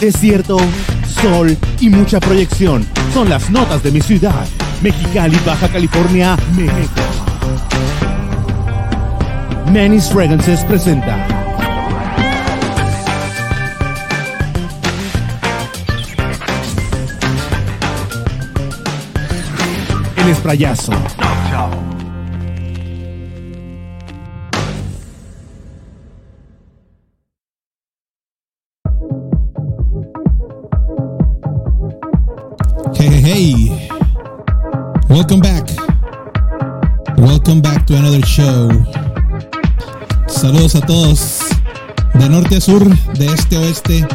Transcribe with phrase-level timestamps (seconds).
[0.00, 0.58] desierto,
[1.22, 2.86] sol y mucha proyección.
[3.12, 4.46] Son las notas de mi ciudad,
[4.82, 7.00] Mexicali, Baja California, México.
[9.72, 11.26] Manny's Fragrances presenta.
[20.16, 20.92] El esprayazo.
[38.38, 38.68] Show.
[40.28, 41.38] Saludos a todos.
[42.14, 42.84] De norte a sur,
[43.14, 44.06] de este a oeste,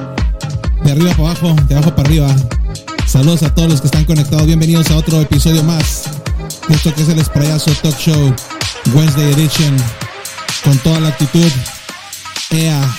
[0.83, 2.35] de arriba para abajo, de abajo para arriba.
[3.05, 4.45] Saludos a todos los que están conectados.
[4.45, 6.03] Bienvenidos a otro episodio más
[6.69, 8.33] esto que es el Sprayazo Talk Show
[8.95, 9.75] Wednesday Edition.
[10.63, 11.51] Con toda la actitud.
[12.51, 12.95] Ea.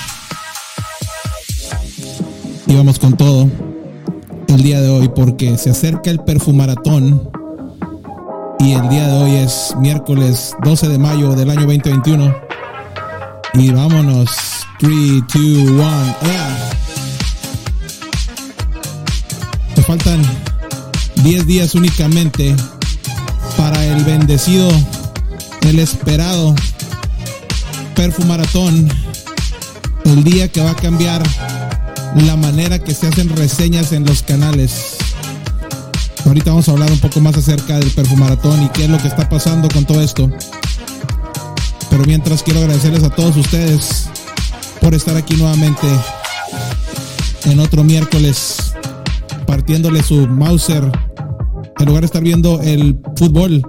[2.66, 3.48] Y vamos con todo
[4.48, 7.30] el día de hoy porque se acerca el perfumaratón
[8.64, 12.34] y el día de hoy es miércoles 12 de mayo del año 2021
[13.52, 14.30] y vámonos
[14.78, 14.90] 3,
[15.34, 16.70] 2, 1 yeah.
[19.74, 20.22] te faltan
[21.16, 22.56] 10 días únicamente
[23.58, 24.70] para el bendecido
[25.62, 26.54] el esperado
[27.94, 28.88] perfumaratón
[30.06, 31.22] el día que va a cambiar
[32.16, 34.93] la manera que se hacen reseñas en los canales.
[36.26, 39.08] Ahorita vamos a hablar un poco más acerca del perfumaratón y qué es lo que
[39.08, 40.30] está pasando con todo esto.
[41.90, 44.08] Pero mientras quiero agradecerles a todos ustedes
[44.80, 45.86] por estar aquí nuevamente
[47.44, 48.74] en otro miércoles
[49.46, 50.90] partiéndole su Mauser
[51.78, 53.62] en lugar de estar viendo el fútbol.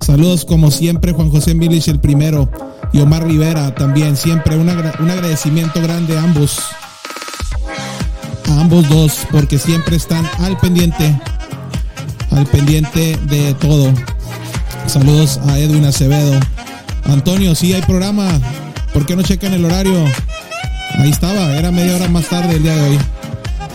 [0.00, 2.50] Saludos como siempre Juan José Milich el primero
[2.92, 6.58] y Omar Rivera también siempre un, un agradecimiento grande a ambos
[8.50, 11.18] a ambos dos porque siempre están al pendiente
[12.34, 13.92] al pendiente de todo.
[14.86, 16.38] Saludos a Edwin Acevedo.
[17.04, 18.40] Antonio si hay programa.
[18.92, 20.04] ¿por qué no checan el horario?
[20.98, 22.98] ahí estaba era media hora más tarde el día de hoy.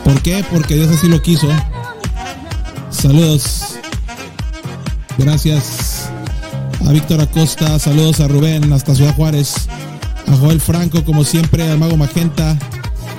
[0.04, 0.44] ¿por qué?
[0.52, 1.48] porque Dios así lo quiso.
[2.90, 3.76] Saludos.
[5.18, 6.10] Gracias
[6.88, 7.78] a Víctor Acosta.
[7.80, 9.68] Saludos a Rubén hasta Ciudad Juárez.
[10.28, 12.58] A Joel Franco como siempre al Mago Magenta.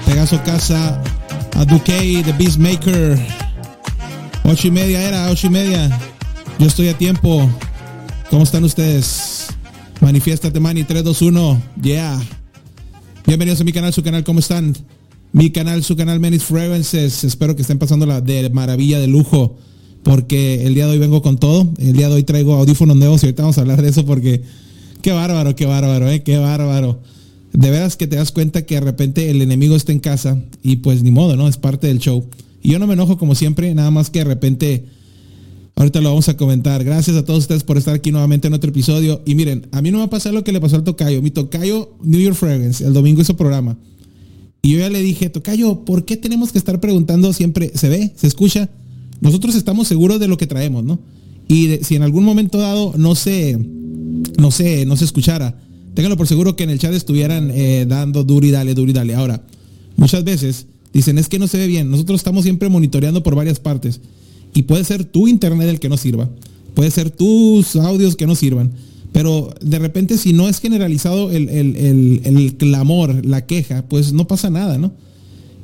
[0.06, 1.00] Pegaso Casa.
[1.56, 3.39] A Duque, The Beastmaker.
[4.44, 5.98] Ocho y media era, ocho y media.
[6.58, 7.48] Yo estoy a tiempo.
[8.30, 9.48] ¿Cómo están ustedes?
[10.00, 11.62] Manifiéstate, Manny 321.
[11.82, 12.20] Yeah.
[13.26, 14.76] Bienvenidos a mi canal, su canal, ¿cómo están?
[15.32, 17.24] Mi canal, su canal Menis Fragrances.
[17.24, 19.56] Espero que estén pasando la de maravilla, de lujo.
[20.02, 21.72] Porque el día de hoy vengo con todo.
[21.78, 24.42] El día de hoy traigo audífonos nuevos y ahorita vamos a hablar de eso porque
[25.02, 27.00] qué bárbaro, qué bárbaro, eh, qué bárbaro
[27.52, 30.76] de veras que te das cuenta que de repente el enemigo está en casa y
[30.76, 31.48] pues ni modo, ¿no?
[31.48, 32.24] Es parte del show.
[32.62, 34.84] Y yo no me enojo como siempre, nada más que de repente,
[35.76, 36.84] ahorita lo vamos a comentar.
[36.84, 39.22] Gracias a todos ustedes por estar aquí nuevamente en otro episodio.
[39.24, 41.22] Y miren, a mí no me va a pasar lo que le pasó al Tocayo.
[41.22, 43.78] Mi Tocayo New York Fragrance, el domingo hizo programa.
[44.62, 47.72] Y yo ya le dije, Tocayo, ¿por qué tenemos que estar preguntando siempre?
[47.74, 48.12] ¿Se ve?
[48.16, 48.68] ¿Se escucha?
[49.20, 51.00] Nosotros estamos seguros de lo que traemos, ¿no?
[51.48, 53.58] Y si en algún momento dado no se,
[54.38, 55.58] no sé, no se escuchara,
[55.94, 58.94] ténganlo por seguro que en el chat estuvieran eh, dando duro y dale, duro y
[58.94, 59.14] dale.
[59.14, 59.42] Ahora,
[59.96, 61.90] muchas veces dicen es que no se ve bien.
[61.90, 64.00] Nosotros estamos siempre monitoreando por varias partes.
[64.54, 66.28] Y puede ser tu internet el que no sirva.
[66.74, 68.72] Puede ser tus audios que no sirvan.
[69.12, 74.28] Pero de repente si no es generalizado el, el, el, clamor, la queja, pues no
[74.28, 74.92] pasa nada, ¿no?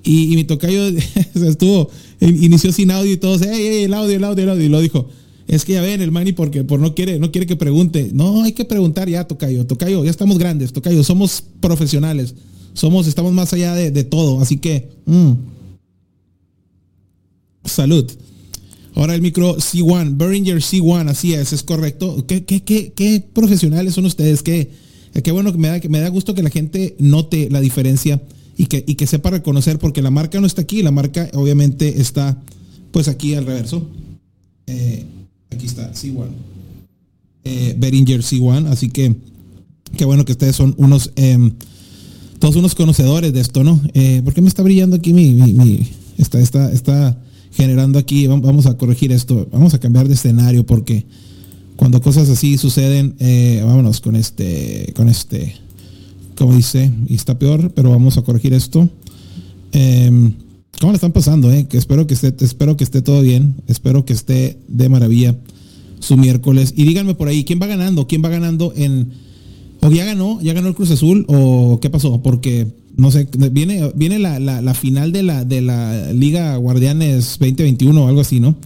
[0.03, 0.89] Y, y mi tocayo
[1.35, 1.91] estuvo,
[2.21, 4.65] inició sin audio y todos, hey, hey, el audio, el audio, el audio.
[4.65, 5.09] Y lo dijo,
[5.49, 8.11] es que ya ven el Manny porque por no quiere, no quiere que pregunte.
[8.13, 9.65] No, hay que preguntar ya, Tocayo.
[9.67, 12.35] Tocayo, ya estamos grandes, Tocayo, somos profesionales.
[12.77, 14.43] Somos, estamos más allá de, todo.
[14.43, 15.33] Así que, mm.
[17.65, 18.05] salud.
[18.95, 22.27] Ahora el micro C1, Behringer C1, así es, es correcto.
[22.27, 24.43] ¿Qué, qué, qué, profesionales son ustedes?
[24.43, 24.71] Qué,
[25.25, 28.21] qué bueno que me da, me da gusto que la gente note la diferencia
[28.59, 32.01] y que, y que sepa reconocer, porque la marca no está aquí, la marca obviamente
[32.01, 32.39] está
[32.91, 33.89] pues aquí al reverso.
[34.67, 35.05] Eh,
[35.51, 36.27] aquí está, C1.
[37.45, 39.15] Eh, Behringer C1, así que
[39.97, 41.39] qué bueno que ustedes son unos, eh,
[42.39, 43.81] todos unos conocedores de esto, ¿no?
[43.95, 45.89] Eh, ¿Por qué me está brillando aquí mi, mi,
[46.19, 47.19] está, está, está
[47.53, 51.07] generando aquí, vamos a corregir esto, vamos a cambiar de escenario porque
[51.77, 55.57] cuando cosas así suceden, eh, vámonos con este, con este,
[56.37, 58.89] como dice, y está peor, pero vamos a corregir esto.
[59.73, 60.33] Eh,
[60.81, 61.51] ¿Cómo le están pasando?
[61.53, 61.67] Eh?
[61.69, 65.37] Que espero que esté, espero que esté todo bien, espero que esté de maravilla
[66.01, 66.75] su miércoles.
[66.77, 68.07] Y díganme por ahí, ¿quién va ganando?
[68.07, 69.26] ¿Quién va ganando en...
[69.87, 72.67] O ya ganó, ya ganó el Cruz Azul, o qué pasó, porque
[72.97, 78.21] no sé, viene, viene la, final de la, de la Liga Guardianes 2021 o algo
[78.21, 78.57] así, ¿no?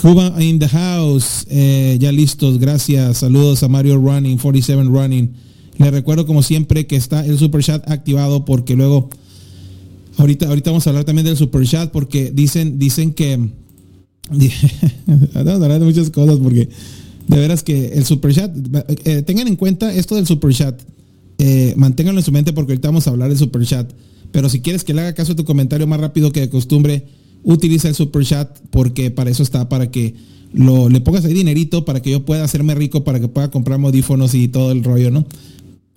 [0.00, 3.18] Cuba in the house, eh, ya listos, gracias.
[3.18, 5.32] Saludos a Mario Running, 47 Running.
[5.76, 9.10] Le recuerdo como siempre que está el super chat activado porque luego,
[10.16, 13.36] ahorita, ahorita vamos a hablar también del super chat porque dicen, dicen que,
[15.34, 16.70] vamos a hablar muchas cosas porque
[17.26, 18.50] de veras que el super chat,
[19.04, 20.80] eh, tengan en cuenta esto del super chat,
[21.38, 23.90] eh, manténganlo en su mente porque ahorita vamos a hablar del super chat.
[24.32, 27.06] Pero si quieres que le haga caso a tu comentario más rápido que de costumbre,
[27.42, 30.14] utiliza el super chat porque para eso está, para que
[30.52, 33.80] lo, le pongas ahí dinerito, para que yo pueda hacerme rico, para que pueda comprar
[33.80, 35.26] audífonos y todo el rollo, ¿no?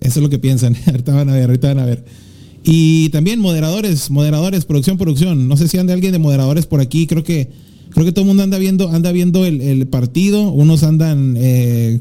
[0.00, 0.76] Eso es lo que piensan.
[0.86, 2.04] ahorita van a ver, ahorita van a ver.
[2.62, 5.48] Y también moderadores, moderadores, producción, producción.
[5.48, 7.06] No sé si anda alguien de moderadores por aquí.
[7.06, 7.50] Creo que,
[7.90, 10.50] creo que todo el mundo anda viendo, anda viendo el, partido.
[10.50, 12.00] Unos andan eh,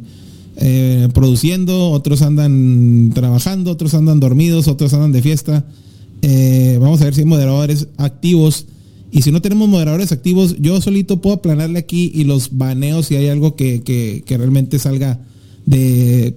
[0.58, 5.66] eh, produciendo, otros andan trabajando, otros andan dormidos, otros andan de fiesta.
[6.22, 8.66] Eh, vamos a ver si hay moderadores activos
[9.12, 13.16] y si no tenemos moderadores activos, yo solito puedo aplanarle aquí y los baneo si
[13.16, 15.20] hay algo que, realmente salga
[15.66, 16.36] de,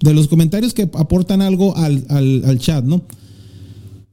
[0.00, 3.02] los comentarios que aportan algo al, chat, ¿no?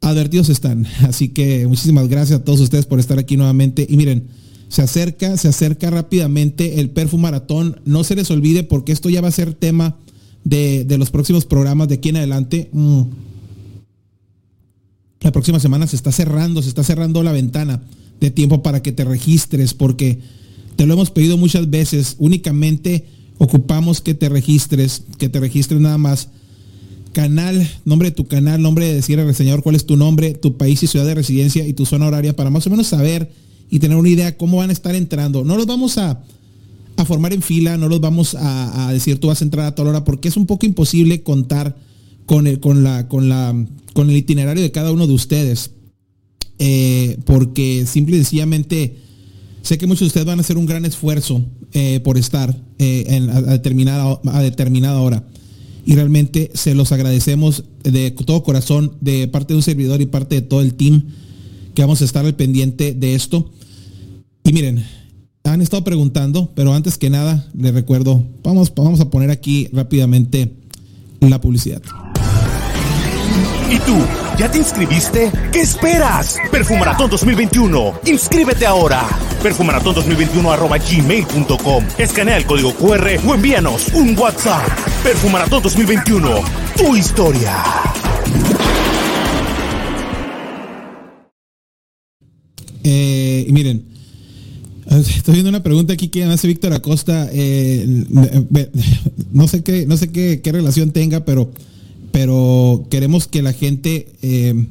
[0.01, 0.86] Advertidos están.
[1.03, 3.86] Así que muchísimas gracias a todos ustedes por estar aquí nuevamente.
[3.89, 4.27] Y miren,
[4.71, 7.81] se acerca, se acerca rápidamente el perfumaratón.
[7.83, 9.97] No se les olvide porque esto ya va a ser tema
[10.45, 12.69] de, los próximos programas de aquí en adelante.
[12.71, 13.01] Mm.
[15.19, 17.83] La próxima semana se está cerrando, se está cerrando la ventana
[18.21, 20.19] de tiempo para que te registres, porque
[20.77, 23.05] te lo hemos pedido muchas veces, únicamente
[23.39, 26.29] ocupamos que te registres, que te registres nada más.
[27.11, 30.55] Canal, nombre de tu canal, nombre de decir al reseñador cuál es tu nombre, tu
[30.55, 33.29] país y ciudad de residencia y tu zona horaria para más o menos saber
[33.71, 35.43] y tener una idea cómo van a estar entrando.
[35.45, 36.21] No los vamos a,
[36.97, 39.89] a formar en fila, no los vamos a, decir tú vas a entrar a toda
[39.89, 41.77] hora porque es un poco imposible contar
[42.25, 43.55] con el, con la, con la,
[43.93, 45.71] con el itinerario de cada uno de ustedes.
[46.59, 48.97] Eh, porque simple y sencillamente
[49.63, 51.41] sé que muchos de ustedes van a hacer un gran esfuerzo
[51.73, 55.25] eh, por estar eh, a, determinada, a determinada hora.
[55.85, 60.35] Y realmente se los agradecemos de todo corazón, de parte de un servidor y parte
[60.35, 61.05] de todo el team,
[61.73, 63.49] que vamos a estar al pendiente de esto.
[64.43, 64.86] Y miren,
[65.43, 70.51] han estado preguntando, pero antes que nada, les recuerdo, vamos, vamos a poner aquí rápidamente
[71.19, 71.81] la publicidad.
[73.69, 73.98] ¿Y tú?
[74.38, 75.31] ¿Ya te inscribiste?
[75.51, 76.38] ¿Qué esperas?
[76.51, 78.00] Perfumaratón 2021.
[78.05, 79.07] Inscríbete ahora.
[79.41, 81.86] Perfumaratón 2021 arroba gmail.com.
[81.98, 84.67] Escanea el código QR o envíanos un WhatsApp.
[85.03, 86.29] Perfumaratón 2021.
[86.75, 87.63] Tu historia.
[92.83, 93.90] Eh, miren,
[94.91, 97.29] Estoy viendo una pregunta aquí que hace Víctor Acosta.
[97.31, 98.05] Eh,
[99.31, 101.51] no sé qué, no sé qué, qué relación tenga, pero
[102.12, 104.65] pero queremos que la gente, eh,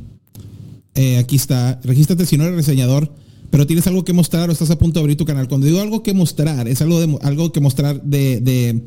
[0.95, 3.13] eh, aquí está, regístrate si no eres reseñador,
[3.51, 5.49] pero tienes algo que mostrar o estás a punto de abrir tu canal.
[5.49, 8.83] Cuando digo algo que mostrar, es algo, de, algo que mostrar de,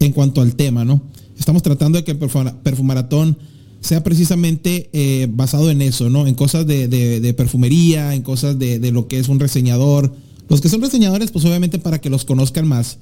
[0.00, 1.02] en cuanto al tema, ¿no?
[1.38, 3.38] Estamos tratando de que el perfumaratón
[3.80, 6.26] sea precisamente eh, basado en eso, ¿no?
[6.26, 10.12] En cosas de, perfumería, en cosas de, lo que es un reseñador.
[10.48, 12.98] Los que son reseñadores, pues obviamente para que los conozcan más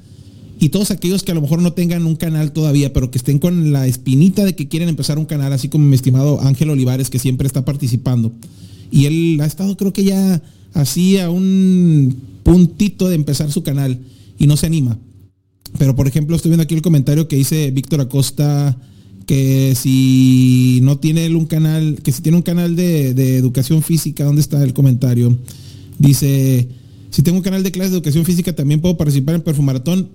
[0.61, 3.39] y todos aquellos que a lo mejor no tengan un canal todavía, pero que estén
[3.39, 7.11] con la espinita de que quieren empezar un canal, así como mi estimado Ángel Olivares,
[7.11, 8.33] que siempre está participando.
[8.91, 13.99] Y él ha estado creo que ya así a un puntito de empezar su canal
[14.39, 14.99] y no se anima.
[15.79, 18.77] Pero por ejemplo, estoy viendo aquí el comentario que dice Víctor Acosta
[19.27, 23.83] que si no tiene él un canal, que si tiene un canal de, de educación
[23.83, 25.37] física, ¿dónde está el comentario?
[25.99, 26.69] Dice,
[27.15, 30.11] si tengo un canal de clases de educación física, también puedo participar en Perfumaratón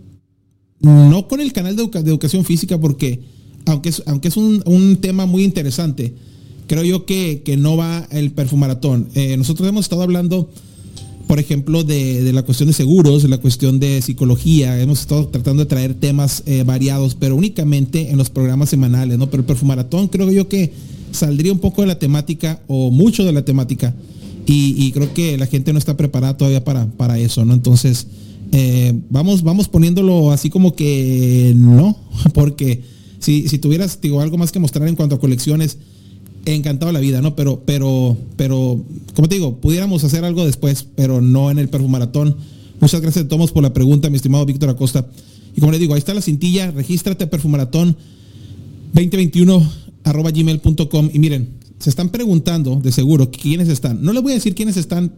[0.82, 3.22] no con el canal de, educación física, porque
[3.68, 6.14] aunque es, aunque es un, tema muy interesante,
[6.68, 9.08] creo yo que, no va el perfumaratón.
[9.16, 10.50] Eh, nosotros hemos estado hablando,
[11.26, 15.64] por ejemplo, de, la cuestión de seguros, de la cuestión de psicología, hemos estado tratando
[15.64, 19.30] de traer temas eh, variados, pero únicamente en los programas semanales, ¿no?
[19.30, 20.74] Pero el perfumaratón creo yo que
[21.12, 23.96] saldría un poco de la temática o mucho de la temática
[24.52, 27.54] y, creo que la gente no está preparada todavía para, para eso, ¿no?
[27.54, 28.08] Entonces,
[28.52, 31.96] eh, vamos, vamos poniéndolo así como que no,
[32.34, 32.82] porque
[33.20, 35.78] si, si tuvieras digo, algo más que mostrar en cuanto a colecciones,
[36.46, 37.36] encantado la vida, ¿no?
[37.36, 42.36] Pero, pero, pero, como te digo, pudiéramos hacer algo después, pero no en el perfumaratón.
[42.80, 45.08] Muchas gracias a todos por la pregunta, mi estimado Víctor Acosta.
[45.56, 47.98] Y como le digo, ahí está la cintilla, regístrate a perfumaratón
[48.94, 49.72] 2021
[50.06, 54.04] arroba gmail.com y miren, se están preguntando de seguro quiénes están.
[54.04, 55.14] No les voy a decir quiénes están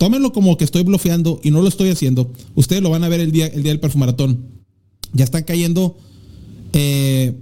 [0.00, 2.32] tómenlo como que estoy bloqueando y no lo estoy haciendo.
[2.54, 4.46] Ustedes lo van a ver el día, el día del perfumaratón.
[5.12, 5.98] Ya están cayendo
[6.72, 7.34] eh,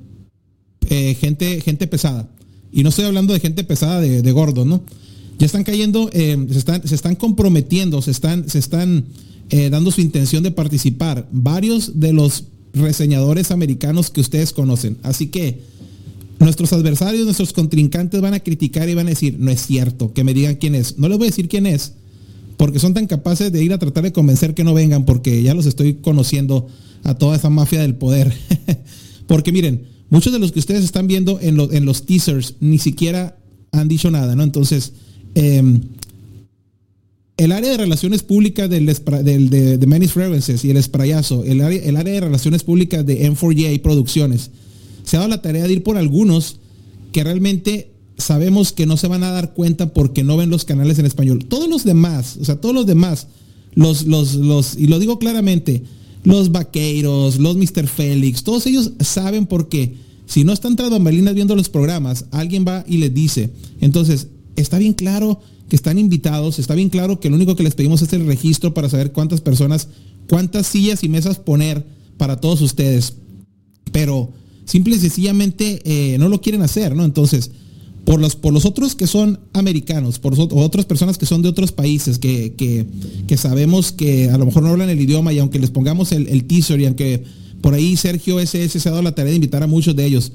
[0.89, 2.29] eh, gente, gente pesada.
[2.73, 4.83] y no estoy hablando de gente pesada de, gordo, ¿no?
[5.39, 9.05] Ya están cayendo, eh, se, están, se están comprometiendo, se están, se están
[9.71, 11.29] dando su intención de participar.
[11.31, 14.99] Varios de los reseñadores americanos que ustedes conocen.
[15.05, 15.63] Así que
[16.39, 20.25] nuestros adversarios, nuestros contrincantes van a criticar y van a decir, no es cierto, que
[20.25, 20.99] me digan quién es.
[20.99, 21.95] No les voy a decir quién es,
[22.57, 25.55] porque son tan capaces de ir a tratar de convencer que no vengan, porque ya
[25.55, 26.69] los estoy conociendo
[27.05, 28.33] a toda esa mafia del poder.
[29.27, 33.37] porque miren, muchos de los que ustedes están viendo en, los teasers ni siquiera
[33.73, 34.43] han dicho nada, ¿no?
[34.43, 34.93] Entonces,
[35.35, 35.81] em,
[37.37, 41.97] el área de relaciones públicas del, de, de Fragrances y el sprayazo, el área, el
[41.97, 44.51] área de relaciones públicas de M4J Producciones,
[45.09, 46.57] se ha dado la tarea de ir por algunos
[47.13, 50.99] que realmente sabemos que no se van a dar cuenta porque no ven los canales
[50.99, 51.47] en español.
[51.47, 53.29] Todos los demás, o sea, todos los demás,
[53.73, 55.83] los, los, los, y lo digo claramente,
[56.25, 57.87] los vaqueros, los Mr.
[57.87, 59.95] Félix, todos ellos saben por qué.
[60.27, 63.51] Si no están tras bambalinas viendo los programas, alguien va y les dice.
[63.81, 67.75] Entonces, está bien claro que están invitados, está bien claro que lo único que les
[67.75, 69.89] pedimos es el registro para saber cuántas personas,
[70.29, 71.87] cuántas sillas y mesas poner
[72.19, 73.15] para todos ustedes.
[73.91, 74.35] Pero
[74.69, 77.05] simple y sencillamente eh, no lo quieren hacer, ¿no?
[77.05, 77.51] Entonces,
[78.05, 81.73] por los, por los otros que son americanos, por otras personas que son de otros
[81.73, 85.71] países, que, que, sabemos que a lo mejor no hablan el idioma y aunque les
[85.71, 87.25] pongamos el, el teaser y aunque
[87.61, 90.33] por ahí Sergio SS se ha dado la tarea de invitar a muchos de ellos,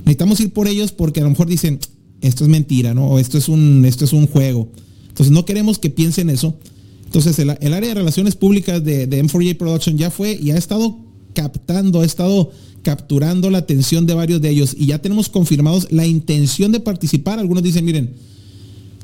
[0.00, 1.78] necesitamos ir por ellos porque a lo mejor dicen,
[2.20, 3.06] esto es mentira, ¿no?
[3.08, 4.68] O esto es un, esto es un juego.
[5.08, 6.54] Entonces no queremos que piensen eso.
[7.04, 10.98] Entonces el, área de relaciones públicas de, de M4J Production ya fue y ha estado
[11.34, 12.50] captando, ha estado
[12.82, 17.38] capturando la atención de varios de ellos y ya tenemos confirmados la intención de participar.
[17.38, 18.10] Algunos dicen, miren,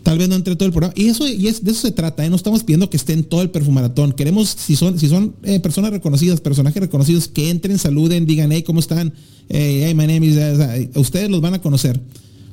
[0.02, 0.94] tal vez no entre todo el programa.
[0.96, 2.30] Y eso y es, de eso se trata, ¿eh?
[2.30, 4.12] no estamos pidiendo que estén todo el perfumaratón.
[4.12, 8.62] Queremos, si son, si son eh, personas reconocidas, personajes reconocidos, que entren, saluden, digan, hey,
[8.62, 9.12] ¿cómo están?
[9.48, 10.96] hey, my name is...
[10.96, 12.00] ustedes los van a conocer.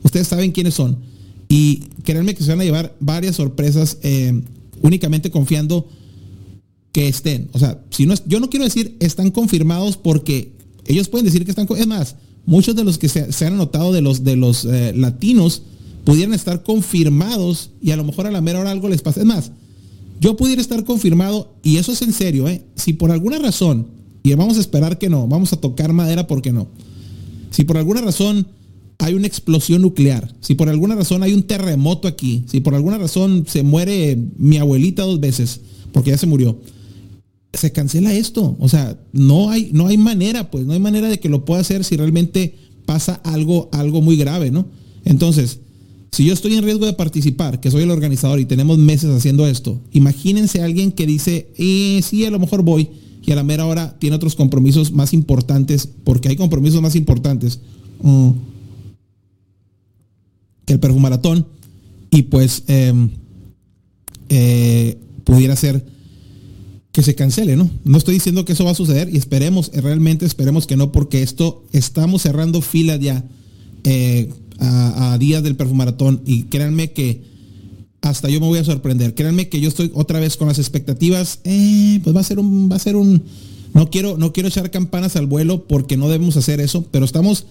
[0.03, 0.97] Ustedes saben quiénes son.
[1.47, 4.41] Y créanme que se van a llevar varias sorpresas eh,
[4.81, 5.87] únicamente confiando
[6.91, 7.49] que estén.
[7.53, 10.51] O sea, si no yo no quiero decir están confirmados porque
[10.85, 11.67] ellos pueden decir que están...
[11.77, 15.63] Es más, muchos de los que se, han anotado de los, de los eh, latinos
[16.03, 19.21] pudieran estar confirmados y a lo mejor a la mera hora algo les pasa.
[19.21, 19.51] Es más,
[20.19, 22.63] yo pudiera estar confirmado y eso es en serio, ¿eh?
[22.75, 23.87] Si por alguna razón,
[24.23, 26.67] y vamos a esperar que no, vamos a tocar madera porque no.
[27.51, 28.47] Si por alguna razón
[28.99, 32.97] hay una explosión nuclear, si por alguna razón hay un terremoto aquí, si por alguna
[32.97, 35.61] razón se muere mi abuelita dos veces,
[35.91, 36.57] porque ya se murió,
[37.53, 38.55] se cancela esto.
[38.59, 41.61] O sea, no hay, no hay manera, pues, no hay manera de que lo pueda
[41.61, 42.55] hacer si realmente
[42.85, 44.65] pasa algo, algo muy grave, ¿no?
[45.05, 45.59] Entonces,
[46.11, 49.47] si yo estoy en riesgo de participar, que soy el organizador y tenemos meses haciendo
[49.47, 52.89] esto, imagínense alguien que dice, eh, sí, a lo mejor voy,
[53.25, 57.59] y a la mera hora tiene otros compromisos más importantes, porque hay compromisos más importantes
[58.01, 58.29] mm,
[60.65, 61.47] que el perfumaratón,
[62.11, 63.09] y pues em,
[64.29, 65.83] eh, pudiera ser
[66.93, 67.69] que se cancele, ¿no?
[67.83, 71.23] No estoy diciendo que eso va a suceder y esperemos, realmente esperemos que no, porque
[71.23, 73.25] esto estamos cerrando fila ya
[73.83, 77.23] eh, a, días del perfumaratón y créanme que
[78.01, 79.15] hasta yo me voy a sorprender.
[79.15, 82.71] Créanme que yo estoy otra vez con las expectativas, eh, pues va a ser un,
[82.71, 83.23] va a ser un,
[83.73, 87.47] no quiero, no quiero echar campanas al vuelo porque no debemos hacer eso, pero estamos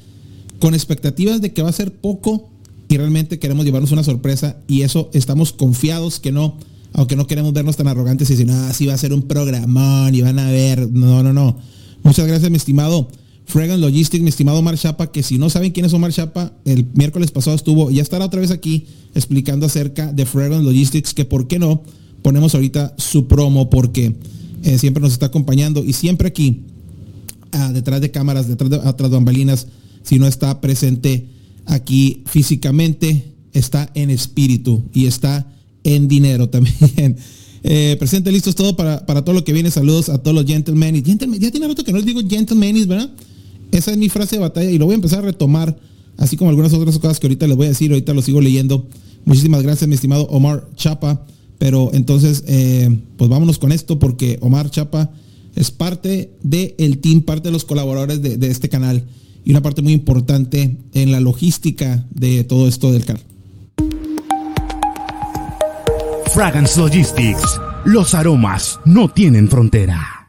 [0.60, 2.48] con expectativas de que va a ser poco
[2.88, 6.58] y realmente queremos llevarnos una sorpresa y eso estamos confiados que no
[6.94, 10.14] aunque no queremos vernos tan arrogantes y decir, ah, sí va a ser un programón
[10.14, 10.90] y van a ver.
[10.90, 11.58] No, no, no.
[12.02, 13.08] Muchas gracias, mi estimado
[13.46, 16.86] Fregan Logistics, mi estimado Omar Chapa, que si no saben quién es Omar Chapa, el
[16.94, 21.24] miércoles pasado estuvo y ya estará otra vez aquí explicando acerca de Fregan Logistics, que
[21.24, 21.82] por qué no
[22.22, 24.16] ponemos ahorita su promo, porque
[24.62, 26.62] eh, siempre nos está acompañando y siempre aquí,
[27.52, 29.66] ah, detrás de cámaras, detrás de atrás de bambalinas,
[30.02, 31.26] si no está presente
[31.66, 35.46] aquí físicamente, está en espíritu y está
[35.84, 37.16] en dinero también.
[37.64, 39.70] Eh, presente, listos todo para, todo lo que viene.
[39.70, 40.96] Saludos a todos los gentlemen.
[40.96, 43.10] Y ya tiene rato que no les digo gentlemen, ¿verdad?
[43.70, 45.78] Esa es mi frase de batalla y lo voy a empezar a retomar,
[46.16, 48.86] así como algunas otras cosas que ahorita les voy a decir, ahorita lo sigo leyendo.
[49.24, 51.24] Muchísimas gracias, mi estimado Omar Chapa.
[51.58, 55.12] Pero entonces, eh, pues vámonos con esto porque Omar Chapa
[55.54, 59.04] es parte del team, parte de los colaboradores de, de este canal
[59.44, 63.31] y una parte muy importante en la logística de todo esto del carro.
[66.34, 67.60] Fragrance Logistics.
[67.84, 70.21] Los aromas no tienen frontera.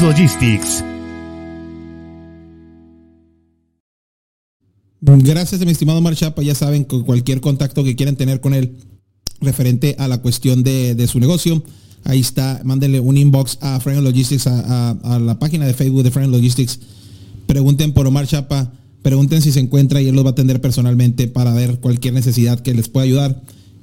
[0.00, 0.82] Logistics.
[5.00, 6.42] Gracias mi estimado Omar Chapa.
[6.42, 8.76] Ya saben, cualquier contacto que quieran tener con él
[9.40, 11.62] referente a la cuestión de, su negocio,
[12.04, 16.36] ahí está, mándenle un inbox a Fragrance Logistics, a, la página de Facebook de Fragrance
[16.36, 16.80] Logistics.
[17.46, 21.26] Pregunten por Omar Chapa, pregunten si se encuentra y él los va a atender personalmente
[21.26, 23.42] para ver cualquier necesidad que les pueda ayudar.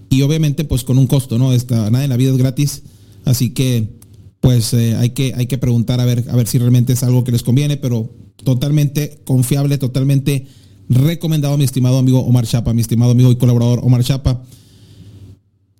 [0.09, 1.53] Y obviamente pues con un costo, ¿no?
[1.53, 2.83] Esta, nada en la vida es gratis.
[3.25, 3.98] Así que
[4.41, 7.23] pues eh, hay, que, hay que preguntar a ver, a ver si realmente es algo
[7.23, 8.09] que les conviene, pero
[8.43, 10.47] totalmente confiable, totalmente
[10.87, 14.43] recomendado mi estimado amigo Omar Chapa, mi estimado amigo y colaborador Omar Chapa.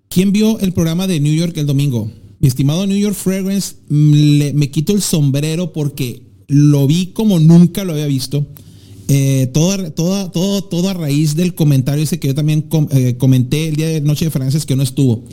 [0.09, 2.11] ¿Quién vio el programa de New York el domingo?
[2.39, 7.83] Mi estimado New York Fragrance, mm, me quito el sombrero porque lo vi como nunca
[7.83, 8.45] lo había visto.
[9.07, 13.69] Eh, todo, todo, todo, todo a raíz del comentario ese que yo también eh, comenté
[13.69, 15.23] el día de Noche de Francia que no estuvo.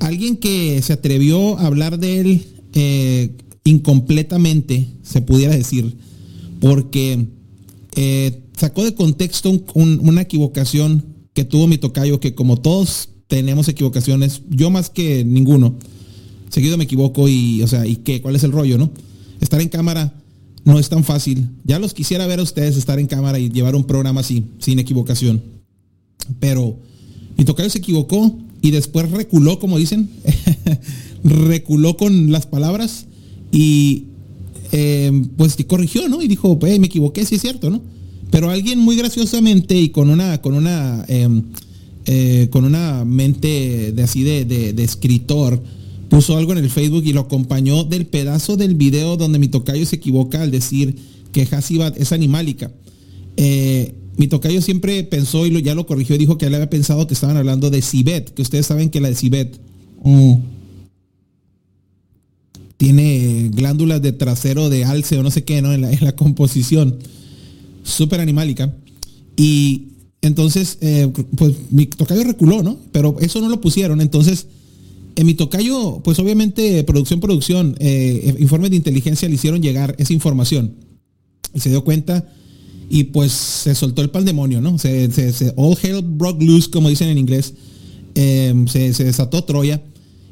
[0.00, 5.96] Alguien que se atrevió a hablar de él eh, incompletamente, se pudiera decir,
[6.60, 7.26] porque
[8.56, 14.70] sacó de contexto una equivocación que tuvo mi tocayo, que como todos tenemos equivocaciones, yo
[14.70, 15.76] más que ninguno,
[16.48, 18.22] seguido me equivoco y, o sea, ¿y qué?
[18.22, 18.90] ¿Cuál es el rollo, no?
[19.40, 20.14] Estar en cámara
[20.64, 21.50] no es tan fácil.
[21.64, 24.78] Ya los quisiera ver a ustedes estar en cámara y llevar un programa así, sin
[24.78, 25.42] equivocación.
[26.40, 26.78] Pero
[27.36, 30.08] mi tocayo se equivocó y después reculó, como dicen,
[31.22, 33.04] reculó con las palabras
[33.52, 34.04] y
[34.72, 36.22] eh, pues corrigió, ¿no?
[36.22, 37.82] Y dijo, me equivoqué, sí es cierto, ¿no?
[38.30, 41.42] Pero alguien muy graciosamente y con una, con una, em,
[42.06, 45.62] eh, con una mente de así de, de, escritor,
[46.08, 49.84] puso algo en el Facebook y lo acompañó del pedazo del video donde mi tocayo
[49.84, 50.96] se equivoca al decir
[51.32, 52.72] que Hasibat es animálica.
[53.36, 57.14] Eh, mi tocayo siempre pensó y ya lo corrigió, dijo que él había pensado que
[57.14, 59.60] estaban hablando de Cibet, que ustedes saben que la de Cibet
[60.02, 60.34] mm,
[62.76, 65.72] tiene glándulas de trasero de alce o no sé qué, ¿no?
[65.72, 66.98] En la, en la composición
[67.82, 68.74] súper animálica.
[69.36, 69.88] Y
[70.22, 72.78] entonces, eh, pues mi tocayo reculó, ¿no?
[72.92, 74.00] Pero eso no lo pusieron.
[74.00, 74.46] Entonces,
[75.16, 80.12] en mi tocayo, pues obviamente, producción, producción, eh, informes de inteligencia le hicieron llegar esa
[80.12, 80.74] información.
[81.52, 82.28] Y se dio cuenta
[82.90, 84.78] y pues se soltó el pandemonio, ¿no?
[84.78, 85.08] Se,
[85.56, 87.54] all hell broke loose, como dicen en inglés.
[88.14, 89.82] Em, se, se, desató Troya.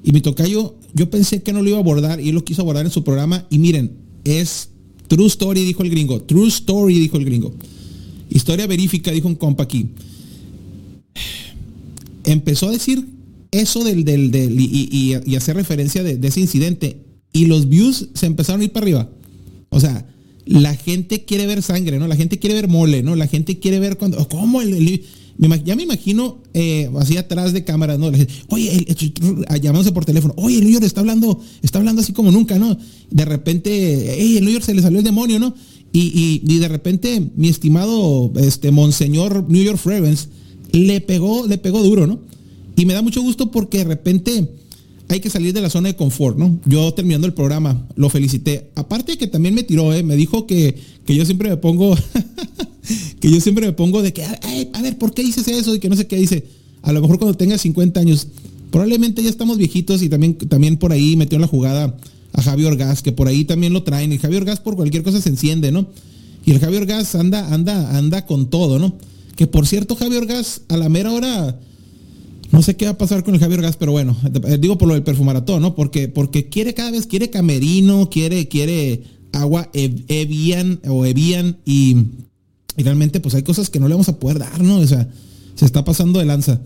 [0.05, 2.63] Y mi tocayo, yo pensé que no lo iba a abordar y él lo quiso
[2.63, 3.47] abordar en su programa.
[3.51, 3.93] Y miren,
[4.25, 4.69] es
[5.13, 6.23] True story, dijo el gringo.
[6.23, 7.53] True story, dijo el gringo.
[8.31, 9.91] Historia verífica, dijo un compa aquí.
[12.25, 13.07] Empezó a decir
[13.51, 17.05] eso del, del, del y, y, hacer referencia de, ese incidente.
[17.31, 19.11] Y los views se empezaron a ir para arriba.
[19.69, 20.07] O sea,
[20.45, 22.07] la gente quiere ver sangre, ¿no?
[22.09, 23.17] La gente quiere ver mole, ¿no?
[23.17, 24.27] La gente quiere ver cuando.
[24.29, 25.03] ¿Cómo el,
[25.65, 28.11] ya me imagino eh, así atrás de cámara, ¿no?
[28.49, 28.87] Oye,
[29.61, 32.77] llamándose por teléfono, oye, el New York está hablando, está hablando así como nunca, ¿no?
[33.11, 35.55] De repente, hey, el New York se le salió el demonio, ¿no?
[35.95, 40.29] Y, de repente, mi estimado este, Monseñor New York Frevens
[40.73, 42.21] le pegó, le pegó duro, ¿no?
[42.77, 44.49] Y me da mucho gusto porque de repente
[45.13, 46.59] hay que salir de la zona de confort, ¿no?
[46.65, 48.71] Yo terminando el programa, lo felicité.
[48.75, 50.03] Aparte que también me tiró, ¿eh?
[50.03, 51.97] Me dijo que, que yo siempre me pongo
[53.21, 55.75] que yo siempre me pongo de que, a ver, ¿por qué dices eso?
[55.75, 56.45] Y que no sé qué dice.
[56.83, 58.27] A lo mejor cuando tenga 50 años,
[58.71, 61.97] probablemente ya estamos viejitos y también, también por ahí metió la jugada
[62.33, 64.13] a Javier Orgaz, que por ahí también lo traen.
[64.13, 65.87] Y Javier Orgaz por cualquier cosa se enciende, ¿no?
[66.45, 68.95] Y el Javier Orgaz anda, anda, anda con todo, ¿no?
[69.37, 71.61] Que por cierto, Javier Orgaz, a la mera hora,
[72.53, 74.87] no sé qué va a pasar con el Javier Orgaz, pero bueno, eh, digo por
[74.87, 75.75] lo del perfumaratón, ¿no?
[75.75, 81.97] Porque, porque quiere cada vez, quiere camerino, quiere, quiere agua Evian o Evian y
[82.77, 84.77] y realmente pues hay cosas que no le vamos a poder dar, ¿no?
[84.79, 85.09] O sea,
[85.55, 86.61] se está pasando de lanza.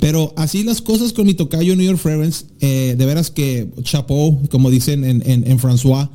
[0.00, 4.40] Pero así las cosas con mi tocayo New York Fragrance, eh, de veras que chapeau,
[4.50, 6.08] como dicen en, en, François,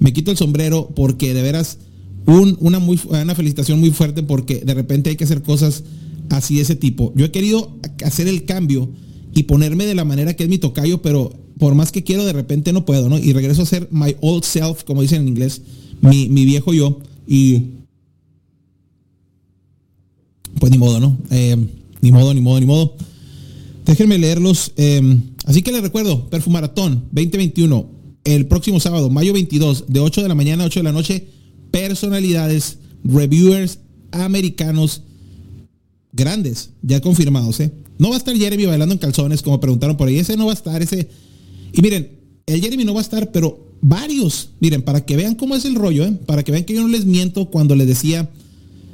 [0.00, 1.78] me quito el sombrero porque de veras
[2.26, 5.84] una, una felicitación muy fuerte porque de repente hay que hacer cosas
[6.30, 7.12] así ese tipo.
[7.16, 8.90] Yo he querido hacer el cambio
[9.34, 12.32] y ponerme de la manera que es mi tocayo, pero por más que quiero de
[12.32, 13.18] repente no puedo, ¿no?
[13.18, 15.62] Y regreso a ser my old self, como dicen en inglés,
[16.00, 17.00] mi, mi viejo yo.
[17.26, 17.62] Y
[20.58, 21.16] pues ni modo, ¿no?
[21.30, 21.56] Eh,
[22.00, 22.96] ni modo, ni modo, ni modo.
[23.84, 24.72] Déjenme leerlos.
[24.76, 27.90] Eh, así que les recuerdo, Perfumaratón 2021,
[28.24, 31.28] el próximo sábado, mayo 22, de 8 de la mañana a 8 de la noche,
[31.70, 35.02] personalidades, reviewers americanos
[36.12, 37.72] grandes, ya confirmados, ¿eh?
[37.98, 40.18] No va a estar Jeremy bailando en calzones, como preguntaron por ahí.
[40.18, 41.08] Ese no va a estar, ese.
[41.72, 42.10] Y miren,
[42.46, 44.50] el Jeremy no va a estar, pero varios.
[44.60, 46.12] Miren, para que vean cómo es el rollo, ¿eh?
[46.26, 48.30] Para que vean que yo no les miento cuando les decía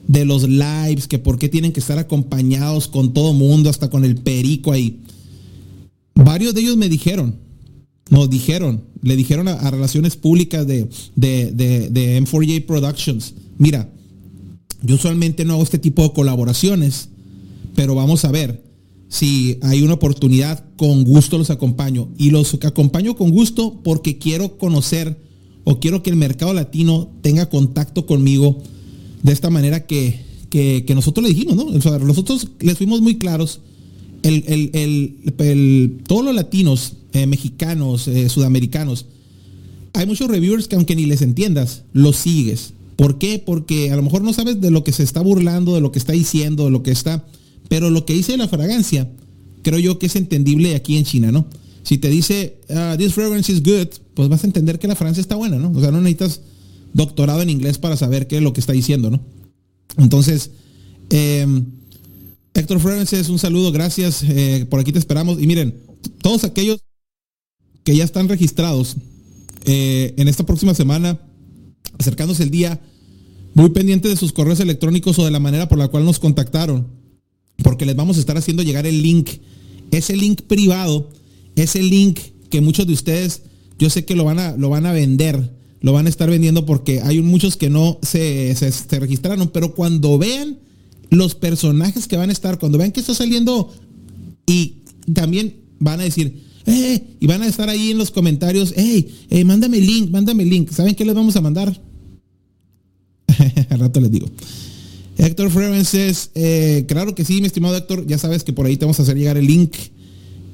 [0.07, 4.05] de los lives, que por qué tienen que estar acompañados con todo mundo, hasta con
[4.05, 5.01] el perico ahí.
[6.15, 7.37] Varios de ellos me dijeron,
[8.11, 11.51] nos dijeron, le dijeron a, relaciones públicas de, de,
[11.91, 13.91] de, M4J Productions, mira,
[14.85, 17.09] yo usualmente no hago este tipo de colaboraciones,
[17.75, 18.63] pero vamos a ver
[19.09, 22.09] si hay una oportunidad, con gusto los acompaño.
[22.19, 25.19] Y los acompaño con gusto porque quiero conocer
[25.65, 28.63] o quiero que el mercado latino tenga contacto conmigo
[29.23, 30.21] de esta manera que,
[30.51, 31.71] que, nosotros le dijimos, ¿no?
[31.71, 33.61] nosotros les fuimos muy claros.
[34.23, 39.07] El, todos los latinos, eh, mexicanos, eh, sudamericanos,
[39.95, 42.74] hay muchos reviewers que aunque ni les entiendas, los sigues.
[42.97, 43.43] ¿Por qué?
[43.45, 45.99] Porque a lo mejor no sabes de lo que se está burlando, de lo que
[45.99, 47.25] está diciendo, de lo que está
[47.69, 49.11] pero lo que dice la fragancia,
[49.63, 51.47] creo yo que es entendible aquí en China, ¿no?
[51.83, 55.21] Si te dice, ah, this fragrance is good, pues vas a entender que la fragancia
[55.21, 55.71] está buena, ¿no?
[55.71, 56.41] O sea, no necesitas
[56.93, 59.21] doctorado en inglés para saber qué es lo que está diciendo, ¿no?
[59.97, 60.51] Entonces,
[61.11, 61.65] em,
[62.55, 64.23] Héctor Fragrances, un saludo, gracias.
[64.23, 65.43] Eh, por aquí te esperamos.
[65.43, 65.75] Y miren,
[66.23, 66.79] todos aquellos
[67.83, 68.97] que ya están registrados
[69.67, 71.19] eh, en esta próxima semana,
[71.99, 72.81] acercándose el día,
[73.55, 77.05] muy pendiente de sus correos electrónicos o de la manera por la cual nos contactaron
[77.63, 79.31] porque les vamos a estar haciendo llegar el link.
[79.91, 81.11] Ese link privado,
[81.57, 82.19] ese link
[82.51, 83.43] que muchos de ustedes,
[83.79, 86.67] yo sé que lo van a, lo van a vender, lo van a estar vendiendo
[86.67, 90.59] porque hay muchos que no se, se, registraron, pero cuando vean
[91.11, 93.73] los personajes que van a estar, cuando vean que está saliendo
[94.47, 94.77] y
[95.13, 99.45] también van a decir, eh, y van a estar ahí en los comentarios, hey, eh,
[99.45, 100.71] mándame el link, mándame el link.
[100.71, 101.81] ¿Saben qué les vamos a mandar?
[103.71, 104.27] Al rato les digo.
[105.17, 108.85] Héctor Frevences, eh, claro que sí, mi estimado Héctor, ya sabes que por ahí te
[108.85, 109.75] vamos a hacer llegar el link,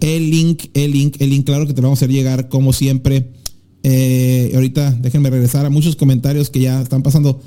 [0.00, 2.72] el link, el link, el link, claro que te lo vamos a hacer llegar como
[2.72, 3.30] siempre.
[3.82, 7.40] Eh, ahorita déjenme regresar a muchos comentarios que ya están pasando.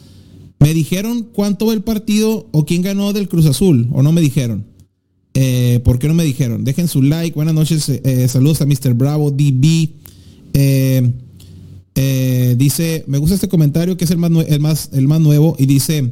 [0.59, 3.89] ¿Me dijeron cuánto va el partido o quién ganó del Cruz Azul?
[3.91, 4.65] ¿O no me dijeron?
[5.33, 6.63] Eh, ¿Por qué no me dijeron?
[6.63, 7.35] Dejen su like.
[7.35, 7.91] Buenas noches.
[8.27, 8.93] saludos a Mr.
[8.93, 9.89] Bravo DB.
[12.57, 15.65] dice, me gusta este comentario que es el más, el más, el más nuevo y
[15.65, 16.11] dice,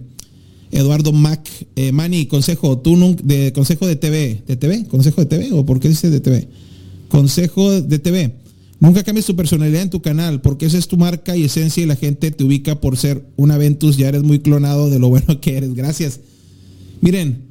[0.71, 5.51] Eduardo Mac, eh, Mani, consejo, tú de consejo de TV, de TV, consejo de TV
[5.51, 6.47] o por qué dice de TV,
[7.09, 8.35] consejo de TV.
[8.79, 11.85] Nunca cambies tu personalidad en tu canal, porque esa es tu marca y esencia y
[11.85, 15.39] la gente te ubica por ser un Aventus, ya eres muy clonado de lo bueno
[15.39, 15.75] que eres.
[15.75, 16.19] Gracias.
[17.01, 17.43] Miren,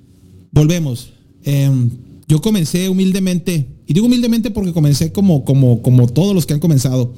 [0.50, 1.12] volvemos.
[1.44, 1.90] Em,
[2.28, 6.60] yo comencé humildemente, y digo humildemente porque comencé como, como, como todos los que han
[6.60, 7.14] comenzado,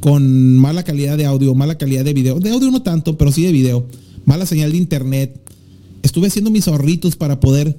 [0.00, 2.38] con mala calidad de audio, mala calidad de video.
[2.38, 3.86] De audio no tanto, pero sí de video
[4.26, 5.40] mala señal de internet.
[6.02, 7.74] Estuve haciendo mis ahorritos para poder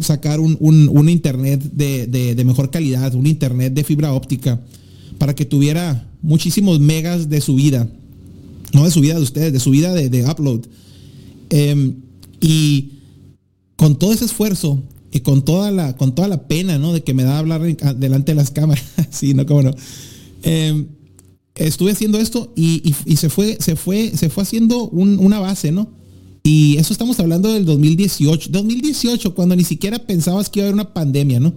[0.00, 4.62] sacar un, internet de, mejor calidad, un internet de fibra óptica,
[5.18, 7.86] para que tuviera muchísimos megas de subida.
[8.72, 10.60] No de subida de ustedes, de subida de, de upload.
[11.50, 11.96] Em,
[12.40, 12.92] y
[13.76, 14.80] con todo ese esfuerzo
[15.12, 16.92] y con toda la, con toda la pena, ¿no?
[16.92, 17.62] De que me da hablar
[17.96, 18.84] delante de las cámaras.
[19.10, 19.74] sí, no, cómo no.
[20.42, 20.86] Em,
[21.54, 25.90] estuve haciendo esto y, se, fue, se, fue, se fue haciendo una base, ¿no?
[26.42, 28.50] Y eso estamos hablando del 2018.
[28.50, 31.52] 2018, cuando ni siquiera pensabas que iba a haber una pandemia, ¿no?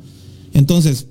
[0.53, 1.07] Entonces,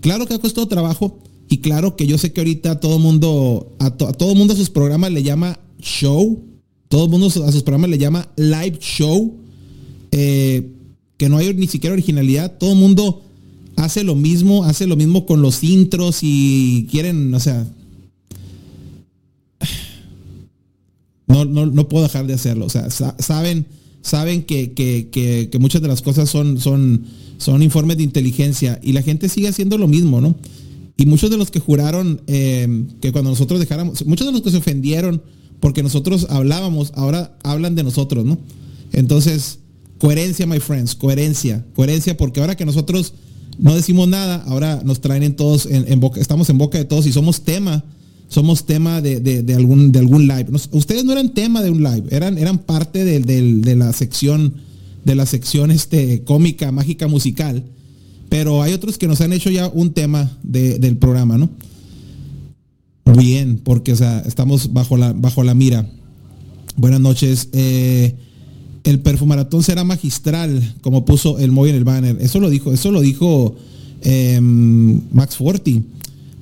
[0.00, 3.90] claro que ha costado trabajo y claro que yo sé que ahorita todo mundo, a,
[3.90, 6.44] todo mundo a sus programas le llama show,
[6.88, 9.34] todo mundo a sus programas le llama live show,
[10.12, 10.72] eh,
[11.16, 13.22] que no hay ni siquiera originalidad, todo el mundo
[13.76, 17.66] hace lo mismo, hace lo mismo con los intros y quieren, o sea,
[21.26, 22.66] no, no, no puedo dejar de hacerlo.
[22.66, 23.66] O sea, saben,
[24.02, 27.04] saben que, muchas de las cosas son, son,
[27.38, 30.36] son informes de inteligencia y la gente sigue haciendo lo mismo, ¿no?
[30.96, 34.50] Y muchos de los que juraron eh, que cuando nosotros dejáramos, muchos de los que
[34.50, 35.22] se ofendieron
[35.60, 38.38] porque nosotros hablábamos, ahora hablan de nosotros, ¿no?
[38.92, 39.58] Entonces,
[39.98, 43.14] coherencia, my friends, coherencia, coherencia, porque ahora que nosotros
[43.58, 45.66] no decimos nada, ahora nos traen en todos,
[46.16, 47.84] estamos en boca de todos y somos tema
[48.28, 50.46] somos tema de, algún, de algún live.
[50.72, 54.54] ustedes no eran tema de un live, eran, eran parte de, la sección,
[55.04, 57.64] de la sección este, cómica, mágica, musical.
[58.28, 61.50] Pero hay otros que nos han hecho ya un tema del programa, ¿no?
[63.16, 65.88] Bien, porque o sea, estamos bajo la, bajo la mira.
[66.76, 67.48] Buenas noches.
[67.52, 68.16] Eh,
[68.86, 72.16] el perfumaratón será magistral, como puso el móvil en el banner.
[72.20, 73.56] Eso lo dijo, eso lo dijo
[74.02, 75.82] em, Max Forti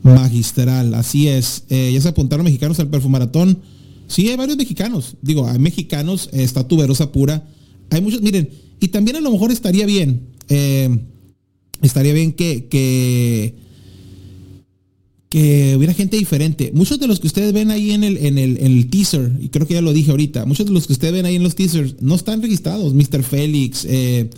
[0.02, 1.64] magistral, así es.
[1.70, 3.58] Eh, ya se apuntaron mexicanos al perfumaratón.
[4.06, 5.16] Sí, hay varios mexicanos.
[5.22, 7.48] Digo, hay mexicanos, está tuberosa pura.
[7.90, 10.98] Hay muchos, miren, y también a lo mejor estaría bien, eh,
[11.80, 13.54] estaría bien que, que,
[15.34, 16.70] que, hubiera gente diferente.
[16.72, 19.48] Muchos de los que ustedes ven ahí en el, en el, en el teaser, y
[19.48, 21.56] creo que ya lo dije ahorita, muchos de los que ustedes ven ahí en los
[21.56, 22.94] teasers no están registrados.
[22.94, 23.24] Mr.
[23.24, 24.30] Félix, eh,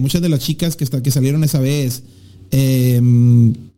[0.00, 2.04] muchas de las chicas que, que salieron esa vez,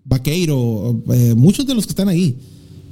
[0.04, 2.36] Vaqueiro, eh, muchos de los que están ahí,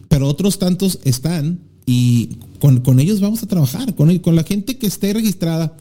[0.08, 4.88] pero otros tantos están y con, ellos vamos a trabajar, con, con la gente que
[4.88, 5.76] esté registrada,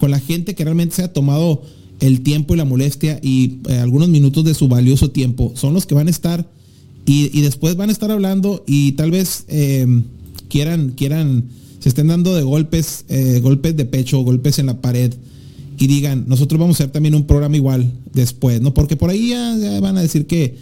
[0.00, 1.62] con la gente que realmente se ha tomado
[2.00, 5.84] el tiempo y la molestia y eh, algunos minutos de su valioso tiempo, son los
[5.84, 6.48] que van a estar
[7.10, 10.02] y, después van a estar hablando y tal vez em,
[10.50, 11.44] quieran, quieran,
[11.78, 15.14] se estén dando de golpes, eh, golpes de pecho, golpes en la pared
[15.78, 18.74] y digan, nosotros vamos a hacer también un programa igual después, ¿no?
[18.74, 20.56] Porque por ahí ya, van a decir que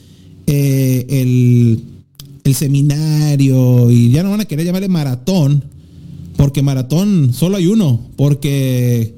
[0.47, 1.83] eh, el,
[2.45, 5.65] el seminario y ya no van a querer llamarle maratón,
[6.37, 9.17] porque maratón solo hay uno, porque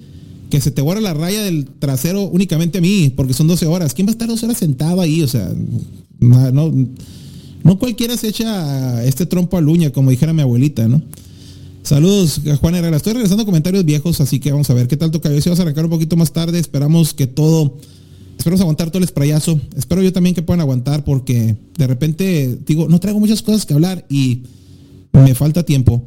[0.49, 3.93] que se te borra la raya del trasero únicamente a mí, porque son 12 horas.
[3.93, 5.21] ¿Quién va a estar 12 horas sentado ahí?
[5.21, 5.53] O sea,
[6.21, 6.73] no
[7.79, 11.03] cualquiera se echa este trompo a luña, como dijera mi abuelita, ¿no?
[11.83, 12.99] Saludos, Juan Herrera.
[12.99, 15.31] Estoy regresando comentarios viejos, así que vamos a ver qué tal toca.
[15.41, 17.79] Si vas a arrancar un poquito más tarde, esperamos que todo.
[18.37, 19.59] Esperamos aguantar todo el sprayazo.
[19.77, 23.75] Espero yo también que puedan aguantar porque de repente, digo, no traigo muchas cosas que
[23.75, 24.43] hablar y
[25.13, 26.03] me falta tiempo.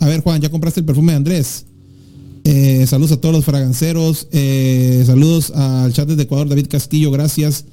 [0.00, 1.64] A ver, Juan, ¿ya compraste el perfume de Andrés?
[2.44, 4.26] Eh, saludos a todos los fraganceros.
[4.32, 7.64] Eh, saludos al chat de Ecuador, David Castillo, gracias.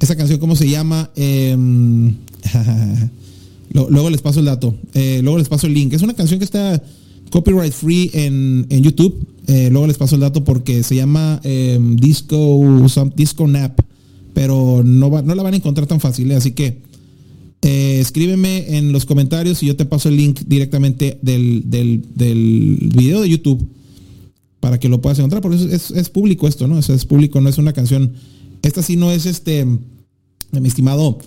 [0.00, 1.10] Esa canción, ¿cómo se llama?
[1.14, 2.14] Em,
[3.72, 4.74] luego les paso el dato.
[4.94, 5.92] Eh, luego les paso el link.
[5.92, 6.82] Es una canción que está
[7.30, 9.14] copyright free en, YouTube.
[9.46, 13.78] luego les paso el dato porque se llama em, Disco, Disco Nap.
[14.32, 16.32] Pero no, no la van a encontrar tan fácil.
[16.32, 16.78] Así que
[17.62, 22.02] escríbeme en los comentarios y yo te paso el link directamente del, del,
[22.94, 23.68] video de YouTube
[24.60, 26.78] para que lo puedas encontrar, porque es, es, público esto, ¿no?
[26.78, 28.12] es público, no es una canción.
[28.62, 31.18] Esta sí no es este, mi estimado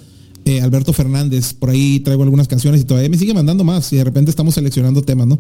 [0.46, 1.54] eh, Alberto Fernández.
[1.54, 4.56] Por ahí traigo algunas canciones y todavía me sigue mandando más y de repente estamos
[4.56, 5.40] seleccionando temas, ¿no?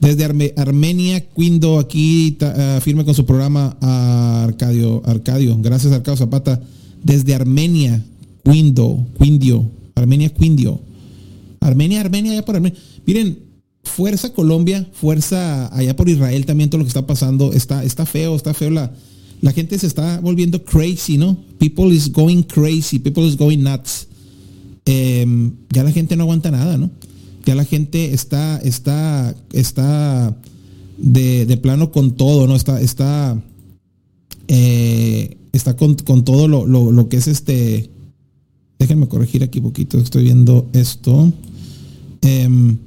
[0.00, 6.60] Desde Armenia, Quindo, aquí ah, firme con su programa Arcadio, Arcadio, gracias Arcadio Zapata.
[7.02, 8.02] Desde Armenia,
[8.42, 10.80] Quindo, Quindio, Armenia, Quindio.
[11.60, 12.78] Armenia, Armenia, ya por Armenia.
[13.06, 13.38] Miren,
[13.84, 18.34] fuerza Colombia, fuerza allá por Israel también todo lo que está pasando, está, está feo,
[18.34, 18.92] está feo la,
[19.44, 21.36] la gente se está volviendo crazy, ¿no?
[21.58, 24.08] People is going crazy, people is going nuts.
[24.86, 26.90] Em, ya la gente no aguanta nada, ¿no?
[27.44, 30.34] Ya la gente está, está, está
[30.96, 32.56] de, plano con todo, ¿no?
[32.56, 33.38] Está, está,
[34.48, 37.90] eh, está con, todo lo, que es este.
[38.78, 41.30] Déjenme corregir aquí poquito, estoy viendo esto.
[42.22, 42.78] Em,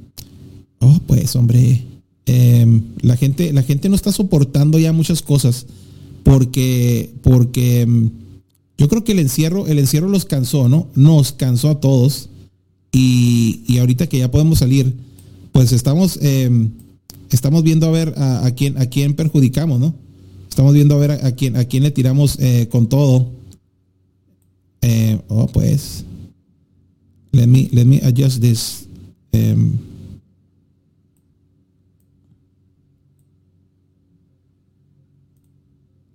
[0.80, 1.84] Oh, pues, hombre.
[2.26, 5.66] Em, la, gente, la gente no está soportando ya muchas cosas.
[6.28, 8.10] Porque, porque em,
[8.76, 10.88] yo creo que el encierro, el encierro los cansó, ¿no?
[10.94, 12.28] Nos cansó a todos.
[12.92, 14.94] Y, ahorita que ya podemos salir,
[15.52, 16.68] pues estamos, em,
[17.30, 19.94] estamos viendo a ver a, quién, a quién perjudicamos, ¿no?
[20.50, 23.30] Estamos viendo a ver a, quién, a quién le tiramos eh, con todo.
[25.28, 26.04] oh, pues.
[27.32, 28.86] Let me, let me adjust this.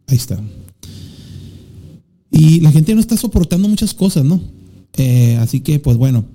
[0.07, 0.39] Ahí está.
[2.31, 4.41] Y la gente no está soportando muchas cosas, ¿no?
[4.97, 6.25] Eh, así que, pues bueno,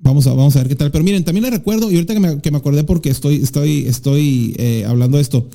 [0.00, 0.90] vamos a, vamos a ver qué tal.
[0.90, 4.84] Pero miren, también le recuerdo, y ahorita que me, acordé porque estoy, estoy, estoy eh,
[4.86, 5.48] hablando de esto.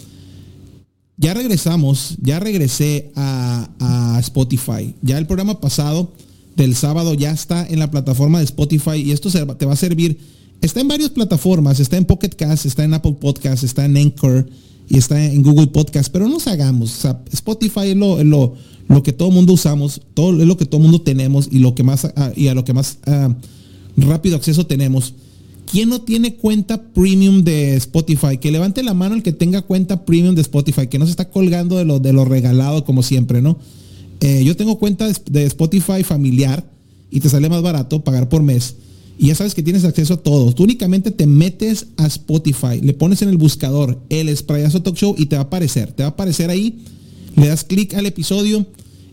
[1.17, 4.95] Ya regresamos, ya regresé a, a, Spotify.
[5.02, 6.12] Ya el programa pasado
[6.56, 10.19] del sábado ya está en la plataforma de Spotify y esto te va a servir.
[10.62, 14.49] Está en varias plataformas, está en Pocket Cast, está en Apple Podcast, está en Anchor,
[14.89, 17.06] y está en Google Podcast, pero no nos hagamos.
[17.32, 18.56] Spotify es lo, lo,
[18.88, 21.84] lo que todo mundo usamos, todo, es lo que todo mundo tenemos y, lo que
[21.84, 23.34] más, ah, y a lo que más ah,
[23.98, 25.13] rápido acceso tenemos.
[25.72, 28.38] ¿Quién no tiene cuenta premium de Spotify?
[28.38, 31.30] Que levante la mano el que tenga cuenta premium de Spotify, que no se está
[31.30, 33.58] colgando de lo, de lo regalado como siempre, ¿no?
[34.19, 36.63] Eh, yo tengo cuenta de Spotify familiar
[37.10, 38.76] y te sale más barato pagar por mes.
[39.17, 40.54] Y ya sabes que tienes acceso a todo.
[40.54, 45.15] Tú únicamente te metes a Spotify, le pones en el buscador el Sprayazo Talk Show
[45.17, 45.91] y te va a aparecer.
[45.91, 46.80] Te va a aparecer ahí,
[47.36, 48.65] le das clic al episodio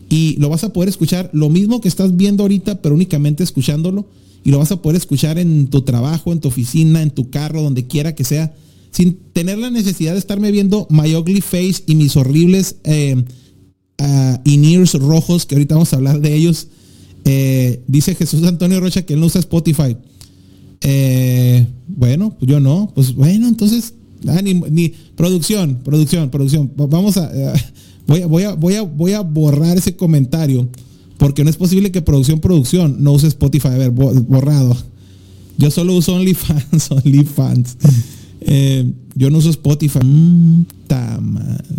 [0.09, 4.07] y lo vas a poder escuchar lo mismo que estás viendo ahorita, pero únicamente escuchándolo.
[4.43, 7.61] Y lo vas a poder escuchar en tu trabajo, en tu oficina, en tu carro,
[7.61, 8.55] donde quiera que sea,
[8.89, 13.23] sin tener la necesidad de estarme viendo my ugly face y mis horribles eh,
[13.99, 16.67] uh, rojos, que ahorita vamos a hablar de ellos
[17.25, 19.95] eh, dice Jesús Antonio Rocha que él no usa Spotify.
[20.81, 22.91] Eh, bueno, pues yo no.
[22.95, 23.93] Pues bueno, entonces,
[24.27, 26.71] ah, ni, producción, producción, producción.
[26.75, 27.53] Vamos a, eh,
[28.07, 30.67] voy, voy, a, voy, a, voy a borrar ese comentario
[31.17, 33.69] porque no es posible que producción, producción no use Spotify.
[33.69, 34.75] A ver, borrado.
[35.57, 37.77] Yo solo uso OnlyFans, OnlyFans.
[39.15, 39.99] yo no uso Spotify.
[40.03, 40.63] Mm,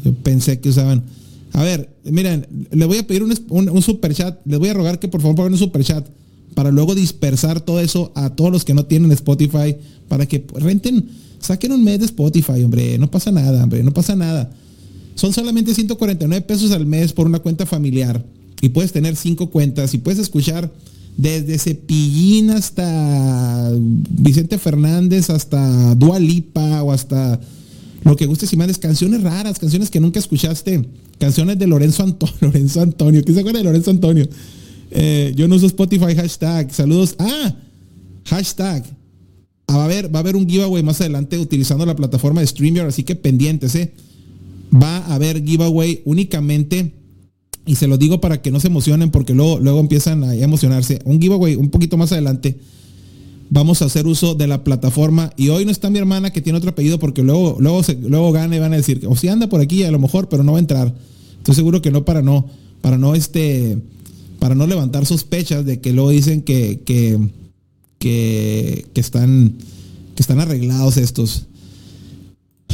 [0.04, 1.02] yo pensé que usaban.
[1.52, 4.40] A ver, miren, le voy a pedir un, un, super chat.
[4.46, 6.06] Les voy a rogar que por favor pongan un super chat
[6.54, 9.76] para luego dispersar todo eso a todos los que no tienen Spotify
[10.08, 11.08] para que renten,
[11.40, 12.98] saquen un mes de Spotify, hombre.
[12.98, 14.50] No pasa nada, hombre, no pasa nada.
[15.14, 18.24] Son solamente 149 pesos al mes por una cuenta familiar
[18.60, 20.72] y puedes tener cinco cuentas y puedes escuchar
[21.16, 27.40] desde Cepillín hasta Vicente Fernández, hasta Dua Lipa o hasta
[28.04, 30.88] lo que gustes y mandes, canciones raras, canciones que nunca escuchaste,
[31.18, 34.28] canciones de Lorenzo Antonio, Lorenzo Antonio, ¿quién se acuerda de Lorenzo Antonio?
[34.90, 37.54] Eh, yo no uso Spotify, hashtag, saludos, ah,
[38.24, 38.84] hashtag,
[39.68, 42.46] ah, va a haber, va a haber un giveaway más adelante utilizando la plataforma de
[42.46, 43.92] StreamYard, así que pendientes, eh.
[44.74, 46.92] Va a haber giveaway únicamente
[47.66, 51.00] y se lo digo para que no se emocionen porque luego, luego empiezan a emocionarse.
[51.04, 52.58] Un giveaway un poquito más adelante.
[53.54, 55.30] Vamos a hacer uso de la plataforma.
[55.36, 58.56] Y hoy no está mi hermana que tiene otro apellido porque luego, luego, luego gana
[58.56, 60.58] y van a decir, o si anda por aquí a lo mejor, pero no va
[60.58, 60.94] a entrar.
[61.36, 62.46] Estoy seguro que no para no,
[62.80, 63.76] para no este,
[64.38, 67.18] para no levantar sospechas de que luego dicen que, que,
[67.98, 69.52] que, que están,
[70.14, 71.44] que están arreglados estos.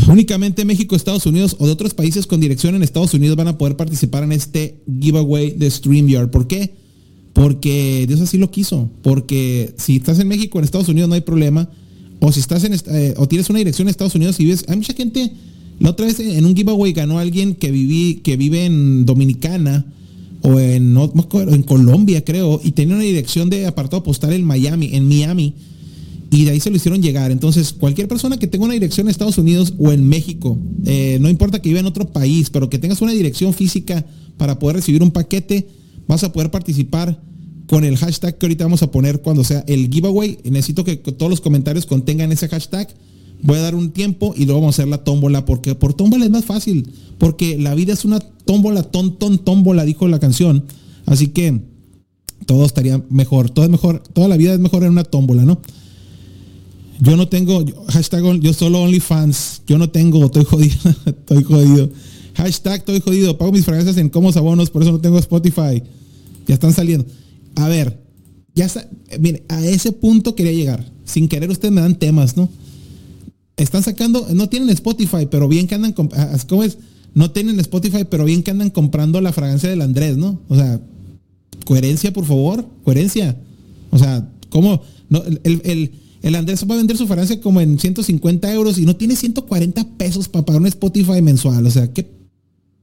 [0.06, 3.58] Únicamente México, Estados Unidos o de otros países con dirección en Estados Unidos van a
[3.58, 6.30] poder participar en este giveaway de StreamYard.
[6.30, 6.76] ¿Por qué?
[7.32, 8.90] Porque Dios así lo quiso.
[9.02, 11.68] Porque si estás en México, en Estados Unidos no hay problema.
[12.20, 14.76] O si estás en eh, o tienes una dirección en Estados Unidos y vives, hay
[14.76, 15.32] mucha gente.
[15.78, 19.86] La otra vez en un giveaway ganó alguien que viví, que vive en Dominicana
[20.42, 20.94] o en,
[21.62, 25.54] Colombia, creo, y tenía una dirección de apartado postal en Miami, en Miami
[26.30, 27.30] y de ahí se lo hicieron llegar.
[27.30, 31.28] Entonces, cualquier persona que tenga una dirección en Estados Unidos o en México, eh, no
[31.28, 34.04] importa que viva en otro país, pero que tengas una dirección física
[34.36, 35.68] para poder recibir un paquete,
[36.08, 37.22] vas a poder participar
[37.68, 40.38] con el hashtag que ahorita vamos a poner cuando sea el giveaway.
[40.44, 42.88] Necesito que todos los comentarios contengan ese hashtag.
[43.42, 46.24] Voy a dar un tiempo y luego vamos a hacer la tómbola, porque por tómbola
[46.24, 50.64] es más fácil, porque la vida es una tómbola, ton, ton, tómbola, dijo la canción.
[51.06, 51.60] Así que
[52.46, 55.60] todo estaría mejor, todo es mejor, toda la vida es mejor en una tómbola, ¿no?
[57.00, 59.62] Yo no tengo, hashtag, yo solo OnlyFans.
[59.66, 60.76] Yo no tengo, estoy jodido.
[61.06, 61.90] estoy jodido.
[62.34, 63.38] Hashtag, estoy jodido.
[63.38, 65.82] Pago mis fragancias en Comos Abonos, por eso no tengo Spotify.
[66.48, 67.06] Ya están saliendo.
[67.54, 68.02] A ver,
[68.54, 68.88] ya está.
[69.20, 70.84] Mire, a ese punto quería llegar.
[71.04, 72.48] Sin querer, ustedes me dan temas, ¿no?
[73.56, 76.78] Están sacando, no tienen Spotify, pero bien que andan, ah, ¿cómo es?
[77.14, 80.40] No tienen Spotify, pero bien que andan comprando la fragancia del Andrés, ¿no?
[80.48, 80.80] O sea,
[81.64, 83.36] coherencia, por favor, coherencia.
[83.90, 84.82] O sea, ¿cómo?
[85.08, 85.92] No, el
[86.22, 89.96] el Andrés va a vender su fragancia como en 150 euros y no tiene 140
[89.96, 91.66] pesos para pagar un Spotify mensual.
[91.66, 92.08] O sea, qué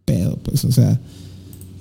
[0.06, 1.00] pedo, pues, o sea.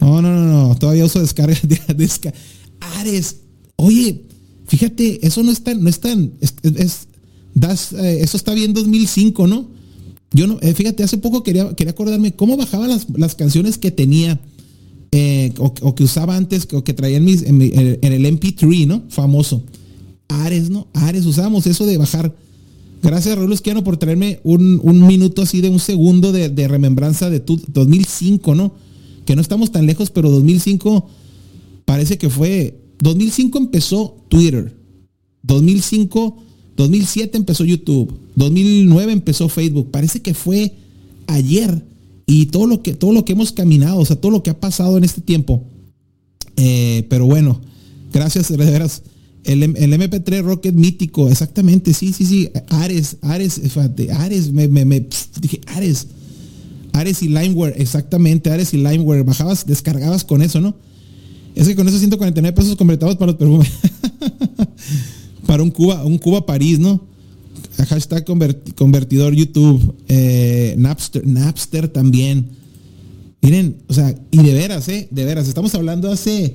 [0.05, 0.75] No, no, no, no.
[0.77, 1.81] Todavía uso descarga de
[2.81, 3.37] Ares.
[3.77, 4.23] Oye,
[4.67, 7.09] fíjate, eso no es tan, no es tan, es,
[7.55, 9.69] das, eh, eso está bien 2005, ¿no?
[10.33, 14.41] Yo no, eh, fíjate, hace poco quería, quería acordarme cómo bajaba las, canciones que tenía
[15.13, 19.05] eh, o, que usaba antes o que traía en, mis, en el MP3, ¿no?
[19.09, 19.65] Famoso.
[20.29, 20.89] Ares, ¿no?
[20.93, 22.35] Ares, usamos eso de bajar.
[23.05, 27.61] Gracias Raúl Esquiano por traerme un, minuto así de un segundo de, remembranza de tu
[27.69, 28.73] 2005, ¿no?
[29.25, 31.09] Que no estamos tan lejos, pero 2005
[31.85, 32.81] parece que fue...
[33.01, 34.77] 2005 empezó Twitter.
[35.43, 36.37] 2005,
[36.77, 38.13] 2007 empezó YouTube.
[38.37, 39.91] 2009 empezó Facebook.
[39.91, 40.75] Parece que fue
[41.27, 41.85] ayer.
[42.27, 44.61] Y todo lo que, todo lo que hemos caminado, o sea, todo lo que ha
[44.61, 45.65] pasado en este tiempo.
[46.57, 47.61] Eh, pero bueno,
[48.13, 49.03] gracias de veras
[49.45, 52.51] el, MP3 Rocket mítico, exactamente, sí, sí, sí.
[52.69, 53.61] Ares, Ares,
[54.17, 55.07] Ares, me, me,
[55.41, 56.07] dije, Ares.
[56.95, 59.25] Ares y Limeware, exactamente, Ares y Limeware.
[59.25, 60.77] Bajabas, descargabas con eso, ¿no?
[61.57, 63.69] Es que con esos 149 pesos completados para los perfumes.
[65.47, 67.05] para un Cuba, un Cuba París, ¿no?
[67.89, 68.25] Hashtag
[68.77, 69.97] convertidor YouTube.
[70.07, 72.47] Eh, Napster, Napster también.
[73.43, 75.09] Miren, o sea, y de veras, ¿eh?
[75.11, 76.55] De veras, estamos hablando hace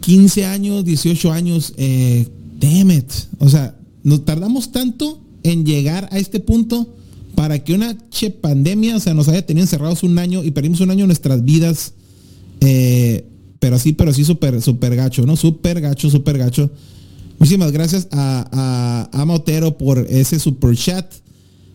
[0.00, 2.28] 15 años, 18 años, eh,
[2.60, 3.10] damn it.
[3.38, 6.94] O sea, nos tardamos tanto en llegar a este punto
[7.34, 10.80] para que una che pandemia, o sea, nos haya tenido encerrados un año y perdimos
[10.80, 11.94] un año nuestras vidas.
[12.60, 13.26] Eh,
[13.58, 15.36] pero así, pero así súper, súper gacho, ¿no?
[15.36, 16.70] Súper gacho, súper gacho.
[17.38, 21.12] Muchísimas gracias a, a, Otero por ese super chat.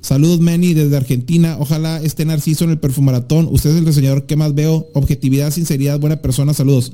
[0.01, 1.57] Saludos, Manny, desde Argentina.
[1.59, 3.47] Ojalá esté Narciso en el perfumaratón.
[3.51, 4.87] Usted es el diseñador que más veo.
[4.93, 6.53] Objetividad, sinceridad, buena persona.
[6.53, 6.93] Saludos.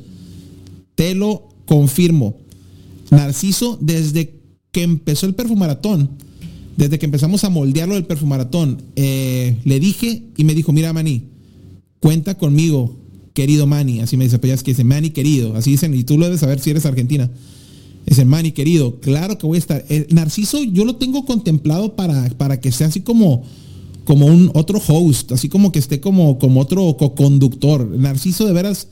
[0.96, 2.38] Te lo confirmo.
[3.12, 4.42] Narciso, desde
[4.72, 6.10] que empezó el perfumaratón,
[6.78, 11.24] desde que empezamos a moldearlo del perfumaratón, eh, le dije y me dijo, mira Mani,
[12.00, 12.98] cuenta conmigo,
[13.34, 14.02] querido Mani.
[14.02, 15.56] Así me dice, pues ya es que dice, Mani querido.
[15.56, 17.30] Así dicen, y tú lo debes saber si eres argentina.
[18.06, 19.86] Dice, Mani querido, claro que voy a estar.
[20.10, 23.44] Narciso yo lo tengo contemplado para, para que sea así como,
[24.04, 27.88] como un otro host, así como que esté como, como otro co-conductor.
[27.88, 28.90] Narciso de veras,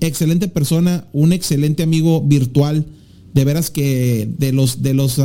[0.00, 2.86] excelente persona, un excelente amigo virtual,
[3.34, 5.18] de veras que de los, de los,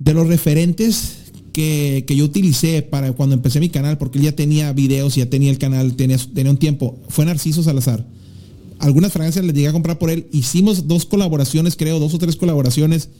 [0.00, 1.18] de los referentes
[1.52, 5.50] que, yo utilicé para cuando empecé mi canal, porque él ya tenía videos, ya tenía
[5.50, 8.04] el canal, tenía, tenía un tiempo, fue Narciso Salazar.
[8.78, 10.26] Algunas fragancias les llegué a comprar por él.
[10.32, 13.10] Hicimos dos colaboraciones, creo, dos o tres colaboraciones.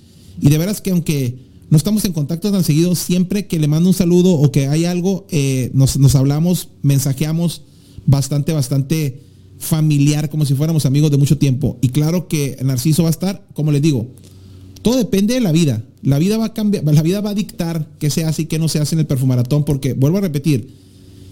[0.41, 1.37] Y de veras que aunque
[1.69, 4.87] no estamos en contacto tan seguido, siempre que le mando un saludo o que hay
[4.87, 7.63] algo, eh, nos, nos hablamos, mensajeamos
[8.07, 9.21] bastante, bastante
[9.59, 11.77] familiar, como si fuéramos amigos de mucho tiempo.
[11.83, 14.09] Y claro que Narciso va a estar, como les digo,
[14.83, 15.83] todo depende de la vida.
[16.03, 18.59] La vida va a cambiar, la vida va a dictar qué se hace y qué
[18.59, 20.71] no se hace en el perfumaratón, porque vuelvo a repetir,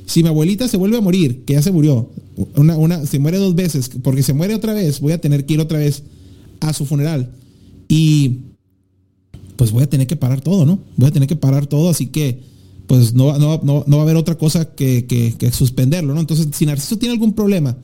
[0.06, 2.10] si mi abuelita se vuelve a morir, que ya se murió,
[2.54, 5.54] una, una, se muere dos veces, porque se muere otra vez, voy a tener que
[5.54, 6.02] ir otra vez
[6.60, 7.30] a su funeral.
[7.88, 8.38] Y
[9.56, 10.78] pues voy a tener que parar todo, ¿no?
[10.96, 12.40] Voy a tener que parar todo, así que
[12.86, 16.20] pues no, no, no, va a haber otra cosa que, que, suspenderlo, ¿no?
[16.20, 17.76] Entonces, si Narciso tiene algún problema,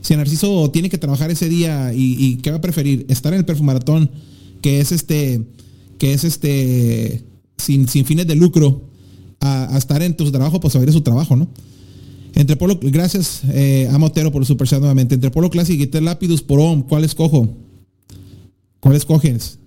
[0.00, 3.04] si Narciso tiene que trabajar ese día y, y ¿qué va a preferir?
[3.08, 4.10] Estar en el perfumaratón
[4.60, 5.42] que es este,
[5.98, 7.24] que es este,
[7.56, 8.88] sin, sin fines de lucro,
[9.40, 11.48] a, estar en tu trabajo, pues a ver su trabajo, ¿no?
[12.34, 15.14] Entre Polo, gracias eh, a Motero por el super chat nuevamente.
[15.14, 17.56] Entre Polo Classic y Lapidus por OM, ¿cuál escojo?
[18.80, 19.58] ¿Cuál escoges?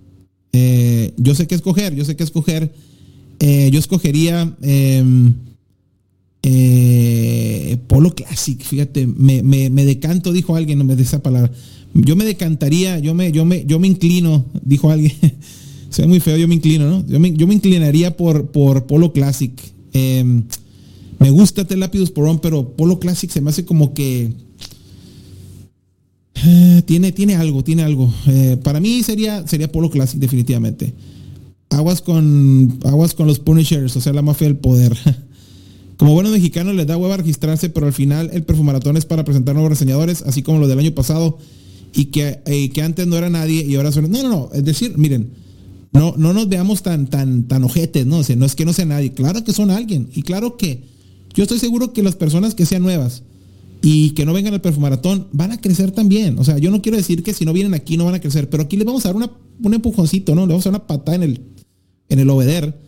[0.54, 2.72] Eh, yo sé qué escoger, yo sé qué escoger.
[3.40, 5.34] Eh, yo escogería em,
[7.88, 11.52] Polo Classic, fíjate, me, me, me, decanto, dijo alguien, no me de esa palabra.
[11.94, 15.14] Yo me decantaría, yo me, yo me, yo me inclino, dijo alguien.
[15.90, 17.06] Se ve muy feo, yo me inclino, ¿no?
[17.06, 19.52] Yo me, yo me inclinaría por, por Polo Classic.
[19.92, 20.44] Em,
[21.20, 24.32] me gusta Telápidos Porón, pero Polo Classic se me hace como que.
[26.44, 28.12] Eh, tiene, tiene algo, tiene algo.
[28.28, 30.94] Eh, para mí sería, sería Polo Classic, definitivamente.
[31.70, 34.98] Aguas con, aguas con los Punishers, o sea, la mafia del poder.
[35.98, 39.54] Como buenos mexicanos les da hueva registrarse, pero al final el perfumaratón es para presentar
[39.54, 41.38] nuevos reseñadores, así como lo del año pasado
[41.94, 44.10] y que, eh, que antes no era nadie y ahora son.
[44.12, 44.50] No, no, no.
[44.54, 45.32] Es decir, miren,
[45.94, 48.20] no, no nos veamos tan, tan, tan ojetes, ¿no?
[48.20, 49.14] O no es que no sea nadie.
[49.14, 50.10] Claro que son alguien.
[50.14, 50.84] Y claro que
[51.34, 53.24] yo estoy seguro que las personas que sean nuevas
[53.82, 56.38] y que no vengan al perfumaratón van a crecer también.
[56.40, 58.50] O sea, yo no quiero decir que si no vienen aquí no van a crecer,
[58.50, 59.32] pero aquí les vamos a dar una,
[59.62, 60.42] un empujoncito, ¿no?
[60.42, 61.42] Le vamos a dar una patada en el,
[62.10, 62.80] en el obeder.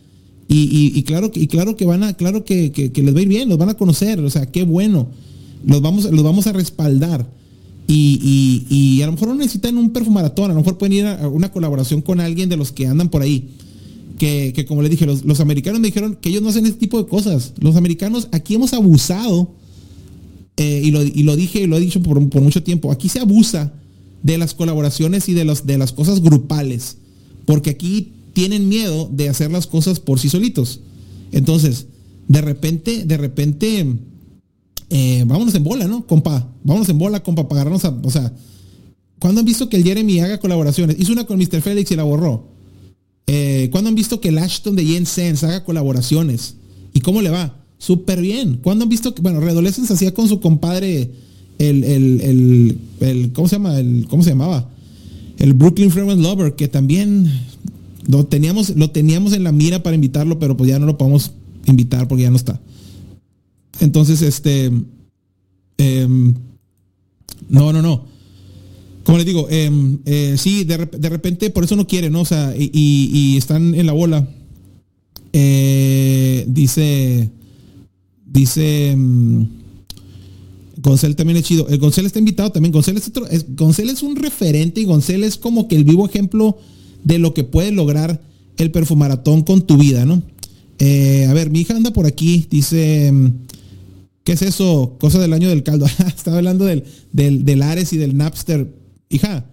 [0.46, 3.28] Y, y, claro, y claro que van a, claro que, que, les va a ir
[3.28, 5.08] bien, los van a conocer, o sea, qué bueno.
[5.64, 7.26] Los vamos, los vamos a respaldar.
[7.86, 11.52] Y, a lo mejor no necesitan un perfumaratón, a lo mejor pueden ir a una
[11.52, 13.50] colaboración con alguien de los que andan por ahí.
[14.18, 17.08] Que, como les dije, los, americanos me dijeron que ellos no hacen ese tipo de
[17.08, 17.52] cosas.
[17.58, 19.52] Los americanos aquí hemos abusado,
[20.56, 23.72] eh, y, lo, dije y lo he dicho por, mucho tiempo, aquí se abusa
[24.22, 26.96] de las colaboraciones y de, los, de las cosas grupales,
[27.44, 30.80] porque aquí tienen miedo de hacer las cosas por sí solitos.
[31.32, 31.86] Entonces,
[32.28, 33.86] de repente, de repente
[34.96, 36.06] eh, vámonos en bola, ¿no?
[36.06, 38.32] Compa, vámonos en bola, compa, para agarrarnos a, o sea,
[39.18, 40.94] ¿cuándo han visto que el Jeremy haga colaboraciones?
[41.00, 41.62] Hizo una con Mr.
[41.62, 42.46] Felix y la borró.
[43.26, 45.04] Eh, ¿Cuándo han visto que el Ashton de Jen
[45.42, 46.54] haga colaboraciones?
[46.92, 47.56] ¿Y cómo le va?
[47.76, 48.60] Súper bien.
[48.62, 51.10] ¿Cuándo han visto que, bueno, Redolescence hacía con su compadre
[51.58, 53.76] el, el, el, ¿cómo se llama?
[53.76, 54.70] El, ¿Cómo se llamaba?
[55.38, 57.32] El Brooklyn Freeman Lover, que también
[58.06, 61.32] lo teníamos, lo teníamos en la mira para invitarlo, pero pues ya no lo podemos
[61.66, 62.60] invitar porque ya no está.
[63.84, 64.72] Entonces, este,
[65.76, 66.34] em,
[67.50, 68.06] no, no, no.
[69.04, 70.78] Como les digo, em, eh, sí, de,
[71.10, 72.22] repente por eso no quieren, ¿no?
[72.22, 74.26] O sea, y, están en la bola.
[75.34, 77.28] Eh, dice,
[78.24, 79.48] dice, em,
[80.78, 81.68] González también es chido.
[81.68, 82.72] El González está invitado también.
[82.72, 83.44] González es,
[83.78, 86.56] es un referente y González es como que el vivo ejemplo
[87.04, 88.18] de lo que puede lograr
[88.56, 90.22] el perfumaratón con tu vida, ¿no?
[90.78, 93.12] Eh, a ver, mi hija anda por aquí, dice,
[94.24, 94.96] ¿Qué es eso?
[94.98, 95.86] Cosa del año del caldo.
[96.06, 98.74] Estaba hablando del, del, Ares y del Napster.
[99.10, 99.44] Hija,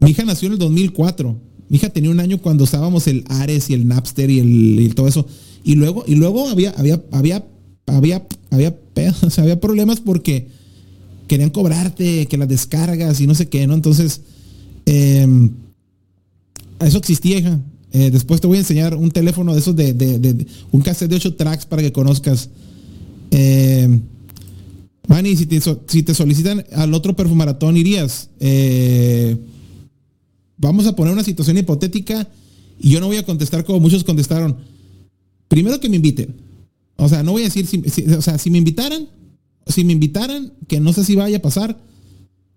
[0.00, 1.38] mi hija nació en el 2004.
[1.68, 5.08] Mi hija tenía un año cuando usábamos el Ares y el Napster y, el, todo
[5.08, 5.26] eso.
[5.62, 7.46] Y luego, y luego había, había, había,
[7.86, 8.74] había, había,
[9.36, 10.48] había problemas porque
[11.28, 13.74] querían cobrarte, que las descargas y no sé qué, ¿no?
[13.74, 14.22] Entonces,
[14.86, 15.50] em,
[16.80, 17.60] eso existía, hija.
[17.92, 21.16] Eh, después te voy a enseñar un teléfono de esos de, de, un cassette de
[21.16, 22.48] 8 tracks para que conozcas
[23.32, 24.00] eh,
[25.08, 28.28] Manny, si te, si te solicitan al otro perfumaratón, irías.
[28.38, 29.36] Eh,
[30.58, 32.28] vamos a poner una situación hipotética
[32.78, 34.56] y yo no voy a contestar como muchos contestaron.
[35.48, 36.36] Primero que me inviten.
[36.96, 39.08] O sea, no voy a decir, si, o sea, si me invitaran,
[39.66, 41.80] si me invitaran, que no sé si vaya a pasar,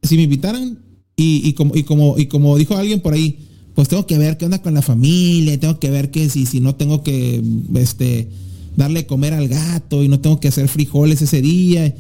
[0.04, 0.80] si me invitaran
[1.16, 4.46] y, como, y, como, y como dijo alguien por ahí, pues tengo que ver qué
[4.46, 7.42] onda con la familia, tengo que ver que si, si no tengo que,
[7.76, 8.30] este,
[8.76, 11.96] darle comer al gato y no tengo que hacer frijoles ese día.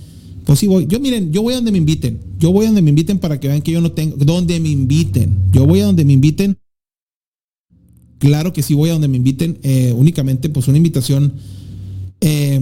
[0.45, 0.85] Pues sí voy.
[0.87, 2.19] Yo miren, yo voy a donde me inviten.
[2.37, 4.15] Yo voy a donde me inviten para que vean que yo no tengo.
[4.17, 5.35] Donde me inviten.
[5.51, 6.57] Yo voy a donde me inviten.
[8.19, 9.57] Claro que sí voy a donde me inviten.
[9.63, 11.33] Eh, únicamente pues una invitación.
[12.21, 12.61] Eh,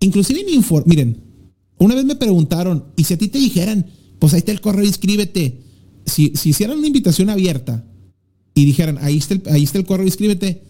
[0.00, 0.84] inclusive mi informe.
[0.88, 1.24] Miren,
[1.78, 3.86] una vez me preguntaron, y si a ti te dijeran,
[4.18, 5.60] pues ahí está el correo, inscríbete.
[6.06, 7.84] Si, si hicieran una invitación abierta
[8.54, 10.62] y dijeran, ahí está el, ahí está el correo, inscríbete,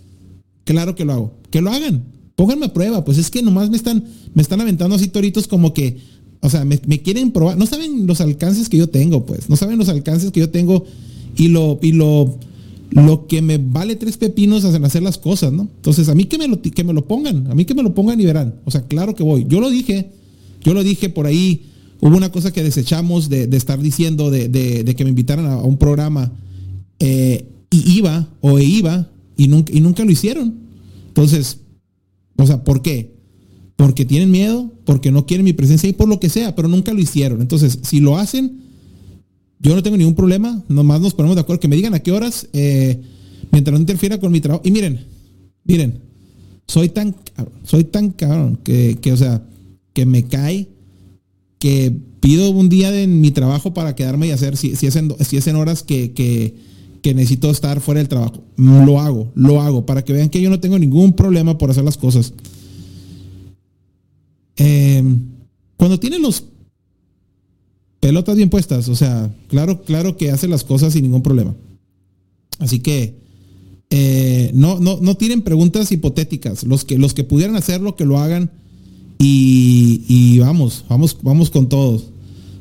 [0.64, 1.38] claro que lo hago.
[1.50, 2.13] Que lo hagan.
[2.36, 3.04] Pónganme a prueba.
[3.04, 4.04] Pues es que nomás me están,
[4.34, 5.98] me están aventando así toritos como que,
[6.40, 7.56] o sea, me, quieren probar.
[7.56, 9.48] No saben los alcances que yo tengo, pues.
[9.48, 10.84] No saben los alcances que yo tengo
[11.36, 12.38] y lo, y lo,
[12.90, 15.68] lo que me vale tres pepinos hacen hacer las cosas, ¿no?
[15.76, 17.94] Entonces, a mí que me lo, que me lo pongan, a mí que me lo
[17.94, 18.56] pongan y verán.
[18.64, 19.46] O sea, claro que voy.
[19.48, 20.10] Yo lo dije,
[20.62, 21.62] yo lo dije por ahí.
[22.00, 26.32] Hubo una cosa que desechamos de, estar diciendo de, que me invitaran a, un programa
[26.98, 30.54] eh, y iba o iba y nunca, y nunca lo hicieron.
[31.08, 31.60] Entonces,
[32.36, 33.14] o sea, ¿por qué?
[33.76, 36.92] Porque tienen miedo, porque no quieren mi presencia y por lo que sea, pero nunca
[36.92, 37.40] lo hicieron.
[37.40, 38.60] Entonces, si lo hacen,
[39.58, 42.12] yo no tengo ningún problema, nomás nos ponemos de acuerdo, que me digan a qué
[42.12, 43.00] horas, eh,
[43.50, 44.62] mientras no interfiera con mi trabajo.
[44.64, 45.06] Y miren,
[45.64, 46.00] miren,
[46.66, 47.16] soy tan,
[47.62, 49.42] soy tan cabrón que, que, o sea,
[49.92, 50.68] que me cae,
[51.58, 55.14] que pido un día de mi trabajo para quedarme y hacer, si, si, es, en,
[55.20, 56.54] si en horas que, que,
[57.04, 58.42] que necesito estar fuera del trabajo.
[58.56, 61.84] Lo hago, lo hago, para que vean que yo no tengo ningún problema por hacer
[61.84, 62.32] las cosas.
[64.56, 65.20] Em,
[65.76, 66.44] cuando tienen los
[68.00, 71.54] pelotas bien puestas, o sea, claro, claro que hace las cosas sin ningún problema.
[72.58, 73.18] Así que
[73.90, 76.64] eh, no, no, no tienen preguntas hipotéticas.
[76.64, 78.50] Los que, los que pudieran hacerlo, que lo hagan.
[79.18, 82.13] Y, vamos, vamos, vamos con todos.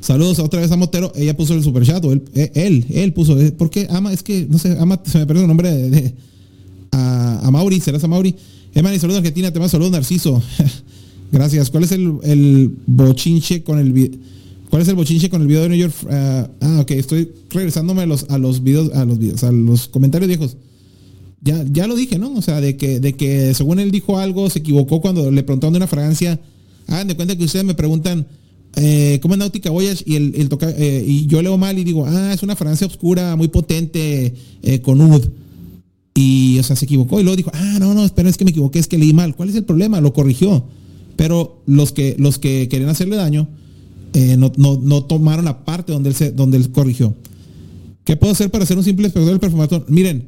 [0.03, 1.13] Saludos otra vez a Motero.
[1.15, 2.03] Ella puso el super chat.
[2.03, 3.39] Él, él, él puso.
[3.39, 3.87] Eh, ¿Por qué?
[3.89, 6.13] Ama, es que, no sé, Ama, se me perdió el nombre de,
[6.91, 7.79] a, Mauri.
[7.79, 8.35] ¿Serás a Mauri?
[8.73, 9.49] Emani, saludos Argentina.
[9.53, 10.43] Te mando saludos, Narciso.
[11.31, 11.69] Gracias.
[11.69, 14.19] ¿Cuál es el, el bochinche con el
[14.69, 15.93] ¿Cuál es el bochinche con el video de New York?
[16.09, 19.87] ah, ah ok, estoy regresándome a los, a los videos, a los videos, a los
[19.87, 20.57] comentarios viejos.
[21.41, 22.33] Ya, ya lo dije, ¿no?
[22.33, 25.73] O sea, de que, de que según él dijo algo, se equivocó cuando le preguntaron
[25.73, 26.41] de una fragancia.
[26.87, 28.25] Hagan de cuenta que ustedes me preguntan,
[28.75, 30.03] eh, ¿cómo es Nautica Voyage?
[30.05, 33.35] Y, el, toca, eh, y yo leo mal y digo, ah, es una fragancia oscura,
[33.35, 35.29] muy potente, eh, con UD.
[36.15, 38.51] Y, o sea, se equivocó y luego dijo, ah, no, no, espera, es que me
[38.51, 39.35] equivoqué, es que leí mal.
[39.35, 40.01] ¿Cuál es el problema?
[40.01, 40.65] Lo corrigió.
[41.15, 43.47] Pero los que, los que querían hacerle daño,
[44.13, 47.15] eh, no, no, tomaron la parte donde él, se, donde él corrigió.
[48.03, 49.85] ¿Qué puedo hacer para hacer un simple espectador del perfumaratón?
[49.87, 50.27] Miren,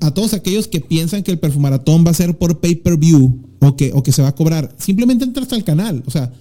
[0.00, 3.92] a todos aquellos que piensan que el perfumaratón va a ser por pay-per-view o que,
[3.94, 6.02] o que se va a cobrar, simplemente entras al canal.
[6.06, 6.32] O sea,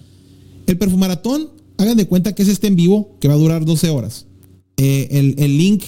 [0.72, 3.90] el perfumaratón, hagan de cuenta que es este en vivo que va a durar 12
[3.90, 4.26] horas.
[4.78, 5.84] Eh, el, link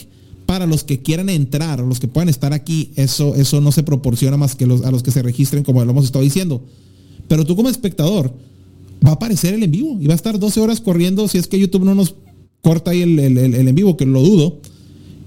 [0.46, 4.36] para los que quieran entrar, los que puedan estar aquí, eso, eso no se proporciona
[4.36, 6.62] más que a los que se registren, como lo hemos estado diciendo.
[7.28, 8.34] Pero tú como espectador,
[9.06, 11.48] va a aparecer el en vivo y va a estar 12 horas corriendo si es
[11.48, 12.16] que YouTube no nos
[12.62, 14.60] corta ahí el, en vivo, que lo dudo.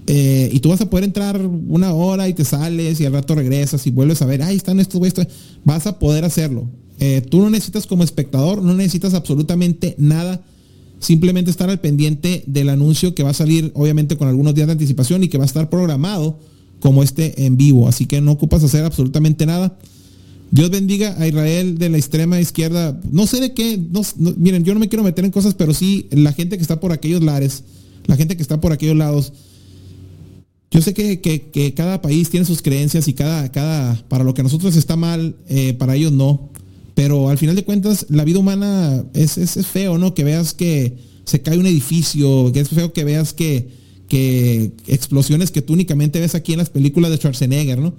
[0.07, 3.33] Eh, y tú vas a poder entrar una hora y te sales y al rato
[3.33, 5.27] regresas y vuelves a ver, ahí están estos, estos.
[5.63, 6.69] Vas a poder hacerlo.
[6.99, 10.43] Eh, tú no necesitas como espectador, no necesitas absolutamente nada.
[10.99, 14.73] Simplemente estar al pendiente del anuncio que va a salir, obviamente, con algunos días de
[14.73, 16.39] anticipación y que va a estar programado
[16.79, 17.87] como este en vivo.
[17.87, 19.77] Así que no ocupas hacer absolutamente nada.
[20.51, 22.99] Dios bendiga a Israel de la extrema izquierda.
[23.11, 23.79] No sé de qué,
[24.37, 26.91] miren, yo no me quiero meter en cosas, pero sí la gente que está por
[26.91, 27.63] aquellos lares,
[28.05, 29.33] la gente que está por aquellos lados.
[30.71, 34.95] Yo sé que, cada país tiene sus creencias y cada, para lo que nosotros está
[34.95, 36.49] mal, eh, para ellos no.
[36.95, 40.13] Pero al final de cuentas, la vida humana es, es, feo, ¿no?
[40.13, 43.67] Que veas que se cae un edificio, que es feo que veas que,
[44.07, 47.93] que explosiones que tú únicamente ves aquí en las películas de Schwarzenegger, ¿no?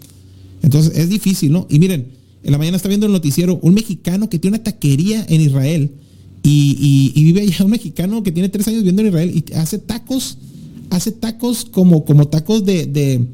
[0.62, 1.66] Entonces es difícil, ¿no?
[1.70, 2.08] Y miren,
[2.42, 5.90] en la mañana está viendo el noticiero un mexicano que tiene una taquería en Israel
[6.42, 10.38] y, vive allá un mexicano que tiene tres años viviendo en Israel y hace tacos,
[10.90, 13.26] hace tacos como, como tacos de,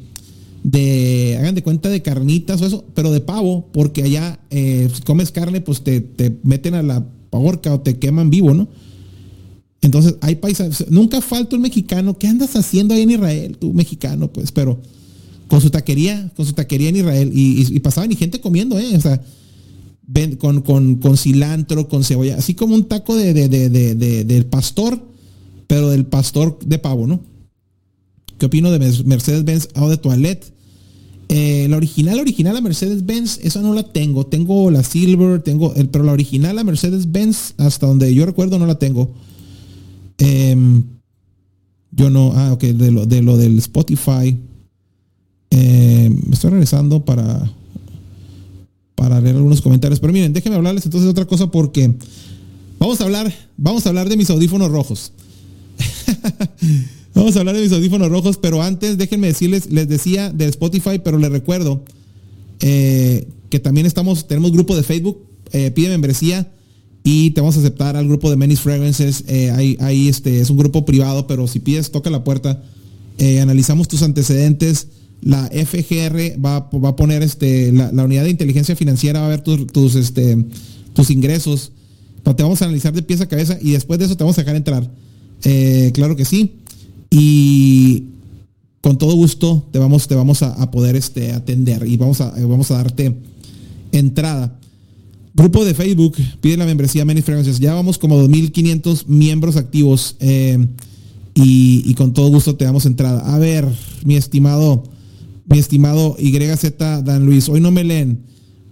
[0.64, 5.60] hagan de cuenta de carnitas o eso, pero de pavo, porque allá eh, comes carne,
[5.60, 8.68] pues te, te meten a la horca o te queman vivo, ¿no?
[9.80, 14.32] Entonces hay países, nunca falta un mexicano, ¿qué andas haciendo ahí en Israel, tú mexicano?
[14.32, 14.80] Pues, pero
[15.48, 17.30] con su taquería, con su taquería en Israel.
[17.34, 18.96] Y, pasaban y gente comiendo, ¿eh?
[18.96, 19.20] O sea,
[20.38, 24.98] con, con, cilantro, con cebolla, así como un taco de, del pastor,
[25.66, 27.20] pero del pastor de pavo, ¿no?
[28.42, 30.52] ¿Qué opino de Mercedes-Benz o de Toilette?
[31.28, 34.26] Eh, la original, original, la Mercedes-Benz, esa no la tengo.
[34.26, 38.66] Tengo la Silver, tengo, el, pero la original, la Mercedes-Benz, hasta donde yo recuerdo, no
[38.66, 39.14] la tengo.
[40.18, 40.82] Em,
[41.92, 44.36] yo no, ah, ok, de lo, de lo del Spotify.
[45.50, 47.48] Eh, me estoy regresando para
[48.96, 50.00] para leer algunos comentarios.
[50.00, 51.94] Pero miren, déjenme hablarles entonces otra cosa porque
[52.80, 55.12] vamos a hablar, vamos a hablar de mis audífonos rojos.
[57.14, 61.00] vamos a hablar de mis audífonos rojos, pero antes déjenme decirles, les decía de Spotify,
[61.02, 61.84] pero les recuerdo
[62.60, 65.18] eh, que también estamos, tenemos grupo de Facebook,
[65.52, 66.50] eh, pide membresía
[67.04, 69.24] y te vamos a aceptar al grupo de Many Fragrances.
[69.26, 69.50] Eh,
[69.80, 72.62] ahí, este, es un grupo privado, pero si pides, toca la puerta.
[73.18, 74.86] analizamos tus antecedentes
[75.22, 79.94] la FGR va, a poner este, la, unidad de inteligencia financiera, va a ver tus,
[79.94, 80.44] este,
[80.94, 81.72] tus ingresos.
[82.24, 84.42] Te vamos a analizar de pieza a cabeza y después de eso te vamos a
[84.42, 84.90] dejar entrar.
[85.44, 86.56] Eh, claro que sí.
[87.12, 88.04] Y
[88.80, 92.70] con todo gusto te vamos, te vamos a, poder este, atender y vamos a, vamos
[92.70, 93.14] a darte
[93.92, 94.58] entrada.
[95.34, 97.60] Grupo de Facebook, pide la membresía Many Fragrances.
[97.60, 100.66] Ya vamos como 2.500 miembros activos eh,
[101.34, 103.34] y, y, con todo gusto te damos entrada.
[103.34, 103.68] A ver,
[104.04, 104.82] mi estimado
[105.46, 107.48] mi estimado YZ Dan Luis.
[107.48, 108.24] Hoy no me leen.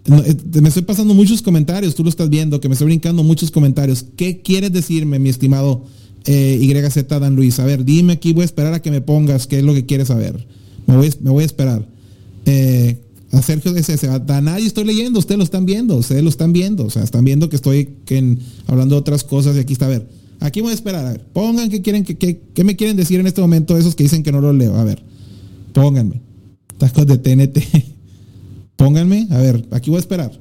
[0.06, 3.50] Eh, me estoy pasando muchos comentarios, tú lo estás viendo, que me estoy brincando muchos
[3.50, 4.04] comentarios.
[4.16, 5.84] ¿Qué quieres decirme, mi estimado
[6.24, 7.58] eh, YZ Dan Luis?
[7.58, 9.86] A ver, dime aquí, voy a esperar a que me pongas qué es lo que
[9.86, 10.46] quieres saber.
[10.86, 11.86] Me voy, a esperar.
[12.46, 13.00] Eh,
[13.32, 16.86] a Sergio SS, a nadie estoy leyendo, ustedes lo están viendo, ustedes lo están viendo,
[16.86, 17.96] o sea, están viendo que estoy
[18.66, 20.08] hablando de otras cosas y aquí está, a ver,
[20.40, 23.40] aquí voy a esperar, a ver, pongan qué quieren, qué me quieren decir en este
[23.40, 25.04] momento esos que dicen que no lo leo, a ver,
[25.72, 26.22] pónganme.
[26.80, 27.58] Tacos de TNT.
[28.76, 30.40] Pónganme, a ver, aquí voy a esperar.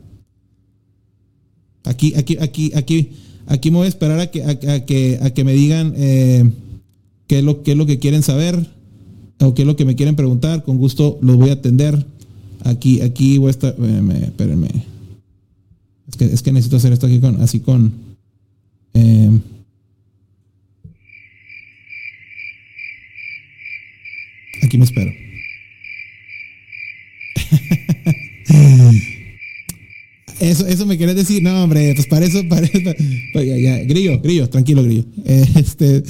[1.83, 3.11] Aquí, aquí, aquí, aquí,
[3.49, 6.49] aquí me voy a esperar a que, a, que, a que me digan eh,
[7.27, 8.67] qué, es lo, qué es lo que quieren saber
[9.39, 10.63] o qué es lo que me quieren preguntar.
[10.63, 12.05] Con gusto los voy a atender.
[12.63, 13.75] Aquí, aquí voy a estar.
[14.23, 14.69] Espérenme.
[16.07, 17.93] Es que, es que necesito hacer esto aquí con, así con.
[18.93, 19.39] Eh,
[24.63, 25.11] aquí me espero.
[30.39, 32.91] Eso, eso me querés decir, no, hombre, pues para eso, para eso,
[33.33, 35.05] ya, ya, grillo, grillo, tranquilo, grillo.
[35.55, 36.03] Este,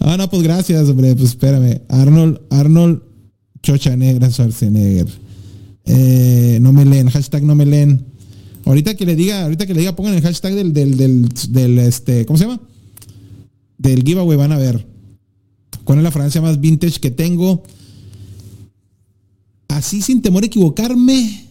[0.00, 1.80] ah, no, pues gracias, hombre, pues espérame.
[1.88, 3.02] Arnold, Arnold
[3.62, 5.06] Chocha Negra Schwarzenegger.
[5.84, 8.04] Eh, no me leen, hashtag no me leen.
[8.64, 11.78] Ahorita que le diga, ahorita que le diga, pongan el hashtag del, del, del, del
[11.80, 12.60] este, ¿cómo se llama?
[13.78, 14.86] Del giveaway, van a ver.
[15.82, 17.64] ¿Cuál es la fragancia más vintage que tengo?
[19.72, 21.48] así sin temor a equivocarme,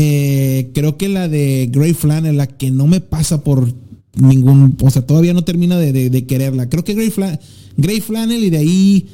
[0.00, 3.74] eh, creo que la de Grey Flannel, la que no me pasa por
[4.14, 6.68] ningún, o sea, todavía no termina de, quererla.
[6.68, 7.12] Creo que Grey,
[7.76, 9.06] Grey Flannel y de ahí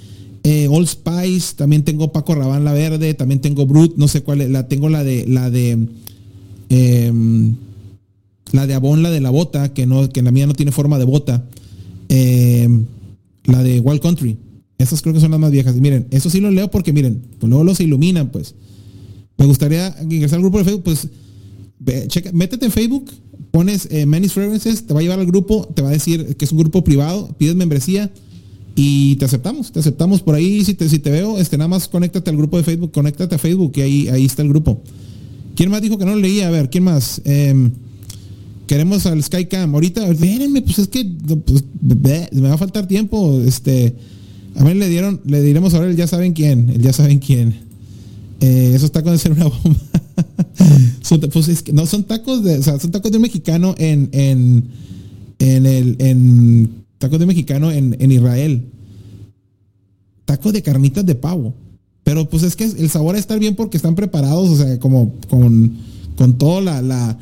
[0.43, 4.43] eh, Old Spice, también tengo Paco Rabán la verde, también tengo Brut, no sé cuál
[4.43, 5.89] es, la tengo la de la de
[6.69, 7.55] em,
[8.53, 10.99] la de Avon, la de la bota, que no, que la mía no tiene forma
[10.99, 11.47] de bota.
[12.11, 12.85] Em,
[13.45, 14.37] la de Wild Country.
[14.77, 15.77] Esas creo que son las más viejas.
[15.77, 18.55] Miren, eso sí lo leo porque miren, pues luego los iluminan, pues.
[19.37, 21.09] Me gustaría ingresar al grupo de Facebook, pues
[22.09, 23.11] checa, métete en Facebook,
[23.51, 26.45] pones eh, Many Fragrances, te va a llevar al grupo, te va a decir que
[26.45, 28.11] es un grupo privado, pides membresía
[28.77, 30.65] y te aceptamos, te aceptamos por ahí.
[30.65, 33.39] Si te, si te veo, este, nada más conéctate al grupo de Facebook, conéctate a
[33.39, 34.81] Facebook y ahí, ahí está el grupo.
[35.55, 36.49] ¿Quién más dijo que no leía?
[36.49, 37.23] A ver, ¿quién más?
[37.25, 37.71] Em,
[38.67, 39.73] queremos al Skycam.
[39.73, 41.63] Ahorita, vérenme, pues es que pues,
[42.33, 43.41] me va a faltar tiempo.
[43.47, 43.95] Este,
[44.57, 47.55] a mí le dieron, le diremos ahora el ya saben quién, el ya saben quién.
[48.41, 49.81] Eh, esos tacos de ser una bomba.
[51.33, 54.65] pues no son tacos de, o sea, son tacos de un mexicano en, en,
[55.39, 58.67] en el, en tacos de mexicano en, en Israel.
[60.25, 61.55] Tacos de carnitas de pavo.
[62.05, 65.77] Pero pues es que el sabor está bien porque están preparados, o sea, como con,
[66.17, 67.19] con toda la, la,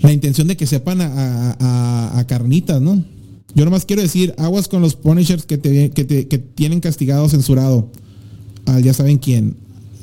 [0.00, 3.04] la intención de que sepan a, a, carnitas, ¿no?
[3.54, 6.04] Yo nomás quiero decir, aguas con los Punishers que, te, que,
[6.38, 7.88] tienen castigado, censurado.
[8.64, 9.56] Ah, ya saben quién.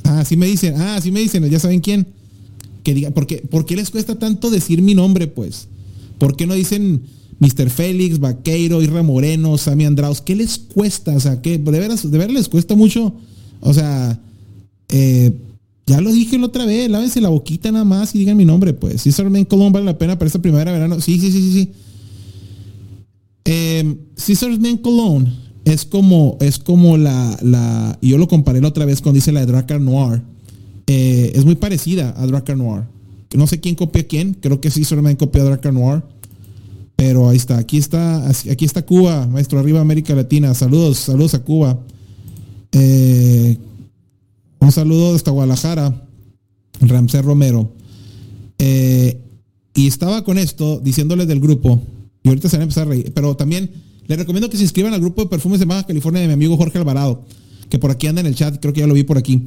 [0.10, 2.08] Ah, sí me dicen, ah, sí me dicen, ya saben quién.
[2.84, 5.68] Que diga, ¿por qué, les cuesta tanto decir mi nombre, pues?
[6.18, 7.02] ¿Por qué no dicen
[7.40, 7.70] Mr.
[7.70, 10.22] Félix, Vaqueiro, Irra Moreno, Sammy Andraus?
[10.22, 11.16] ¿Qué les cuesta?
[11.16, 13.14] O sea, que de veras, de veras les cuesta mucho.
[13.60, 14.20] O sea,
[14.88, 15.32] eh,
[15.86, 18.74] ya lo dije la otra vez, lávense la boquita nada más y digan mi nombre,
[18.74, 19.04] pues.
[19.04, 21.00] Si solamente Colón vale la pena para esta primavera, verano.
[21.02, 21.72] Sí, sí, sí, sí, sí.
[23.46, 28.86] Eh, Caesar's Man Cologne es como, es como la, la, yo lo comparé la otra
[28.86, 30.22] vez cuando dice la de Dracar Noir.
[30.88, 32.84] Eh, es muy parecida a Dracar Noir.
[33.36, 36.02] No sé quién copia quién, creo que Caesar Man copia a Dracar Noir.
[36.96, 40.54] Pero ahí está, aquí está, aquí está Cuba, maestro, arriba América Latina.
[40.54, 41.80] Saludos, saludos a Cuba.
[42.72, 43.58] Eh,
[44.60, 46.04] un saludo hasta Guadalajara,
[46.82, 47.72] Ramsey Romero.
[48.58, 49.22] Eh,
[49.76, 51.82] y estaba con esto, diciéndole del grupo,
[52.24, 53.14] y ahorita se van a empezar a reír.
[53.14, 53.70] Pero también
[54.10, 56.58] les recomiendo que se inscriban al grupo de perfumes de Baja California de mi amigo
[56.58, 57.24] Jorge Alvarado,
[57.70, 59.44] que por aquí anda en el chat, creo que ya lo vi por aquí.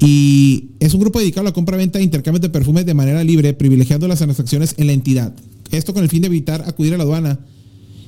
[0.00, 3.54] Y es un grupo dedicado a la compra-venta e intercambio de perfumes de manera libre,
[3.54, 5.34] privilegiando las transacciones en la entidad.
[5.70, 7.40] Esto con el fin de evitar acudir a la aduana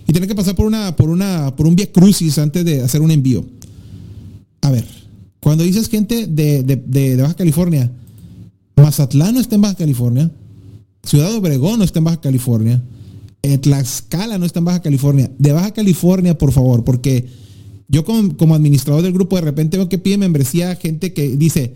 [0.06, 3.00] y tener que pasar por una, por una, por un vía crucis antes de hacer
[3.00, 3.46] un envío.
[4.60, 4.84] A ver,
[5.40, 7.90] cuando dices gente de, Baja California,
[8.76, 10.30] Mazatlán no está en Baja California,
[11.02, 12.82] Ciudad Obregón no está en Baja California,
[13.44, 15.30] eh, Tlaxcala no está en Baja California.
[15.38, 17.26] De Baja California, por favor, porque
[17.88, 21.74] yo como, administrador del grupo de repente veo que pide membresía gente que dice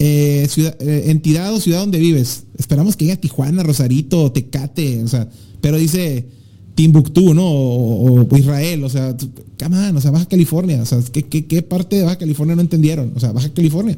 [0.00, 2.46] eh, eh, entidad o ciudad donde vives.
[2.58, 5.28] Esperamos que llegue a Tijuana, Rosarito, Tecate, o sea,
[5.60, 6.26] pero dice
[6.74, 7.46] Timbuktu, ¿no?
[7.46, 9.16] O, Israel, o sea,
[9.56, 13.12] come o sea, Baja California, o sea, ¿qué, parte de Baja California no entendieron?
[13.14, 13.96] O sea, Baja California.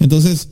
[0.00, 0.48] Entonces,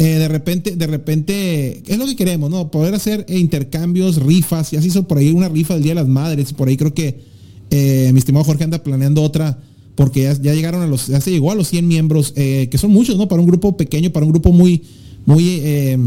[0.00, 2.70] eh, de repente, de repente, es lo que queremos, ¿no?
[2.70, 6.08] Poder hacer intercambios, rifas, ya se hizo por ahí una rifa del Día de las
[6.08, 7.30] Madres, por ahí creo que
[7.70, 9.56] mi estimado Jorge anda planeando otra
[10.00, 12.90] porque ya, llegaron a los, ya se llegó a los 100 miembros, eh, que son
[12.90, 13.28] muchos, ¿no?
[13.28, 14.82] Para un grupo pequeño, para un grupo muy,
[15.26, 15.98] muy, eh,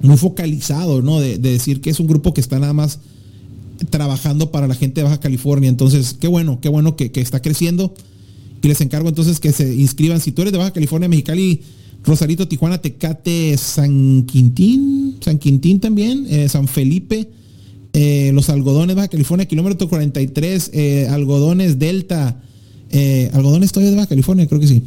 [0.00, 1.18] muy focalizado, ¿no?
[1.18, 3.00] De, decir que es un grupo que está nada más
[3.90, 5.68] trabajando para la gente de Baja California.
[5.68, 7.94] Entonces, qué bueno, qué bueno que, está creciendo.
[8.62, 10.20] Y les encargo entonces que se inscriban.
[10.20, 11.62] Si tú eres de Baja California, Mexicali,
[12.04, 17.28] Rosarito, Tijuana, Tecate, San Quintín, San Quintín también, eh, San Felipe,
[18.32, 20.70] los algodones Baja California, kilómetro 43,
[21.10, 22.40] algodones Delta,
[22.90, 24.82] eh, algodones todavía de Baja California, creo que sí.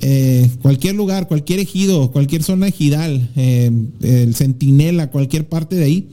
[0.00, 3.70] Eh, cualquier lugar, cualquier ejido, cualquier zona ejidal, eh,
[4.02, 6.08] el Centinela, cualquier parte de ahí.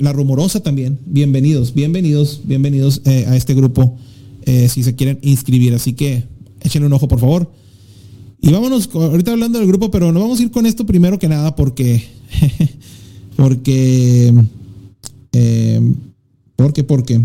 [0.00, 0.98] La rumorosa también.
[1.06, 3.96] Bienvenidos, bienvenidos, bienvenidos a este grupo
[4.44, 5.72] si se quieren inscribir.
[5.74, 6.24] Así que
[6.60, 7.50] échenle un ojo, por favor.
[8.42, 11.28] Y vámonos, ahorita hablando del grupo, pero nos vamos a ir con esto primero que
[11.28, 12.02] nada porque,
[13.36, 14.32] porque,
[16.56, 17.20] porque, porque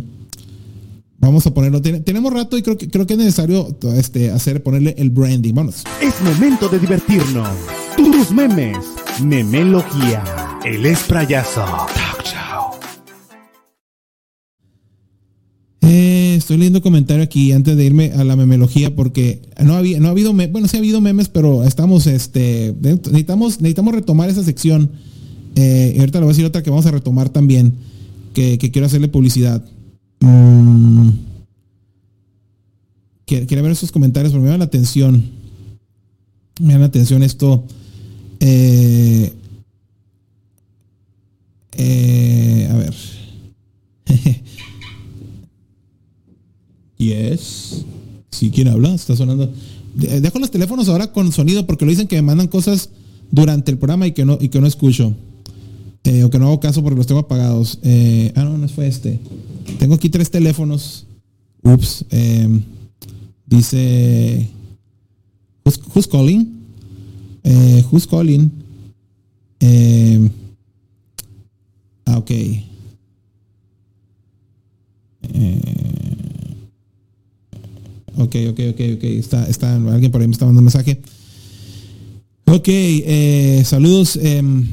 [1.25, 1.81] Vamos a ponerlo.
[1.81, 5.55] tenemos rato y creo que, creo que es necesario este, hacer, ponerle el branding.
[5.55, 5.83] Vamos.
[5.99, 7.49] Es momento de divertirnos.
[7.97, 8.77] Tus memes.
[9.23, 10.23] Memelogía.
[10.63, 11.65] El esprayazo.
[16.45, 20.11] Estoy leyendo comentario aquí antes de irme a la memelogía porque no, había, no ha
[20.11, 24.91] habido, bueno, sí ha habido memes, pero estamos, este, necesitamos, necesitamos retomar esa sección.
[25.55, 27.73] Eh, y ahorita le voy a decir otra que vamos a retomar también,
[28.33, 29.65] que quiero hacerle publicidad.
[30.19, 31.09] Mm.
[33.25, 35.23] Quería ver esos comentarios, pero me da la atención.
[36.61, 37.65] Me da la atención esto.
[38.39, 39.33] Eh,
[41.73, 42.95] eh, a ver.
[46.97, 47.85] yes.
[48.31, 49.51] Si quién habla, está sonando.
[49.95, 52.89] Dejo los teléfonos ahora con sonido porque lo dicen que me mandan cosas
[53.31, 55.15] durante el programa y que no, y que no escucho.
[56.03, 57.79] Eh, o que no hago caso porque los tengo apagados.
[57.81, 59.19] Eh, ah, no, no fue este.
[59.79, 61.07] Tengo aquí tres teléfonos.
[61.63, 62.05] Ups.
[62.11, 62.61] Em,
[63.45, 64.49] dice.
[65.95, 66.53] Who's, calling?
[67.43, 68.51] Eh, who's calling?
[69.59, 70.29] Em,
[72.05, 72.31] ah, ok.
[78.17, 79.03] Ok, ok, ok, ok.
[79.03, 81.01] Está, está, alguien por ahí me está mandando mensaje.
[82.45, 82.69] Ok,
[83.65, 84.17] saludos.
[84.21, 84.65] Em,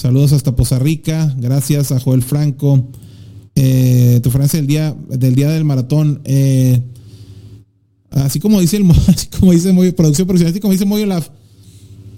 [0.00, 1.30] Saludos hasta Poza Rica.
[1.36, 2.88] Gracias a Joel Franco.
[3.54, 6.22] Eh, tu frase del día del día del maratón.
[6.24, 6.80] Eh,
[8.12, 11.28] así como dice el así como dice muy producción profesional, así como dice Moyo Laf.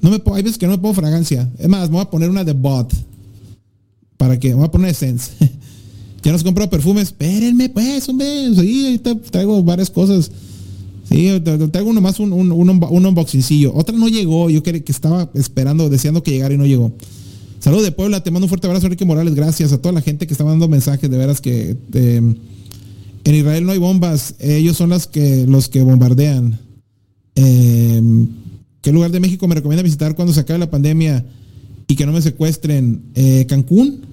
[0.00, 1.50] No me hay veces que no me pongo fragancia.
[1.58, 2.94] Es más, me voy a poner una de bot.
[4.16, 5.32] Para que me voy a poner Essence.
[6.22, 7.08] ya nos comprado perfumes.
[7.08, 8.54] Espérenme, pues, hombre.
[8.54, 9.00] Sí,
[9.32, 10.30] traigo varias cosas.
[11.08, 11.28] Sí,
[11.72, 13.74] traigo nomás un, un, un, un unboxingcillo.
[13.74, 14.50] Otra no llegó.
[14.50, 16.92] Yo que, que estaba esperando, deseando que llegara y no llegó.
[17.62, 19.34] Saludos de Puebla, te mando un fuerte abrazo, Enrique Morales.
[19.34, 21.08] Gracias a toda la gente que está mandando mensajes.
[21.08, 22.34] De veras que em,
[23.24, 26.58] en Israel no hay bombas, ellos son las que, los que bombardean.
[27.36, 28.28] Em,
[28.80, 31.24] ¿Qué lugar de México me recomienda visitar cuando se acabe la pandemia
[31.86, 33.02] y que no me secuestren?
[33.14, 34.06] Eh, Cancún.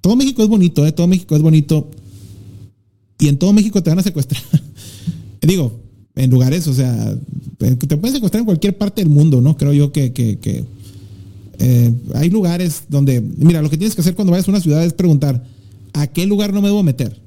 [0.00, 0.92] Todo México es bonito, ¿eh?
[0.92, 1.90] Todo México es bonito.
[3.18, 4.42] Y en todo México te van a secuestrar.
[5.42, 5.80] Digo,
[6.14, 7.16] en lugares, o sea,
[7.58, 9.56] te puedes encontrar en cualquier parte del mundo, ¿no?
[9.56, 10.64] Creo yo que,
[11.60, 14.84] eh, hay lugares donde, mira, lo que tienes que hacer cuando vayas a una ciudad
[14.84, 15.44] es preguntar,
[15.92, 17.20] ¿a qué lugar no me debo meter?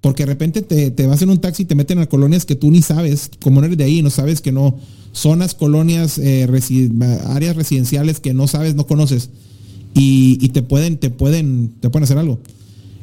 [0.00, 2.70] Porque de repente te, vas en un taxi y te meten a colonias que tú
[2.70, 4.78] ni sabes, como no eres de ahí, no sabes que no,
[5.12, 6.46] zonas, colonias, eh,
[7.26, 9.30] áreas residenciales que no sabes, no conoces.
[9.94, 12.40] Y, y, te pueden, te pueden, te pueden hacer algo.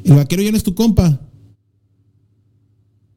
[0.04, 1.20] El vaquero ya no es tu compa.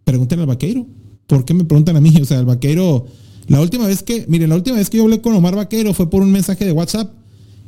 [0.05, 0.87] Pregúntenle al vaquero.
[1.27, 2.13] ¿por qué me preguntan a mí?
[2.21, 3.05] O sea, el vaquero,
[3.47, 6.09] la última vez que, mire, la última vez que yo hablé con Omar Vaquero fue
[6.09, 7.11] por un mensaje de WhatsApp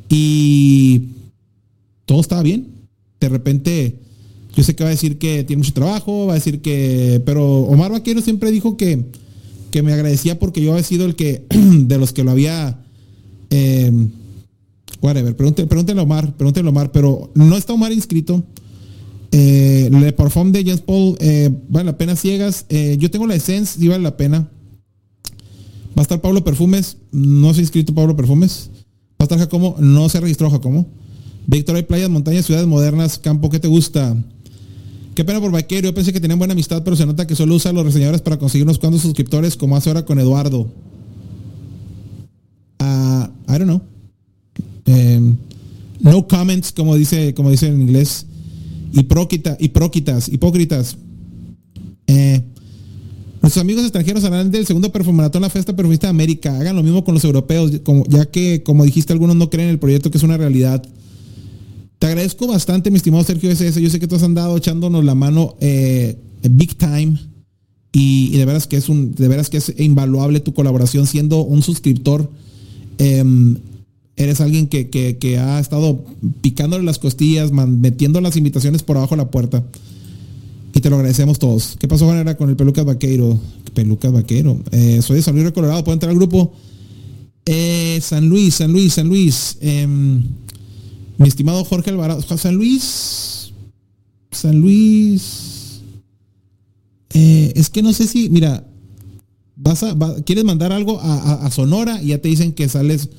[0.09, 1.09] y
[2.05, 2.67] todo estaba bien.
[3.19, 3.99] De repente,
[4.55, 7.61] yo sé que va a decir que tiene mucho trabajo, va a decir que, pero
[7.61, 9.05] Omar Vaquero siempre dijo que,
[9.71, 12.83] que me agradecía porque yo había sido el que, de los que lo había...
[13.49, 13.91] Eh,
[14.99, 18.43] whatever, pregúntenle, a Omar, pregúntenle a Omar, pero no está Omar inscrito.
[19.32, 22.65] Eh, le perform de James Paul eh, vale la pena ciegas.
[22.69, 24.49] Eh, yo tengo la Essence, y vale la pena.
[25.97, 28.69] Va a estar Pablo Perfumes, no se ha inscrito Pablo Perfumes.
[29.19, 30.88] Va a estar Jacomo, no se registró Jacomo.
[31.47, 34.15] Víctor, hay playas, montañas, ciudades modernas, campo, ¿qué te gusta?
[35.15, 37.55] Qué pena por Vaquero, yo pensé que tenían buena amistad, pero se nota que solo
[37.55, 40.71] usa los reseñadores para conseguir unos cuantos suscriptores, como hace ahora con Eduardo.
[42.80, 43.82] Uh, I don't know.
[45.99, 48.26] No comments, como dice, como dice en inglés.
[48.93, 50.97] Hipócrita, hipócritas, hipócritas.
[52.07, 52.41] Eh,
[53.41, 56.57] nuestros amigos extranjeros harán del segundo perfumaratón la fiesta perfumista de América.
[56.59, 59.73] Hagan lo mismo con los europeos, como, ya que, como dijiste, algunos no creen en
[59.73, 60.83] el proyecto que es una realidad.
[61.99, 63.81] Te agradezco bastante, mi estimado Sergio SS.
[63.81, 67.19] Yo sé que tú has andado echándonos la mano eh, big time.
[67.91, 71.63] Y, de veras que es un, de veras que es invaluable tu colaboración siendo un
[71.63, 72.29] suscriptor.
[72.99, 73.57] Em,
[74.18, 76.03] eres alguien que, ha estado
[76.41, 79.63] picándole las costillas, metiendo las invitaciones por abajo de la puerta.
[80.74, 81.78] Y te lo agradecemos todos.
[81.80, 82.18] ¿Qué pasó, Juan?
[82.18, 83.39] Era con el Pelucas Vaqueiro.
[83.74, 84.59] Pelucas Vaqueiro.
[84.72, 85.84] Eh, soy de San Luis Colorado.
[85.84, 86.53] ¿Puedo entrar al grupo?
[87.45, 89.57] Eh, San Luis, San Luis, San Luis.
[89.61, 90.24] Em,
[91.18, 92.22] mi estimado Jorge Alvarado.
[92.22, 93.53] San Luis.
[94.32, 95.82] San Luis.
[97.13, 98.68] Eh, es que no sé si, mira,
[99.63, 103.09] a, quieres mandar algo a Sonora y ya te dicen que sales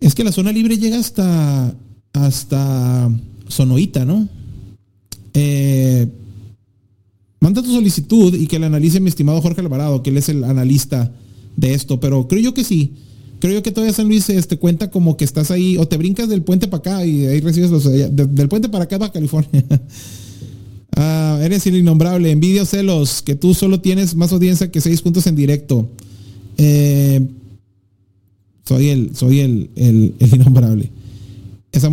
[0.00, 1.74] es que la zona libre llega hasta,
[2.12, 3.10] hasta
[3.48, 4.28] Sonoita, ¿no?
[5.34, 6.06] Eh,
[7.40, 10.44] manda tu solicitud y que la analice mi estimado Jorge Alvarado, que él es el
[10.44, 11.12] analista
[11.56, 12.92] de esto, pero creo yo que sí.
[13.40, 16.28] Creo yo que todavía San Luis este, cuenta como que estás ahí, o te brincas
[16.28, 17.84] del puente para acá y ahí recibes los...
[17.84, 19.64] del puente para acá va California.
[20.96, 25.26] ah, eres el innombrable, envidia celos, que tú solo tienes más audiencia que seis puntos
[25.26, 25.88] en directo.
[26.56, 27.26] Eh,
[28.64, 30.90] soy el, soy el, el, innombrable.
[31.72, 31.90] Esa,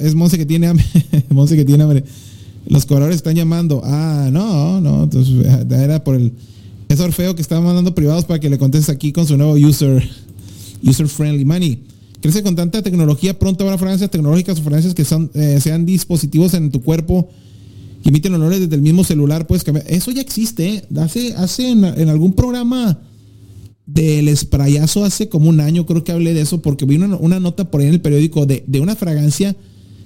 [0.00, 0.84] es Monse que tiene hambre.
[1.30, 2.04] Monse que tiene hambre.
[2.66, 3.82] Los cobradores están llamando.
[3.84, 5.04] Ah, no, no.
[5.04, 6.32] Entonces era por el.
[6.88, 10.08] Es Orfeo que está mandando privados para que le contestes aquí con su nuevo user.
[10.82, 11.82] User friendly money.
[12.20, 13.38] Crece con tanta tecnología.
[13.38, 17.28] Pronto habrá fragancias tecnológicas o fragancias que son, eh, sean dispositivos en tu cuerpo
[18.02, 19.46] que emiten olores desde el mismo celular.
[19.46, 19.84] Puedes cambiar.
[19.90, 20.74] Eso ya existe.
[20.74, 20.84] ¿eh?
[20.96, 22.98] Hace, hace en algún programa
[23.86, 27.70] del sprayazo hace como un año, creo que hablé de eso, porque vi una, nota
[27.70, 29.54] por ahí en el periódico de, una fragancia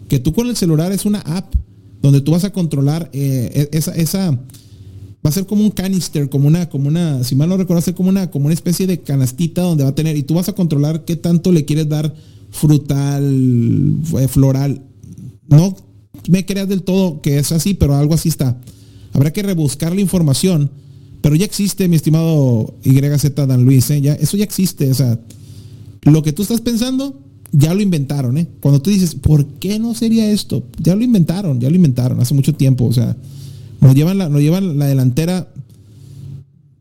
[0.09, 1.55] que tú con el celular es una app
[2.03, 6.29] donde tú vas a controlar eh, e, esa, esa, va a ser como un canister,
[6.29, 9.01] como una, como una, si mal no recuerdo, ser como una, como una especie de
[9.01, 12.15] canastita donde va a tener, y tú vas a controlar qué tanto le quieres dar
[12.51, 14.83] frutal, eh, floral.
[15.49, 15.77] No
[16.29, 18.61] me creas del todo que es así, pero algo así está.
[19.13, 20.71] Habrá que rebuscar la información
[21.21, 24.19] pero ya existe, mi estimado YZ Dan Luis, ¿eh?
[24.21, 24.91] eso ya existe.
[24.91, 25.19] O sea,
[26.03, 27.21] lo que tú estás pensando,
[27.53, 28.47] ya lo inventaron, ¿eh?
[28.61, 30.65] Cuando tú dices, ¿por qué no sería esto?
[30.79, 32.85] Ya lo inventaron, ya lo inventaron hace mucho tiempo.
[32.85, 33.17] O sea,
[33.81, 35.49] nos llevan la, nos llevan la delantera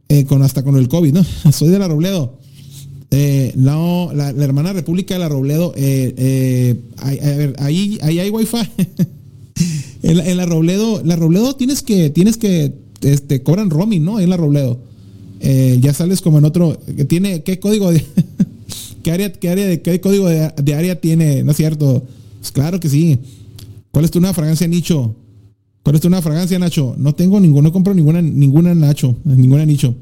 [0.09, 1.25] eh, con hasta con el COVID, ¿no?
[1.51, 2.37] Soy de la Robledo.
[3.09, 6.77] Eh, no, la, hermana República de la Robledo, eh,
[7.57, 8.57] ahí, ahí hay wifi.
[10.03, 14.19] en, en, la Robledo, la Robledo tienes que, tienes que este, cobran roaming, ¿no?
[14.19, 14.79] En la Robledo.
[15.39, 16.77] Eh, ya sales como en otro.
[17.07, 18.03] Tiene, ¿Qué código de.
[19.03, 21.43] ¿Qué área, qué área de qué código de, área tiene?
[21.43, 22.03] ¿No es cierto?
[22.39, 23.19] Pues claro que sí.
[23.91, 25.15] ¿Cuál es tu nueva fragancia, Nicho?
[25.87, 26.95] ¿Cuál es tu nueva fragancia, Nacho?
[26.97, 29.95] No tengo ninguna, no compro ninguna, ninguna Nacho, ninguna Nicho.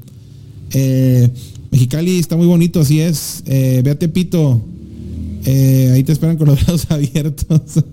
[0.72, 1.30] Eh,
[1.70, 3.44] Mexicali está muy bonito, así es.
[3.46, 4.60] Eh, véate, Pito.
[5.44, 7.60] Eh, ahí te esperan con los brazos abiertos.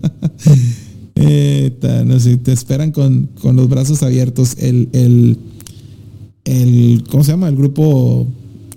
[1.16, 1.72] Eh,
[2.04, 4.56] no te esperan con, los brazos abiertos.
[4.58, 5.38] El, el,
[6.44, 7.48] el, ¿cómo se llama?
[7.48, 8.26] El grupo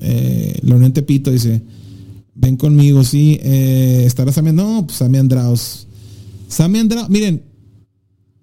[0.01, 1.61] eh, La Unión Tepito dice,
[2.35, 5.87] ven conmigo, sí, eh, estará Sammy, no, pues Sammy Andraos.
[6.47, 7.43] Sammy Andraos, miren,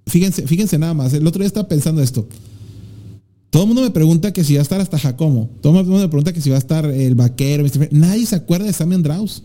[0.06, 2.28] fíjense, fíjense nada más, el otro día estaba pensando esto.
[3.50, 5.48] Todo el mundo me pregunta que si va a estar hasta Jacomo.
[5.60, 7.64] Todo el mundo me pregunta que si va a estar el vaquero.
[7.92, 9.44] Nadie se acuerda de Sammy Andraus.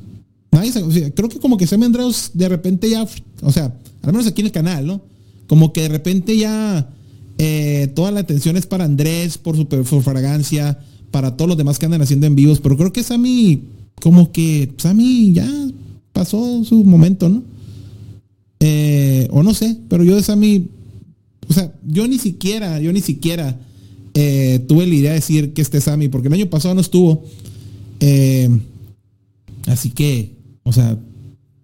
[0.52, 3.06] Nadie creo que como que Sammy Andraus de repente ya,
[3.42, 5.02] o sea, al menos aquí en el canal, ¿no?
[5.48, 6.90] Como que de repente ya
[7.38, 10.80] eh, toda la atención es para Andrés por su, fragancia,
[11.12, 13.64] para todos los demás que andan haciendo en vivos, pero creo que Sammy,
[14.02, 15.50] como que Sammy ya
[16.14, 17.44] pasó su momento, ¿no?
[18.60, 20.68] Eh, o no sé, pero yo de Sammy,
[21.48, 23.58] o sea, yo ni siquiera, yo ni siquiera
[24.16, 27.24] eh, tuve la idea de decir que este Sammy, porque el año pasado no estuvo.
[29.68, 30.39] así que,
[30.70, 30.96] o sea,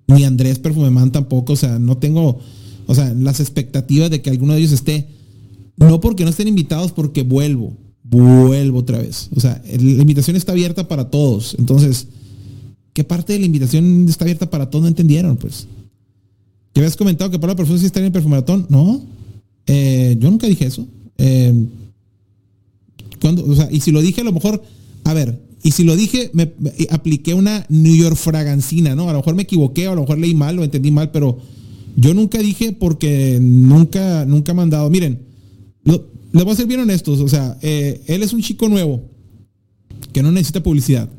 [0.07, 2.39] ni Andrés Perfumeman tampoco, o sea, no tengo,
[2.87, 5.07] o sea, las expectativas de que alguno de ellos esté,
[5.77, 9.29] no porque no estén invitados, porque vuelvo, vuelvo otra vez.
[9.35, 11.55] O sea, la invitación está abierta para todos.
[11.59, 12.07] Entonces,
[12.93, 14.81] ¿qué parte de la invitación está abierta para todos?
[14.81, 15.67] No entendieron, pues.
[16.73, 18.65] ¿Ya habías comentado que la persona sí está en el perfumaratón?
[18.69, 19.03] No.
[19.67, 20.87] Eh, yo nunca dije eso.
[21.19, 21.67] Eh,
[23.21, 24.63] o sea, y si lo dije, a lo mejor,
[25.03, 26.53] a ver, y si lo dije, me,
[26.91, 29.09] apliqué una New York fragancina, ¿no?
[29.09, 31.39] A lo mejor me equivoqué, a lo mejor leí mal, lo entendí mal, pero
[31.95, 34.91] yo nunca dije porque nunca, nunca me han dado.
[34.91, 35.21] Miren,
[35.83, 39.09] les voy a ser bien honestos, o sea, eh, él es un chico nuevo
[40.13, 41.09] que no necesita publicidad.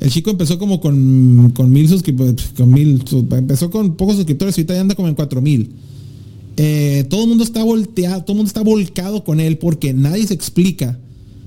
[0.00, 4.74] El chico empezó como con, mil suscriptores, con mil, empezó con pocos suscriptores y ahorita
[4.76, 5.72] ya anda como en cuatro mil.
[6.56, 10.26] Eh, todo el mundo está volteado, todo el mundo está volcado con él porque nadie
[10.26, 10.98] se explica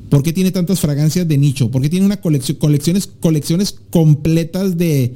[0.10, 4.78] por qué tiene tantas fragancias de nicho, por qué tiene una colección, colecciones, colecciones completas
[4.78, 5.16] de,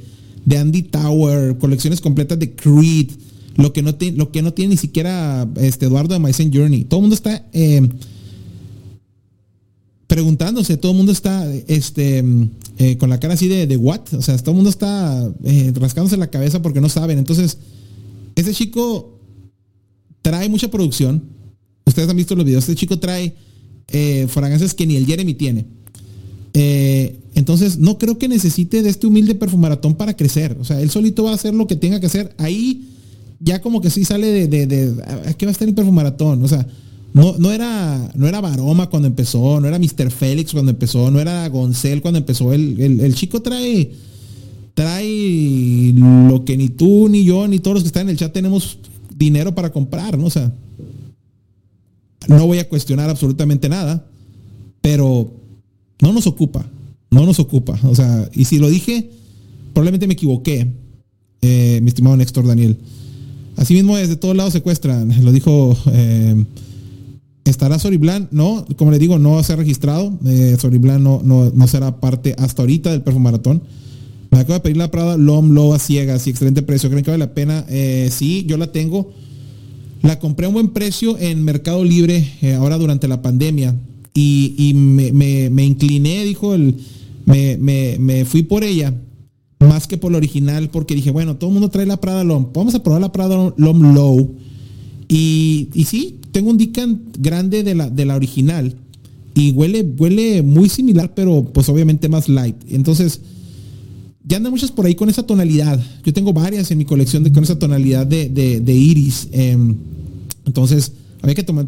[0.56, 3.10] Andy Tower, colecciones completas de Creed,
[3.56, 6.84] lo que no, tiene, lo que no tiene ni siquiera este Eduardo de Mycen Journey.
[6.84, 7.88] Todo el mundo está eh,
[10.06, 12.24] preguntándose, todo el mundo está este,
[12.78, 15.72] eh, con la cara así de, de what, o sea, todo el mundo está eh,
[15.74, 17.18] rascándose la cabeza porque no saben.
[17.18, 17.58] Entonces,
[18.34, 19.18] ese chico
[20.20, 21.22] trae mucha producción.
[21.86, 23.34] Ustedes han visto los videos, este chico trae
[24.28, 25.66] fragancias que ni el Jeremy tiene.
[27.34, 30.56] entonces, no creo que necesite de este humilde perfumaratón para crecer.
[30.60, 32.34] O sea, él solito va a hacer lo que tenga que hacer.
[32.38, 32.88] Ahí
[33.40, 34.94] ya como que sí sale de, de, de,
[35.36, 36.42] ¿qué va a estar el perfumaratón?
[36.44, 36.66] O sea,
[37.12, 40.10] no, no era, no era Baroma cuando empezó, no era Mr.
[40.10, 42.52] Félix cuando empezó, no era Goncel cuando empezó.
[42.52, 43.90] El, el, chico trae,
[44.74, 48.32] trae lo que ni tú, ni yo, ni todos los que están en el chat
[48.32, 48.78] tenemos
[49.14, 50.30] dinero para comprar, ¿no?
[50.30, 50.54] Sea,
[52.28, 54.06] no voy a cuestionar absolutamente nada,
[54.80, 55.32] pero
[56.00, 56.66] no nos ocupa,
[57.10, 57.78] no nos ocupa.
[57.84, 59.10] O sea, y si lo dije,
[59.72, 60.72] probablemente me equivoqué,
[61.40, 62.78] eh, mi estimado Néstor Daniel.
[63.56, 65.76] Asimismo, desde todos lados secuestran, lo dijo.
[65.92, 66.44] Eh,
[67.44, 68.28] ¿Estará Soriblan?
[68.30, 70.16] No, como le digo, no se ha registrado.
[70.24, 73.62] Eh, Soriblan no, no, será parte hasta ahorita del Perfumaratón.
[74.30, 76.88] Me acabo de pedir la Prada Lom Low a ciegas y excelente precio.
[76.88, 77.66] ¿Creen que vale la pena?
[77.68, 79.12] Eh, sí, yo la tengo.
[80.02, 83.74] La compré a un buen precio en Mercado Libre eh, ahora durante la pandemia.
[84.14, 86.76] Y, me, incliné, dijo el.
[87.24, 88.94] Me, me, fui por ella
[89.60, 92.48] más que por la original, porque dije, bueno, todo el mundo trae la Prada Lom,
[92.52, 94.34] vamos a probar la Prada Lom Low.
[95.08, 98.74] Y, y sí, tengo un Dican grande de la, de la original
[99.34, 102.56] y huele, huele muy similar, pero pues obviamente más light.
[102.68, 103.20] Entonces,
[104.32, 105.78] ya andan muchas por ahí con esa tonalidad.
[106.06, 109.28] Yo tengo varias en mi colección de, con esa tonalidad de, iris.
[109.30, 109.76] Em,
[110.46, 111.66] entonces, había que tomar,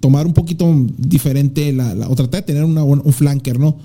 [0.00, 3.76] tomar un poquito diferente la, o tratar de tener un flanker, ¿no?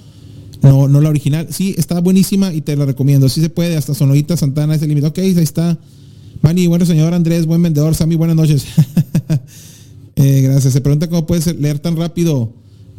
[0.62, 1.48] No, no la original.
[1.52, 3.28] Sí, está buenísima y te la recomiendo.
[3.28, 5.08] Sí se puede, hasta Sonorita Santana es el límite.
[5.08, 5.78] Ok, ahí está.
[6.42, 7.96] Manny, bueno señor Andrés, buen vendedor.
[7.96, 8.64] Sammy, buenas noches.
[10.16, 10.72] eh, gracias.
[10.72, 12.54] Se pregunta cómo puedes leer tan rápido.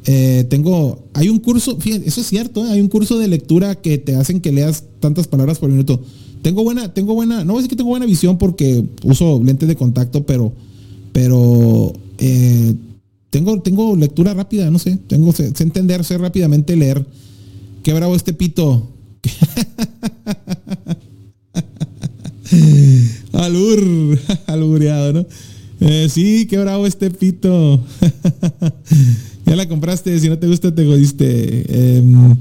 [0.09, 2.71] Eh, tengo, hay un curso, fíjate, eso es cierto, ¿eh?
[2.71, 6.01] hay un curso de lectura que te hacen que leas tantas palabras por minuto.
[6.43, 9.69] Tengo buena, tengo buena, no voy a decir que tengo buena visión porque uso lentes
[9.69, 10.53] de contacto, pero,
[11.13, 12.73] pero eh,
[13.31, 17.05] tengo, tengo lectura rápida, no sé, tengo, sé, entender, sé rápidamente leer
[17.87, 18.89] Qué bravo este pito.
[23.33, 25.25] Alur, albureado, ¿no?
[26.09, 27.81] Sí, qué bravo este pito.
[29.47, 31.99] ya la compraste, si no te gusta te godiste.
[31.99, 32.37] Em,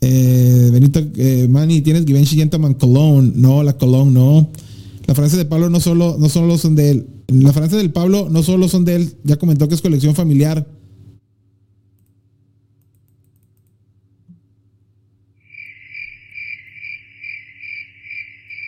[0.00, 3.32] eh, Benito eh, Manny, ¿tienes Givenchy Gentleman Cologne?
[3.36, 4.50] No, la Cologne no.
[5.06, 7.06] La frase de Pablo no solo, no solo son de él.
[7.28, 9.14] La frase del Pablo no solo son de él.
[9.24, 10.66] Ya comentó que es colección familiar.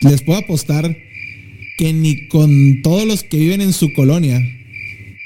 [0.09, 0.95] les puedo apostar
[1.77, 4.39] que ni con todos los que viven en su colonia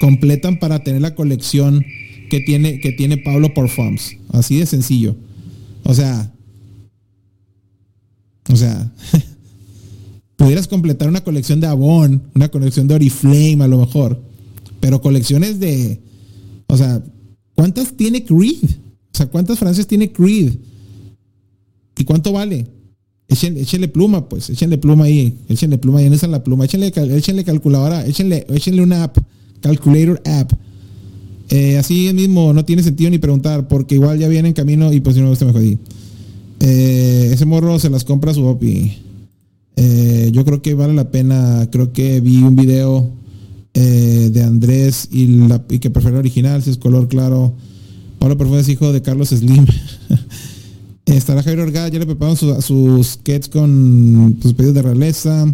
[0.00, 1.84] completan para tener la colección
[2.30, 4.16] que tiene, que tiene Pablo por FOMS.
[4.32, 5.14] Así de sencillo.
[5.84, 6.32] O sea,
[8.50, 8.90] o sea,
[10.36, 14.22] pudieras completar una colección de Avon, una colección de Oriflame a lo mejor,
[14.80, 16.00] pero colecciones de,
[16.66, 17.02] o sea,
[17.54, 18.64] ¿cuántas tiene Creed?
[18.64, 20.54] O sea, ¿cuántas frases tiene Creed?
[21.98, 22.66] ¿Y cuánto vale?
[23.28, 28.04] Échenle, pluma, pues, échenle pluma ahí, échenle pluma ahí, esa la pluma, échenle, échenle calculadora,
[28.04, 29.18] échenle, échenle una app,
[29.60, 30.52] calculator app.
[31.50, 35.00] Eh, así mismo, no tiene sentido ni preguntar, porque igual ya viene en camino y
[35.00, 35.78] pues si no me gusta me.
[36.60, 38.98] Eh, ese morro se las compra su OPI.
[39.76, 43.10] Eh, yo creo que vale la pena, creo que vi un video
[43.72, 45.48] de Andrés y,
[45.80, 47.54] que prefiere original, si es color claro.
[48.18, 49.66] Pablo Perfumes es hijo de Carlos Slim.
[51.06, 55.52] Estará Javier Orgada, ya le preparamos sus, kits con sus pedidos de realeza.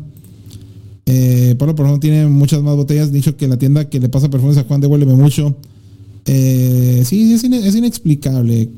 [1.06, 3.12] Eh, Pablo, ejemplo, tiene muchas más botellas.
[3.12, 5.56] Dicho que la tienda que le pasa perfumes a Juan devuélveme mucho.
[6.26, 8.68] Eh, sí, es, inexplicable.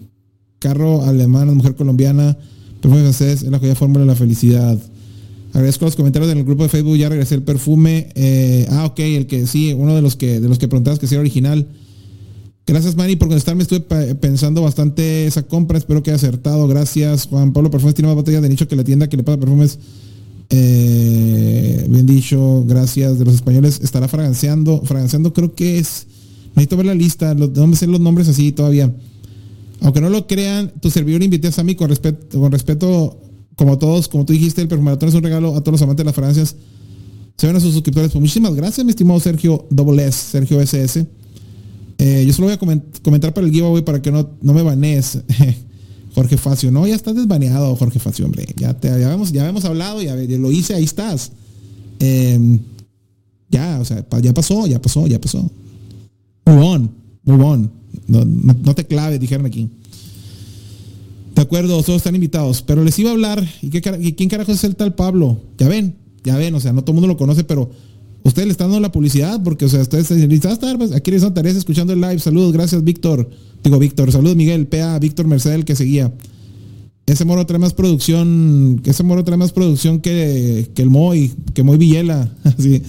[0.59, 2.37] Carro alemán, mujer colombiana,
[2.81, 4.79] perfume francés, es la joya fórmula de la felicidad.
[5.53, 8.09] Agradezco los comentarios en el grupo de Facebook, ya regresé el perfume.
[8.15, 11.07] Eh, ah, ok, el que sí, uno de los que de los que preguntabas que
[11.07, 11.67] sea original.
[12.67, 13.63] Gracias, Manny, por contestarme.
[13.63, 13.81] Estuve
[14.17, 15.79] pensando bastante esa compra.
[15.79, 16.69] Espero que haya acertado.
[16.69, 17.95] Gracias, Juan Pablo Perfumes.
[17.95, 19.79] Tiene más botellas de nicho que la tienda que le pasa perfumes.
[20.51, 23.19] Eh, bien dicho, gracias.
[23.19, 24.83] De los españoles estará fraganciando.
[24.85, 26.07] Fraganciando, creo que es.
[26.59, 27.35] Necesito ver la lista.
[27.35, 28.93] no me sé los nombres así todavía.
[29.81, 33.21] Aunque no lo crean, tu servidor invité a Sammy con respeto, con respeto,
[33.55, 36.07] como todos, como tú dijiste, el perfumaratón es un regalo a todos los amantes de
[36.07, 36.57] las fragancias.
[37.37, 38.11] Se ven a sus suscriptores.
[38.11, 41.07] Pues muchísimas gracias, mi estimado Sergio Double S, Sergio SS.
[41.99, 45.19] Eh, yo solo voy a comentar para el giveaway para que no, no me banees.
[46.17, 48.45] Jorge Facio, no, ya estás desbaneado, Jorge Facio, hombre.
[48.57, 51.31] Ya, te, ya, habíamos, ya habíamos hablado, ya, lo hice, ahí estás.
[52.01, 52.59] Em,
[53.49, 55.49] ya, o sea, ya pasó, ya pasó, ya pasó.
[56.49, 56.91] Move on,
[57.25, 57.71] move on.
[58.07, 59.69] No, te claves, dijeron aquí.
[61.35, 62.63] De acuerdo, todos están invitados.
[62.63, 63.47] Pero les iba a hablar.
[63.61, 65.39] ¿Y, qué, y quién carajo es el tal Pablo?
[65.59, 67.71] Ya ven, ya ven, o sea, no todo el mundo lo conoce, pero
[68.23, 71.35] ustedes le están dando la publicidad porque, o sea, ustedes dicen, estar, pues, aquí les
[71.35, 72.19] tareas escuchando el live.
[72.19, 73.29] Saludos, gracias, Víctor.
[73.63, 76.13] Digo, Víctor, saludos, Miguel, PA, Víctor Mercedes, que seguía.
[77.05, 81.63] Ese moro trae más producción, ese moro trae más producción que, que el Moy, que
[81.63, 82.33] Moy Villela.
[82.45, 82.83] Así.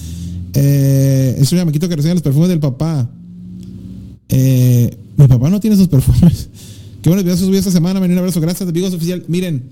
[0.54, 3.10] Eh, es un llamaquito que recibe los perfumes del papá.
[4.30, 6.50] Eh, mi papá no tiene esos perfumes.
[7.02, 8.00] Qué bueno, videos subí esta semana.
[8.00, 8.42] Me un abrazo.
[8.42, 9.24] Gracias, amigos oficial.
[9.28, 9.64] Miren,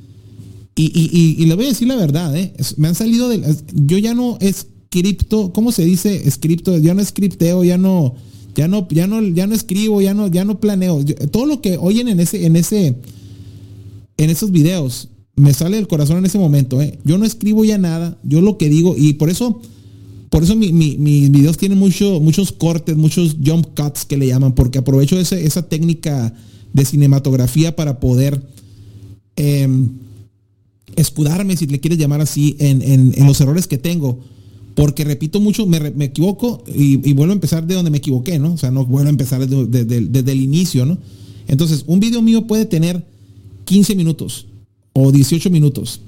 [0.76, 2.54] y, y, y, le voy a decir la verdad, ¿eh?
[2.78, 3.42] me han salido de.
[3.74, 6.28] Yo ya no es cripto, ¿cómo se dice?
[6.28, 8.16] Escripto, ya no escripteo, ya no,
[8.56, 11.04] ya no, ya no, ya no escribo, ya no, ya no planeo.
[11.32, 12.96] todo lo que oyen en ese, en ese,
[14.18, 16.98] en esos videos, me sale del corazón en ese momento, ¿eh?
[17.04, 19.62] Yo no escribo ya nada, yo lo que digo, y por eso,
[20.30, 24.80] por eso mis videos tienen mucho, muchos cortes, muchos jump cuts que le llaman, porque
[24.80, 26.34] aprovecho esa técnica
[26.74, 28.42] de cinematografía para poder
[29.36, 29.90] em,
[30.96, 34.20] escudarme, si le quieres llamar así, en, en los errores que tengo
[34.78, 38.54] porque repito mucho, me, equivoco y, vuelvo a empezar de donde me equivoqué, ¿no?
[38.54, 41.00] O sea, no vuelvo a empezar desde, el inicio, ¿no?
[41.48, 43.04] Entonces, un video mío puede tener
[43.66, 44.46] 15 minutos
[44.94, 46.02] o 18 minutos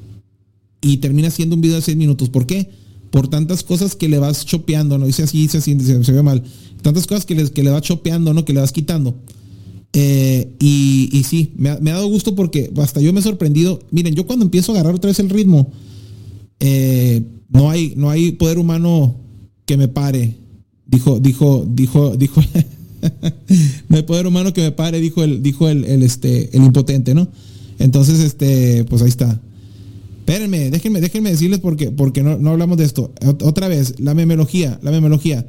[0.82, 2.30] y termina siendo un video de 6 minutos.
[2.30, 2.70] ¿Por qué?
[3.11, 5.06] Por tantas cosas que le vas chopeando, ¿no?
[5.06, 6.44] Dice así, dice así, se, ve mal.
[6.81, 8.45] Tantas cosas que le, que le vas chopeando, ¿no?
[8.45, 9.15] Que le vas quitando.
[9.94, 13.80] Eh, y, sí, me ha, dado gusto porque hasta yo me he sorprendido.
[13.91, 15.72] Miren, yo cuando empiezo a agarrar otra vez el ritmo,
[16.60, 19.15] eh, no hay, no hay poder humano
[19.65, 20.36] que me pare.
[20.86, 22.41] Dijo, dijo, dijo, dijo,
[23.90, 27.27] no hay poder humano que me pare, dijo el, dijo el, este, el impotente, ¿no?
[27.80, 29.40] Entonces, este, pues ahí está.
[30.30, 33.12] Espérenme, déjenme, déjenme decirles porque, porque no, no hablamos de esto.
[33.42, 35.48] Otra vez, la memología, la memología.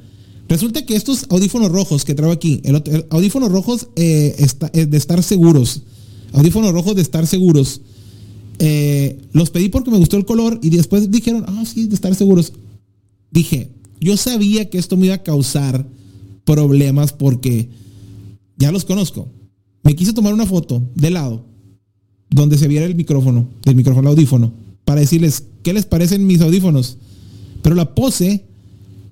[0.49, 4.35] Resulta que estos audífonos rojos que traigo aquí, el, audífonos rojos eh,
[4.73, 5.83] eh, de estar seguros,
[6.33, 7.83] audífonos rojos de estar seguros,
[8.59, 12.15] eh, los pedí porque me gustó el color y después dijeron, ah, sí, de estar
[12.15, 12.55] seguros.
[13.31, 13.69] Dije,
[14.01, 15.87] yo sabía que esto me iba a causar
[16.47, 17.69] problemas porque
[18.57, 19.29] ya los conozco.
[19.83, 21.45] Me quise tomar una foto de lado
[22.31, 24.53] donde se viera el micrófono, del micrófono audífono,
[24.91, 26.99] para decirles qué les parecen mis audífonos.
[27.63, 28.45] Pero la pose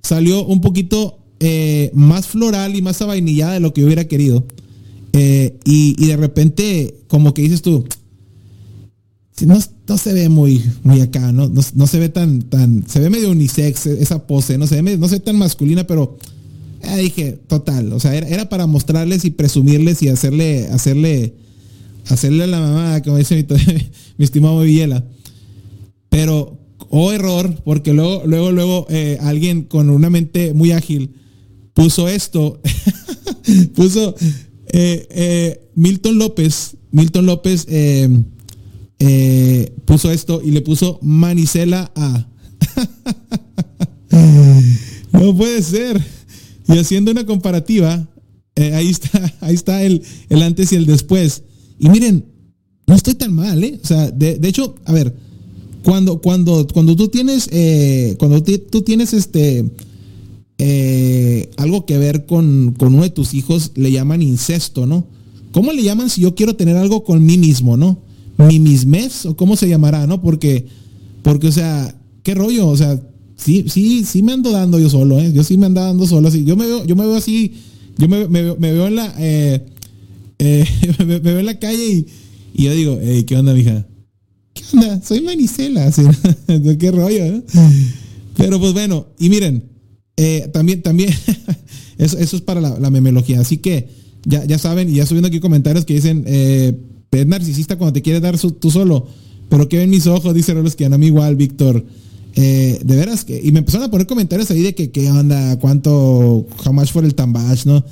[0.01, 4.45] salió un poquito eh, más floral y más avainillada de lo que yo hubiera querido.
[5.13, 7.85] Eh, y, de repente, como que dices tú,
[9.45, 11.47] no, se ve muy, muy acá, ¿no?
[11.47, 15.07] No, se ve tan, tan, se ve medio unisex esa pose, no se ve, no
[15.07, 16.17] se ve tan masculina, pero
[16.83, 21.35] eh, dije, total, o sea, era, para mostrarles y presumirles y hacerle, hacerle,
[22.09, 23.37] hacerle a la mamá, como dice
[24.17, 25.05] mi, estimado Villela.
[26.09, 26.59] Pero,
[26.89, 31.11] oh error, porque luego, luego, luego, eh, alguien con una mente muy ágil
[31.73, 32.59] puso esto,
[33.75, 34.15] puso
[34.67, 38.09] eh, Milton López, Milton López, eh,
[39.85, 42.27] puso esto y le puso Manicela A.
[45.13, 46.03] no puede ser.
[46.67, 48.07] Y haciendo una comparativa,
[48.55, 51.43] eh, ahí está, ahí está el, el, antes y el después.
[51.79, 52.25] Y miren,
[52.85, 53.79] no estoy tan mal, ¿eh?
[53.81, 55.15] O sea, de, hecho, a ver,
[55.83, 59.65] cuando, cuando, cuando tú tienes, eh, cuando tú tienes este,
[61.57, 65.07] algo que ver con, con uno de tus hijos, le llaman incesto, ¿no?
[65.51, 68.01] ¿Cómo le llaman si yo quiero tener algo con mí mismo, ¿no?
[68.85, 70.21] mes o cómo se llamará, ¿no?
[70.21, 70.65] Porque,
[71.23, 71.93] porque, o sea,
[72.23, 73.01] qué rollo, o sea,
[73.35, 75.31] sí, sí, sí me ando dando yo solo, ¿eh?
[75.33, 76.45] Yo sí me ando dando solo, así.
[76.45, 77.53] Yo me veo, yo me veo así,
[77.97, 79.65] yo me, veo en la, eh,
[80.39, 80.65] eh,
[81.05, 82.05] me, veo en la calle y,
[82.53, 83.85] y yo digo, ¿qué onda, mija?
[84.59, 85.01] ¿Qué onda?
[85.01, 85.91] Soy Manicela,
[86.79, 87.43] qué rollo, ¿eh?
[88.35, 89.63] Pero pues bueno, y miren,
[90.51, 91.13] también, también,
[91.97, 93.89] eso, eso es para la, la memelogía, así que
[94.25, 96.77] ya, ya saben, y ya subiendo aquí comentarios que dicen, eh,
[97.11, 99.07] es narcisista cuando te quiere dar tú solo.
[99.49, 101.83] Pero que ven mis ojos, dice Rolos que a mí igual, Víctor.
[102.35, 103.41] Eh, de veras que.
[103.43, 107.15] Y me empezaron a poner comentarios ahí de que qué onda, cuánto, jamás fue el
[107.15, 107.83] tambash, ¿no?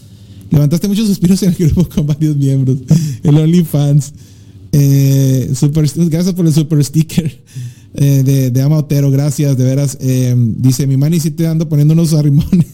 [0.52, 2.78] Levantaste muchos suspiros en el grupo con varios miembros.
[3.24, 4.14] El OnlyFans.
[4.72, 7.44] Eh, super, gracias por el super sticker
[7.94, 9.12] eh, de, de Ama Otero.
[9.12, 9.98] Gracias, de veras.
[10.02, 12.68] Eh, dice, mi mani si te ando poniendo unos arrimones.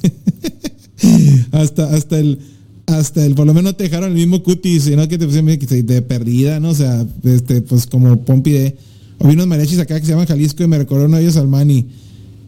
[1.52, 2.40] hasta, hasta el
[2.86, 6.02] hasta el, por lo menos te dejaron el mismo cutis, sino que te pusieron de
[6.02, 6.70] perdida, ¿no?
[6.70, 8.78] O sea, este, pues como Pompi de.
[9.20, 11.88] Hoy unos mariachis acá que se llaman Jalisco y me recordaron a ellos al Mani.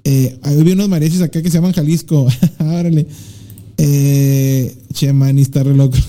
[0.03, 2.27] Hoy unos mariachis acá que se llaman Jalisco.
[2.57, 3.07] Árale.
[3.77, 5.97] Che, Mani, está re loco.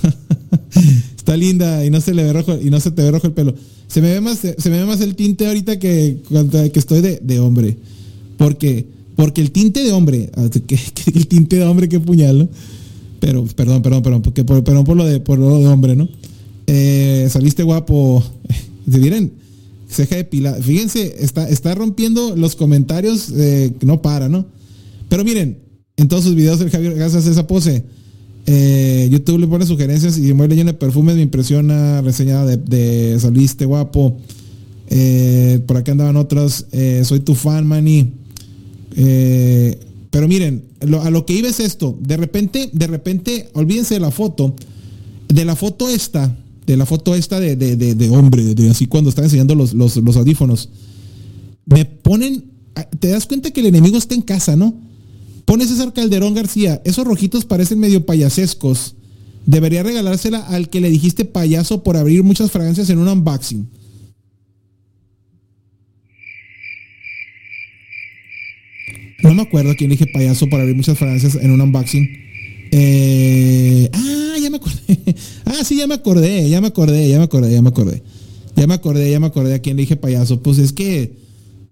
[1.26, 3.32] está linda y no se le ve rojo, y no se te ve rojo el
[3.32, 3.52] pelo.
[3.88, 6.18] Se me ve más, se, me ve más el tinte ahorita que,
[6.72, 7.76] que estoy de, de hombre.
[8.36, 8.86] ¿Por qué?
[9.16, 10.78] Porque el tinte de hombre, ah, que,
[11.12, 12.48] el tinte de hombre, qué puñal, ¿no?
[13.18, 16.08] Pero, perdón, perdón, perdón, porque por, perdón por lo de, por lo de hombre, ¿no?
[16.68, 18.22] Eh, saliste guapo.
[18.88, 19.32] Si miren,
[19.90, 20.54] ceja de pila.
[20.54, 24.46] Fíjense, está, está rompiendo los comentarios, eh, no para, ¿no?
[25.08, 25.58] Pero miren,
[25.96, 27.82] en todos sus videos el Javier gracias a esa pose.
[28.46, 33.64] Eh, YouTube le pone sugerencias y lleno de perfumes me impresiona, reseñada de, de saliste
[33.64, 34.18] guapo.
[35.66, 36.66] por acá andaban otras.
[37.02, 38.12] soy tu fan, Manny.
[40.10, 41.96] pero miren, a lo que iba es esto.
[42.00, 44.54] De repente, de repente, olvídense de la foto.
[45.28, 46.36] De la foto esta,
[46.66, 50.68] de la foto esta de, de, hombre, de así cuando están enseñando los, los, audífonos.
[51.64, 52.44] Me ponen,
[53.00, 54.74] te das cuenta que el enemigo está en casa, ¿no?
[55.46, 58.96] Pones César Calderón García, esos rojitos parecen medio payasescos.
[59.46, 63.70] Debería regalársela al que le dijiste payaso por abrir muchas fragancias en un unboxing.
[69.22, 72.08] No me acuerdo a quién dije payaso para abrir muchas fragancias en un unboxing.
[72.72, 74.76] Eh, ah, ya me acordé.
[75.44, 78.02] Ah, sí, ya me acordé, ya me acordé, ya me acordé, ya me acordé.
[78.56, 80.42] Ya me acordé, ya me acordé a quién le dije payaso.
[80.42, 81.25] Pues es que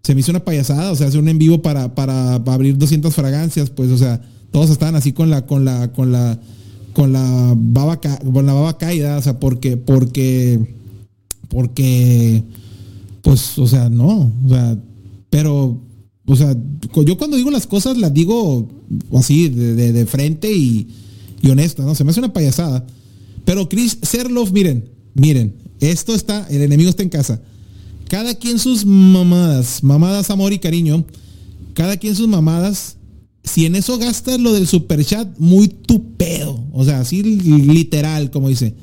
[0.04, 3.12] se me hizo una payasada, o sea, hace un en vivo para, para, abrir 200
[3.14, 4.20] fragancias, pues, o sea,
[4.52, 6.38] todos estaban así con la, con la, con la,
[6.92, 10.60] con la baba, con la baba caída, o sea, porque, porque,
[11.48, 12.44] porque,
[13.22, 14.78] pues, o sea, no, o sea,
[15.30, 15.80] pero
[16.26, 16.56] o sea,
[17.04, 18.68] yo cuando digo las cosas las digo
[19.14, 20.88] así, de, frente y,
[21.42, 21.94] y, honesta, ¿no?
[21.94, 22.86] Se me hace una payasada.
[23.44, 27.42] Pero Chris Serloff, miren, miren, esto está, el enemigo está en casa.
[28.08, 31.04] Cada quien sus mamadas, mamadas, amor y cariño.
[31.74, 32.96] Cada quien sus mamadas.
[33.42, 36.64] Si en eso gastas lo del super chat, muy tu pedo.
[36.72, 38.74] O sea, así literal, como dice.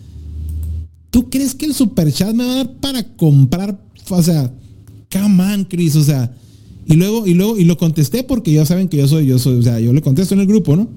[1.09, 3.79] ¿Tú crees que el super chat me va a dar para comprar?
[4.09, 4.53] O sea,
[5.11, 5.95] come Chris.
[5.95, 6.33] O sea,
[6.85, 9.59] y luego, y luego, y lo contesté porque ya saben que yo soy, yo soy,
[9.59, 10.89] o sea, yo le contesto en el grupo, ¿no?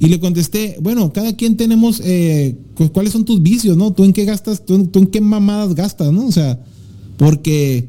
[0.00, 2.56] Y le contesté, bueno, cada quien tenemos, eh,
[2.92, 3.92] ¿cuáles son tus vicios, no?
[3.92, 6.26] ¿Tú en qué gastas, tú, en qué mamadas gastas, no?
[6.26, 6.60] O sea,
[7.18, 7.88] porque,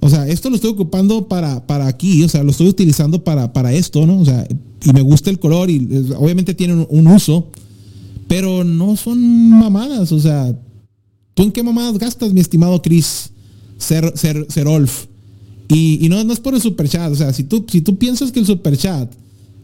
[0.00, 3.52] o sea, esto lo estoy ocupando para, para aquí, o sea, lo estoy utilizando para,
[3.52, 4.20] para esto, ¿no?
[4.20, 4.46] O sea,
[4.84, 7.48] y me gusta el color y obviamente tienen un, uso,
[8.28, 10.54] pero no son mamadas, o sea,
[11.34, 13.30] ¿tú en qué mamadas gastas, mi estimado Chris
[13.78, 15.06] Ser, Ser, Serolf?
[15.68, 18.30] Y, no, no es por el super chat, o sea, si tú, si tú piensas
[18.30, 19.10] que el super chat,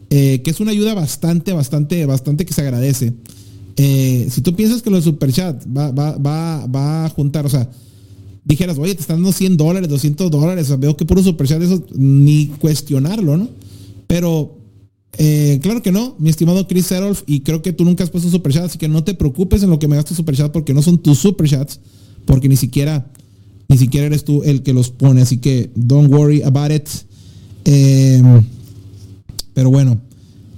[0.09, 3.13] eh, que es una ayuda bastante, bastante, bastante que se agradece,
[3.77, 7.49] eh, si tú piensas que lo super chat va, va, va, va a juntar, o
[7.49, 7.69] sea,
[8.45, 11.83] dijeras, oye, te están dando 100 dólares, 200 dólares, veo que puro super chat, eso
[11.93, 13.49] ni cuestionarlo, ¿no?
[14.07, 14.57] Pero,
[15.17, 18.29] eh, claro que no, mi estimado Chris Serolf, y creo que tú nunca has puesto
[18.29, 20.73] super chat, así que no te preocupes en lo que me gastes super chat porque
[20.73, 21.79] no son tus super chats,
[22.25, 23.11] porque ni siquiera
[23.67, 26.87] ni siquiera eres tú el que los pone, así que don't worry about it.
[27.65, 28.43] Em,
[29.53, 29.99] pero bueno,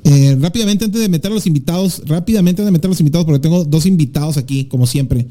[0.04, 3.26] eh, rápidamente antes de meter a los invitados, rápidamente antes de meter a los invitados,
[3.26, 5.28] porque tengo dos invitados aquí, como siempre.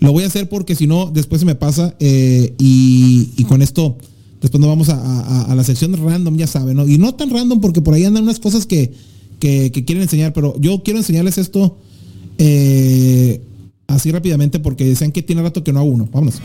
[0.00, 3.98] Lo voy a hacer porque si no, después se me pasa eh, y, con esto,
[4.40, 6.88] después nos vamos a, la sección random, ya saben, ¿no?
[6.88, 8.92] Y no tan random porque por ahí andan unas cosas que,
[9.38, 11.76] que, quieren enseñar, pero yo quiero enseñarles esto
[12.38, 13.42] eh,
[13.88, 16.08] así rápidamente porque decían que tiene rato que no hago uno.
[16.10, 16.40] Vámonos.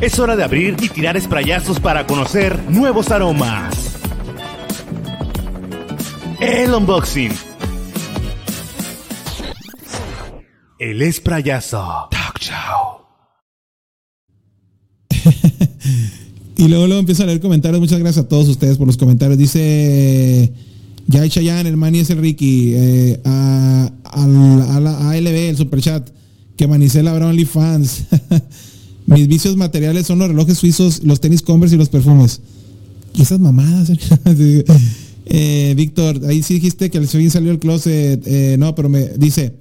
[0.00, 3.74] Es hora de abrir y tirar sprayazos para conocer nuevos aromas.
[6.38, 7.32] El unboxing.
[10.78, 12.08] El sprayazo.
[12.08, 12.98] Talk show.
[16.56, 17.80] y luego, luego empiezo a leer comentarios.
[17.80, 19.36] Muchas gracias a todos ustedes por los comentarios.
[19.36, 20.52] Dice
[21.10, 22.74] Jai Chayan, el Mani es el Ricky.
[22.76, 23.90] Eh, a,
[24.80, 26.08] la ALB, el super chat.
[26.56, 28.04] Que Manicela habrá OnlyFans.
[29.06, 32.40] Mis vicios materiales son los relojes suizos, los tenis Converse y los perfumes.
[33.14, 33.90] Y esas mamadas.
[35.26, 38.22] Eh, Víctor, ahí sí dijiste que el fin salió el closet.
[38.26, 39.54] Eh, no, pero me dice,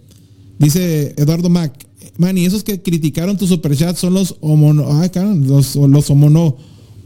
[0.59, 1.73] dice Eduardo Mac,
[2.17, 6.57] man, y esos que criticaron tu superchat son los homono, ah, los, los homono,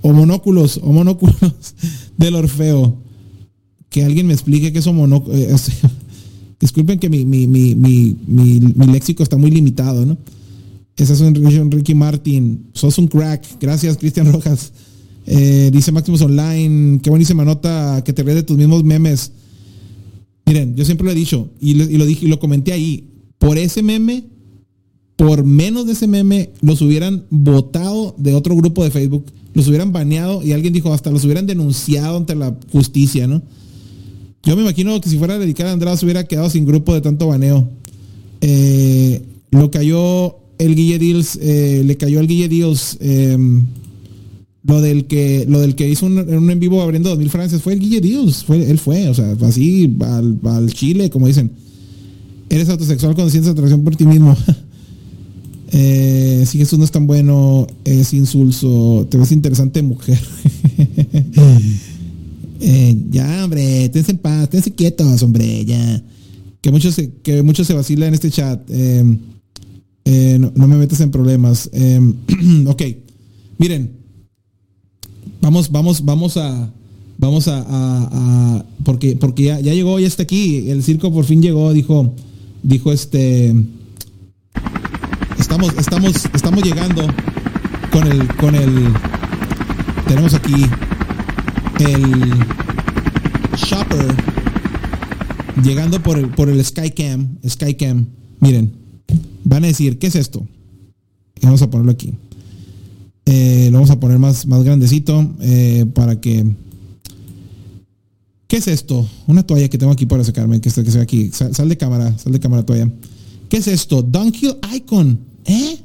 [0.01, 0.81] homonóculos,
[2.17, 2.97] del Orfeo.
[3.89, 5.35] Que alguien me explique qué es homonóculo.
[5.35, 5.53] Eh,
[6.59, 10.17] disculpen que mi, mi, mi, mi, léxico está muy limitado, ¿no?
[10.95, 12.67] Esa es un Ricky Martin.
[12.73, 13.43] Sos un crack.
[13.59, 14.71] Gracias, Cristian Rojas.
[15.25, 19.31] Eh, dice Maximus Online, qué buenísima nota que te ríes de tus mismos memes.
[20.45, 23.10] Miren, yo siempre lo he dicho y, lo dije y lo comenté ahí.
[23.41, 24.25] Por ese meme,
[25.15, 29.91] por menos de ese meme, los hubieran votado de otro grupo de Facebook, los hubieran
[29.91, 33.41] baneado y alguien dijo hasta los hubieran denunciado ante la justicia, ¿no?
[34.43, 37.01] Yo me imagino que si fuera dedicada a Andrade se hubiera quedado sin grupo de
[37.01, 37.67] tanto baneo.
[38.41, 42.99] Eh, lo cayó el Guille Deals, eh, le cayó al Guille Deals.
[43.01, 43.65] Em,
[44.65, 47.73] lo del que, lo del que hizo un, un en vivo abriendo 2000 francas fue
[47.73, 51.49] el Guille Dios, fue, él fue, o sea, así al, al Chile, como dicen.
[52.51, 54.35] Eres autosexual con ciencia atracción por ti mismo.
[55.71, 59.07] eh, si Jesús no es tan bueno, es insulso.
[59.09, 60.19] Te ves interesante mujer.
[62.59, 66.03] eh, ya, hombre, tense en paz, tense quietos, hombre, ya.
[66.61, 68.61] Que muchos se, que muchos se vacilan en este chat.
[68.69, 69.17] Eh,
[70.05, 71.69] eh, no, me metas en problemas.
[71.73, 71.99] Eh,
[72.67, 72.83] ok,
[73.57, 74.01] miren
[75.41, 76.71] vamos, vamos, vamos a,
[77.17, 82.13] vamos a, porque, porque ya, llegó, ya está aquí, el circo por fin llegó, dijo,
[82.63, 83.55] dijo este,
[85.37, 87.07] estamos, estamos, estamos llegando
[87.91, 88.93] con el, con el,
[90.07, 90.65] tenemos aquí
[91.79, 92.33] el
[93.57, 94.15] shopper
[95.63, 98.07] llegando por el, por el Skycam, Skycam,
[98.39, 98.71] miren,
[99.43, 100.45] van a decir, ¿qué es esto?
[101.41, 102.13] vamos a ponerlo aquí.
[103.25, 106.45] Eh, lo vamos a poner más, más grandecito eh, para que...
[108.51, 109.07] ¿Qué es esto?
[109.27, 111.31] Una toalla que tengo aquí para sacarme, que está que aquí.
[111.31, 112.91] Sal, de cámara, sal de cámara toalla.
[113.47, 114.01] ¿Qué es esto?
[114.01, 115.17] Downhill Icon.
[115.45, 115.79] ¿Eh?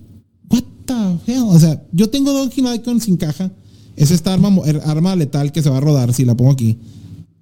[0.50, 1.44] What the hell?
[1.46, 3.52] O sea, yo tengo Downhill Icon sin caja.
[3.94, 6.76] Es esta arma, er, arma letal que se va a rodar si la pongo aquí.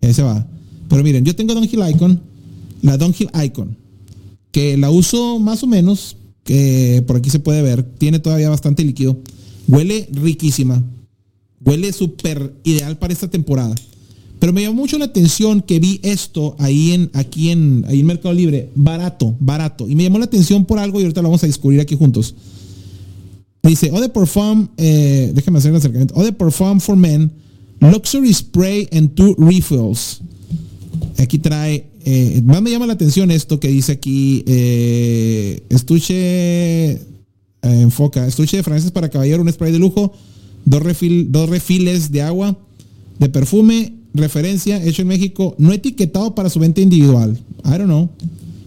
[0.02, 0.46] Ese va.
[0.90, 2.20] Pero miren, yo tengo Downhill Icon,
[2.82, 3.78] la Downhill Icon,
[4.52, 8.84] que la uso más o menos, que por aquí se puede ver, tiene todavía bastante
[8.84, 9.18] líquido.
[9.68, 10.84] Huele riquísima.
[11.64, 13.74] Huele súper ideal para esta temporada.
[14.44, 18.04] Pero me llamó mucho la atención que vi esto ahí en, aquí en, ahí en
[18.04, 19.88] Mercado Libre, barato, barato.
[19.88, 22.34] Y me llamó la atención por algo y ahorita lo vamos a descubrir aquí juntos.
[23.62, 26.14] Dice, Ode Perfume, eh, déjame hacer el acercamiento.
[26.14, 27.32] Ode Perfume for Men,
[27.80, 30.20] Luxury Spray and Two Refills.
[31.16, 36.98] Aquí trae, eh, más me llama la atención esto que dice aquí, eh, estuche eh,
[37.62, 38.26] enfoca.
[38.26, 40.12] Estuche de francés para caballero, un spray de lujo,
[40.66, 42.58] dos, refil, dos refiles de agua,
[43.18, 47.38] de perfume, referencia, hecho en México, no etiquetado para su venta individual.
[47.64, 48.08] I don't know.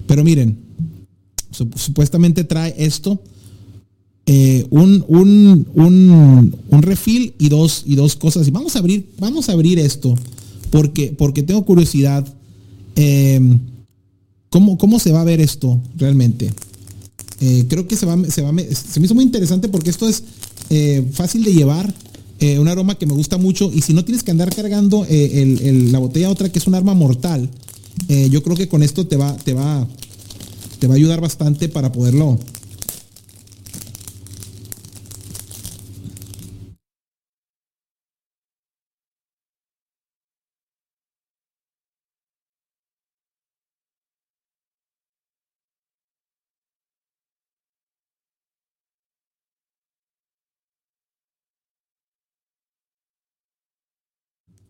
[0.05, 0.57] Pero miren,
[1.51, 3.21] supuestamente trae esto.
[4.25, 8.47] Eh, un, un, un, un, refil y dos, y dos cosas.
[8.47, 10.15] Y vamos a abrir, vamos a abrir esto.
[10.69, 12.27] Porque, porque tengo curiosidad.
[12.95, 13.39] Eh,
[14.49, 16.51] ¿cómo, ¿Cómo se va a ver esto realmente?
[17.39, 20.23] Eh, creo que se, va, se, va, se me hizo muy interesante porque esto es
[20.69, 21.93] eh, fácil de llevar,
[22.39, 25.99] eh, un aroma que me gusta mucho y si no tienes que andar cargando la
[25.99, 27.49] botella otra que es un arma mortal,
[28.07, 29.87] yo creo que con esto te va, te va,
[30.79, 32.37] te va a ayudar bastante para poderlo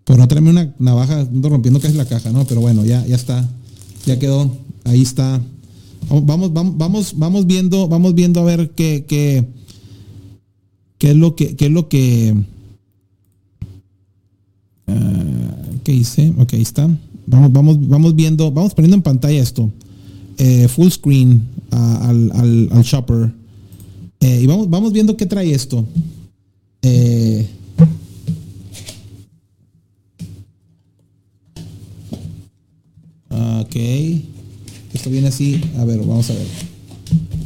[0.07, 2.45] Por no traerme una navaja, rompiendo casi la caja, ¿no?
[2.45, 3.45] Pero bueno, ya, ya está.
[4.05, 4.49] Ya quedó.
[4.85, 5.41] Ahí está.
[6.09, 9.45] Vamos, vamos, vamos, vamos viendo, vamos viendo a ver qué, qué,
[10.97, 12.33] qué es lo que, qué es lo que.
[14.87, 16.33] Uh, ¿Qué hice?
[16.37, 16.89] Ok, ahí está.
[17.25, 19.69] Vamos, vamos, vamos viendo, vamos poniendo en pantalla esto.
[20.37, 23.33] Eh, full screen al, al, shopper.
[24.21, 25.85] Eh, y vamos, vamos viendo qué trae esto.
[26.81, 27.45] Eh,
[34.93, 35.61] Esto viene así.
[35.77, 36.47] A ver, vamos a ver.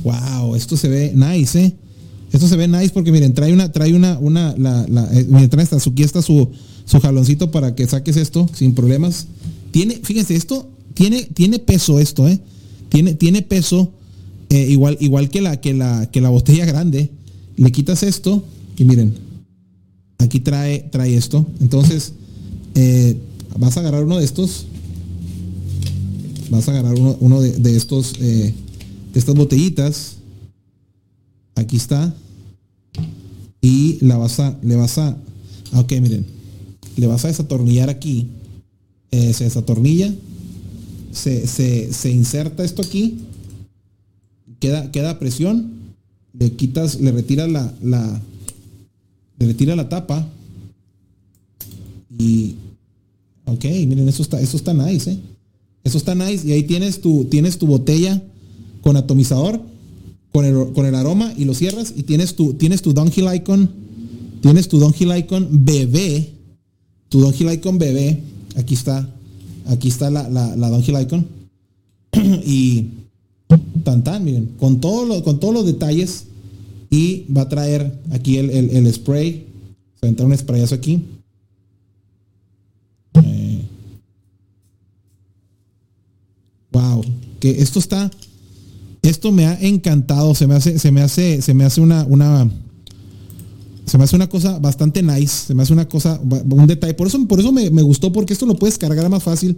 [0.03, 1.74] Wow, esto se ve nice, ¿eh?
[2.32, 5.49] Esto se ve nice porque miren, trae una, trae una, una, la, la eh, miren,
[5.49, 6.49] trae aquí está su,
[6.86, 9.28] su jaloncito para que saques esto sin problemas.
[9.72, 12.40] Tiene, fíjense, esto tiene, tiene peso esto, ¿eh?
[12.90, 13.91] Tiene, tiene peso,
[14.49, 17.10] eh, igual, igual que la, que la, que la botella grande.
[17.58, 18.44] Le quitas esto
[18.78, 19.14] y miren,
[20.18, 21.45] aquí trae, trae esto.
[21.60, 22.14] Entonces,
[22.76, 23.18] eh,
[23.58, 24.66] vas a agarrar uno de estos.
[26.52, 28.53] Vas a agarrar uno, de, estos, eh,
[29.14, 30.18] de estas botellitas.
[31.56, 32.14] Aquí está.
[33.61, 35.15] Y la vas a, le vas a,
[35.73, 36.26] ok, miren,
[36.98, 38.28] le vas a desatornillar aquí.
[39.11, 40.14] Eh, se desatornilla.
[41.14, 43.19] Se, se, inserta esto aquí.
[44.60, 45.72] Queda, queda presión.
[46.34, 48.22] Le quitas, le retiras la, la,
[49.40, 50.28] le retira la tapa.
[52.19, 52.56] Y,
[53.45, 55.19] ok, miren, eso está, eso está nice, ¿eh?
[55.84, 56.48] Eso está nice.
[56.48, 58.22] Y ahí tienes tu, tienes tu botella
[58.82, 59.62] con atomizador,
[60.32, 61.94] con el, con el aroma y lo cierras.
[61.95, 63.70] Y tienes tu, tienes tu Donkey Icon.
[64.41, 66.30] Tienes tu Donkey Icon bebé.
[67.10, 68.22] Tu Donkey Icon bebé.
[68.56, 69.08] Aquí está.
[69.68, 71.26] Aquí está la, la, la Icon.
[72.45, 72.88] y
[73.84, 74.52] tan tan, miren.
[74.60, 76.26] Con, todo con todos los detalles.
[76.90, 79.45] Y va a traer aquí el, el, spray.
[79.95, 81.02] Se va a entrar un sprayazo aquí.
[86.72, 87.03] Wow,
[87.39, 88.10] que esto está,
[89.02, 92.49] esto me ha encantado, se me hace, se me hace, se me hace una, una,
[93.85, 96.93] se me hace una cosa bastante nice, se me hace una cosa, un detalle.
[96.93, 99.57] Por eso, por eso me, gustó, porque esto lo puedes cargar más fácil.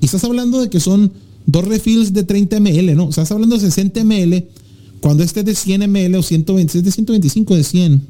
[0.00, 1.12] Y estás hablando de que son
[1.46, 3.06] dos refills de 30 ml, ¿no?
[3.06, 4.48] O sea, estás hablando de 60 ml,
[5.00, 8.02] cuando este es de 100 ml o 120, es de 125 de 100.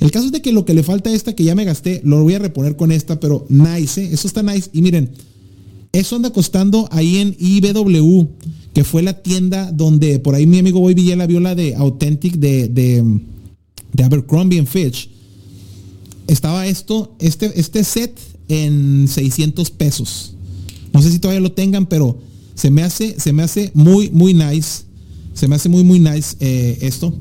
[0.00, 2.00] El caso es de que lo que le falta a esta que ya me gasté,
[2.04, 4.10] lo voy a reponer con esta, pero nice, ¿eh?
[4.12, 4.68] Eso está nice.
[4.72, 5.10] Y miren,
[5.92, 8.26] eso anda costando ahí en IBW,
[8.72, 12.36] que fue la tienda donde por ahí mi amigo Boy Villela vio la de Authentic
[12.36, 15.10] de, de, Abercrombie Fitch.
[16.28, 18.18] Estaba esto, este, este set
[18.48, 20.34] en 600 pesos.
[20.92, 22.18] No sé si todavía lo tengan, pero
[22.54, 24.84] se me hace, se me hace muy, muy nice.
[25.34, 27.12] Se me hace muy, muy nice eh, esto.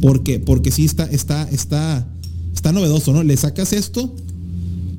[0.00, 2.08] Porque, porque sí está, está, está,
[2.54, 3.24] está novedoso, ¿no?
[3.24, 4.14] Le sacas esto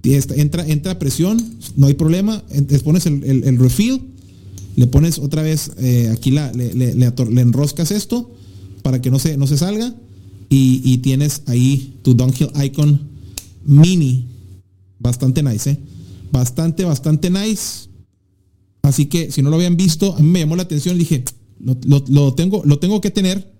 [0.03, 1.41] entra, entra presión,
[1.75, 4.01] no hay problema, le pones el, refill,
[4.75, 8.31] le pones otra vez eh, aquí la, le, enroscas esto
[8.81, 9.93] para que no se, no se salga
[10.49, 12.99] y, tienes ahí tu Downhill Icon
[13.65, 14.27] mini,
[14.99, 15.79] bastante nice, ¿eh?
[16.31, 17.89] bastante, bastante nice.
[18.81, 21.23] Así que si no lo habían visto, a mí me llamó la atención, dije,
[21.59, 23.51] lo, tengo, lo tengo que tener.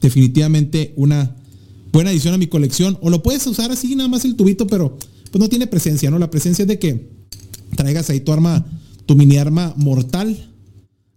[0.00, 1.36] Definitivamente una,
[1.94, 2.98] buena adición a mi colección.
[3.00, 4.98] O lo puedes usar así, nada más el tubito, pero
[5.30, 6.18] pues no tiene presencia, ¿no?
[6.18, 7.08] La presencia es de que
[7.76, 8.66] traigas ahí tu arma,
[9.06, 10.50] tu mini arma mortal.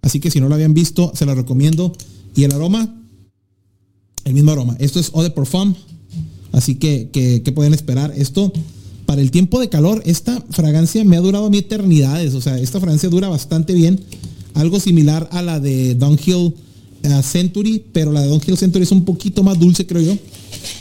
[0.01, 1.93] Así que si no lo habían visto, se lo recomiendo.
[2.35, 2.95] Y el aroma,
[4.23, 4.77] el mismo aroma.
[4.79, 5.73] Esto es Eau de Parfum.
[6.51, 8.13] Así que, ¿qué pueden esperar?
[8.15, 8.53] Esto,
[9.05, 12.35] para el tiempo de calor, esta fragancia me ha durado a mi eternidades.
[12.35, 13.99] O sea, esta fragancia dura bastante bien.
[14.53, 16.53] Algo similar a la de Downhill
[17.23, 20.17] Century, pero la de Downhill Century es un poquito más dulce, creo yo.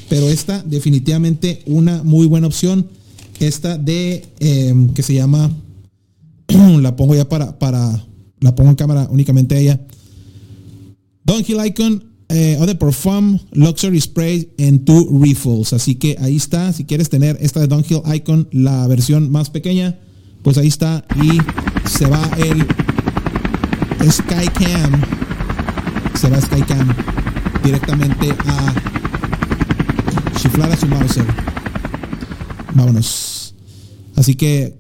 [0.09, 2.87] Pero esta definitivamente una muy buena opción.
[3.41, 5.51] Esta de em, que se llama,
[6.49, 8.07] la pongo ya para, para,
[8.41, 9.81] la pongo en cámara únicamente ella.
[11.25, 15.73] Donkey Icon eh, Other Perfume Luxury Spray en two refills.
[15.73, 16.73] Así que ahí está.
[16.73, 19.99] Si quieres tener esta de Downhill Icon, la versión más pequeña,
[20.43, 21.05] pues ahí está.
[21.23, 21.39] Y
[21.89, 22.67] se va el
[24.11, 25.16] Skycam.
[26.17, 26.95] Se va Skycam
[27.63, 28.75] directamente a
[30.39, 31.27] chiflar a su Mauser.
[32.75, 33.55] Vámonos.
[34.17, 34.75] Así que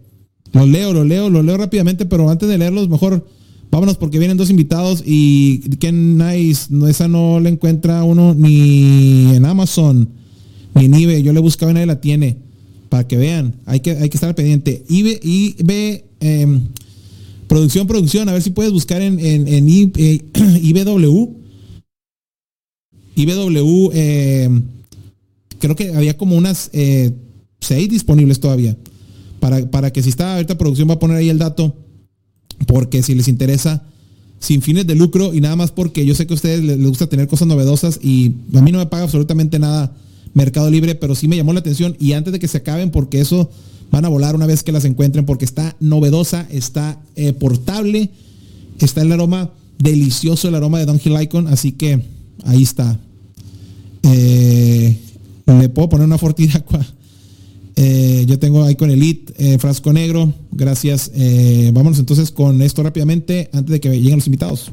[0.52, 3.26] lo leo, lo leo, lo leo rápidamente, pero antes de leerlos, mejor
[3.70, 6.68] vámonos porque vienen dos invitados y qué nice.
[6.88, 10.08] esa no la encuentra uno ni en Amazon,
[10.74, 11.22] ni en eBay.
[11.22, 12.38] Yo le buscaba y nadie la tiene.
[12.88, 14.84] Para que vean, hay que, hay que estar pendiente.
[14.88, 16.60] eBay, eBay em,
[17.48, 21.28] producción, producción, a ver si puedes buscar en, en, en IBW.
[23.16, 23.90] IBW
[25.58, 27.12] creo que había como unas eh,
[27.60, 28.76] seis disponibles todavía.
[29.40, 31.74] Para, para que si está abierta producción va a poner ahí el dato.
[32.66, 33.84] Porque si les interesa,
[34.38, 37.06] sin fines de lucro y nada más porque yo sé que a ustedes les, gusta
[37.06, 39.94] tener cosas novedosas y a mí no me paga absolutamente nada
[40.32, 43.20] Mercado Libre, pero sí me llamó la atención y antes de que se acaben, porque
[43.20, 43.50] eso
[43.90, 48.10] van a volar una vez que las encuentren, porque está novedosa, está eh, portable,
[48.80, 52.02] está el aroma delicioso, el aroma de Don Icon, así que
[52.44, 52.98] ahí está.
[54.02, 54.96] Eh,
[55.46, 56.84] le puedo poner una Fortidacqua.
[57.78, 60.32] Eh, yo tengo Icon Elite, eh, frasco negro.
[60.50, 61.12] Gracias.
[61.74, 64.72] Vámonos entonces con esto rápidamente antes de que lleguen los invitados.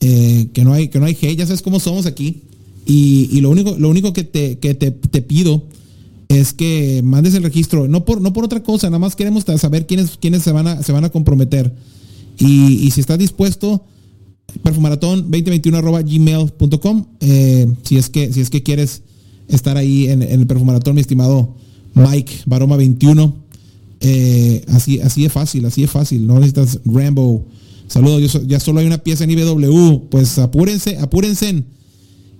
[0.00, 2.42] eh, que no hay, que no hay hate, ya sabes cómo somos aquí.
[2.86, 4.90] Y, lo único, lo único que te, que te,
[5.22, 5.62] pido
[6.28, 9.86] es que mandes el registro, no por, no por otra cosa, nada más queremos saber
[9.86, 11.72] quiénes, quiénes se van a, se van a comprometer.
[12.38, 13.84] Y, si estás dispuesto,
[14.62, 19.02] perfumaratón 2021 gmail.com, eh, si, es que, si es que quieres
[19.48, 21.54] estar ahí en, el perfumaratón, mi estimado
[21.94, 23.49] Mike Baroma 21.
[24.68, 26.26] Así, así es fácil, así es fácil.
[26.26, 27.46] No necesitas Rambo.
[27.86, 30.08] Saludos, ya solo hay una pieza en IBW.
[30.10, 31.64] Pues apúrense, apúrense.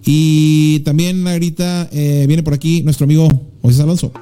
[0.05, 3.29] Y también ahorita eh, viene por aquí nuestro amigo
[3.63, 4.13] José Alonso.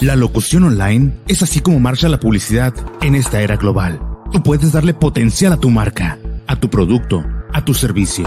[0.00, 4.00] La locución online es así como marcha la publicidad en esta era global.
[4.32, 8.24] Tú puedes darle potencial a tu marca, a tu producto, a tu servicio.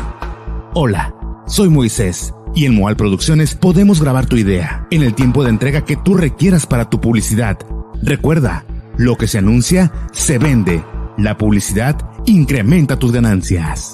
[0.76, 1.16] Hola,
[1.48, 5.86] soy Moisés y en Moal Producciones podemos grabar tu idea en el tiempo de entrega
[5.86, 7.58] que tú requieras para tu publicidad.
[8.06, 8.66] Recuerda,
[8.98, 10.84] lo que se anuncia se vende.
[11.18, 13.94] La publicidad incrementa tus ganancias.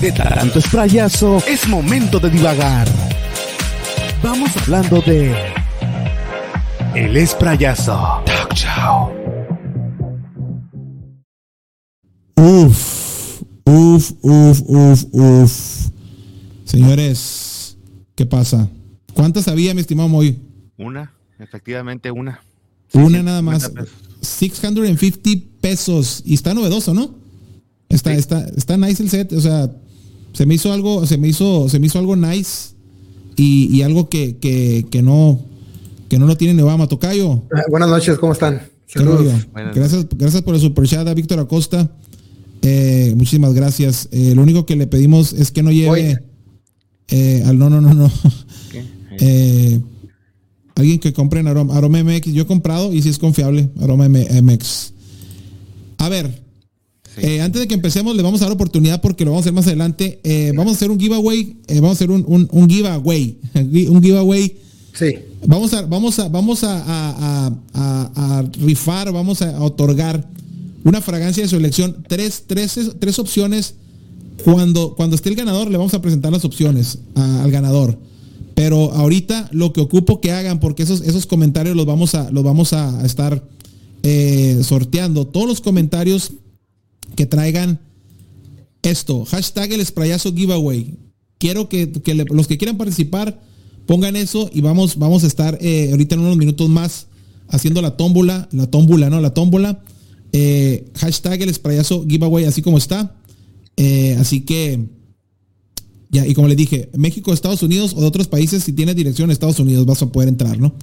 [0.00, 2.88] De tanto esprayazo, es momento de divagar.
[4.24, 5.36] Vamos hablando de.
[6.96, 8.24] El esprayazo.
[8.26, 9.12] Talk show.
[12.34, 15.90] Uf, uf, uf, uf, uf.
[16.64, 17.78] Señores,
[18.16, 18.68] ¿qué pasa?
[19.20, 20.38] ¿Cuántas había, mi estimado Moy?
[20.78, 22.40] Una, efectivamente una.
[22.94, 23.70] Una nada más.
[24.22, 26.22] 650 pesos.
[26.24, 27.14] Y está novedoso, ¿no?
[27.90, 29.30] Está, está, está nice el set.
[29.34, 29.70] O sea,
[30.32, 32.70] se me hizo algo, se me hizo, se me hizo algo nice
[33.36, 35.44] y, algo que, que, no,
[36.08, 37.42] que no lo tiene Nevama Tocayo.
[37.54, 38.62] Ah, buenas noches, ¿cómo están?
[38.94, 41.90] Gracias, gracias por el super chat a Víctor Acosta.
[42.62, 44.08] Eh, muchísimas gracias.
[44.12, 46.24] Eh, lo único que le pedimos es que no lleve
[47.08, 48.10] eh, al no, no, no, no.
[50.74, 52.32] Alguien que compre en Aroma, Aroma MX.
[52.32, 54.92] Yo he comprado y si es confiable, Aroma MX.
[55.98, 56.40] A ver,
[57.16, 59.52] eh, antes de que empecemos, le vamos a dar oportunidad porque lo vamos a hacer
[59.52, 60.20] más adelante.
[60.24, 61.56] Eh, vamos a hacer un giveaway.
[61.66, 63.38] Eh, vamos a hacer un, un, giveaway.
[63.54, 64.56] un giveaway.
[64.94, 65.14] Sí.
[65.46, 70.28] Vamos a, vamos a, vamos a, a, rifar, vamos a otorgar
[70.84, 72.04] una fragancia de su elección.
[72.08, 73.74] Tres, tres, tres opciones.
[74.44, 77.98] Cuando, cuando esté el ganador, le vamos a presentar las opciones al ganador.
[78.54, 82.44] Pero ahorita lo que ocupo que hagan, porque esos, esos comentarios los vamos a, los
[82.44, 83.42] vamos a estar
[84.62, 85.26] sorteando.
[85.26, 86.32] Todos los comentarios
[87.16, 87.80] que traigan
[88.82, 90.96] esto, hashtag el sprayazo giveaway.
[91.38, 91.90] Quiero que,
[92.30, 93.40] los que quieran participar
[93.86, 97.06] pongan eso y vamos, vamos a estar eh, ahorita en unos minutos más
[97.48, 99.20] haciendo la tómbola, la tómbola, ¿no?
[99.20, 99.82] La tómbola.
[100.32, 103.16] Eh, hashtag el sprayazo giveaway así como está.
[103.76, 104.80] Eh, así que,
[106.10, 109.30] ya, y como les dije, México, Estados Unidos o de otros países, si tiene dirección
[109.30, 110.74] a Estados Unidos vas a poder entrar, ¿no?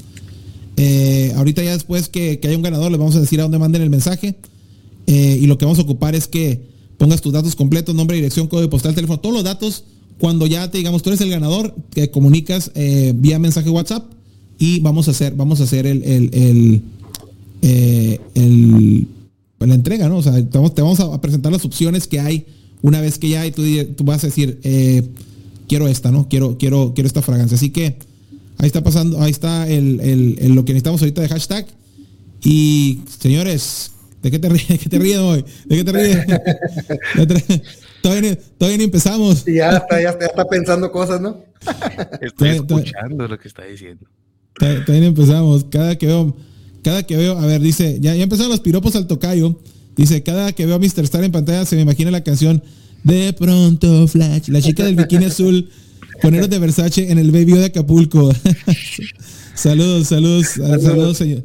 [1.35, 3.81] ahorita ya después que, que haya un ganador, les vamos a decir a dónde manden
[3.81, 4.35] el mensaje.
[5.07, 6.61] Eh, y lo que vamos a ocupar es que
[6.97, 9.85] pongas tus datos completos, nombre, dirección, código postal, teléfono, todos los datos.
[10.19, 14.11] Cuando ya te digamos, tú eres el ganador, que comunicas eh, vía mensaje WhatsApp
[14.59, 16.81] y vamos a hacer, vamos a hacer el, el,
[17.61, 18.19] eh,
[19.59, 20.17] la entrega, ¿no?
[20.17, 22.45] O sea, te vamos, a presentar las opciones que hay
[22.81, 23.63] una vez que ya y tú,
[23.95, 24.59] tú vas a decir,
[25.67, 26.27] quiero esta, ¿no?
[26.29, 27.55] Quiero, quiero, quiero esta fragancia.
[27.55, 27.97] Así que
[28.57, 31.67] ahí está pasando, ahí está el, lo que necesitamos ahorita de hashtag.
[32.43, 33.91] Y señores,
[34.21, 34.67] ¿De qué te ríes?
[34.67, 35.45] ¿De qué te ríes hoy?
[35.65, 36.25] ¿De qué te ríes?
[38.01, 39.45] todavía, todavía ni empezamos.
[39.45, 41.43] ya está, ya está, pensando cosas, ¿no?
[42.21, 44.05] Estoy escuchando lo que está diciendo.
[44.53, 45.65] Todavía ni empezamos.
[45.65, 46.35] Cada que veo,
[46.83, 49.59] cada que veo, a ver, dice, ya, ya empezaron los piropos al tocayo.
[49.97, 51.03] Dice, cada que veo a Mr.
[51.03, 52.63] Star en pantalla se me imagina la canción
[53.03, 55.69] De pronto Flash, la chica del bikini azul,
[56.21, 58.31] poneros de Versace en el baby de Acapulco.
[59.57, 61.43] Saludos, saludos, saludos, señor.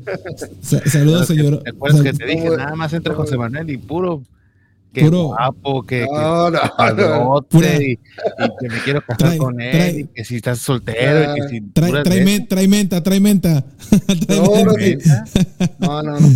[0.60, 1.62] Saludos, señor.
[1.62, 2.50] ¿Te acuerdas que te dije?
[2.50, 4.22] Nada más entre José Manuel y puro.
[4.92, 5.28] Que puro.
[5.28, 7.80] guapo, que, no, que no, no.
[7.80, 7.98] Y, y,
[8.60, 11.48] que me quiero casar trae, con él, trae, y que si estás soltero, y que
[11.48, 13.64] si trae, trae, men, trae, menta, trae menta.
[14.26, 15.24] trae no, menta.
[15.78, 16.28] no, no, no.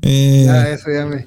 [0.00, 1.26] Eh, ya, eso ya me.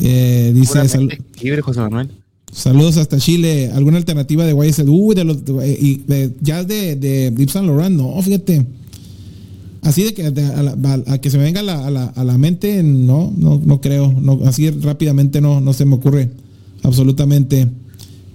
[0.00, 1.08] Eh, dice sal,
[1.42, 2.10] libre, José Manuel.
[2.52, 3.70] Saludos hasta Chile.
[3.74, 4.88] ¿Alguna alternativa de YSL?
[4.88, 8.66] Uh, de los, de, y de, ya de, de Yves Saint Laurent, no, fíjate.
[9.82, 13.60] Así de que a, que se me venga a la, a la, mente, no, no,
[13.64, 14.12] no creo.
[14.12, 16.30] No, así rápidamente no, no se me ocurre
[16.82, 17.68] absolutamente.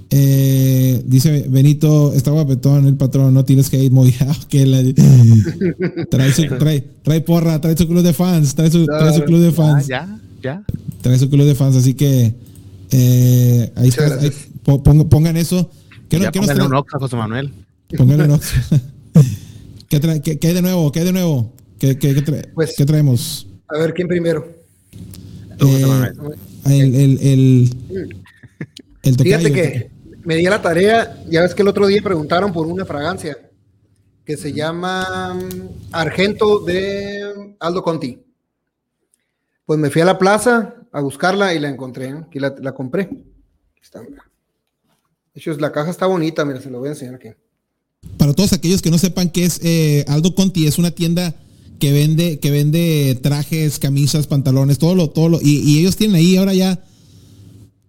[0.10, 4.14] Eh, dice Benito, está guapetón el patrón, no tienes que ir muy
[4.50, 4.82] que la,
[6.10, 9.40] trae, su, trae, trae, porra, trae su club de fans, trae su, trae su club
[9.40, 9.88] de fans.
[9.88, 10.64] Ya, ya.
[11.02, 12.34] Trae su club de fans, así que
[12.92, 14.20] Eh, ahí está.
[14.64, 15.70] pongan, eso.
[16.10, 17.54] ¿Qué, ya ¿qué nos un Oxa, José Manuel.
[17.98, 18.62] Pónganle un Oxa.
[19.90, 20.92] ¿Qué, qué, hay de nuevo?
[20.92, 21.54] ¿Qué hay de nuevo?
[21.80, 22.24] ¿Qué, qué,
[22.54, 23.48] pues, ¿qué traemos?
[23.68, 24.48] A ver, ¿quién primero?
[25.60, 26.12] Eh,
[26.66, 27.76] el, el, el,
[29.04, 29.92] el Fíjate que
[30.24, 33.38] me di la tarea, ya ves que el otro día preguntaron por una fragancia
[34.26, 38.27] que se llama mm, Argento de Aldo Conti.
[39.68, 42.14] Pues me fui a la plaza a buscarla y la encontré.
[42.14, 43.10] Aquí la, la compré.
[43.84, 44.08] está, De
[45.36, 47.28] hecho, la caja está bonita, mira, se lo voy a enseñar aquí.
[48.18, 51.36] Para todos aquellos que no sepan qué es eh, Aldo Conti, es una tienda
[51.80, 56.38] que vende, que vende trajes, camisas, pantalones, todo lo, todo lo, y, ellos tienen ahí
[56.38, 56.82] ahora ya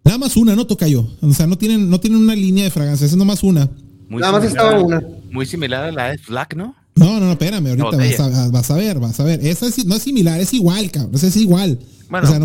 [0.05, 1.07] nada más una, ¿no, Tocayo?
[1.21, 3.71] O sea, no tienen, no tienen una línea de fragancias, es nomás una.
[4.09, 5.01] nada más estaba una.
[5.31, 6.75] Muy similar a la de Black, ¿no?
[6.99, 9.45] No, no, no, espérame, ahorita vas a, ver, vas a ver.
[9.47, 11.79] Esa no es similar, es igual, cabrón, esa es igual.
[12.11, 12.41] o sea,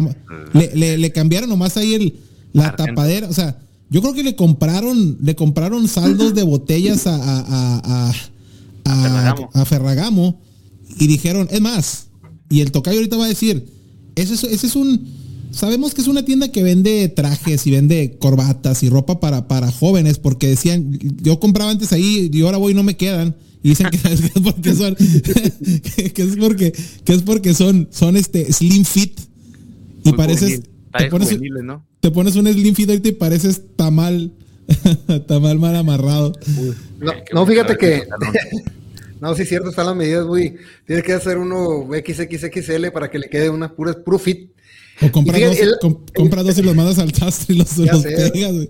[0.54, 2.20] le, le, cambiaron nomás ahí el,
[2.54, 3.60] la tapadera, o sea,
[3.90, 8.12] yo creo que le compraron, le compraron saldos de botellas a, a,
[8.86, 10.42] a, a Ferragamo
[11.00, 12.08] y dijeron, es más,
[12.50, 13.66] y el tocayo ahorita va a decir,
[14.16, 15.08] ese es, ese es un,
[15.52, 19.72] sabemos que es una tienda que vende trajes y vende corbatas y ropa para, para
[19.72, 23.36] jóvenes, porque decían, yo compraba antes ahí y ahora voy y no me quedan.
[23.64, 24.96] Y dicen que, es porque son,
[26.14, 26.74] que, es porque,
[27.06, 29.18] que es porque son, son este slim fit.
[30.04, 30.64] Y pareces,
[30.98, 31.30] te pones,
[32.02, 34.34] te pones un slim fit ahorita y pareces tamal,
[35.28, 36.34] tamal mal amarrado.
[37.34, 38.04] no fíjate que,
[39.22, 40.58] no, sí, cierto, están las medidas muy.
[40.86, 44.52] Tienes que hacer uno XXXL para que le quede una pura, puro fit.
[45.02, 47.70] O compra, dos, y los mandas al sastre y los,
[48.04, 48.70] pegas, güey.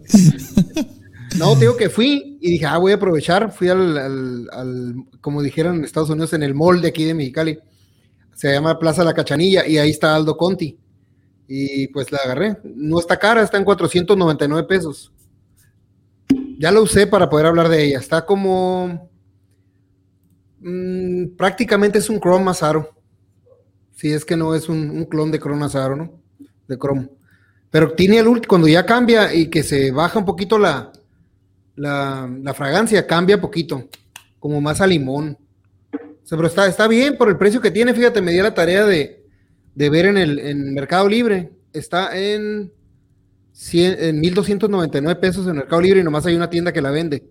[1.38, 3.52] No, te digo que fui y dije, ah, voy a aprovechar.
[3.52, 7.60] Fui al, como dijeron en Estados Unidos, en el mall de aquí de Mexicali.
[8.34, 10.78] Se llama Plaza La Cachanilla y ahí está Aldo Conti.
[11.48, 12.58] Y pues la agarré.
[12.64, 15.12] No está cara, está en 499 pesos.
[16.60, 18.00] Ya lo usé para poder hablar de ella.
[18.00, 19.10] Está como
[20.64, 22.90] Mm, prácticamente es un Chrome Mazaro.
[23.92, 26.22] Si es que no es un, clon de Chrome Mazaro, ¿no?
[26.68, 27.10] De Chrome.
[27.70, 30.92] Pero tiene el último, cuando ya cambia y que se baja un poquito la,
[31.76, 33.88] la, fragancia, cambia poquito,
[34.40, 35.38] como más a limón.
[36.30, 37.94] pero está, está bien por el precio que tiene.
[37.94, 39.24] Fíjate, me di la tarea de,
[39.76, 41.52] ver en el en Mercado Libre.
[41.74, 42.72] Está en,
[43.54, 47.24] 100, en 1299 pesos en Mercado Libre y nomás hay una tienda que la vende.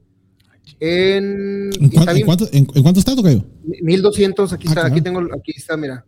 [0.79, 3.45] En, ¿En, cuánto, en, cuánto, está, Tocayo?
[3.83, 6.05] 1200, aquí ah, está, aquí tengo, aquí está, mira.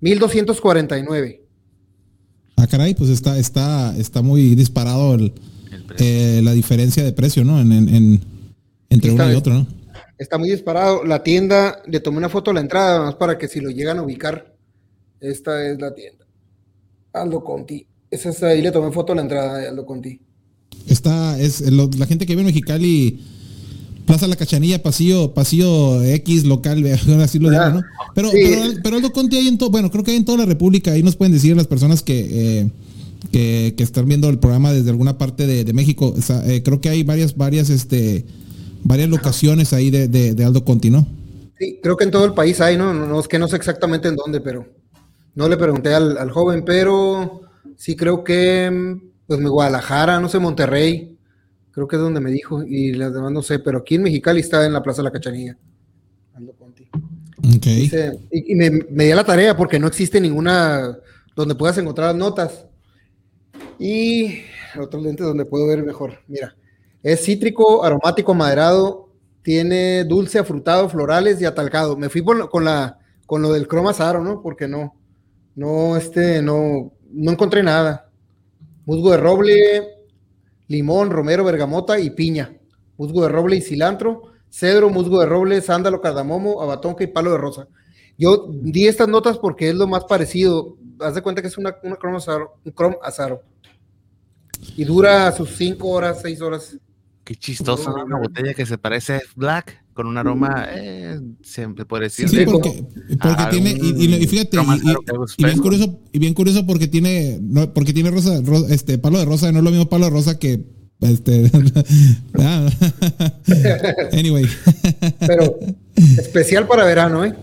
[0.00, 1.42] 1249.
[2.56, 5.32] Ah, caray, pues está, está, está muy disparado el,
[5.98, 7.60] eh, la diferencia de precio, ¿no?
[7.60, 8.20] En,
[8.90, 9.66] entre uno y otro, ¿no?
[10.18, 11.04] Está muy disparado.
[11.04, 13.98] La tienda, le tomé una foto a la entrada, más para que si lo llegan
[13.98, 14.54] a ubicar,
[15.20, 16.24] esta es la tienda.
[17.12, 17.86] Aldo Conti.
[18.10, 20.20] Esa es ahí, le tomé foto a la entrada de Aldo Conti.
[20.86, 23.20] Está, es la gente que vive en Mexicali
[24.06, 26.84] Plaza La Cachanilla, pasillo, pasillo X local,
[27.22, 27.82] así lo llaman, ¿no?
[28.14, 28.30] Pero,
[28.82, 31.02] pero, Aldo Conti hay en todo, bueno, creo que hay en toda la República, ahí
[31.02, 32.70] nos pueden decir las personas que, eh,
[33.30, 36.14] que, están viendo el programa desde alguna parte de, México.
[36.46, 38.24] Eh, creo que hay varias, varias, este,
[38.84, 41.06] varias locaciones ahí de, de, Aldo Conti, ¿no?
[41.58, 42.92] Sí, creo que en todo el país hay, ¿no?
[42.92, 44.66] No, es que no sé exactamente en dónde, pero
[45.34, 47.42] no le pregunté al, al joven, pero
[47.76, 51.12] sí creo que, pues, Guadalajara, no sé, Monterrey,
[51.72, 54.40] Creo que es donde me dijo, y las demás no sé, pero aquí en Mexicali
[54.40, 55.56] está en la Plaza de la Cachanilla.
[56.34, 56.90] Ando contigo.
[57.56, 57.90] Okay.
[58.30, 60.96] y, me, me, di la tarea porque no existe ninguna
[61.34, 62.66] donde puedas encontrar notas.
[63.84, 64.44] Y
[64.80, 66.20] otro lente donde puedo ver mejor.
[66.28, 66.54] Mira,
[67.02, 69.08] es cítrico, aromático, maderado,
[69.42, 71.96] tiene dulce, afrutado, florales y atalcado.
[71.96, 73.92] Me fui con, la, con lo del croma
[74.22, 74.40] ¿no?
[74.40, 74.94] Porque no,
[75.56, 78.08] no, este, no, no encontré nada.
[78.86, 79.88] Musgo de roble,
[80.68, 82.56] limón, romero, bergamota y piña,
[82.96, 87.38] musgo de roble y cilantro, cedro, musgo de roble, sándalo, cardamomo, abatonca y palo de
[87.38, 87.66] rosa.
[88.16, 90.76] Yo di estas notas porque es lo más parecido.
[91.00, 91.96] Haz de cuenta que es una, una
[92.64, 93.42] un chrome azaro.
[94.76, 96.76] Y dura sus 5 horas, 6 horas.
[97.24, 102.04] Qué chistoso, una botella que se parece a Black con un aroma, eh, siempre puede
[102.04, 102.28] decir.
[102.28, 102.84] Sí, porque,
[103.20, 104.56] porque tiene, y, fíjate,
[105.36, 108.40] y, bien curioso, y bien curioso porque tiene, no, porque tiene rosa,
[108.70, 110.64] este palo de rosa, no es lo mismo palo de rosa que
[111.02, 111.50] este.
[112.38, 112.68] Ah.
[114.12, 114.46] anyway.
[115.20, 115.58] Pero
[116.18, 117.34] especial para verano, ¿eh?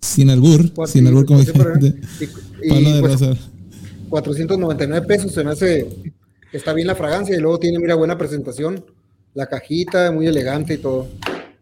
[0.00, 1.52] Sin albur, sin albur como dije.
[1.52, 3.36] Palo de pues, rosa.
[4.08, 5.86] 499 pesos se me hace
[6.52, 8.84] está bien la fragancia y luego tiene, mira, buena presentación.
[9.34, 11.06] La cajita, muy elegante y todo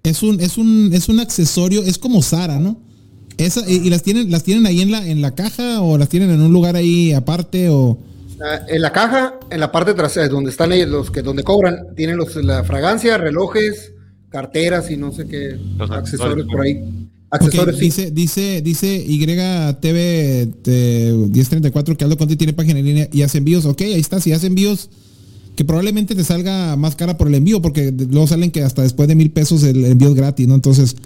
[0.09, 2.81] es un, es un, es un accesorio, es como Sara, ¿no?
[3.37, 6.31] Esa, y, las tienen, las tienen ahí en la, en la caja o las tienen
[6.31, 7.99] en un lugar ahí aparte o.
[8.43, 11.95] Ah, en la caja, en la parte trasera, donde están ellos, los que donde cobran,
[11.95, 13.93] tienen los, la fragancia, relojes,
[14.29, 16.83] carteras y no sé qué accesorios por ahí.
[17.31, 20.49] Accesorios, Dice, dice, dice YTV
[21.31, 23.67] 1034 que Aldo Conti tiene página en línea y hace envíos.
[23.67, 24.89] Ok, ahí está, si hace envíos
[25.59, 29.09] que probablemente te salga más cara por el envío, porque luego salen que hasta después
[29.09, 30.55] de mil pesos el envío es gratis, ¿no?
[30.55, 30.97] Entonces,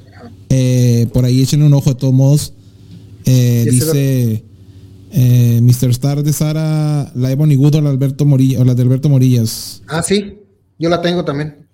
[0.50, 2.52] eh, por ahí échenle un ojo de todos modos.
[3.24, 4.44] Eh, dice
[5.10, 5.90] eh, Mr.
[5.90, 9.82] Star de Sara, la Ebony Good o la, Alberto Morilla, o la de Alberto Morillas.
[9.88, 10.34] Ah, sí,
[10.78, 11.66] yo la tengo también.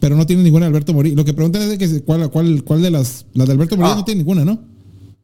[0.00, 1.16] Pero no tiene ninguna de Alberto Morillas.
[1.16, 3.96] Lo que preguntan es de que, ¿cuál, cuál, cuál de las, las de Alberto Morillas
[3.96, 4.00] ah.
[4.00, 4.74] no tiene ninguna, ¿no?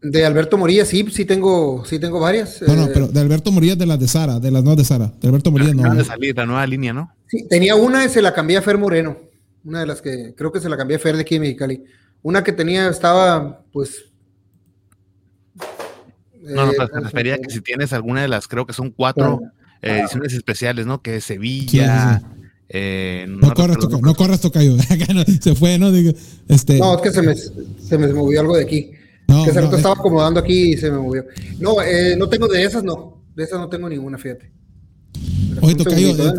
[0.03, 2.63] De Alberto Morillas, sí, sí tengo, sí tengo varias.
[2.63, 4.85] No, no, eh, pero de Alberto Morillas de las de Sara, de las no de
[4.85, 5.13] Sara.
[5.21, 5.95] De Alberto Morillas no.
[5.95, 7.13] de salir, la nueva línea, ¿no?
[7.27, 9.19] Sí, tenía una y se la cambié a Fer Moreno.
[9.63, 11.85] Una de las que creo que se la cambié a Fer de aquí de Mexicali.
[12.23, 14.07] Una que tenía estaba, pues.
[16.41, 19.43] No, no, pues, me refería que si tienes alguna de las, creo que son cuatro
[19.83, 21.03] eh, ediciones especiales, ¿no?
[21.03, 22.23] Que es Sevilla.
[22.73, 24.77] Eh, no, corras, no corras, Tocayo.
[25.41, 25.91] se fue, ¿no?
[26.49, 26.79] este...
[26.79, 28.93] No, es que se me, se me movió algo de aquí.
[29.27, 31.25] No, que se no, estaba acomodando aquí y se me movió.
[31.59, 33.25] No, eh, no tengo de esas, no.
[33.35, 34.53] De esas no tengo ninguna, fíjate.
[35.61, 36.33] Oye, Tocayo, eh,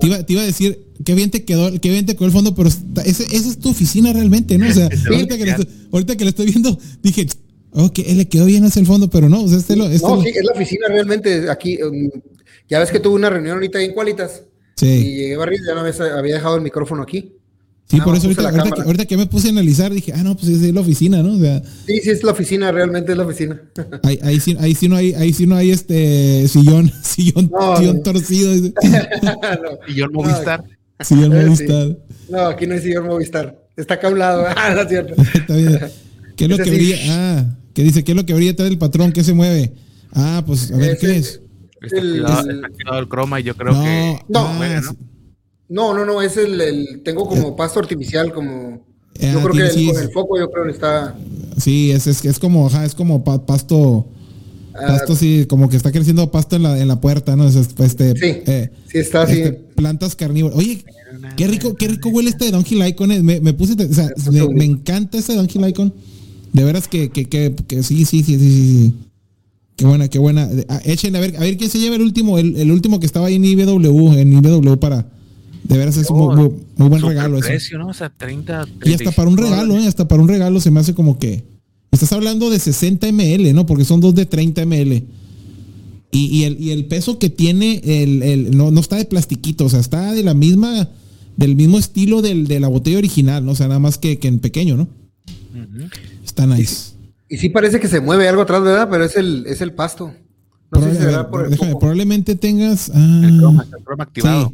[0.00, 2.32] te, iba, te, iba, a decir, qué bien te quedó, qué bien te quedó el
[2.32, 4.68] fondo, pero esa es tu oficina realmente, ¿no?
[4.68, 7.26] O sea, ahorita, que le estoy, ahorita que le estoy viendo, dije,
[7.72, 10.06] ok, él le quedó bien hacia el fondo, pero no, o sea, este lo, este
[10.06, 11.82] no, sí, es la oficina realmente aquí.
[11.82, 12.10] Um,
[12.68, 14.44] ya ves que tuve una reunión ahorita en Cualitas.
[14.80, 14.86] Sí.
[14.86, 17.34] Y llegué barrido, ya no había, había dejado el micrófono aquí.
[17.90, 20.80] Sí, por eso ahorita, que, me puse a analizar dije, ah, no, pues es la
[20.80, 21.34] oficina, ¿no?
[21.34, 23.60] O sea, sí, sí, es la oficina, realmente es la oficina.
[24.04, 28.02] ahí, ahí, sí, ahí sí no hay, ahí sí no hay este sillón, sillón, sillón
[28.02, 28.52] torcido.
[29.86, 30.64] Sillón Movistar.
[31.00, 31.98] Sillón eh, Movistar.
[32.30, 33.60] No, aquí no hay sillón Movistar.
[33.76, 34.46] Está acá a un lado.
[34.56, 35.14] Ah, no es cierto.
[35.34, 35.80] Está bien.
[36.36, 36.96] ¿Qué es lo que brilla?
[37.08, 38.04] Ah, ¿qué dice?
[38.04, 39.12] ¿Qué es lo que brilla atrás del patrón?
[39.12, 39.74] ¿Qué se mueve?
[40.12, 41.40] Ah, pues a ver, ¿qué es?
[41.82, 44.20] Está activado, el croma y yo creo que.
[44.28, 44.96] No, no, ¿no?
[45.68, 48.84] No, no, no, es el, tengo como pasto artificial, como
[49.20, 51.14] yo ah, creo que el, con el foco yo creo que está.
[51.58, 54.08] Sí, es, es, es como, ajá, es como pasto,
[54.74, 54.86] ah.
[54.86, 57.46] pasto sí, como que está creciendo pasto en la, en la puerta, ¿no?
[57.46, 59.40] Es, este, sí, eh, sí está así.
[59.40, 60.58] Este, plantas carnívoras.
[60.58, 60.84] Oye,
[61.36, 63.12] qué rico, qué rico huele este Donkey Lycon.
[63.12, 63.22] Eh.
[63.22, 65.92] Me, me puse, o sea, me, encanta este Donkey Lycon.
[66.52, 68.94] De veras que, que, que, que sí, sí, sí, sí, sí.
[69.80, 70.46] Qué buena, qué buena.
[70.68, 73.06] Ah, Echen a ver, a ver quién se lleva el último, el, el último que
[73.06, 75.06] estaba ahí en IBW, en IBW para
[75.64, 77.88] de veras es un muy, buen regalo precio, ¿no?
[77.88, 79.86] O sea, 30, Y hasta para un regalo, ¿eh?
[79.86, 81.44] Hasta para un regalo se me hace como que.
[81.90, 83.64] Estás hablando de 60 ml, ¿no?
[83.64, 85.02] Porque son dos de 30 ml.
[86.12, 90.22] Y, el, peso que tiene, el, no, no está de plastiquito, o sea, está de
[90.22, 90.90] la misma,
[91.38, 93.52] del mismo estilo del, de la botella original, ¿no?
[93.52, 94.88] O sea, nada más que, que en pequeño, ¿no?
[96.22, 96.99] Está nice.
[97.30, 98.88] Y, sí parece que se mueve algo atrás, ¿verdad?
[98.90, 100.12] Pero es el, es el pasto.
[100.72, 102.90] No sé si será por el déjame, probablemente tengas.
[102.94, 104.52] Ah, el, croma, el croma activado.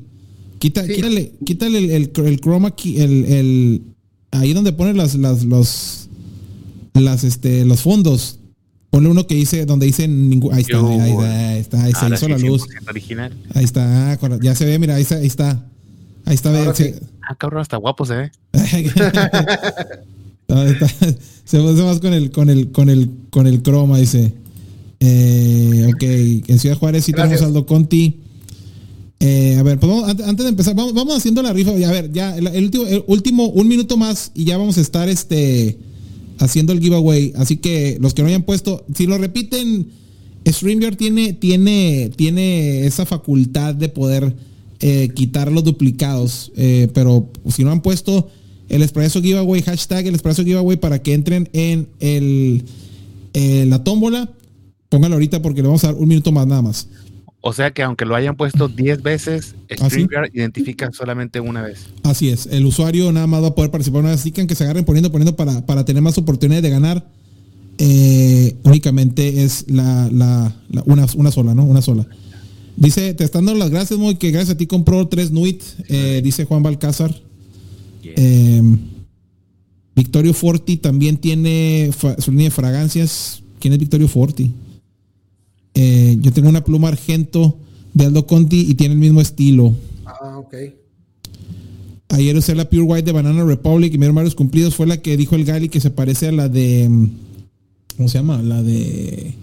[0.59, 3.83] Quita, quítale, quítale el, el, el chroma key, el, el,
[4.31, 6.09] ahí donde pone las, las, los,
[6.95, 8.39] las, este, los fondos.
[8.91, 12.29] Ponle uno que dice, donde dice ningún, ahí está, ahí, ahí está, ahí se hizo
[12.29, 12.67] la luz.
[12.89, 13.35] Original.
[13.55, 15.63] Ahí está, ya se ve, mira, ahí está, ahí está.
[16.25, 18.31] Ahí está, ve, Ah, cabrón, hasta guapo se ve.
[21.47, 24.35] se ve más con el, con el, con el, con el croma, dice.
[24.99, 26.03] Eh, ok,
[26.49, 28.17] en Ciudad Juárez sí tenemos Aldo Conti.
[29.21, 31.71] Eh, a ver, pues antes de empezar, vamos, haciendo la rifa.
[31.71, 35.79] A ver, ya, el, último, último, un minuto más y ya vamos a estar este,
[36.39, 37.33] haciendo el giveaway.
[37.37, 39.87] Así que los que no hayan puesto, si lo repiten,
[40.49, 44.35] StreamYard tiene, tiene, tiene esa facultad de poder
[44.81, 46.51] eh, quitar los duplicados.
[46.57, 48.29] Eh, pero si no han puesto
[48.69, 52.65] el Expreso Giveaway, hashtag el Expreso Giveaway para que entren en el,
[53.35, 54.31] la tómbola,
[54.89, 56.89] pónganlo ahorita porque le vamos a dar un minuto más nada más.
[57.49, 61.87] O sea que aunque lo hayan puesto 10 veces, ¿Ah, StreamYard identifica solamente una vez.
[62.03, 64.57] Así es, el usuario nada más va a poder participar una vez, así que aunque
[64.57, 67.07] se agarren poniendo, poniendo para, para tener más oportunidades de ganar,
[67.79, 70.09] eh, únicamente es la,
[70.87, 71.65] una, una, sola, ¿no?
[71.65, 72.07] Una sola.
[72.77, 76.21] Dice, te están dando las gracias, muy que gracias a ti compró tres Nuit, eh,
[76.25, 77.15] dice Juan Balcázar.
[78.17, 78.63] Eh,
[79.97, 83.43] Victorio Forti también tiene su línea de fragancias.
[83.59, 84.53] ¿Quién es Victorio Forti?
[85.75, 87.59] Eh, yo tengo una pluma argento
[87.95, 89.75] de Aldo Conti y tiene el mismo estilo.
[90.05, 90.55] Ah, ok.
[92.09, 94.75] Ayer usé la Pure White de Banana Republic y me varios cumplidos.
[94.75, 96.89] Fue la que dijo el Gali que se parece a la de.
[96.89, 97.11] Mm,
[97.97, 98.43] ¿Cómo se llama?
[98.43, 99.35] La de.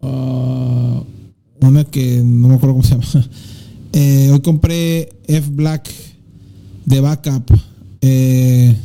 [0.00, 1.02] Ah,
[1.60, 3.28] una que no me acuerdo cómo se llama.
[3.94, 5.90] Eh, hoy compré F Black
[6.84, 7.50] de backup.
[8.00, 8.76] Eh,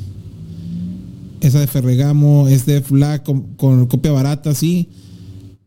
[1.42, 4.90] esa de Ferregamo es de F Black con, con copia barata, sí.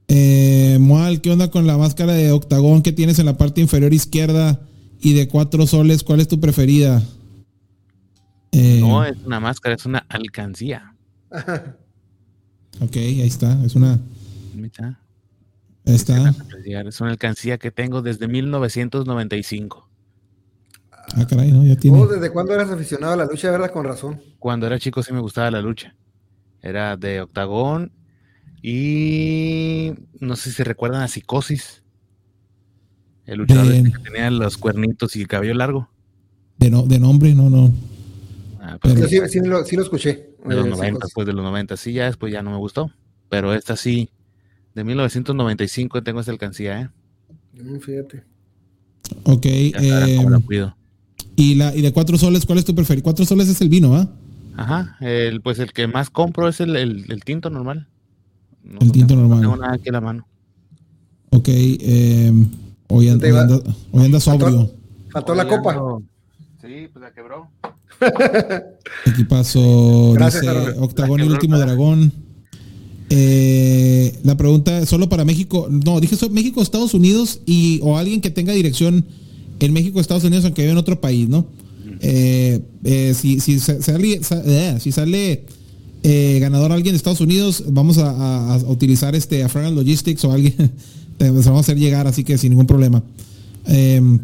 [0.08, 3.94] Eh, Moal, ¿qué onda con la máscara de octagón que tienes en la parte inferior
[3.94, 4.60] izquierda
[5.00, 6.02] y de cuatro soles?
[6.02, 7.02] ¿Cuál es tu preferida?
[8.52, 10.94] no es una máscara, es una alcancía.
[12.80, 14.00] ok, ahí está, es una.
[15.84, 16.34] Está.
[16.64, 19.89] Es una alcancía que tengo desde 1995.
[21.16, 21.64] Ah, caray, ¿no?
[21.64, 22.04] Ya tiene.
[22.06, 23.70] ¿Desde cuándo eras aficionado a la lucha, verdad?
[23.70, 24.20] Con razón.
[24.38, 25.94] Cuando era chico sí me gustaba la lucha.
[26.62, 27.92] Era de octagón
[28.62, 31.82] y no sé si recuerdan a Psicosis.
[33.26, 35.88] El luchador este que tenía los cuernitos y el cabello largo.
[36.58, 37.72] De, no, de nombre, no, no.
[38.60, 40.34] Ah, pero, sí, sí, lo, sí, lo, escuché.
[40.44, 41.76] De los 90, eh, después de los 90.
[41.76, 42.90] Sí, ya después ya no me gustó.
[43.28, 44.10] Pero esta sí,
[44.74, 46.88] de 1995 tengo esa alcancía, ¿eh?
[47.54, 48.24] Mm, fíjate.
[49.24, 49.46] Ok.
[49.46, 50.18] Eh,
[51.40, 53.02] y, la, y de cuatro soles, ¿cuál es tu preferido?
[53.02, 54.08] Cuatro soles es el vino, ¿ah?
[54.56, 57.86] Ajá, el, pues el que más compro es el, el, tinto normal.
[58.78, 59.40] el tinto normal.
[59.40, 60.26] No tengo nada aquí en la mano.
[61.30, 62.30] Ok, eh,
[62.88, 63.26] hoy, anda,
[63.92, 64.70] hoy, anda, sobrio.
[65.10, 65.98] Faltó la copa.
[66.60, 67.48] Sí, pues la quebró.
[69.06, 70.48] Aquí pasó, dice
[70.78, 72.12] Octagón, el último dragón.
[73.08, 75.68] Eh, la pregunta solo para México.
[75.70, 79.06] No, dije México, Estados Unidos y o alguien que tenga dirección
[79.66, 81.46] en México, Estados Unidos, aunque vive en otro país, ¿no?
[82.02, 84.20] Eh, eh, si, si, sale,
[84.80, 85.44] si sale
[86.40, 90.54] ganador alguien de Estados Unidos, vamos a, utilizar este a Logistics o alguien,
[91.18, 93.02] se vamos a hacer llegar, así que sin ningún problema.
[93.66, 94.18] Em,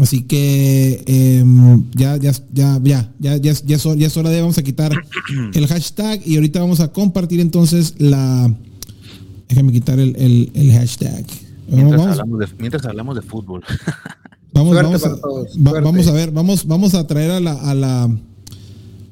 [0.00, 4.40] Así que em, ya, ya, ya, ya, ya, ya, ya, es, ya es hora de
[4.40, 4.92] vamos a quitar
[5.54, 8.52] el hashtag y ahorita vamos a compartir entonces la.
[9.48, 11.26] Déjame quitar el, el, el hashtag.
[11.68, 13.62] Mientras, Hablamos de, mientras, Hablamos de, fútbol.
[14.52, 15.16] Vamos, vamos, a,
[15.80, 18.16] vamos a ver, vamos, vamos a traer a la, a la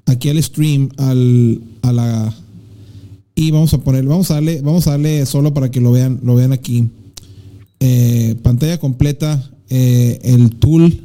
[0.07, 2.35] aquí al stream, al, a la
[3.41, 6.21] y vamos a poner, vamos a darle, vamos a darle solo para que lo vean,
[6.23, 6.91] lo vean aquí.
[7.79, 11.05] Eh, pantalla completa eh, el tool.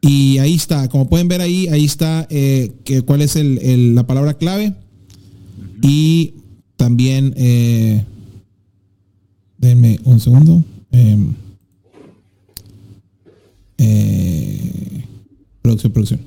[0.00, 4.06] Y ahí está, como pueden ver ahí, ahí está eh, que, cuál es el, la
[4.06, 4.74] palabra clave.
[5.82, 6.34] Y
[6.76, 8.04] también, eh,
[9.58, 10.64] denme un segundo.
[13.78, 15.04] Eh,
[15.62, 16.20] producción, producción.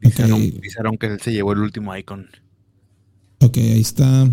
[0.00, 2.26] Dijeron, que él se llevó el último icon.
[3.40, 4.30] Ok, ahí está.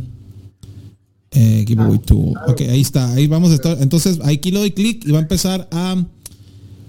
[1.31, 2.33] Eh, giveaway ah, tool.
[2.47, 3.11] Ok, ahí está.
[3.13, 3.81] Ahí vamos a estar.
[3.81, 6.03] Entonces, aquí le doy clic y va a empezar a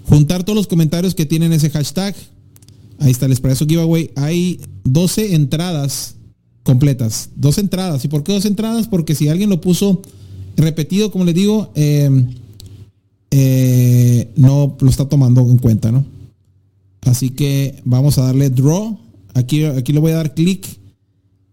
[0.05, 2.15] juntar todos los comentarios que tienen ese hashtag.
[2.99, 4.11] Ahí está el expreso giveaway.
[4.15, 6.15] Hay 12 entradas
[6.63, 7.29] completas.
[7.35, 8.05] Dos entradas.
[8.05, 8.87] ¿Y por qué dos entradas?
[8.87, 10.01] Porque si alguien lo puso
[10.57, 12.09] repetido, como les digo, eh,
[13.37, 16.05] eh, no lo está tomando en cuenta, ¿no?
[17.01, 18.97] Así que vamos a darle draw.
[19.33, 20.65] Aquí, aquí le voy a dar clic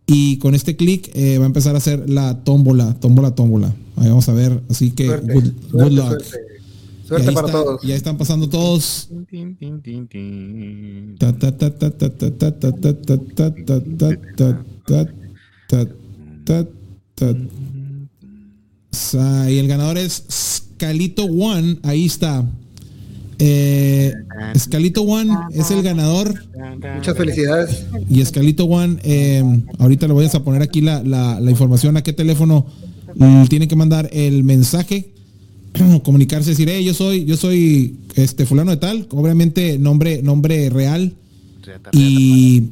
[0.07, 3.75] y con este clic eh, va a empezar a hacer la tómbola, tómbola, tómbola.
[3.97, 4.63] Ahí vamos a ver.
[4.71, 6.23] Así que good, luck.
[7.05, 7.83] Suerte, para todos.
[7.83, 9.09] Ya están pasando todos.
[19.49, 21.79] Y el ganador es Scalito One.
[21.85, 22.45] Ahí está.
[23.39, 24.13] Eh,
[24.53, 26.45] Escalito One es el ganador.
[26.97, 27.87] Muchas felicidades.
[28.11, 29.45] Y Escalito One, eh,
[29.79, 32.67] ahorita le voy a poner aquí la, información a qué teléfono
[33.49, 35.13] tiene que mandar el mensaje,
[36.03, 41.15] comunicarse, decir, hey, yo soy, yo soy este fulano de tal, obviamente nombre, nombre real.
[41.93, 42.71] Y,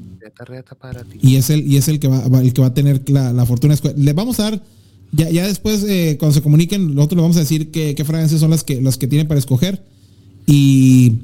[1.22, 3.76] y es el, y es el que va, el que va a tener la, fortuna.
[3.96, 4.62] Le vamos a dar,
[5.12, 8.40] ya, ya después, eh, cuando se comuniquen, nosotros le vamos a decir qué, qué fragancias
[8.40, 9.82] son las que, las que tienen para escoger
[10.46, 11.18] y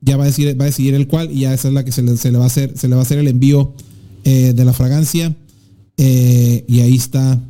[0.00, 1.92] ya va a decidir, va a decidir el cual y ya esa es la que
[1.92, 3.74] se le, se le va a hacer, se le va a hacer el envío
[4.24, 5.34] eh, de la fragancia.
[5.96, 7.40] Eh, y ahí está,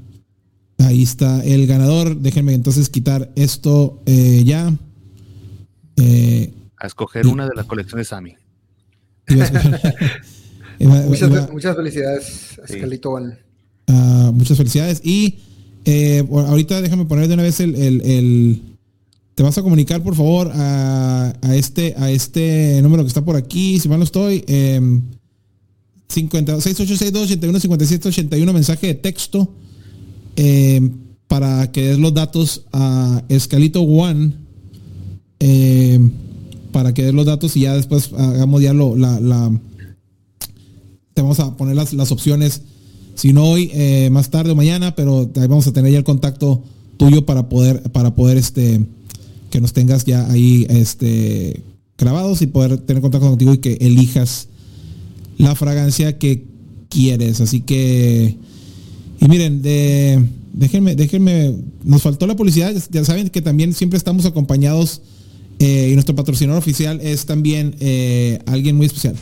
[0.78, 2.16] ahí está el ganador.
[2.16, 4.68] Déjenme entonces quitar esto eh, ya.
[6.76, 8.36] a escoger una de las colecciones Sami.
[10.78, 13.10] muchas, muchas, felicidades, Escalito
[13.88, 15.00] ah, muchas felicidades.
[15.04, 15.36] Y
[16.30, 18.60] ahorita déjame poner de una vez el
[19.34, 23.80] te vas a comunicar por favor a, este, a este número que está por aquí,
[23.80, 25.00] si mal no estoy, eh,
[28.08, 29.52] 81 mensaje de texto
[30.36, 30.92] em,
[31.26, 34.34] para que des los datos a Escalito One
[35.40, 36.12] em,
[36.70, 39.50] para que des los datos y ya después hagamos ya lo, la, la
[41.14, 42.62] te vamos a poner las, las opciones
[43.14, 46.04] si no hoy eh, más tarde o mañana pero ahí vamos a tener ya el
[46.04, 46.62] contacto
[46.96, 48.80] tuyo para poder para poder este
[49.54, 51.62] que nos tengas ya ahí este,
[51.96, 54.48] grabados y poder tener contacto contigo y que elijas
[55.38, 56.42] la fragancia que
[56.88, 57.40] quieres.
[57.40, 58.36] Así que,
[59.20, 61.54] y miren, déjenme, déjenme,
[61.84, 65.02] nos faltó la publicidad, ya saben que también siempre estamos acompañados
[65.60, 69.14] eh, y nuestro patrocinador oficial es también eh, alguien muy especial.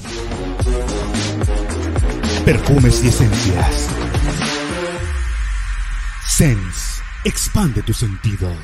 [2.44, 3.88] Perfumes y esencias.
[6.36, 8.58] Sense, expande tus sentidos.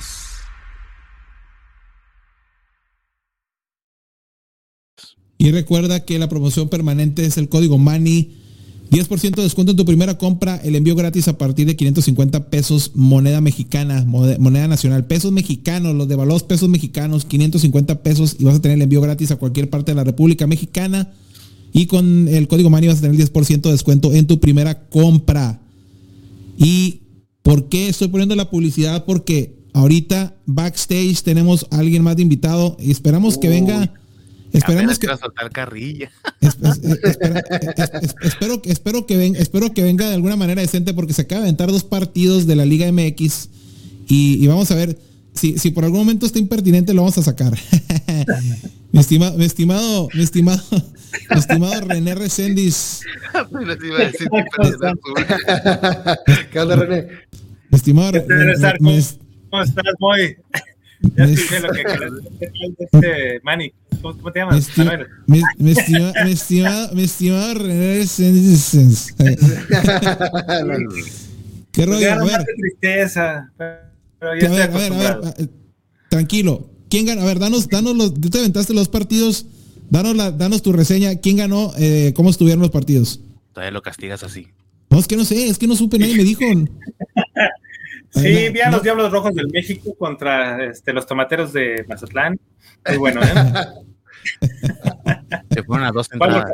[5.39, 8.35] Y recuerda que la promoción permanente es el código MANI.
[8.91, 12.93] 10% de descuento en tu primera compra, el envío gratis a partir de 550 pesos,
[12.97, 18.61] moneda mexicana, moneda nacional, pesos mexicanos, los devaluados pesos mexicanos, 550 pesos y vas a
[18.61, 21.13] tener el envío gratis a cualquier parte de la República Mexicana.
[21.73, 24.89] Y con el código MANI vas a tener el 10% de descuento en tu primera
[24.89, 25.61] compra.
[26.57, 27.03] ¿Y
[27.43, 29.05] por qué estoy poniendo la publicidad?
[29.05, 33.93] Porque ahorita backstage tenemos a alguien más de invitado y esperamos que venga
[34.53, 35.09] Esperamos que,
[35.53, 36.11] carrilla.
[38.23, 41.49] espero, espero, que venga, espero que venga de alguna manera decente porque se acaba de
[41.49, 43.49] aventar dos partidos de la Liga MX
[44.09, 44.99] y, vamos a ver
[45.35, 47.59] si, si, por algún momento está impertinente lo vamos a sacar.
[48.93, 50.62] mi, estimado, mi estimado, mi estimado,
[51.30, 53.01] estimado René Recendis.
[56.52, 57.09] ¿Qué onda, René?
[57.70, 58.55] Estimado René.
[59.51, 60.36] ¿Cómo estás, Moy?
[61.16, 61.85] Ya escuché lo que
[62.78, 63.72] este Manny.
[64.02, 64.68] ¿Cómo, te llamas?
[65.26, 68.05] Mi, mi, estimado, mi, estimado, mi estimado René
[71.72, 72.12] ¿Qué rollo?
[72.12, 72.44] A ver.
[72.56, 73.52] tristeza.
[74.18, 75.47] Pero ya a, ver, a ver, a ver, eh,
[76.09, 76.70] tranquilo.
[76.90, 77.22] ¿Quién ganó?
[77.22, 78.14] A ver, danos, danos los.
[78.14, 79.47] Tú te aventaste los partidos.
[79.90, 81.16] Danos, la, danos tu reseña.
[81.16, 81.73] ¿Quién ganó?
[81.78, 83.20] Eh, ¿Cómo estuvieron los partidos?
[83.52, 84.48] Todavía lo castigas así.
[84.90, 86.40] No, es que no sé, es que no supe, nadie me dijo.
[88.10, 92.40] Sí, vi a los Diablos Rojos del México contra este, los Tomateros de Mazatlán.
[92.89, 93.66] Muy bueno, ¿eh?
[95.51, 96.51] Se fueron a dos entradas.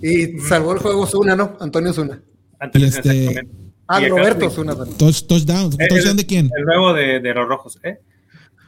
[0.00, 1.56] Y salvó el juego Zuna, ¿no?
[1.60, 2.22] Antonio Zuna.
[2.58, 3.46] Antonio este...
[3.86, 4.74] Ah, Roberto Zuna.
[4.96, 5.76] Touch, touchdown.
[5.76, 6.50] ¿Touchdown de quién?
[6.56, 7.98] El nuevo de, de, los Rojos, ¿eh?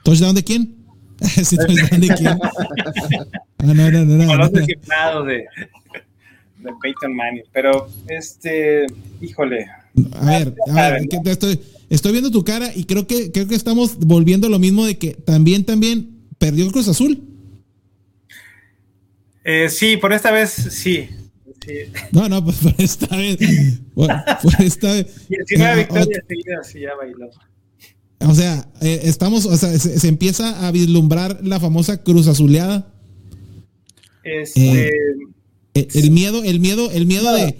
[0.05, 0.86] ¿Touchdown de quién?
[1.45, 2.29] ¿Sí, ¿Touchdown de quién?
[2.29, 2.51] ah,
[3.65, 4.05] no, no, no.
[4.05, 5.25] no, no, no.
[5.25, 7.45] de, de Peyton Manning.
[7.53, 8.87] Pero, este,
[9.21, 9.67] híjole,
[10.13, 13.99] a ver, a ver, estoy, estoy viendo tu cara y creo que creo que estamos
[13.99, 17.23] volviendo lo mismo de que también, también perdió el Cruz Azul.
[19.45, 21.09] Eh, sí, por esta vez sí.
[22.13, 23.39] No, no, pues por esta vez.
[23.95, 24.11] por,
[24.61, 25.29] esta vez.
[25.29, 27.31] 19 victorias seguidas y ya bailó.
[28.21, 32.93] O sea, eh, estamos, o sea, se, empieza a vislumbrar la famosa Cruz Azuleada.
[34.25, 37.57] Este, eh, el miedo, el miedo, el miedo de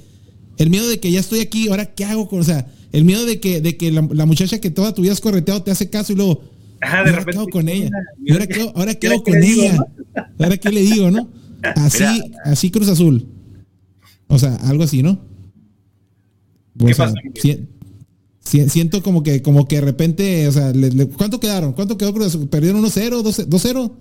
[0.59, 3.27] el miedo de que ya estoy aquí, ahora qué hago con, o sea, el miedo
[3.27, 6.13] de que, de que la, muchacha que toda tu vida has correteado te hace caso
[6.13, 6.43] y luego,
[6.81, 7.91] Ajá, de repente, ¿qué hago con ella?
[8.31, 9.79] ahora qué, ahora qué hago con ella?
[10.39, 11.29] Ahora qué le digo, ¿no?
[11.75, 12.05] Así,
[12.45, 13.27] así Cruz Azul.
[14.29, 15.21] O sea, algo así, ¿no?
[16.79, 17.15] ¿Qué pasa?
[18.47, 20.73] Siento como que, como que de repente, o sea,
[21.17, 21.73] ¿cuánto quedaron?
[21.73, 22.49] ¿Cuánto quedó Cruz Azul?
[22.49, 23.23] ¿Perdieron 1-0?
[23.23, 23.93] ¿2-0?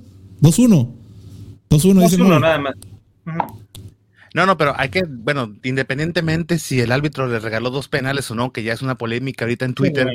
[0.41, 0.91] ¿2-1?
[1.69, 2.75] 2-1, 2-1 nada más.
[4.33, 8.35] No, no, pero hay que, bueno, independientemente si el árbitro le regaló dos penales o
[8.35, 10.09] no, que ya es una polémica ahorita en Twitter,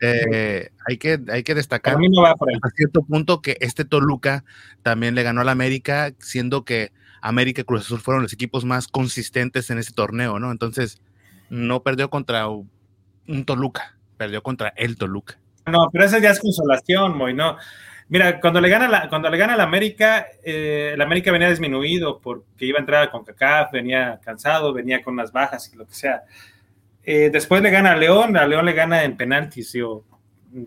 [0.00, 4.44] eh, hay, que, hay que destacar a cierto punto que este Toluca
[4.82, 6.92] también le ganó al América, siendo que
[7.22, 10.52] América y Cruz Azul fueron los equipos más consistentes en ese torneo, ¿no?
[10.52, 11.00] Entonces,
[11.48, 12.48] no perdió contra
[13.28, 15.38] un Toluca, perdió contra el Toluca.
[15.66, 17.56] No, pero esa ya es consolación, Moy, ¿no?
[18.08, 22.20] Mira, cuando le gana la, cuando le gana la América, eh, el América venía disminuido
[22.20, 25.94] porque iba a entrar con CACAF, venía cansado, venía con unas bajas y lo que
[25.94, 26.22] sea.
[27.04, 30.04] Eh, después le gana a León, a León le gana en penaltis, yo,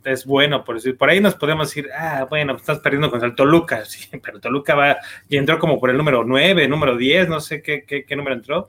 [0.04, 3.36] es bueno, por decir, por ahí nos podemos decir, ah, bueno, estás perdiendo contra el
[3.36, 3.84] Toluca,
[4.24, 4.98] pero Toluca va
[5.30, 8.36] y entró como por el número 9, número 10, no sé qué, qué, qué número
[8.36, 8.68] entró.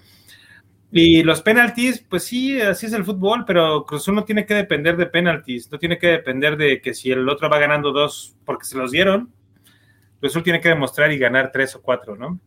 [0.99, 4.97] Y los penaltis, pues sí, así es el fútbol, pero Cruz no tiene que depender
[4.97, 8.65] de penaltis, no tiene que depender de que si el otro va ganando dos porque
[8.65, 9.31] se los dieron,
[10.21, 12.41] Cruz Azul tiene que demostrar y ganar tres o cuatro, ¿no?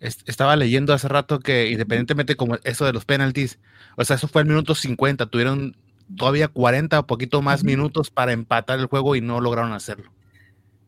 [0.00, 3.60] Estaba leyendo hace rato que independientemente como eso de los penaltis,
[3.96, 5.76] o sea, eso fue el minuto 50, tuvieron
[6.16, 10.10] todavía 40 o poquito más minutos para empatar el juego y no lograron hacerlo.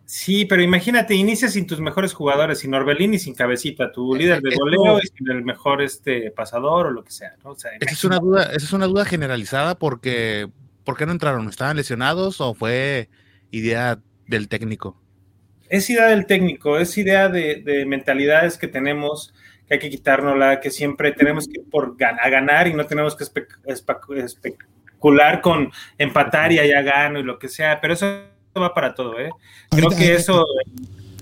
[0.07, 4.41] Sí, pero imagínate, inicias sin tus mejores jugadores, sin Orbelín y sin Cabecita, tu líder
[4.41, 7.55] de goleo y sin el mejor este pasador o lo que sea, ¿no?
[7.55, 10.49] esa es una duda, esa es una duda generalizada porque
[10.85, 11.49] ¿por qué no entraron?
[11.49, 13.09] ¿Estaban lesionados o fue
[13.51, 15.03] idea del técnico?
[15.69, 19.35] Es idea del técnico, es idea de, mentalidades que tenemos,
[19.67, 23.17] que hay que quitárnosla, que siempre tenemos que ir por a ganar y no tenemos
[23.17, 23.25] que
[23.67, 29.19] especular con empatar y allá gano y lo que sea, pero eso va para todo,
[29.19, 29.31] ¿eh?
[29.71, 30.45] Creo que eso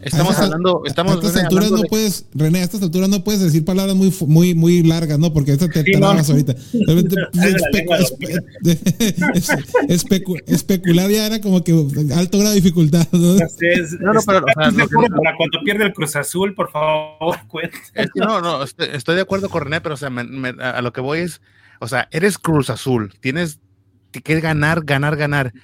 [0.04, 3.64] Estamos hablando, estamos a estas alturas no puedes, René, a estas alturas no puedes decir
[3.64, 5.32] palabras muy muy muy largas, ¿no?
[5.32, 6.54] Porque esta te sí, ahorita.
[10.46, 11.72] especular ya era como que
[12.14, 13.20] alto grado de dificultad, ¿no?
[13.20, 13.36] no,
[14.12, 17.78] no, pero para cuando pierde el Cruz Azul, por favor, cuenta.
[18.14, 21.40] No, no, estoy, de acuerdo con René, pero o sea, a lo que voy es,
[21.80, 23.58] o sea, eres Cruz Azul, tienes
[24.12, 25.54] que ganar, ganar, ganar.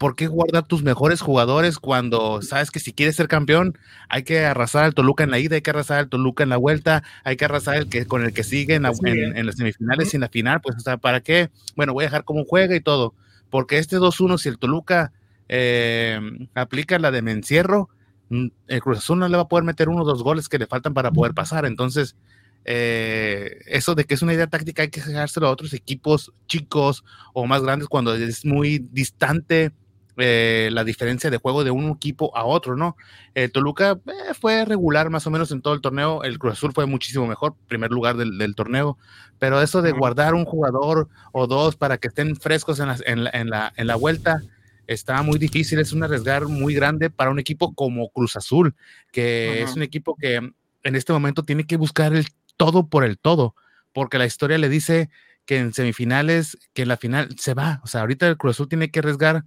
[0.00, 3.76] ¿Por qué guardar tus mejores jugadores cuando sabes que si quieres ser campeón
[4.08, 6.56] hay que arrasar al Toluca en la ida, hay que arrasar al Toluca en la
[6.56, 10.22] vuelta, hay que arrasar el que, con el que sigue en, las semifinales y en
[10.22, 10.62] la final?
[10.62, 11.50] Pues, o sea, ¿para qué?
[11.76, 13.12] Bueno, voy a dejar como juega y todo,
[13.50, 15.12] porque este 2-1, si el Toluca
[15.50, 16.18] eh,
[16.54, 17.90] aplica la de me encierro,
[18.30, 20.58] mm, el Cruz Azul no le va a poder meter uno o dos goles que
[20.58, 21.66] le faltan para poder pasar.
[21.66, 22.16] Entonces,
[22.64, 27.04] eh, eso de que es una idea táctica hay que dejárselo a otros equipos chicos
[27.34, 29.72] o más grandes cuando es muy distante
[30.16, 32.96] eh, la diferencia de juego de un equipo a otro, ¿no?
[33.34, 36.72] El Toluca eh, fue regular más o menos en todo el torneo, el Cruz Azul
[36.72, 38.98] fue muchísimo mejor, primer lugar del, torneo,
[39.38, 43.50] pero eso de guardar un jugador o dos para que estén frescos en la, en
[43.50, 44.42] la, en la, vuelta
[44.86, 48.74] está muy difícil, es un arriesgar muy grande para un equipo como Cruz Azul,
[49.12, 50.36] que es un equipo que
[50.82, 52.26] en este momento tiene que buscar el
[52.56, 53.54] todo por el todo,
[53.92, 55.08] porque la historia le dice
[55.50, 57.80] que en semifinales, que en la final se va.
[57.82, 59.42] O sea, ahorita el Cruz Azul tiene que arriesgar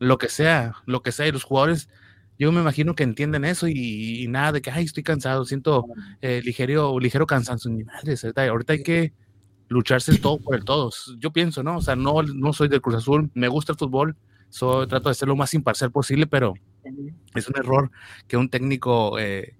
[0.00, 1.28] lo que sea, lo que sea.
[1.28, 1.88] Y los jugadores,
[2.36, 5.86] yo me imagino que entienden eso y, nada de que, ay, estoy cansado, siento
[6.20, 7.70] eh, ligero, ligero cansancio.
[7.70, 8.16] Ni madre,
[8.48, 9.12] ahorita hay que
[9.68, 10.90] lucharse el todo por el todo.
[11.20, 11.76] Yo pienso, ¿no?
[11.76, 14.16] O sea, no, no soy del Cruz Azul, me gusta el fútbol,
[14.48, 16.54] soy, trato de ser lo más imparcial posible, pero
[17.36, 17.92] es un error
[18.26, 19.54] que un técnico eh,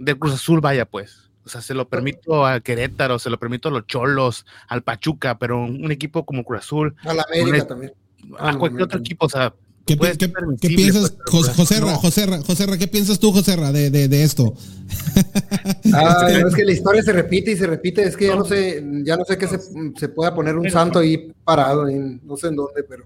[0.00, 1.30] del Cruz Azul vaya, pues.
[1.44, 5.38] O sea, se lo permito a Querétaro, se lo permito a los Cholos, al Pachuca,
[5.38, 6.94] pero un, equipo como Cruz Azul.
[7.04, 7.92] A la América también.
[8.38, 9.52] A, cualquier otro equipo, o sea.
[9.84, 14.54] ¿Qué, piensas, pues, José Joserra, ¿qué piensas tú, Joserra, de, de, de esto?
[15.94, 18.82] Ah, es que la historia se repite y se repite, es que ya no sé,
[19.04, 19.58] ya no sé qué se,
[19.96, 23.04] se pueda poner un santo ahí parado, no sé en dónde, pero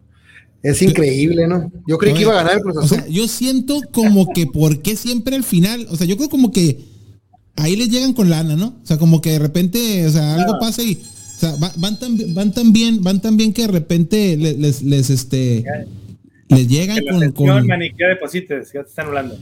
[0.62, 1.70] es increíble, ¿no?
[1.86, 2.98] Yo creí que iba a ganar el Cruz Azul.
[2.98, 5.86] O sea, yo siento como que, ¿por qué siempre al final?
[5.90, 6.84] O sea, yo creo como que
[7.56, 8.78] ahí les llegan con lana, ¿no?
[8.82, 12.34] O sea, como que de repente, o sea, algo pasa y, o sea, van tan,
[12.34, 15.64] van tan bien, van tan bien que de repente les, les, este,
[16.48, 17.66] les llegan con, con...
[17.66, 19.38] Mani, ya deposites, ya te están hablando.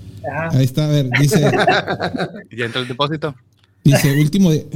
[0.50, 1.40] Ahí está, a ver, dice.
[2.56, 3.34] ¿Ya entró el depósito?
[3.84, 4.66] Dice, último, de,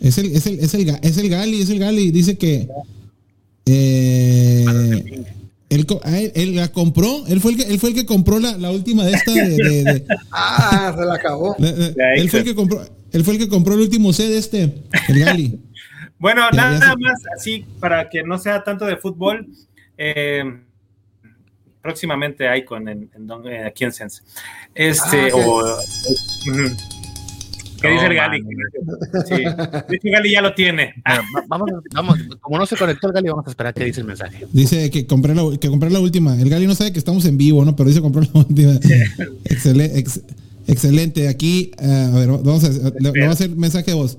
[0.00, 2.68] es el, es el, es el, es el Gali, es el Gali, dice que,
[3.66, 4.64] eh,
[5.74, 9.04] él, la compró, él fue el que, él fue el que compró la, la última
[9.04, 11.56] de esta de, Ah, se la acabó.
[11.58, 14.74] él fue el que compró, él fue el que compró el último C de este,
[15.08, 15.60] el Gali.
[16.18, 19.46] bueno, nada más así para que no sea tanto de fútbol.
[19.96, 20.44] Eh,
[21.82, 24.22] próximamente hay con en, en, aquí en Sense.
[24.74, 25.78] Este, ah, o,
[27.82, 28.44] ¿Qué dice el Gali?
[29.26, 29.34] Sí.
[29.90, 30.94] Dice Gali ya lo tiene.
[31.48, 34.46] vamos, vamos, como no se conectó el Gali, vamos a esperar que dice el mensaje.
[34.52, 36.40] Dice que compré la, que compré la última.
[36.40, 37.74] El Gali no sabe que estamos en vivo, ¿no?
[37.74, 38.72] Pero dice compró la última.
[39.44, 40.04] excelente,
[40.66, 41.28] excelente.
[41.28, 44.18] Aquí, uh, a ver, vamos a, le, vamos a hacer mensaje de voz.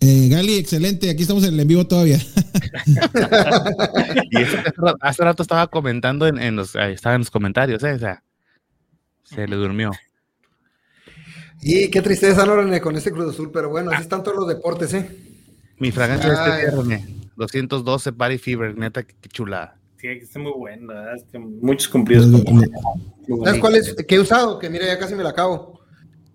[0.00, 1.10] Eh, Gali, excelente.
[1.10, 2.18] Aquí estamos en el en vivo todavía.
[4.30, 4.56] y eso,
[5.00, 7.94] hace rato estaba comentando en, en los, estaba en los comentarios, ¿eh?
[7.94, 8.22] O sea,
[9.24, 9.90] se le durmió.
[11.66, 13.50] Y qué tristeza, ¿no, con ese Cruz Azul?
[13.50, 15.08] Pero bueno, así están todos los deportes, ¿eh?
[15.78, 17.06] Mi fragancia de este René.
[17.36, 19.74] 212 Party Fever, neta, qué chulada.
[19.96, 21.16] Sí, está muy bueno, ¿verdad?
[21.62, 22.26] muchos cumplidos.
[23.44, 23.96] ¿Sabes cuál es?
[24.06, 24.58] ¿Qué he usado?
[24.58, 25.80] Que mira, ya casi me la acabo.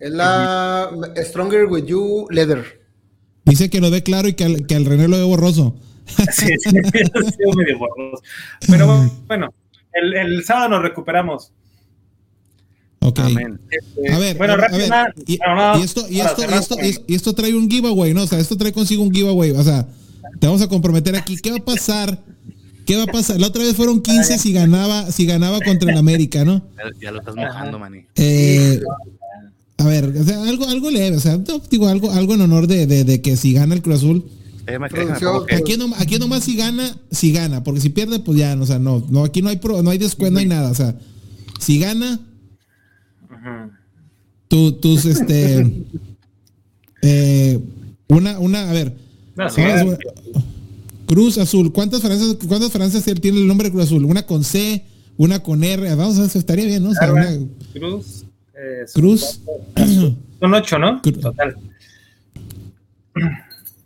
[0.00, 2.80] Es la Stronger With You Leather.
[3.44, 5.76] Dice que lo ve claro y que al, que al René lo ve borroso.
[6.32, 8.20] Sí, sí, sí medio borroso.
[8.68, 9.54] Pero bueno,
[9.92, 11.52] el, el sábado nos recuperamos.
[13.00, 13.18] Ok.
[13.18, 15.34] Este, a ver, bueno, a, y,
[15.82, 18.24] esto, y, esto, y, esto, y, esto, trae un giveaway, ¿no?
[18.24, 19.52] O sea, esto trae consigo un giveaway.
[19.52, 19.88] O sea,
[20.38, 21.38] te vamos a comprometer aquí.
[21.38, 22.22] ¿Qué va a pasar?
[22.84, 23.40] ¿Qué va a pasar?
[23.40, 26.62] La otra vez fueron 15 si ganaba, si ganaba contra el América, ¿no?
[27.00, 28.04] Ya, lo estás mojando, maní.
[28.16, 28.80] Eh,
[29.78, 31.38] a ver, o sea, algo, algo leve, o sea,
[31.70, 34.24] digo, algo, algo en honor de, de, de que si gana el Cruz Azul.
[35.56, 38.78] Aquí, no, aquí nomás si gana, si gana, porque si pierde, pues ya, o sea,
[38.78, 40.94] no, no, aquí no hay pro, no hay descuento, no hay nada, o sea,
[41.58, 42.20] si gana,
[44.48, 45.84] tus, este.
[47.02, 47.58] Eh,
[48.08, 48.94] una, una, a ver.
[51.06, 51.72] Cruz Azul.
[51.72, 54.04] ¿Cuántas frases, cuántas frases tiene el nombre de Cruz Azul?
[54.04, 54.84] Una con C,
[55.16, 55.94] una con R.
[55.94, 56.90] Vamos a ver, estaría bien, ¿no?
[57.72, 58.26] Cruz.
[58.54, 59.40] Eh, Cruz.
[60.40, 61.00] Son ocho, ¿no?
[61.00, 61.56] Total.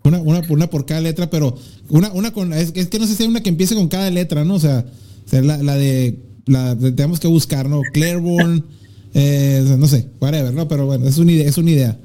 [0.03, 1.57] Una, una, una, por cada letra, pero
[1.89, 2.53] una, una con.
[2.53, 4.55] Es, que no sé si hay una que empiece con cada letra, ¿no?
[4.55, 4.85] O sea,
[5.31, 6.19] la, la de.
[6.47, 7.81] La, tenemos que buscar, ¿no?
[7.93, 8.65] Claiborne.
[9.15, 10.67] Eh, no sé, whatever, ¿no?
[10.69, 11.49] Pero bueno, es una idea.
[11.49, 11.99] Es una idea.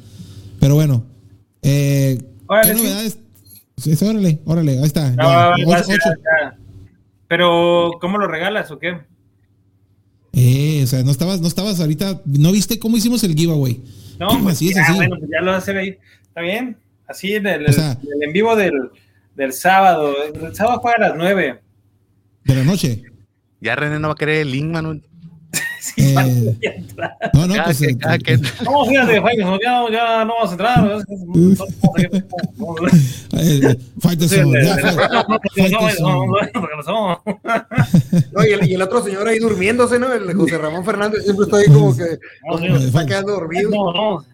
[0.60, 1.06] Pero bueno,
[1.62, 2.84] eh, Órale, ¿qué sí.
[2.84, 3.20] novedades?
[3.78, 5.10] Sí, sí, órale, órale, ahí está.
[5.12, 6.10] No, ya, ya, ocho- ya, ocho.
[6.44, 6.58] ya.
[7.28, 8.98] Pero, ¿cómo lo regalas o qué?
[10.34, 13.82] Eh, o sea, no estabas, no estabas ahorita, ¿no viste cómo hicimos el giveaway?
[14.20, 14.96] No, pues Así es, ya, así.
[14.96, 15.98] bueno, pues ya lo vas a hacer ahí.
[16.28, 16.78] ¿Está bien?
[17.08, 18.74] Así en el, O sea- en el en vivo del,
[19.36, 20.14] del sábado.
[20.24, 21.60] El sábado juega a las 9.
[22.46, 23.04] De la noche.
[23.62, 25.02] Ya René no va a querer el link, Manu.
[25.82, 26.84] Sí, Eh.
[27.34, 27.80] No, no, pues.
[27.80, 30.80] que- eh, que- No, fíjate, Jaime, ya, ya no vamos a entrar.
[33.38, 34.76] eh, Faitelson, ya,
[35.56, 36.30] Faitelson.
[38.34, 40.12] No, y, el, y el otro señor ahí durmiéndose, ¿no?
[40.14, 43.70] El José Ramón Fernández siempre está ahí como que como que se está quedando dormido.
[43.70, 44.26] No, no.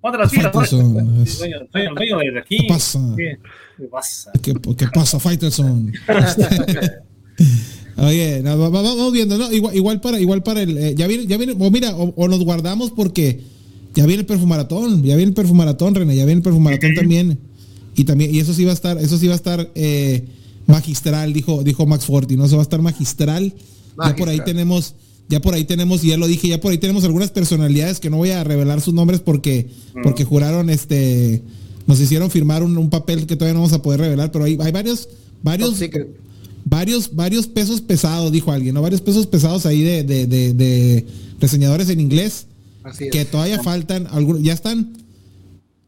[0.00, 0.52] Ponte las pilas.
[0.52, 1.26] Faitelson.
[1.26, 2.58] Soy el soy el dueño de aquí.
[2.58, 2.98] ¿Qué pasa?
[3.16, 3.38] ¿Qué
[3.76, 4.32] qué pasa?
[4.42, 5.92] ¿Qué, qué pasa, Faitelson?
[7.98, 9.52] Oye, no, va- va- vamos viendo, ¿no?
[9.52, 10.76] Igual, igual para, igual para el.
[10.78, 13.40] eh, ya viene, ya viene, o mira, o, o nos guardamos porque
[13.94, 17.38] ya viene el perfumaratón, ya viene el perfumaratón, René, ya viene el perfumaratón también.
[17.96, 20.24] Y también, y eso sí va a estar, eso sí va a estar eh,
[20.66, 22.44] magistral, dijo, dijo Max Forti, ¿no?
[22.44, 23.52] Eso va a estar magistral.
[24.10, 24.94] Ya por ahí tenemos,
[25.28, 28.10] ya por ahí tenemos, y ya lo dije, ya por ahí tenemos algunas personalidades que
[28.10, 29.66] no voy a revelar sus nombres porque,
[30.04, 31.42] porque juraron, este,
[31.88, 34.56] nos hicieron firmar un, un papel que todavía no vamos a poder revelar, pero hay,
[34.60, 35.08] hay varios,
[35.42, 36.08] varios, Top secret.
[36.68, 38.82] Varios, varios pesos pesados, dijo alguien, ¿no?
[38.82, 41.06] Varios pesos pesados ahí de, de, de, de
[41.40, 42.46] reseñadores en inglés
[42.84, 43.10] Así es.
[43.10, 44.92] que todavía faltan algunos, ya están,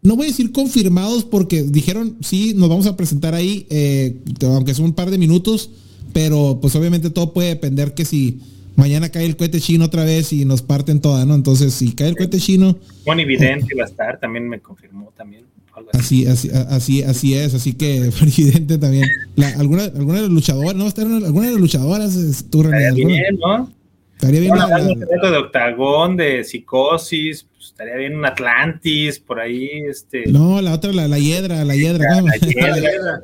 [0.03, 4.75] no voy a decir confirmados porque dijeron, sí, nos vamos a presentar ahí, eh, aunque
[4.75, 5.71] son un par de minutos,
[6.13, 8.41] pero pues obviamente todo puede depender que si
[8.77, 11.35] mañana cae el cohete chino otra vez y nos parten toda, ¿no?
[11.35, 15.45] Entonces, si cae el cohete chino, Juan Evidente iba a estar, también me confirmó también.
[15.93, 16.27] Así.
[16.27, 19.07] así, así, así, es, así que evidente también.
[19.37, 20.87] La, alguna, alguna de los luchadores, ¿no?
[20.87, 22.15] Estar alguna de las luchadoras,
[22.51, 23.71] tú, Estaría bien, ¿no?
[24.15, 24.53] Estaría bien.
[24.55, 30.25] Bueno, la- de octagón, de psicosis, pues, estaría bien un Atlantis, por ahí, este.
[30.27, 32.21] no, la otra, la, la hiedra, la hiedra.
[32.21, 33.23] La hiedra.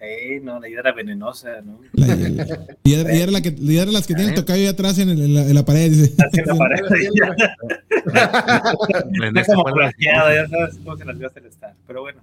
[0.00, 1.80] Eh, no, la hiedra venenosa, ¿no?
[1.92, 5.20] La, la- hiedra, hiedra la que, hiedra las que tienen tocayo ahí atrás en, el-
[5.22, 6.14] en la, en la pared, dice.
[6.18, 6.78] Así en la pared,
[7.14, 7.36] ya.
[9.20, 11.46] René Está se como fue a la- plateada, ya sabes cómo se las gasta el
[11.46, 11.74] estar.
[11.86, 12.20] Pero bueno,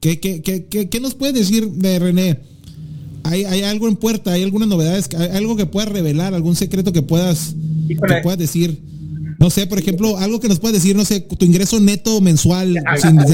[0.00, 2.40] ¿Qué, qué, qué, qué, qué nos puedes decir de René?
[3.24, 4.32] ¿Hay, ¿Hay algo en puerta?
[4.32, 5.08] ¿Hay algunas novedades?
[5.16, 6.34] ¿Hay algo que puedas revelar?
[6.34, 7.54] ¿Algún secreto que puedas,
[7.86, 8.80] que puedas decir?
[9.38, 12.76] No sé, por ejemplo, algo que nos puedas decir, no sé, tu ingreso neto mensual
[12.84, 13.24] Ah, sin, no,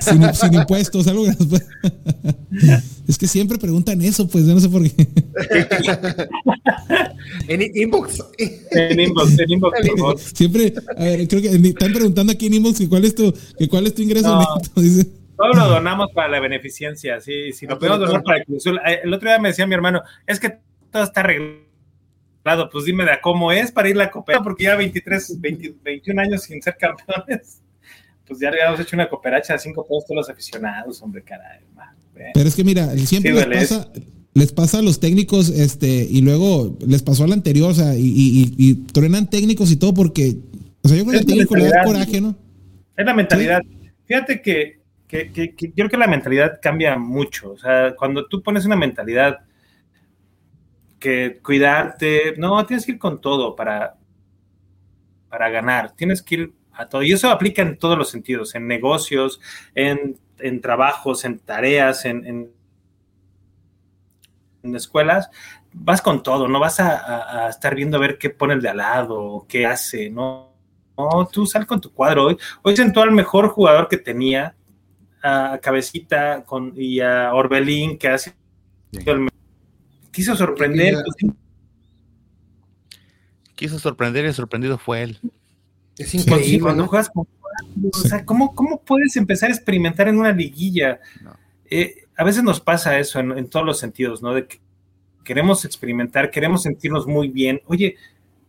[0.00, 1.26] sin, sin impuestos, algo
[3.08, 5.08] Es que siempre preguntan eso, pues yo no sé por qué.
[7.48, 8.22] En in- inbox.
[8.70, 10.32] en inbox, en inbox.
[10.34, 13.68] Siempre, a ver, creo que están preguntando aquí en inbox que cuál es tu, que
[13.68, 14.40] cuál es tu ingreso No.
[14.40, 14.70] neto.
[14.80, 15.06] Dice.
[15.36, 18.44] Todo lo donamos para la beneficencia, sí, si lo Ah, podemos donar para el.
[18.54, 20.58] Eh, El otro día me decía mi hermano, es que
[20.92, 24.64] todo está arreglado, pues dime de a cómo es para ir a la cooperacha, porque
[24.64, 27.60] ya 23, 20, 21 años sin ser campeones,
[28.26, 31.60] pues ya habíamos hecho una cooperacha a cinco pesos todos los aficionados, hombre, caray.
[32.14, 32.30] ve.
[32.34, 33.92] Pero es que mira, siempre Sí, les pasa,
[34.34, 38.00] les pasa a los técnicos, este, y luego les pasó al anterior, o sea, y,
[38.06, 40.36] y, y- y truenan técnicos y todo porque,
[40.82, 42.36] o sea, yo creo que el técnico le da coraje, ¿no?
[42.96, 43.60] Es la mentalidad.
[44.06, 47.52] Fíjate que, que- que- que yo creo que la mentalidad cambia mucho.
[47.52, 49.38] O sea, cuando tú pones una mentalidad
[50.98, 53.96] que cuidarte, no, tienes que ir con todo para,
[55.28, 55.92] para ganar.
[55.96, 57.02] Tienes que ir a todo.
[57.02, 59.40] Y eso aplica en todos los sentidos, en negocios,
[59.74, 62.50] en, en trabajos, en tareas, en, en,
[64.62, 65.30] en escuelas.
[65.72, 68.60] Vas con todo, no vas a, a- a estar viendo a ver qué pone el
[68.62, 70.52] de al lado, qué hace, ¿no?
[70.98, 72.26] No, tú sal con tu cuadro.
[72.26, 74.54] Hoy, hoy sentó al mejor jugador que tenía,
[75.22, 78.34] a Cabecita con, y a Orbelín, que ha sido
[79.06, 79.30] el me-
[80.10, 80.94] Quiso sorprender.
[80.94, 81.32] Pues,
[83.54, 85.18] Quiso sorprender y el sorprendido fue él.
[85.98, 86.88] Es pues, sí, increíble, cuando ¿no?
[86.88, 87.26] juegas con
[87.92, 91.00] O sea, ¿cómo, ¿cómo puedes empezar a experimentar en una liguilla?
[91.22, 91.36] No.
[91.70, 94.34] Eh, a veces nos pasa eso en, en todos los sentidos, ¿no?
[94.34, 94.60] De que
[95.24, 97.60] queremos experimentar, queremos sentirnos muy bien.
[97.66, 97.96] Oye,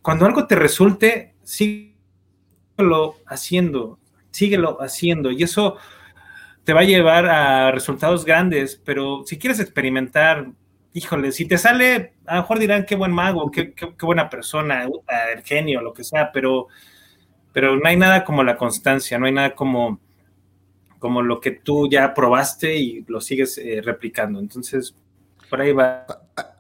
[0.02, 4.00] cuando algo te resulte, síguelo haciendo,
[4.32, 5.32] síguelo haciendo.
[5.32, 5.78] Y eso
[6.64, 10.48] te va a llevar a resultados grandes, pero si quieres experimentar,
[10.94, 14.30] híjole, si te sale, a lo mejor dirán qué buen mago, qué, qué- qué buena
[14.30, 14.88] persona,
[15.36, 16.68] el genio, lo que sea, pero,
[17.54, 20.00] pero no hay nada como la constancia, no hay nada como,
[21.00, 24.40] como lo que tú ya probaste y lo sigues eh, replicando.
[24.40, 24.94] Entonces,
[25.50, 26.06] por ahí va.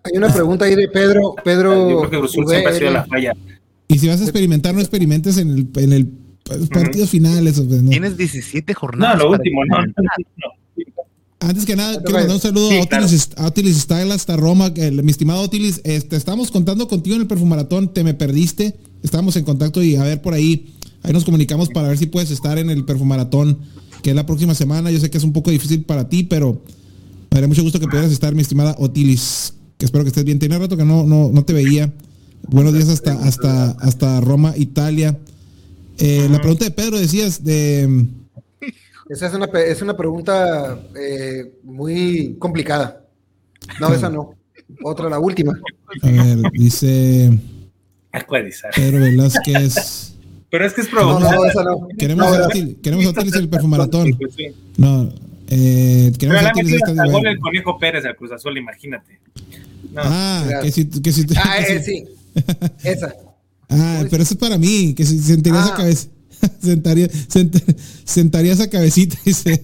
[0.03, 1.35] Hay una pregunta ahí de Pedro.
[1.43, 1.89] Pedro.
[1.89, 3.33] Yo creo que siempre ha sido la falla.
[3.87, 6.07] Y si vas a experimentar, no experimentes en el, en el
[6.43, 7.89] pues, partido final, eso, pues, no.
[7.89, 9.17] Tienes 17 No, jornadas.
[9.17, 9.77] lo para último, no.
[9.81, 10.63] no.
[11.39, 14.69] Antes que nada, quiero mandar un saludo a, Otilis, Otilis Style hasta Roma.
[14.69, 18.75] mi estimado Otilis, este, estamos contando contigo en el perfumaratón, te me perdiste.
[19.03, 20.73] Estábamos en contacto y a ver por ahí,
[21.03, 23.59] ahí nos comunicamos para ver si puedes estar en el perfumaratón,
[24.01, 24.91] que es la próxima semana.
[24.91, 27.87] Yo sé que es un poco difícil para ti, pero me daría mucho gusto que
[27.87, 29.53] pudieras estar, mi estimada Otilis.
[29.77, 30.39] Que espero que estés bien.
[30.39, 31.93] Tenía rato que no, no, no te veía.
[32.47, 35.19] Buenos días hasta, hasta, hasta Roma, Italia.
[35.99, 38.07] Eh, la pregunta de Pedro decías de
[39.09, 43.05] esa es una, es una pregunta eh, muy complicada.
[43.79, 44.35] No, esa no.
[44.83, 45.53] Otra, la última.
[46.01, 47.37] A ver, dice.
[48.75, 50.12] Pedro Velázquez.
[50.53, 51.27] Pero es que es probable.
[51.27, 51.87] No, no, esa no.
[51.97, 54.15] Queremos, no, útil, queremos utilizar el perfumaratón.
[54.15, 54.35] Pues
[54.77, 55.11] no.
[55.49, 59.19] Eh, queremos Pero utilizar gol el Conejo Pérez al Cruz Azul, imagínate.
[59.91, 62.03] No, ah, que si, que si, ah, que eh, sí.
[62.83, 63.15] Esa.
[63.67, 65.65] Ah, pero eso es para mí, que si sentiría ah.
[65.65, 66.09] esa cabeza.
[66.61, 67.09] sentaría,
[68.03, 69.63] sentaría esa cabecita y se...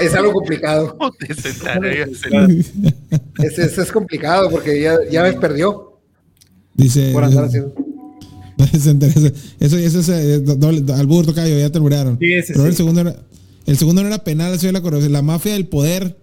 [0.00, 0.96] es algo complicado.
[3.38, 6.00] es, es, es, complicado porque ya, ya ves, perdió.
[6.72, 7.12] Dice.
[7.12, 7.85] Por andar haciendo.
[8.58, 10.42] Eso, eso es eh,
[10.94, 13.16] al burro cayo, ya te Sí, Pero el segundo era,
[13.66, 16.16] el segundo no era penal, eso la La mafia del poder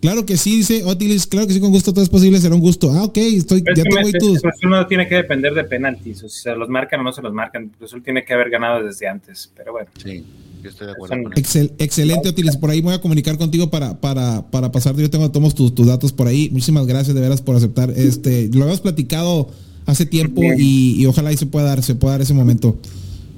[0.00, 2.60] Claro que sí, dice Otilis, claro que sí, con gusto todo es posible, será un
[2.60, 2.92] gusto.
[2.92, 4.40] Ah, ok, estoy, ya tengo ahí tus.
[4.62, 7.32] no tiene que depender de penaltis, o si se los marcan o no se los
[7.32, 9.88] marcan, eso tiene que haber ganado desde antes, pero bueno.
[10.00, 10.24] Sí,
[10.62, 11.16] yo estoy de acuerdo.
[11.34, 15.54] excelente, Otilis, por ahí voy a comunicar contigo para, para, para pasar, yo tengo todos
[15.56, 16.48] tus, tus datos por ahí.
[16.52, 17.90] Muchísimas gracias de veras por aceptar.
[17.90, 19.50] este Lo habíamos platicado
[19.88, 22.78] hace tiempo y, y, ojalá ahí se pueda dar, se pueda dar ese momento.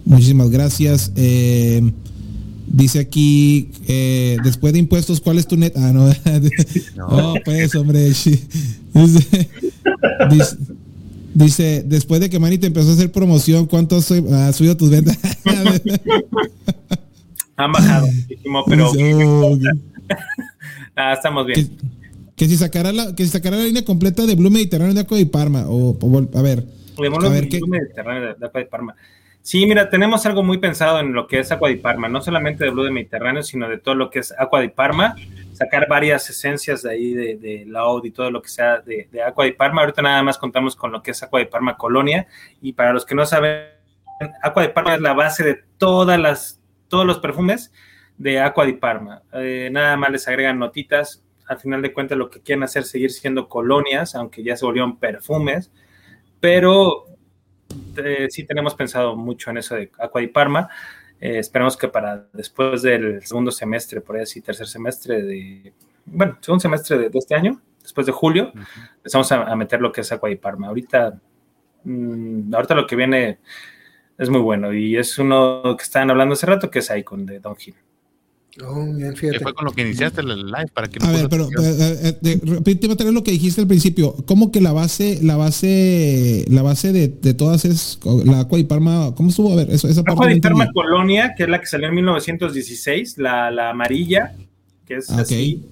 [0.04, 1.12] Muchísimas gracias.
[1.16, 1.82] Eh,
[2.72, 5.72] Dice aquí, eh, después de impuestos, ¿cuál es tu net?
[5.76, 6.06] Ah, no.
[6.96, 8.04] no, pues, hombre.
[10.30, 10.56] Dice,
[11.34, 15.18] dice, después de que Manny te empezó a hacer promoción, ¿cuánto ha subido tus ventas?
[17.56, 18.08] Han bajado,
[18.66, 18.92] pero.
[19.32, 19.58] Oh,
[20.96, 21.70] ah, estamos bien.
[22.40, 25.18] Que, si sacara la, que si sacara la línea completa de Blue Mediterráneo de Aqua
[25.18, 25.94] y Parma, o,
[26.34, 26.64] a ver.
[26.96, 27.60] a ver qué.
[27.68, 28.96] Mediterráneo de Aqua y Parma.
[29.42, 32.64] Sí, mira, tenemos algo muy pensado en lo que es Aqua di Parma, no solamente
[32.64, 35.16] de Blue de Mediterráneo, sino de todo lo que es Aqua di Parma,
[35.52, 39.22] sacar varias esencias de ahí de, de Loud y todo lo que sea de, de
[39.22, 39.82] Aqua di Parma.
[39.82, 42.26] Ahorita nada más contamos con lo que es Aqua di Parma Colonia,
[42.62, 43.66] y para los que no saben,
[44.42, 46.58] Aqua di Parma es la base de todas las,
[46.88, 47.70] todos los perfumes
[48.16, 49.24] de Aqua di Parma.
[49.34, 52.90] Eh, nada más les agregan notitas, al final de cuentas lo que quieren hacer es
[52.90, 55.72] seguir siendo colonias, aunque ya se volvieron perfumes,
[56.38, 57.06] pero
[57.96, 60.68] eh, sí tenemos pensado mucho en eso de Aqua y Parma.
[61.20, 65.72] Eh, esperamos que para después del segundo semestre, por ahí así, tercer semestre de,
[66.06, 68.52] bueno, segundo semestre de, este año, después de julio,
[68.98, 70.68] empezamos a, meter lo que es Aqua y Parma.
[70.68, 71.20] Ahorita,
[71.82, 73.40] mm, ahorita lo que viene
[74.16, 77.40] es muy bueno y es uno que estaban hablando hace rato, que es Icon de
[77.40, 77.74] Don Hill.
[78.64, 82.40] Oh, fue con lo que iniciaste el live para que A ver, pero eh, eh,
[82.42, 84.16] repíteme lo que dijiste al principio.
[84.26, 88.64] ¿Cómo que la base, la base, la base de, de todas es la Aqua y
[88.64, 89.14] Parma?
[89.14, 89.52] ¿Cómo estuvo?
[89.52, 90.20] A ver, eso, esa parte.
[90.20, 94.34] Aqua y Parma Colonia, que es la que salió en 1916, la, la amarilla,
[94.84, 95.64] que es ah, así.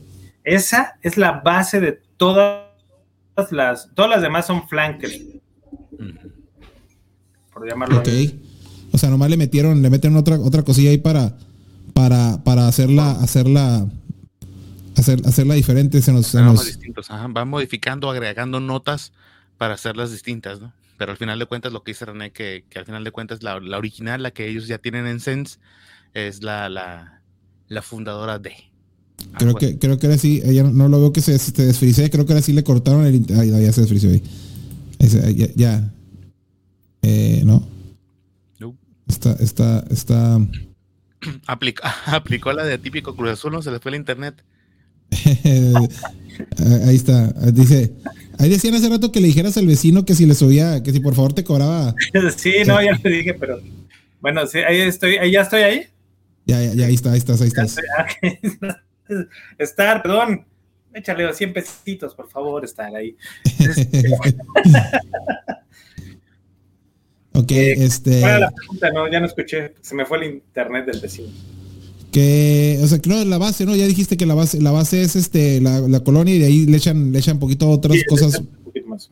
[0.45, 2.63] Esa es la base de todas
[3.51, 5.21] las, todas las demás son flankers.
[7.53, 7.99] Por llamarlo.
[7.99, 8.09] Ok.
[8.93, 11.37] O sea, nomás le metieron, le meten otra, otra cosilla ahí para
[11.99, 13.89] para, para hacerla, hacerla,
[14.97, 16.01] hacer, hacerla diferente.
[16.01, 16.31] Se nos,
[16.65, 19.13] distintos, van modificando, agregando notas
[19.57, 20.73] para hacerlas distintas, ¿no?
[20.97, 23.43] Pero al final de cuentas, lo que dice René, que, que al final de cuentas
[23.43, 25.59] la, la, original, la que ellos ya tienen en Sense,
[26.15, 27.21] es la, la,
[27.67, 28.53] la fundadora de.
[29.37, 32.27] Creo que, creo que ahora sí, ella no, lo veo que se, se desfrice, creo
[32.27, 33.27] que ahora sí le cortaron el.
[33.37, 34.23] Ay, ya se desfrició ahí.
[35.01, 35.49] ya.
[35.57, 35.93] ya.
[37.03, 37.67] Eh, no.
[39.09, 40.39] Está, está, está.
[41.47, 44.43] aplicó, la de típico Cruz Azul, no se le fue el internet.
[46.87, 47.95] ahí está, dice,
[48.39, 51.01] ahí decían hace rato que le dijeras al vecino que si le subía, que si
[51.01, 51.95] por favor te cobraba.
[52.37, 53.61] sí, no, ya le dije, pero
[54.21, 55.87] bueno, sí, ahí estoy, ahí ya estoy ahí.
[56.45, 57.77] Ya, ya, ya, ahí está, ahí estás, ahí estás.
[59.59, 60.47] Estar, perdón,
[60.95, 63.17] échale 100 pesitos, por favor, estar ahí.
[67.39, 68.21] Ok, eh, este.
[68.21, 68.91] la pregunta?
[68.91, 69.75] No, ya no escuché.
[69.81, 71.29] Se me fue el internet del vecino.
[72.11, 73.77] Que, o sea, que no, la base, ¿no?
[73.77, 76.67] Ya dijiste que la base, la base es este, la, la colonia y de ahí
[76.67, 78.43] le echan, le echan poquito otras cosas.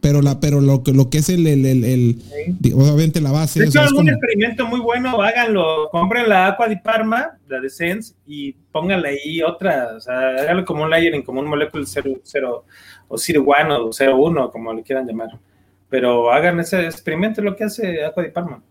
[0.01, 3.61] Pero la, pero lo que lo que es el, el, el, el obviamente la base.
[3.61, 8.15] De hecho, algún experimento muy bueno, háganlo, compren la Aqua di Parma, la de Sense,
[8.27, 12.65] y pónganle ahí otra, o sea, háganlo como un layering, como un molécula 0,
[13.09, 15.39] o 01 o 01, como le quieran llamar.
[15.89, 18.63] Pero hagan ese experimento, lo que hace Aqua di Parma.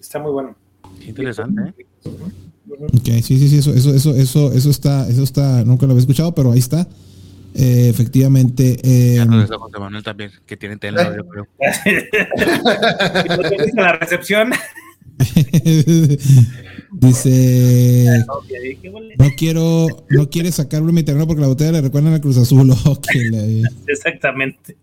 [0.00, 0.56] Está muy bueno.
[1.06, 1.74] interesante, ¿eh?
[2.68, 6.00] Ok, sí, sí, sí, eso, eso, eso, eso, eso está, eso está, nunca lo había
[6.00, 6.86] escuchado, pero ahí está.
[7.54, 8.76] Eh, efectivamente.
[8.82, 11.46] Eh, Ya nos está José Manuel también, que tiene tela, yo creo.
[13.72, 14.50] ¿Y la recepción?
[16.92, 18.24] Dice,
[19.18, 22.68] no quiero, no quiere sacar mi terreno porque la botella le recuerda a Cruz Azul.
[22.68, 24.76] La- Exactamente.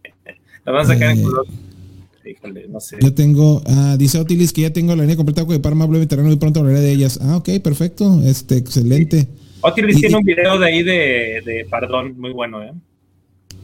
[0.65, 1.45] La van a sacar en Eh, color.
[2.26, 2.98] Híjole, no sé.
[3.02, 6.32] Yo tengo, ah, dice Otilis que ya tengo la línea completa con Parma Blue Terreno
[6.32, 7.20] y pronto hablaré de ellas.
[7.22, 9.28] Ah, ok, perfecto, este, excelente.
[9.62, 10.91] Otilis y- tiene y- un video de ahí de,
[11.45, 12.72] de Pardón, muy bueno, ¿eh?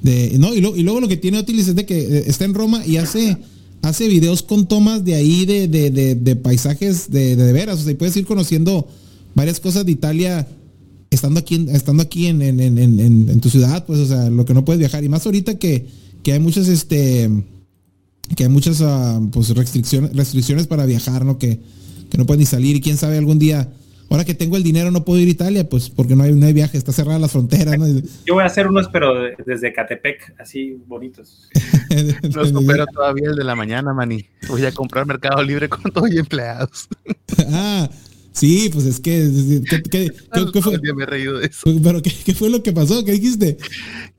[0.02, 2.46] De, no, y, lo- y luego lo que tiene Otilis es de que eh, está
[2.46, 3.38] en Roma y hace,
[3.82, 7.80] hace videos con tomas de ahí de, de, de- de paisajes de, de, de veras.
[7.80, 8.88] O sea, y puedes ir conociendo
[9.36, 10.48] varias cosas de Italia
[11.12, 14.46] estando aquí, estando aquí en, en, en, en- en tu ciudad, pues, o sea, lo
[14.46, 15.04] que no puedes viajar.
[15.04, 15.86] Y más ahorita que,
[16.24, 17.30] que hay muchas, este,
[18.36, 21.38] que hay muchas, ah, pues, restricciones, restricciones para viajar, ¿no?
[21.38, 21.60] Que,
[22.10, 23.70] que no puedes ni salir y quién sabe algún día.
[24.12, 26.44] Ahora que tengo el dinero no puedo ir a Italia, pues porque no hay, no
[26.48, 27.86] hay viaje, está cerrada las fronteras, ¿no?
[28.26, 31.48] Yo voy a hacer unos, pero de- desde Catepec, así bonitos.
[32.36, 34.26] No supero todavía el de la mañana, maní.
[34.48, 36.88] Voy a comprar Mercado Libre con todo y empleados.
[37.52, 37.90] Ah,
[38.40, 39.30] sí, pues es que.
[39.92, 40.76] ¿Qué, fue?
[40.76, 41.70] el día me he reído de eso.
[41.84, 43.04] Pero ¿qué, qué fue lo que pasó?
[43.04, 43.58] ¿Qué dijiste?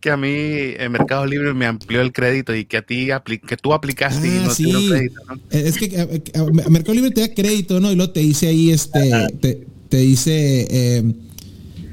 [0.01, 3.09] Que a mí en Mercado Libre me amplió el crédito y que a ti
[3.47, 4.65] que tú aplicaste y Ah, no te sí.
[4.65, 5.35] dieron crédito, ¿no?
[5.51, 7.91] Eh, Es que eh, eh, a Mercado Libre te da crédito, ¿no?
[7.93, 9.11] Y luego te dice ahí, este,
[9.41, 11.03] te, te dice eh,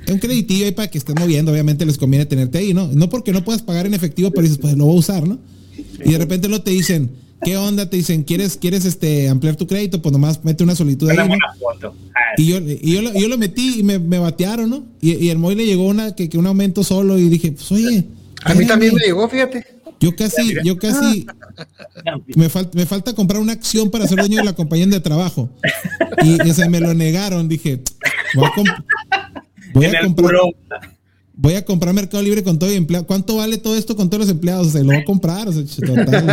[0.09, 1.51] un creditillo ahí para que estés moviendo.
[1.51, 2.87] Obviamente les conviene tenerte ahí, ¿no?
[2.93, 5.39] No porque no puedas pagar en efectivo, pero dices, pues lo voy a usar, ¿no?
[6.05, 7.09] Y de repente lo te dicen,
[7.43, 7.89] ¿qué onda?
[7.89, 10.01] Te dicen, ¿quieres, quieres este, ampliar tu crédito?
[10.01, 11.35] Pues nomás mete una solicitud ahí, Una ¿no?
[11.59, 11.95] foto.
[12.15, 14.85] Ah, Y yo, y yo, lo, y yo lo metí y me, me batearon, ¿no?
[15.01, 17.71] Y, y el Moy le llegó una que, que un aumento solo y dije, pues
[17.71, 18.05] oye.
[18.43, 19.65] A mí también me llegó, fíjate.
[19.99, 21.25] Yo casi, yo casi,
[22.35, 25.49] me, fal- me falta comprar una acción para ser dueño de la compañía de trabajo.
[26.23, 27.49] Y, y se me lo negaron.
[27.49, 27.81] Dije,
[28.35, 28.83] voy a, comp-
[29.73, 30.51] voy a comprar, culo.
[31.37, 33.05] Voy a comprar Mercado Libre con todo y empleado.
[33.07, 34.67] ¿Cuánto vale todo esto con todos los empleados?
[34.67, 35.47] O sea, lo voy a comprar.
[35.47, 36.29] O sea, ch- total,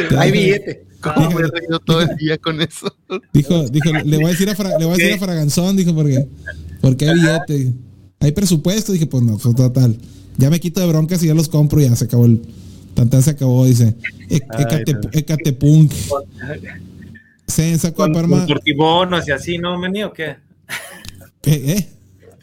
[0.00, 0.84] es- Hay billete.
[1.00, 2.94] ¿Cómo me he reído todo el día con eso?
[3.32, 5.94] Dijo, dijo, le voy a decir a, Fra- le voy a, decir a Fraganzón, dijo,
[5.94, 6.26] porque,
[6.80, 7.72] porque hay billete.
[8.20, 9.96] Hay presupuesto, dije, pues no, pues total.
[10.38, 12.42] Ya me quito de broncas y ya los compro y ya se acabó el.
[12.94, 13.96] Tantán se acabó, dice.
[14.30, 15.10] E- Ay, Ecate- no.
[15.12, 15.92] Ecatepunk.
[17.46, 18.38] Se sacó de Con, Parma.
[18.38, 20.36] con tortibonos y así, ¿no, Meni, o qué?
[21.42, 21.88] ¿Qué, eh?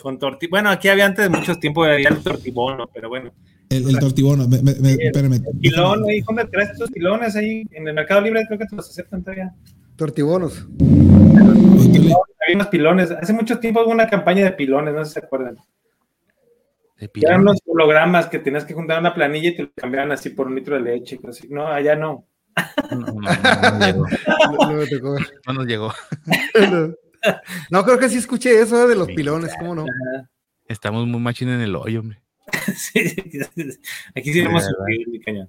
[0.01, 3.31] Con torti bueno, aquí había antes de muchos tiempos había el tortibono, pero bueno.
[3.69, 4.47] El, el tortibono.
[4.47, 5.41] Me, me, me- espérame.
[5.61, 7.63] Pilón, ahí, ¿cómo traes tus pilones ahí?
[7.71, 9.53] En el Mercado Libre creo que te los aceptan todavía.
[9.95, 10.65] Tortibonos.
[10.79, 13.11] Había unos pilones.
[13.11, 15.57] Hace mucho tiempo hubo una campaña de pilones, no sé si se acuerdan.
[16.97, 20.29] De Eran unos hologramas que tenías que juntar una planilla y te lo cambiaban así
[20.31, 21.19] por un litro de leche.
[21.27, 21.47] así.
[21.49, 22.25] No, allá no.
[22.91, 25.15] No, no, no, no llegó.
[25.47, 25.93] No nos llegó.
[27.71, 29.85] No, creo que sí escuché eso de los pilones, ¿cómo no?
[30.67, 32.19] Estamos muy machín en el hoyo, hombre.
[32.75, 32.99] Sí,
[34.15, 35.47] Aquí sí vamos a subir, mi cañón.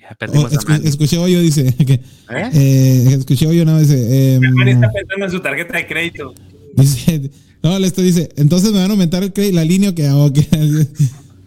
[0.00, 1.74] Ya Oh, a escuché hoyo, dice.
[1.86, 2.50] que, ¿Eh?
[2.54, 4.38] eh, escuché hoyo, no, dice.
[4.40, 6.32] Manny está pensando en su tarjeta de crédito.
[6.74, 7.30] dice
[7.62, 8.28] no, esto dice.
[8.36, 10.32] Entonces me van a aumentar el crédito, la línea que hago.
[10.32, 10.46] que-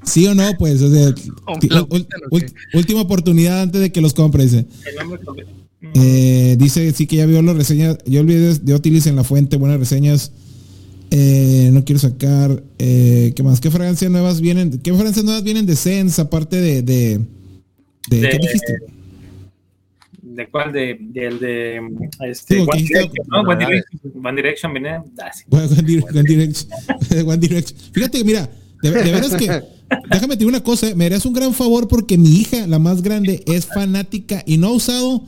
[0.04, 0.82] Sí o no, pues.
[0.82, 1.14] O sea,
[2.74, 4.66] última oportunidad antes de que los compre, dice.
[4.86, 5.46] El nombre.
[5.94, 7.98] Eh, dice sí que ya vio las reseñas.
[8.06, 10.32] Yo olvidé de Otilis en la fuente, buenas reseñas.
[11.12, 12.62] Eh, no quiero sacar.
[12.78, 13.60] Eh, ¿Qué más?
[13.62, 14.78] ¿Qué fragancias nuevas vienen?
[14.80, 16.82] ¿Qué fragancias nuevas vienen de Sense aparte de.
[16.82, 17.20] de,
[18.10, 18.78] de- De- ¿Qué dijiste?
[20.22, 20.72] ¿De cuál?
[20.72, 21.82] De, del de
[22.30, 23.40] este, Digo, One Direction, ¿no?
[23.42, 24.90] One Direction, One Direction viene.
[25.22, 25.44] Ah, sí.
[25.50, 26.70] One, One Direc- One Direction.
[27.28, 27.80] One Direction.
[27.92, 28.50] Fíjate, mira,
[28.84, 29.62] de, de veras que.
[30.12, 33.44] Déjame digo una cosa, me harías un gran favor porque mi hija, la más grande,
[33.48, 35.24] es fanática y no ha usado.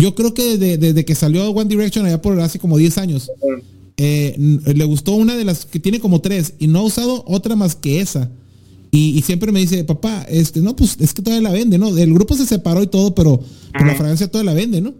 [0.00, 3.30] Yo creo que desde, desde que salió One Direction allá por hace como 10 años.
[3.96, 7.54] eh, le gustó una de las que tiene como tres y no ha usado otra
[7.56, 8.30] más que esa.
[8.92, 11.96] Y, y siempre me dice, papá, este, no, pues es que todavía la vende, ¿no?
[11.96, 13.40] El grupo se separó y todo, pero,
[13.72, 14.94] pero la fragancia todavía la vende, ¿no?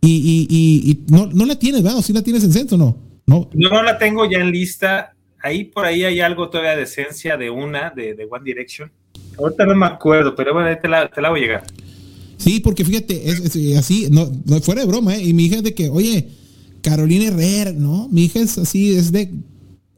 [0.00, 1.98] Y, y, y, y no, no la tienes, ¿verdad?
[1.98, 2.96] ¿O sí la tienes en Senso, no?
[3.26, 3.50] No.
[3.54, 5.12] No, no la tengo ya en lista.
[5.42, 8.92] Ahí por ahí hay algo todavía de esencia de una, de, de One Direction.
[9.38, 11.64] Ahorita no me acuerdo, pero bueno, ahí te la, te la voy a llegar.
[12.38, 15.22] Sí, porque fíjate, es, es así, no, no fuera de broma, ¿eh?
[15.24, 16.28] Y mi hija es de que, oye,
[16.82, 18.08] Carolina Herrera, ¿no?
[18.10, 19.32] Mi hija es así, es de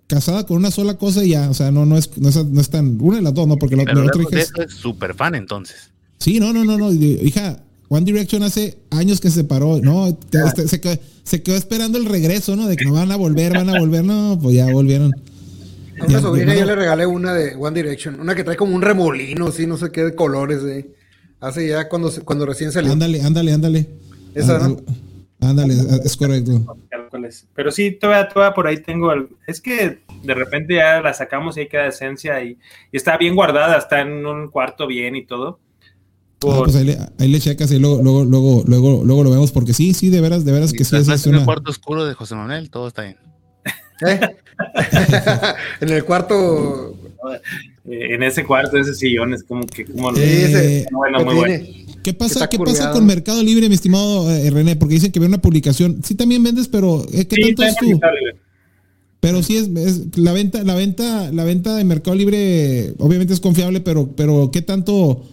[0.07, 2.61] casada con una sola cosa y ya, o sea, no, no es, no es, no
[2.61, 3.57] es tan, una de las dos, ¿no?
[3.59, 5.91] Porque la, Pero la otra hija es, súper fan entonces.
[6.19, 6.93] Sí, no, no, no, no.
[6.93, 10.15] Hija, One Direction hace años que se separó, ¿no?
[10.15, 12.67] Te- este, se, quedó, se quedó esperando el regreso, ¿no?
[12.69, 14.05] De que no van a volver, van a volver.
[14.05, 15.13] No, pues ya volvieron.
[16.01, 16.65] A una Ya, sobrina no.
[16.65, 19.91] le regalé una de One Direction, una que trae como un remolino, así, no sé
[19.91, 20.95] qué de colores, eh.
[21.41, 22.93] Hace ya cuando, se- cuando recién salió.
[22.93, 23.89] Ándale, ándale, ándale.
[24.35, 24.77] Esa, Ah, ¿no?
[25.41, 25.75] Ándale,
[26.05, 26.77] es correcto.
[27.55, 29.13] Pero sí, todavía, todavía por ahí tengo.
[29.13, 32.59] El, es que de repente ya la sacamos y ahí queda esencia y,
[32.93, 35.61] y está bien guardada, está en un cuarto bien y todo.
[36.45, 39.51] Ah, pues ahí le, ahí le, checas y luego, luego, luego, luego, luego lo vemos,
[39.53, 40.97] porque sí, sí, de veras, de veras que sí.
[40.97, 43.17] Es, en el cuarto oscuro de José Manuel, todo está bien.
[44.07, 44.21] ¿Eh?
[45.81, 46.97] en el cuarto.
[47.87, 49.85] Eh, en ese cuarto, ese sillón es como que.
[49.85, 51.65] Como eh, bueno, muy bueno.
[52.03, 54.77] ¿Qué pasa, ¿qué pasa con Mercado Libre, mi estimado eh, René?
[54.77, 56.01] Porque dicen que ve una publicación.
[56.05, 58.01] Sí, también vendes, pero ¿qué sí, tanto es tú?
[59.21, 63.41] Pero sí es, es, la venta, la venta, la venta de Mercado Libre, obviamente es
[63.41, 65.25] confiable, pero, pero ¿qué tanto?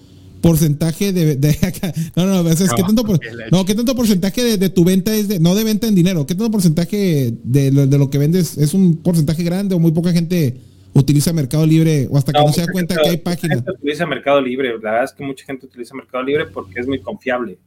[0.41, 1.57] porcentaje de, de
[2.15, 3.03] no, no, es, no, ¿qué tanto
[3.51, 6.27] no, ¿qué tanto porcentaje de, de, tu venta es de, no de venta en dinero?
[6.27, 10.11] ¿Qué tanto porcentaje de, de, lo que vendes es un porcentaje grande o muy poca
[10.11, 10.61] gente
[10.95, 13.57] utiliza Mercado Libre o hasta que no, se da cuenta que hay páginas?
[13.57, 16.87] Gente utiliza Mercado Libre, la verdad es que mucha gente utiliza Mercado Libre porque es
[16.87, 17.57] muy confiable.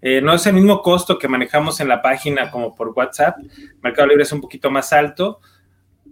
[0.00, 3.36] Eh, no es el mismo costo que manejamos en la página como por WhatsApp.
[3.82, 5.40] Mercado Libre es un poquito más alto,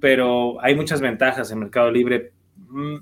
[0.00, 2.32] pero hay muchas ventajas en Mercado Libre.
[2.68, 2.96] Mm,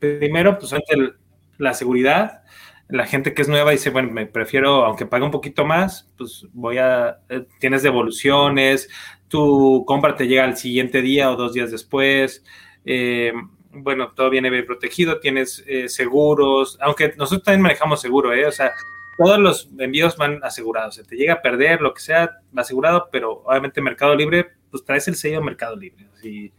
[0.00, 1.14] primero, pues el,
[1.56, 2.42] la seguridad.
[2.88, 6.46] La gente que es nueva dice, bueno, me prefiero, aunque pague un poquito más, pues
[6.52, 8.88] voy a, eh, tienes devoluciones,
[9.28, 12.42] tu compra te llega al siguiente día o dos días después.
[12.84, 13.32] Eh,
[13.72, 18.46] bueno, todo viene bien protegido, tienes eh, seguros, aunque nosotros también manejamos seguro, ¿eh?
[18.46, 18.72] O sea,
[19.18, 20.94] todos los envíos van asegurados.
[20.94, 25.08] Se te llega a perder, lo que sea, asegurado, pero obviamente Mercado Libre, pues traes
[25.08, 26.06] el sello Mercado Libre.
[26.16, 26.52] Así,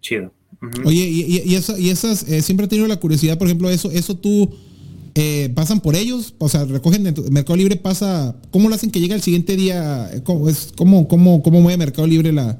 [0.00, 0.32] chido.
[0.84, 4.50] Oye, y, y, esas, eh, siempre he tenido la curiosidad, por ejemplo, eso, eso tú
[5.14, 9.14] eh, pasan por ellos, o sea, recogen Mercado Libre, pasa, ¿cómo lo hacen que llegue
[9.14, 10.10] el siguiente día?
[10.24, 12.58] ¿Cómo, es, cómo, cómo, cómo mueve Mercado Libre la,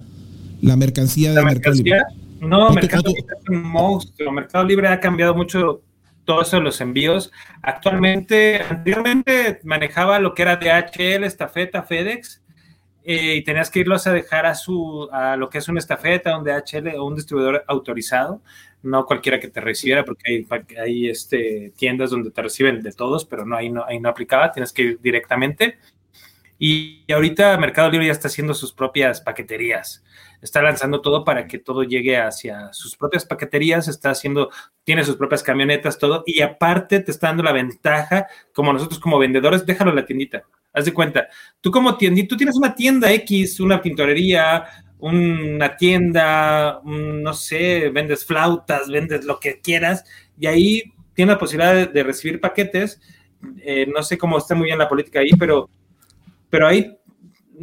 [0.60, 2.02] la mercancía de Mercado Libre?
[2.46, 4.32] No, Mercado Libre es un monstruo.
[4.32, 5.82] Mercado Libre ha cambiado mucho
[6.24, 7.30] todo eso de los envíos.
[7.62, 12.42] Actualmente, anteriormente manejaba lo que era DHL, estafeta, FedEx,
[13.04, 16.38] eh, y tenías que irlos a dejar a su a lo que es una estafeta,
[16.38, 18.40] un DHL o un distribuidor autorizado,
[18.82, 20.46] no cualquiera que te recibiera, porque hay,
[20.78, 24.52] hay este, tiendas donde te reciben de todos, pero no ahí, no, ahí no aplicaba,
[24.52, 25.78] tienes que ir directamente.
[26.58, 30.02] Y ahorita Mercado Libre ya está haciendo sus propias paqueterías.
[30.44, 34.50] Está lanzando todo para que todo llegue hacia sus propias paqueterías, está haciendo,
[34.84, 39.18] tiene sus propias camionetas, todo, y aparte te está dando la ventaja, como nosotros como
[39.18, 40.44] vendedores, déjalo en la tiendita
[40.74, 41.28] Haz de cuenta,
[41.62, 44.66] tú como tienda, tú tienes una tienda X, una pintorería,
[44.98, 50.04] una tienda, no sé, vendes flautas, vendes lo que quieras,
[50.38, 50.82] y ahí
[51.14, 53.00] tienes la posibilidad de, recibir paquetes.
[53.62, 55.70] Eh, no sé cómo está muy bien la política ahí, pero,
[56.50, 56.98] pero ahí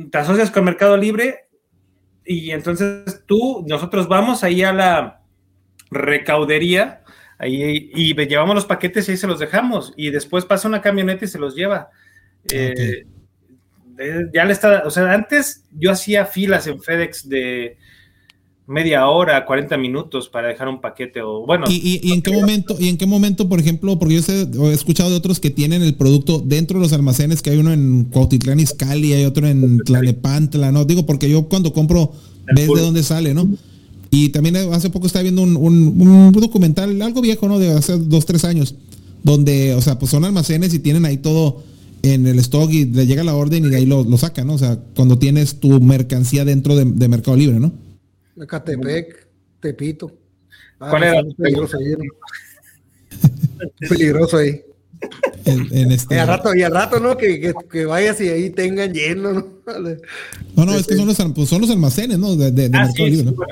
[0.09, 1.50] te asocias con Mercado Libre
[2.31, 5.21] y entonces tú, nosotros vamos ahí a la
[5.89, 7.03] recaudería
[7.37, 11.25] ahí, y llevamos los paquetes y ahí se los dejamos y después pasa una camioneta
[11.25, 11.89] y se los lleva.
[12.51, 13.05] Eh,
[14.33, 17.77] ya le está, o sea, antes yo hacía filas en FedEx de
[18.67, 21.65] media hora, 40 minutos para dejar un paquete o bueno.
[21.69, 25.15] ¿Y, en qué momento, y en qué momento, por ejemplo, porque yo he escuchado de
[25.15, 29.13] otros que tienen el producto dentro de los almacenes, que hay uno en Cuautitlán Izcalli,
[29.13, 30.85] hay otro en Tlanepantla, ¿no?
[30.85, 32.13] Digo, porque yo cuando compro,
[32.53, 33.49] ves de dónde sale, ¿no?
[34.13, 37.59] Y también hace poco estaba viendo un, un, documental, algo viejo, ¿no?
[37.59, 38.75] De hace dos, tres años,
[39.23, 41.63] donde, o sea, pues son almacenes y tienen ahí todo
[42.03, 44.55] en el stock y le llega la orden y de ahí lo, lo saca, ¿no?
[44.55, 47.71] O sea, cuando tienes tu mercancía dentro de, Mercado Libre, ¿no?
[48.47, 49.27] Catepec,
[49.59, 50.11] Tepito.
[50.79, 51.21] Ah, ¿Cuál era?
[51.37, 51.95] Peligroso ahí.
[53.89, 54.61] peligroso ahí.
[55.45, 56.15] En, este...
[56.15, 57.17] y, al rato, y al rato, ¿no?
[57.17, 59.47] Que, que, vayas y ahí tengan lleno, ¿no?
[60.55, 62.35] No, no, es que son los, pues son los almacenes, ¿no?
[62.35, 63.45] De, de, ah, Mercado Libre, ¿no?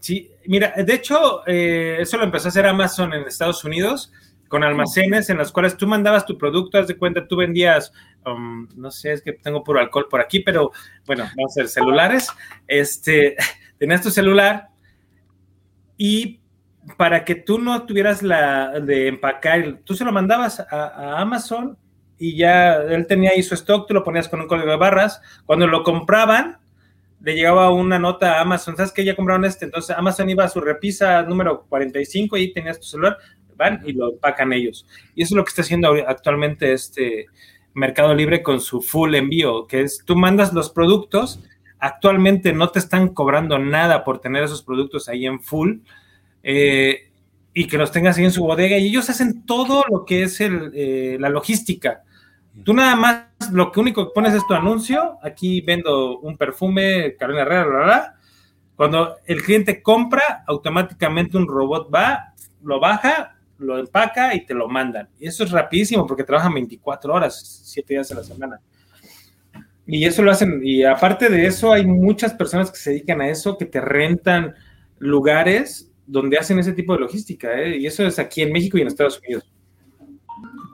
[0.00, 4.12] Sí, mira, de hecho, eh, eso lo empezó a hacer Amazon en Estados Unidos
[4.48, 7.92] con almacenes en los cuales tú mandabas tu producto, haz de cuenta, tú vendías,
[8.26, 10.70] um, no sé, es que tengo puro alcohol por aquí, pero
[11.06, 12.28] bueno, vamos a ver, celulares,
[12.68, 13.36] este,
[13.84, 14.70] tenías tu celular
[15.98, 16.40] y
[16.96, 21.76] para que tú no tuvieras la de empacar, tú se lo mandabas a, Amazon
[22.18, 25.20] y ya él tenía ahí su stock, tú lo ponías con un código de barras,
[25.44, 26.56] cuando lo compraban,
[27.20, 30.48] le llegaba una nota a Amazon, ¿sabes que Ya compraron este, entonces Amazon iba a
[30.48, 33.18] su repisa número 45 y tenías tu celular,
[33.54, 34.86] van y lo empacan ellos.
[35.14, 37.26] Y eso es lo que está haciendo actualmente este
[37.74, 41.40] Mercado Libre con su full envío, que es tú mandas los productos,
[41.84, 45.80] actualmente no te están cobrando nada por tener esos productos ahí en full.
[46.42, 47.10] Eh,
[47.54, 50.40] y que los tengas ahí en su bodega y ellos hacen todo lo que es
[50.40, 52.02] el, eh, la logística.
[52.64, 57.16] Tú nada más, lo que único que pones es tu anuncio, aquí vendo un perfume,
[57.16, 58.16] Carolina Herrera,
[58.74, 64.68] Cuando el cliente compra, automáticamente un robot va, lo baja, lo empaca y te lo
[64.68, 65.08] mandan.
[65.20, 68.60] Y eso es rapidísimo porque trabajan 24 horas, 7 días a la semana.
[69.86, 73.28] Y eso lo hacen, y aparte de eso, hay muchas personas que se dedican a
[73.28, 74.54] eso, que te rentan
[74.98, 77.78] lugares donde hacen ese tipo de logística, ¿eh?
[77.78, 79.44] y eso es aquí en México y en Estados Unidos.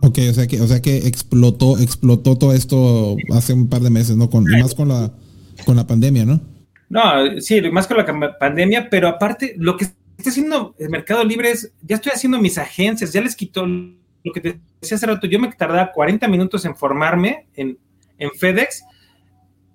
[0.03, 3.91] Ok, o sea que, o sea que explotó, explotó todo esto hace un par de
[3.91, 4.31] meses, ¿no?
[4.31, 5.13] Con, más con la,
[5.67, 6.41] con la pandemia, ¿no?
[6.89, 11.51] No, sí, más con la pandemia, pero aparte, lo que está haciendo el Mercado Libre
[11.51, 15.27] es, ya estoy haciendo mis agencias, ya les quitó lo que te decía hace rato,
[15.27, 17.79] yo me tardaba 40 minutos en formarme en,
[18.19, 18.83] en FedEx,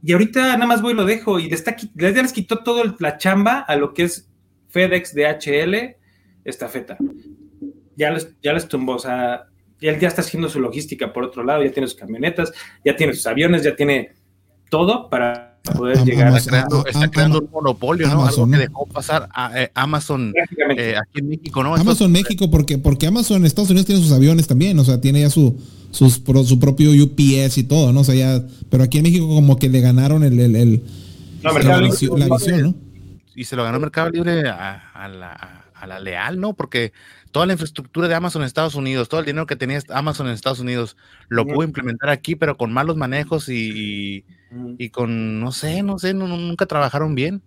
[0.06, 3.18] y ahorita nada más voy y lo dejo, y está, ya les quitó toda la
[3.18, 4.30] chamba a lo que es
[4.70, 5.96] FedEx, DHL,
[6.44, 6.96] estafeta.
[7.96, 9.48] Ya les, ya les tumbó, o sea,
[9.82, 12.54] él ya está haciendo su logística por otro lado, ya tiene sus camionetas,
[12.84, 14.12] ya tiene sus aviones, ya tiene
[14.70, 16.38] todo para poder llegar.
[16.38, 18.28] Está creando, está creando un monopolio, ¿no?
[18.28, 20.36] Algo que dejó pasar a eh, Amazon
[20.78, 21.74] eh, aquí en México, ¿no?
[21.74, 25.22] Amazon México, porque, porque Amazon en Estados Unidos tiene sus aviones también, o sea, tiene
[25.22, 25.60] ya su,
[25.96, 28.02] sus, su propio UPS y todo, ¿no?
[28.02, 30.84] O sea, ya, pero aquí en México como que le ganaron el, el, el
[31.42, 32.76] no, la, visión, la, visión, ¿no?
[33.34, 36.54] Y se lo ganó Mercado Libre a, a la, a la leal, ¿no?
[36.54, 36.92] Porque
[37.32, 40.34] toda la infraestructura de Amazon en Estados Unidos, todo el dinero que tenía Amazon en
[40.34, 40.98] Estados Unidos,
[41.30, 44.26] lo pudo implementar aquí, pero con malos manejos y,
[44.78, 47.42] y con, no sé, no sé, nunca trabajaron bien.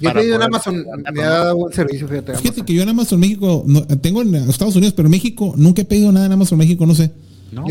[0.00, 2.36] Yo he pedido en Amazon, me ha dado buen servicio, fíjate.
[2.36, 3.64] Fíjate que yo en Amazon México,
[4.00, 7.12] tengo en Estados Unidos, pero México, nunca he pedido nada en Amazon México, no sé.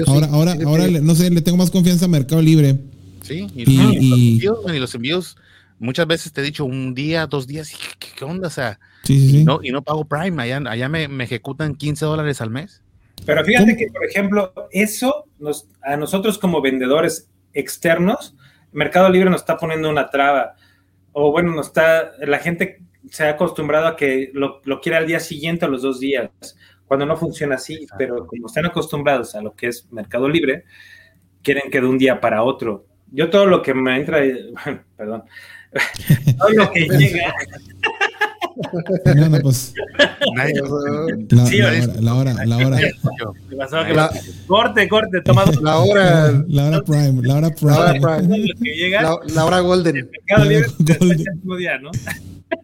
[0.08, 2.78] Ahora, ahora, ahora, no sé, le tengo más confianza a Mercado Libre.
[3.22, 5.38] Sí, y, y los envíos
[5.80, 8.48] muchas veces te he dicho un día, dos días, y ¿qué, onda?
[8.48, 12.42] O sea, y, no, y no pago Prime, allá, allá me, me, ejecutan 15 dólares
[12.42, 12.82] al mes.
[13.26, 18.36] Pero fíjate que, por ejemplo, eso nos, a nosotros como vendedores externos,
[18.72, 20.56] Mercado Libre nos está poniendo una traba.
[21.14, 25.08] O bueno, nos está, la gente se ha acostumbrado a que lo, lo quiera al
[25.08, 26.30] día siguiente o los dos días,
[26.88, 30.66] cuando no funciona así, pero como están acostumbrados a lo que es Mercado Libre,
[31.42, 32.86] quieren que de un día para otro.
[33.12, 34.20] Yo todo lo que me entra,
[34.98, 35.24] perdón,
[36.38, 37.34] todo lo que llega.
[39.42, 39.74] Pues.
[42.00, 42.80] La, hora, la hora,
[43.58, 44.10] la hora.
[44.48, 46.32] corte, corte, toma La hora.
[46.48, 47.74] La hora prime, la hora prime.
[47.74, 48.56] La hora prime.
[49.34, 50.10] La, hora golden.
[51.58, 51.92] día, ¿no?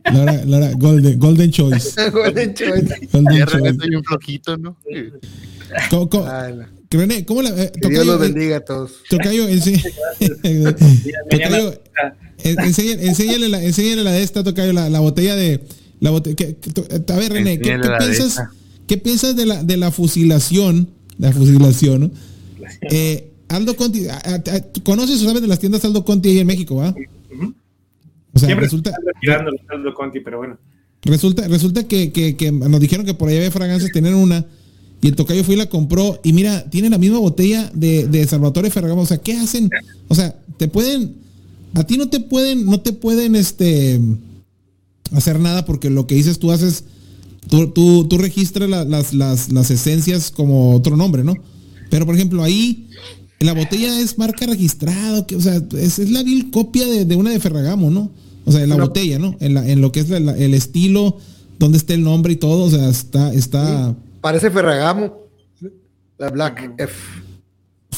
[0.05, 2.09] La hora, la hora golden, golden choice.
[2.11, 3.07] golden choice.
[3.11, 3.95] Golden choice.
[3.95, 4.77] un flojito, ¿no?
[5.89, 6.27] ¿Cómo, cómo,
[6.89, 8.91] René, ¿cómo la, eh, que Dios los bendiga a todos.
[9.09, 9.45] Tocayo,
[11.29, 11.81] tocayo
[12.43, 15.61] enséñale, la, enséñale la de esta, Tocayo, la, la botella de.
[15.99, 16.57] La botella, que,
[17.07, 18.41] a ver, René, ¿qué, qué piensas,
[18.87, 20.89] ¿qué piensas de la, de la fusilación?
[21.19, 22.11] La fusilación, ¿no?
[22.89, 24.07] Eh, Aldo Conti,
[24.83, 26.95] ¿conoces o sabes de las tiendas Aldo Conti ahí en México, va?
[28.33, 28.91] O sea, Siempre resulta.
[29.95, 30.57] Conti, pero bueno.
[31.03, 34.45] Resulta, resulta que, que, que, nos dijeron que por ahí había fragancias, tener una
[35.01, 36.19] y el tocayo fue y la compró.
[36.23, 39.01] Y mira, tiene la misma botella de, de Salvatore Ferragamo.
[39.01, 39.69] O sea, ¿qué hacen?
[40.07, 41.15] O sea, te pueden.
[41.73, 43.99] A ti no te pueden, no te pueden este
[45.11, 46.85] hacer nada porque lo que dices tú haces.
[47.49, 51.33] Tú, tú, tú registras las, las, las esencias como otro nombre, ¿no?
[51.89, 52.87] Pero por ejemplo, ahí
[53.43, 57.15] la botella es marca registrada, que, o sea, es, es la vil copia de, de,
[57.15, 58.11] una de Ferragamo, ¿no?
[58.45, 59.35] O sea, en la botella, ¿no?
[59.39, 61.17] En, la, en lo que es el estilo,
[61.57, 63.95] dónde está el nombre y todo, o sea, está, está.
[64.21, 65.21] Parece Ferragamo.
[66.17, 66.93] La Black F.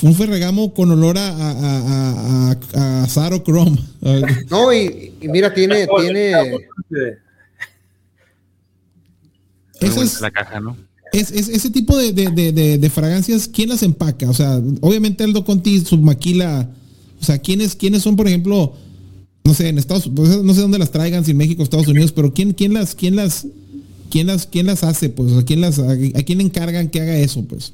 [0.01, 3.77] Un Ferragamo con olor a, a, a, a, Zaro Chrome.
[4.49, 5.87] No, y, y mira, tiene.
[5.99, 6.31] tiene...
[9.79, 10.77] es la caja, ¿no?
[11.13, 14.29] Es, es, ese tipo de, fragancias, ¿quién las empaca?
[14.29, 16.69] O sea, obviamente Aldo Conti submaquila.
[17.21, 18.73] O sea, ¿quiénes, ¿quiénes son, por ejemplo,
[19.43, 22.11] no sé, en Estados Unidos, no sé dónde las traigan, si en México, Estados Unidos,
[22.11, 23.47] pero ¿quién, quién las, quién las,
[24.09, 25.09] ¿quién las, quién las hace?
[25.09, 27.45] Pues, ¿a quién, las, a, quién encargan que haga eso?
[27.47, 27.73] Pues.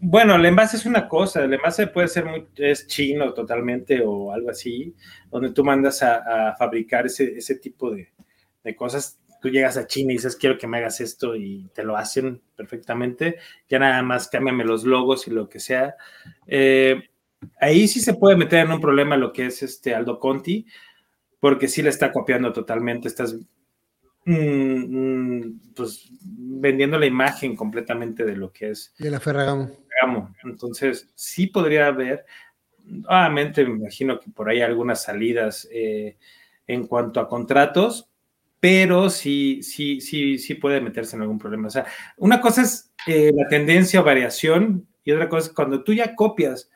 [0.00, 4.32] Bueno, el envase es una cosa, el envase puede ser muy, es chino totalmente o
[4.32, 4.94] algo así,
[5.30, 8.08] donde tú mandas a, fabricar ese, ese tipo de,
[8.76, 9.16] cosas.
[9.40, 12.42] Tú llegas a China y dices, quiero que me hagas esto y te lo hacen
[12.56, 13.36] perfectamente.
[13.68, 15.96] Ya nada más cámbiame los logos y lo que sea.
[16.46, 17.08] Eh,
[17.60, 20.66] ahí sí se puede meter en un problema lo que es este Aldo Conti,
[21.40, 23.08] porque sí le está copiando totalmente.
[23.08, 23.36] Estás
[24.28, 28.94] Mm, mm, pues vendiendo la imagen completamente de lo que es.
[28.98, 29.70] De la Ferragamo.
[30.44, 32.26] Entonces, sí podría haber,
[33.06, 36.18] obviamente me imagino que por ahí algunas salidas eh,
[36.66, 38.10] en cuanto a contratos,
[38.60, 41.68] pero sí, sí, sí, sí puede meterse en algún problema.
[41.68, 45.84] O sea, una cosa es eh, la tendencia o variación y otra cosa es cuando
[45.84, 46.70] tú ya copias,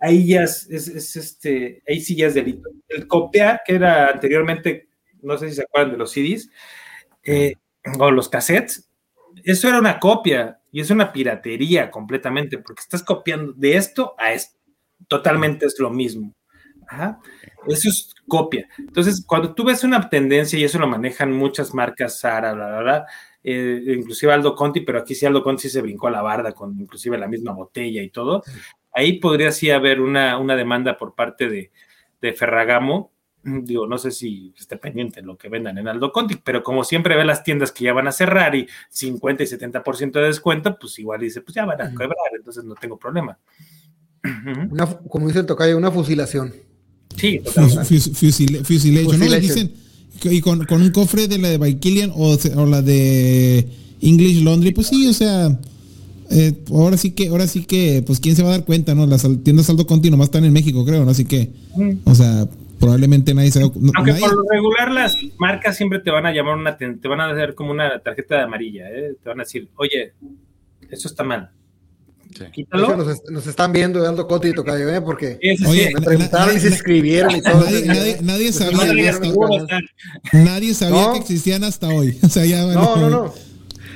[0.00, 2.70] ahí ya es, es, este, ahí sí ya es delito.
[2.88, 4.88] El copiar, que era anteriormente
[5.22, 6.50] no sé si se acuerdan de los CDs,
[7.24, 7.54] eh,
[7.98, 8.88] o los cassettes,
[9.44, 14.32] eso era una copia y es una piratería completamente, porque estás copiando de esto a
[14.32, 14.58] esto.
[15.06, 16.34] Totalmente es lo mismo.
[16.88, 17.20] Ajá.
[17.66, 18.68] Eso es copia.
[18.78, 22.80] Entonces, cuando tú ves una tendencia, y eso lo manejan muchas marcas, Sara, bla, bla,
[22.80, 23.06] bla,
[23.42, 26.52] eh, inclusive Aldo Conti, pero aquí sí Aldo Conti sí se brincó a la barda
[26.52, 28.42] con inclusive la misma botella y todo,
[28.92, 31.72] ahí podría sí haber una, una demanda por parte de,
[32.20, 36.62] de Ferragamo, digo, no sé si esté pendiente lo que vendan en Aldo Conti, pero
[36.62, 40.26] como siempre ve las tiendas que ya van a cerrar y 50 y 70% de
[40.26, 43.38] descuento, pues igual dice, pues ya van a quebrar, entonces no tengo problema.
[44.70, 46.52] Una, como dice el tocayo, una fusilación.
[47.18, 47.40] Sí,
[48.64, 49.20] fusilation.
[49.20, 49.40] ¿no?
[49.40, 49.72] Dicen,
[50.24, 53.68] y con, con, un cofre de la de Baikilian o, o, la de
[54.00, 55.58] English Laundry, pues sí, o sea,
[56.30, 59.06] eh, ahora sí que, ahora sí que, pues quién se va a dar cuenta, ¿no?
[59.06, 61.10] Las tiendas saldo continuo más están en México, creo, ¿no?
[61.10, 61.50] Así que,
[62.04, 62.48] o sea,
[62.78, 66.56] probablemente nadie se va Aunque por lo regular las marcas siempre te van a llamar
[66.56, 69.14] una, te van a hacer como una tarjeta de amarilla, ¿eh?
[69.22, 70.12] Te van a decir, oye,
[70.90, 71.50] eso está mal.
[72.52, 72.96] Quítalo.
[73.30, 75.00] Nos, están viendo dando Coti y Tocayo, ¿eh?
[75.00, 77.64] Porque Oye, me preguntaron y se inscribieron y todo.
[77.64, 78.78] Nadie, nadie, sabía,
[80.32, 82.18] nadie sabía que existían hasta hoy.
[82.28, 83.34] O sea, ya, no, no, no.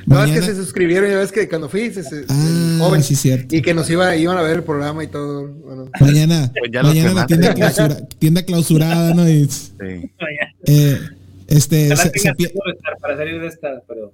[0.07, 3.15] No, es que se suscribieron, ya ves que cuando fui, se, se, ah, joven, sí,
[3.15, 3.55] cierto.
[3.55, 5.49] y que nos iba, iban a ver el programa y todo.
[5.49, 5.91] Bueno.
[6.01, 9.29] Mañana, pues mañana la tienda, clausura, tienda, clausurada, ¿no?
[9.29, 9.71] Y, sí.
[10.67, 10.99] eh,
[11.47, 12.35] este, se, se,
[13.01, 14.13] para salir de esta, pero...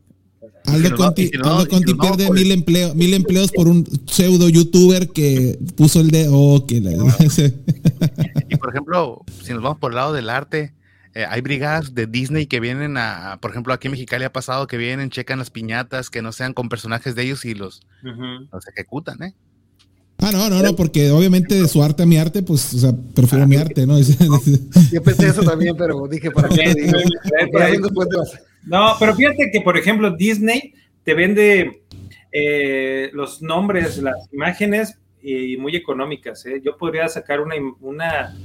[0.67, 6.29] Aldo Conti, pierde mil, empleos, mil empleos por un pseudo youtuber que puso el de
[6.31, 6.77] oh, que
[8.49, 10.75] Y por ejemplo, si nos vamos por el lado del arte,
[11.15, 14.67] eh, hay brigadas de Disney que vienen a, por ejemplo, aquí en Mexicali ha pasado
[14.67, 18.69] que vienen, checan las piñatas, que no sean con personajes de ellos y los, los
[18.69, 19.35] ejecutan, ¿eh?
[20.21, 22.93] Ah, no, no, no, porque obviamente de su arte a mi arte, pues, o sea,
[23.15, 24.01] prefiero mi arte, ¿no?
[24.93, 26.75] Yo pensé eso también, pero dije, ¿para qué?
[28.67, 30.75] No, pero fíjate que, por ejemplo, Disney
[31.05, 31.83] te vende
[32.33, 36.45] eh, los nombres, las imágenes y muy económicas.
[36.47, 36.61] ¿eh?
[36.63, 38.37] Yo podría sacar una, una,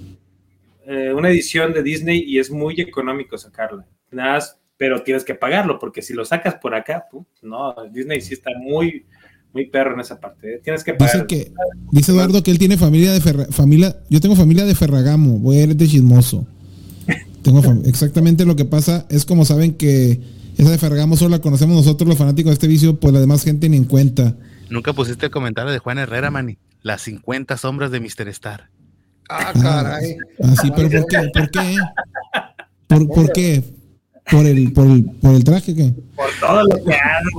[0.85, 3.85] eh, una edición de Disney y es muy económico sacarla.
[4.11, 7.05] Nada más, pero tienes que pagarlo, porque si lo sacas por acá,
[7.41, 9.05] no, Disney sí está muy,
[9.53, 10.56] muy perro en esa parte.
[10.56, 10.61] ¿eh?
[10.64, 11.14] Tienes que pagar.
[11.14, 11.53] Dice, que,
[11.91, 13.98] dice Eduardo que él tiene familia de familia.
[14.09, 16.45] Yo tengo familia de Ferragamo, voy a ir de chismoso.
[17.43, 20.19] Tengo exactamente lo que pasa es como saben que
[20.57, 23.43] esa de Ferragamo solo la conocemos nosotros los fanáticos de este vicio, pues la demás
[23.43, 24.35] gente ni en cuenta.
[24.69, 26.57] Nunca pusiste el comentario de Juan Herrera, Manny.
[26.82, 28.27] Las 50 sombras de Mr.
[28.30, 28.69] Star.
[29.30, 30.17] Ah, caray.
[30.43, 31.30] Ah, sí, pero ¿por qué?
[31.33, 31.77] ¿Por qué?
[32.88, 33.64] ¿Por, ¿por qué?
[34.31, 35.93] ¿Por el, por, el, ¿Por el traje qué?
[36.15, 37.29] Por todo lo que hace.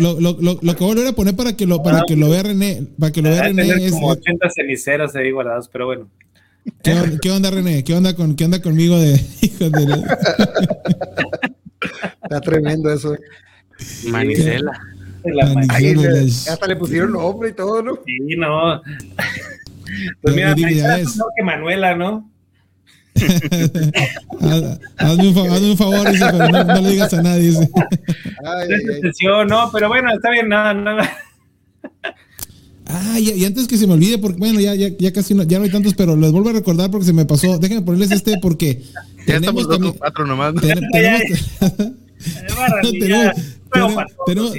[0.00, 2.16] lo, lo, lo, lo, que voy a volver a poner para que lo, para que
[2.16, 5.86] lo vea René, para que lo vea René es como 80 ceniceros ahí guardados, pero
[5.86, 6.08] bueno.
[6.82, 7.84] ¿Qué, onda, ¿Qué, onda, René?
[7.84, 10.04] ¿Qué onda con qué onda conmigo de hijos de
[12.22, 13.16] Está tremendo eso.
[14.08, 14.72] Manicela.
[16.50, 17.98] hasta le pusieron nombre y todo, ¿no?
[18.04, 18.82] Sí, no.
[20.22, 20.54] Pues mira,
[20.98, 22.30] es que Manuela, ¿no?
[24.98, 27.48] hazme, un, hazme, un, favor, dice, pero no, no, le digas a nadie.
[27.48, 27.70] Dice.
[28.44, 28.68] Ay,
[29.48, 31.10] no, pero bueno, está bien, nada, nada.
[32.90, 35.58] Ah, y, antes que se me olvide, porque bueno, ya, ya, ya casi no, ya
[35.58, 37.58] no hay tantos, pero les vuelvo a recordar porque se me pasó.
[37.58, 38.82] Déjenme ponerles este porque.
[39.26, 40.54] Ya tenemos estamos también, cuatro nomás.
[40.54, 41.22] Ten, tenemos,
[43.70, 44.52] tenemos, tenemos,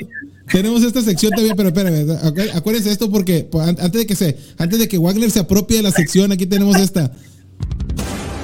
[0.51, 2.13] esta sección también, pero espérenme,
[2.53, 5.83] acuérdense esto porque pues, antes de que se, antes de que Wagner se apropie de
[5.83, 7.11] la sección, aquí tenemos esta.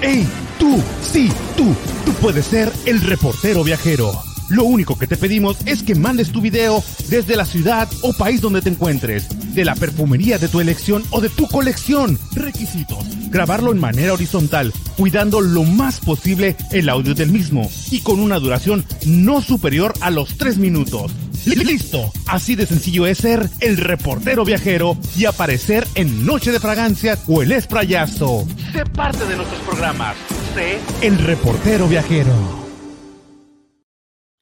[0.02, 0.28] ¡Ey!
[0.60, 1.76] Tú, sí, tú,
[2.06, 4.14] tú puedes ser el reportero viajero.
[4.50, 8.42] Lo único que te pedimos es que mandes tu video desde la ciudad o país
[8.42, 12.20] donde te encuentres, de la perfumería de tu elección o de tu colección.
[12.34, 13.06] Requisitos.
[13.30, 18.40] Grabarlo en manera horizontal, cuidando lo más posible el audio del mismo y con una
[18.40, 21.12] duración no superior a los 3 minutos.
[21.46, 27.18] Listo, así de sencillo es ser el reportero viajero y aparecer en Noche de Fragancia
[27.28, 28.48] o el Esprayazo.
[28.72, 30.16] Sé parte de nuestros programas.
[30.54, 32.65] Sé el reportero viajero.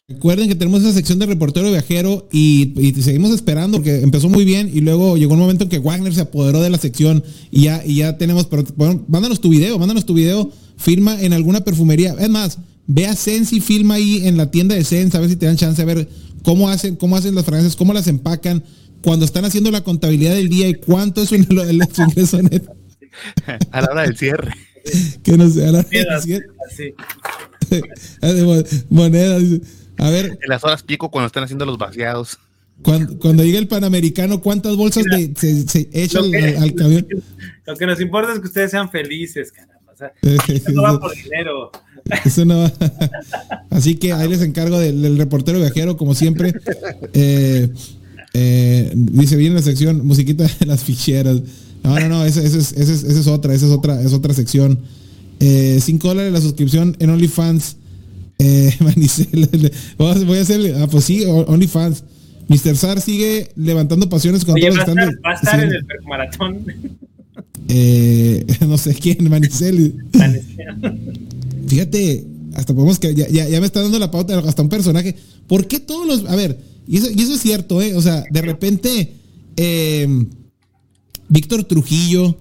[0.09, 4.69] Recuerden que tenemos esa sección de reportero viajero y, seguimos esperando porque empezó muy bien
[4.73, 7.81] y luego llegó un momento en que Wagner se apoderó de la sección y ya,
[7.85, 12.15] y ya tenemos, pero bueno, mándanos tu video, mándanos tu video, firma en alguna perfumería.
[12.19, 15.37] Es más, ve a Sensi, filma ahí en la tienda de Sense, a ver si
[15.37, 16.09] te dan chance de ver
[16.43, 18.61] cómo hacen, cómo hacen las fragancias, cómo las empacan,
[19.01, 22.75] cuando están haciendo la contabilidad del día y cuánto es su, ingreso neto.
[23.71, 24.51] A la hora del cierre.
[25.23, 26.45] que no sé, a la hora del cierre.
[28.89, 29.39] Moneda,
[29.97, 30.37] A ver.
[30.41, 32.37] En las horas pico cuando están haciendo los vaciados.
[32.81, 36.25] Cuando, cuando llega el Panamericano, ¿cuántas bolsas de, se, se echan
[36.57, 37.05] al, camión?
[37.65, 39.73] Lo que nos importa es que ustedes sean felices, caramba.
[39.93, 40.11] O sea,
[40.73, 41.71] no va por dinero.
[42.25, 42.69] Eso no
[43.69, 46.53] Así que ahí les encargo del, reportero viajero, como siempre.
[47.13, 47.69] Eh,
[48.35, 51.39] Eh, dice bien la sección musiquita de las ficheras.
[51.83, 54.11] No, no, no, esa, esa es, esa es- esa es otra, esa es otra, es
[54.11, 54.79] otra sección.
[55.39, 57.77] Eh, 5 dólares la suscripción en OnlyFans.
[58.39, 59.49] Eh, Manicel,
[59.97, 62.03] voy a- voy a hacer, ah, pues sí, OnlyFans.
[62.49, 62.75] Mr.
[62.75, 66.65] Sar sigue levantando pasiones con Oye, va a estar, va a estar en el maratón.
[67.69, 69.95] eh, no sé quién, Manicel.
[71.67, 75.15] Fíjate, hasta podemos que ya, ya, ya me está dando la pauta hasta un personaje.
[75.47, 76.29] ¿Por qué todos los.
[76.29, 77.95] A ver, y eso, y eso es cierto, ¿eh?
[77.95, 79.13] O sea, de repente.
[79.55, 80.25] eh,
[81.29, 82.37] Víctor Trujillo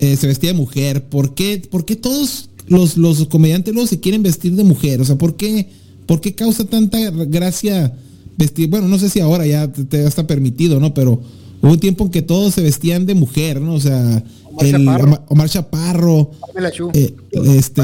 [0.00, 1.04] eh, se vestía de mujer.
[1.04, 5.00] ¿Por qué, por qué todos los, los comediantes luego se quieren vestir de mujer?
[5.00, 5.68] O sea, ¿por qué,
[6.06, 7.92] por qué causa tanta gracia
[8.36, 8.68] vestir?
[8.68, 10.94] Bueno, no sé si ahora ya te, te está permitido, ¿no?
[10.94, 11.22] Pero
[11.60, 13.74] hubo un tiempo en que todos se vestían de mujer, ¿no?
[13.74, 15.24] O sea, Omar el- Chaparro.
[15.28, 16.30] Omar, Chaparro.
[16.94, 17.14] Eh,
[17.56, 17.82] este.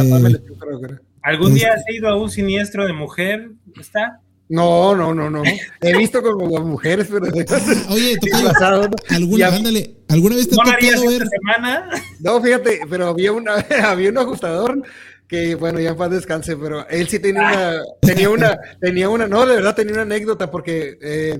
[1.22, 3.50] ¿Algún día has ido a un siniestro de mujer?
[3.78, 4.20] ¿Está?
[4.48, 5.42] No, no, no, no.
[5.80, 7.26] He visto como mujeres, pero
[7.90, 8.88] Oye, tocayo.
[9.10, 11.28] ¿alguna, ándale, ¿alguna vez te ¿No ha esta ver?
[11.28, 11.90] semana?
[12.20, 13.54] No, fíjate, pero había una,
[13.84, 14.82] había un ajustador
[15.26, 19.28] que, bueno, ya en paz descanse, pero él sí tenía una, tenía una, tenía una,
[19.28, 21.38] no, de verdad tenía una anécdota porque eh,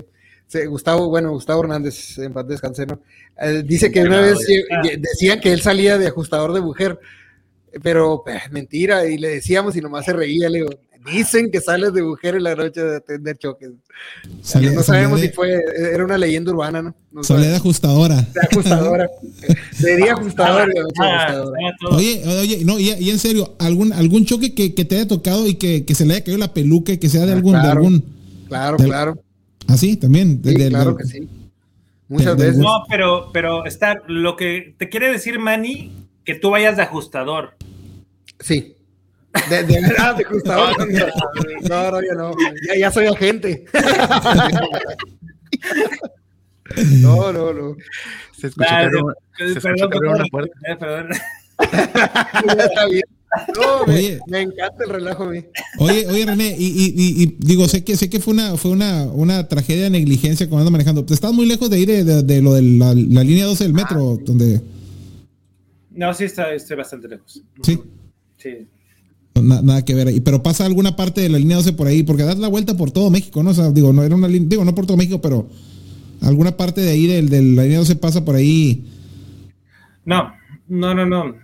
[0.67, 3.01] Gustavo, bueno, Gustavo Hernández, en paz descanse, ¿no?
[3.41, 6.99] Eh, dice que una vez eh, decían que él salía de ajustador de mujer,
[7.83, 10.69] pero eh, mentira, y le decíamos y nomás se reía, le digo,
[11.11, 13.69] dicen que sales de mujer en la noche de atender choques.
[14.73, 15.61] No sabemos de- si fue,
[15.93, 16.95] era una leyenda urbana, ¿no?
[17.11, 18.15] no de ajustadora.
[18.21, 19.09] De ajustadora.
[19.79, 20.71] De día de Ah, ajustadora.
[21.91, 25.47] Oye, oye, no, y, y en serio, algún, algún choque que, que te haya tocado
[25.47, 27.53] y que, que se le haya caído la peluca y que sea de Ah, algún,
[27.53, 27.77] de claro.
[27.79, 28.03] algún,
[28.47, 29.19] Claro, Del- claro.
[29.67, 30.41] así también.
[30.41, 31.29] de- Sí, de- claro de- que sí.
[32.07, 32.63] Muchas de- de- veces.
[32.63, 35.91] No, pero, pero está, lo que te quiere decir Manny,
[36.25, 37.53] que tú vayas de ajustador.
[38.39, 38.73] Sí.
[39.49, 40.75] De, de verdad, de ajustador.
[41.69, 42.31] No, no, ya no.
[42.67, 43.65] Ya, ya soy agente.
[47.01, 47.75] No, no, no.
[48.37, 48.87] Se escuchó Ah,
[49.37, 50.53] se eh, escuchó Perdón, que abrió perdón, una puerta.
[50.67, 51.07] eh, perdón.
[52.57, 53.03] Ya está bien.
[53.55, 54.19] No, me, Oye.
[54.27, 55.45] me encanta el relajo a mí.
[55.79, 58.71] Oye, oye, René, y, y- y- y digo, sé que sé que fue una, fue
[58.71, 61.05] una, una tragedia de negligencia cuando ando manejando.
[61.05, 63.63] Te estás muy lejos de ahí de, de- de lo de la, la línea 12
[63.65, 64.61] del metro, donde
[65.91, 67.43] No, sí, está, estoy bastante lejos.
[67.63, 67.79] sí,
[68.37, 68.67] Sí.
[69.41, 70.19] Na- nada que ver ahí.
[70.19, 72.91] Pero pasa alguna parte de la línea 12 por ahí, porque das la vuelta por
[72.91, 73.51] todo México, ¿no?
[73.51, 75.47] O sea, digo, no era una línea, digo, no por todo México, pero
[76.21, 78.85] alguna parte de ahí del, de la línea 12 pasa por ahí,
[80.05, 80.33] No,
[80.67, 81.35] no, no, no.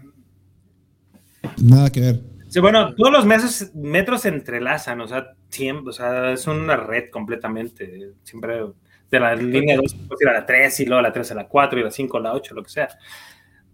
[1.61, 2.21] nada que ver.
[2.49, 6.77] Sí, bueno, todos los metros, metros se entrelazan, o sea, siempre, o sea, es una
[6.77, 8.11] red completamente.
[8.23, 8.61] Siempre
[9.11, 11.35] de la línea 2 puedes ir a la 3 y luego a la 3 a
[11.35, 12.87] la 4 y a la 5 a la 8, lo que sea.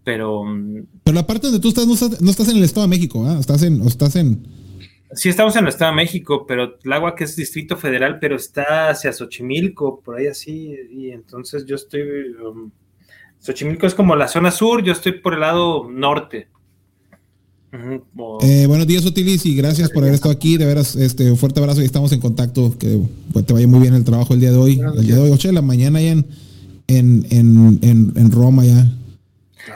[0.04, 0.42] Pero
[1.04, 3.24] Pero la parte donde tú estás no estás, no estás en el Estado de México,
[3.26, 3.36] ¿ah?
[3.38, 4.46] Estás en, o estás en,
[5.14, 9.12] sí estamos en el Estado de México, pero Tláhuac es Distrito Federal, pero está hacia
[9.12, 12.00] Xochimilco, por ahí así, y entonces yo estoy...
[12.44, 12.70] um,
[13.40, 16.48] Xochimilco es como la zona sur, yo estoy por el lado norte.
[17.72, 20.56] Ujú, o- Eh, buenos días, Otilis, y gracias por haber estado aquí.
[20.58, 22.76] De veras, este, un fuerte abrazo y estamos en contacto.
[22.78, 23.00] Que
[23.32, 24.80] pues, te vaya muy bien el trabajo el día de hoy.
[24.96, 26.26] El día de hoy, 8 de la mañana ya en,
[26.86, 28.92] en, en, en, en Roma ya.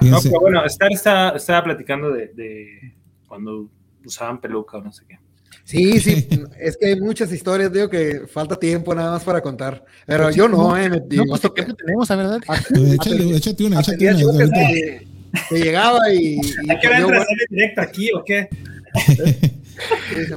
[0.00, 2.94] No, pero bueno, Star estaba platicando de, de
[3.26, 3.68] cuando
[4.04, 5.18] usaban peluca o no sé qué.
[5.64, 6.28] Sí, sí.
[6.60, 9.84] Es que hay muchas historias, digo que falta tiempo nada más para contar.
[10.06, 10.88] Pero yo no, eh.
[10.88, 12.40] Me, No, pues ¿qué tenemos, la verdad?
[12.76, 14.48] Eh, Échale, échate una, échate una.
[14.48, 15.06] que,
[15.48, 16.36] que llegaba y.
[16.62, 17.24] y ¿A qué hora entras?
[17.26, 18.48] ¿Sale directo aquí o qué?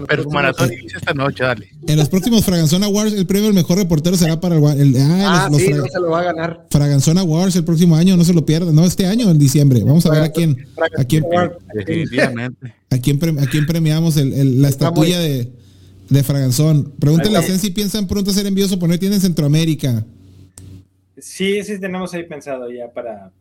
[0.07, 1.69] Perfumaratón inicia esta noche, dale.
[1.87, 4.63] En los próximos Fraganzón Awards, el premio al mejor reportero será para el.
[4.79, 6.65] el- ah, Ah, los, sí, no se lo va a ganar.
[6.69, 8.75] Fraganzón Awards el próximo año, no se lo pierdan.
[8.75, 9.83] No, este año, en diciembre.
[9.83, 11.23] Vamos a ver a quién, a quién,
[11.73, 12.73] Definitivamente.
[12.89, 15.49] a quién, pre- a quién premiamos el- el- la estatuilla de,
[16.09, 16.93] de Fraganzón.
[16.99, 17.41] Pregúntale a.
[17.41, 20.05] Zen si piensan pronto hacer envíos o poner tienda en Centroamérica.
[21.17, 23.31] Sí, sí tenemos ahí pensado ya para...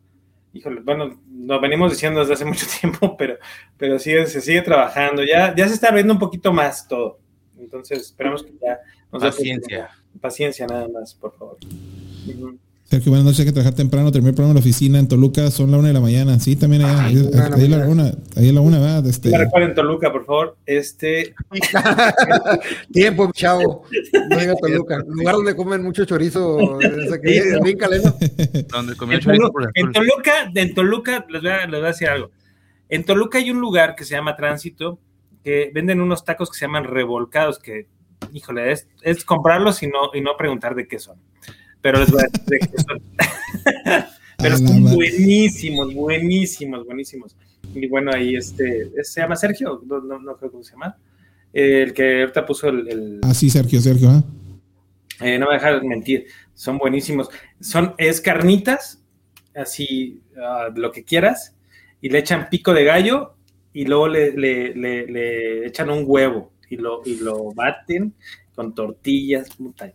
[0.53, 3.37] Híjole, bueno, lo venimos diciendo desde hace mucho tiempo, pero,
[3.77, 5.23] pero sí, se sigue trabajando.
[5.23, 7.19] Ya, ya se está viendo un poquito más todo.
[7.57, 8.79] Entonces, esperamos que ya
[9.11, 9.89] nos Paciencia.
[10.19, 11.57] Paciencia nada más, por favor.
[12.89, 15.51] Sergio, buenas noches, hay que trabajar temprano, terminar el programa en la oficina en Toluca,
[15.51, 16.39] son la una de la mañana.
[16.39, 17.17] Sí, también allá, ahí,
[17.53, 19.05] ahí la una, ahí la una, ¿verdad?
[19.05, 20.57] Este, Me recuerden Toluca, por favor.
[20.65, 21.35] Este,
[22.91, 23.83] Tiempo, chavo.
[24.31, 25.03] No diga Toluca.
[25.07, 26.79] Lugar donde comen mucho chorizo.
[26.79, 28.11] es bien caleno.
[28.69, 31.83] Donde En el chorizo Toluca, por en Toluca, en Toluca, les voy, a, les voy
[31.83, 32.31] a decir algo.
[32.89, 34.97] En Toluca hay un lugar que se llama Tránsito,
[35.43, 37.85] que venden unos tacos que se llaman revolcados, que,
[38.33, 41.19] híjole, es, es comprarlos y no, y no preguntar de qué son.
[41.81, 43.01] Pero les voy a decir son.
[44.37, 47.35] Pero son buenísimos, buenísimos, buenísimos.
[47.75, 49.81] Y bueno, ahí este, ¿se llama Sergio?
[49.85, 50.97] No, no, no creo cómo se llama.
[51.51, 54.23] El que ahorita puso el, el- Ah, sí, Sergio, Sergio, ¿ah?
[55.21, 57.29] Eh, no me dejar mentir, son buenísimos.
[57.59, 59.01] Son, es carnitas,
[59.53, 61.55] así, ah, lo que quieras,
[62.01, 63.35] y le echan pico de gallo
[63.73, 68.13] y luego le, le- le- le echan un huevo y lo, y lo baten
[68.55, 69.49] con tortillas.
[69.55, 69.91] puta.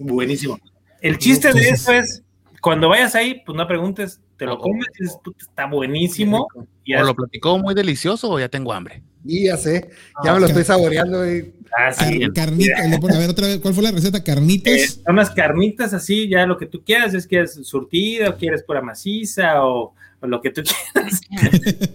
[0.00, 0.58] Buenísimo.
[1.00, 2.22] El chiste de eso es,
[2.60, 6.46] cuando vayas ahí, pues no preguntes, te lo comes y dices, "Puta, está buenísimo.
[6.84, 9.02] Y O ya lo platicó muy delicioso o ya tengo hambre.
[9.24, 9.90] Y ya sé,
[10.24, 11.30] ya me lo estoy saboreando.
[11.30, 11.52] y-
[11.86, 14.18] así, Car- carnita, a ver otra vez, ¿cuál fue la receta?
[14.18, 15.00] eh, Carnitas.
[15.06, 18.80] unas carnitas así, ya lo que tú quieras, es que es surtida, o quieres pura
[18.82, 20.62] maciza, o, o lo que tú
[20.94, 21.20] quieras.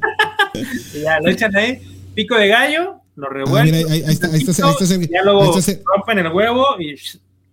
[1.03, 1.81] Ya lo echan ahí,
[2.13, 3.65] pico de gallo, lo Ah, revuelven.
[3.75, 5.59] mira, ahí, ahí está, ahí está, ahí está, ya Ahí luego
[5.95, 6.95] rompen el huevo y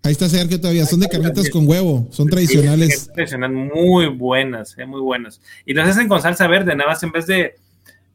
[0.02, 0.84] ahí está Sergio todavía.
[0.86, 2.08] Son de carnitas con huevo.
[2.10, 3.10] Son tradicionales.
[3.12, 5.40] tradicional, muy buenas, eh, muy buenas.
[5.66, 7.54] Y las hacen con salsa verde, nada más en vez de,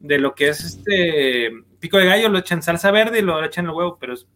[0.00, 1.50] de lo que es este
[1.80, 4.26] pico de gallo, lo echan salsa verde y lo echan el huevo, pero es,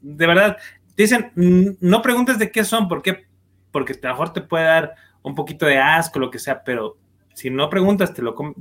[0.00, 0.56] de verdad,
[0.96, 3.24] dicen, mm, no preguntes de qué son, ¿por qué?
[3.70, 6.96] Porque a lo mejor te puede dar un poquito de asco, lo que sea, pero
[7.34, 8.56] si no preguntas, te lo comes.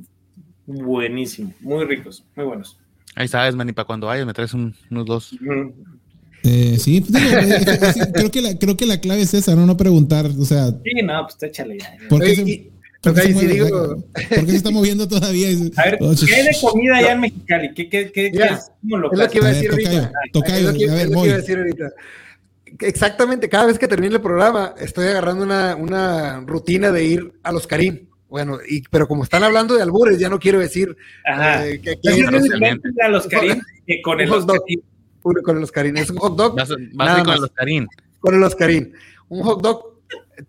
[0.65, 2.79] Buenísimo, muy ricos, muy buenos.
[3.15, 5.35] Ahí sabes, Manny, para cuando vayas me traes un- unos dos.
[6.43, 9.33] Eh, sí, pues, digo, eh, eh, sí, creo, que la, creo que la clave es
[9.33, 9.65] esa, ¿no?
[9.65, 10.25] No preguntar.
[10.39, 11.95] O sea, Sí, no, pues échale ya.
[12.09, 12.71] ¿por qué, Oye, se, y-
[13.01, 13.53] por qué se si mueve?
[13.53, 15.49] digo- ¿Por qué se está moviendo todavía?
[15.77, 17.73] A ver, Oh, ¿qué hay de comida allá en Mexicali?
[17.73, 19.89] ¿Qué, qué, qué, qué Ya, es lo Es lo que iba a ver, decir tocayo,
[19.99, 20.11] ahorita.
[20.33, 21.89] tocayo, Es que- a ver, es lo que iba a decir ahorita.
[22.79, 27.51] Exactamente, cada vez que termine el programa, estoy agarrando una, una rutina de ir a
[27.51, 28.07] los Karim.
[28.29, 30.95] Bueno, y, pero como están hablando de albures, ya no quiero decir
[31.25, 31.67] Ajá.
[31.67, 34.55] eh, que, Es que- es diferente a los Karim que con el Un hot dog.
[34.57, 34.81] Oscarín.
[35.21, 35.95] Puro con los Karim.
[35.97, 37.87] Es un hot dog Vas, vas Nada a ir con los Karim.
[38.19, 38.93] con el Oscarín.
[39.29, 39.91] Un hot dog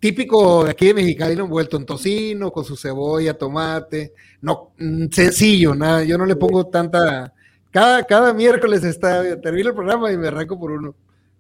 [0.01, 1.45] típico de aquí de Mexicali, ¿no?
[1.45, 4.13] envuelto en tocino, con su cebolla, tomate.
[4.41, 6.03] No, mm, sencillo, nada.
[6.05, 7.33] Yo no le pongo tanta.
[7.71, 10.95] Cada, cada miércoles está, termino el programa y me arranco por uno.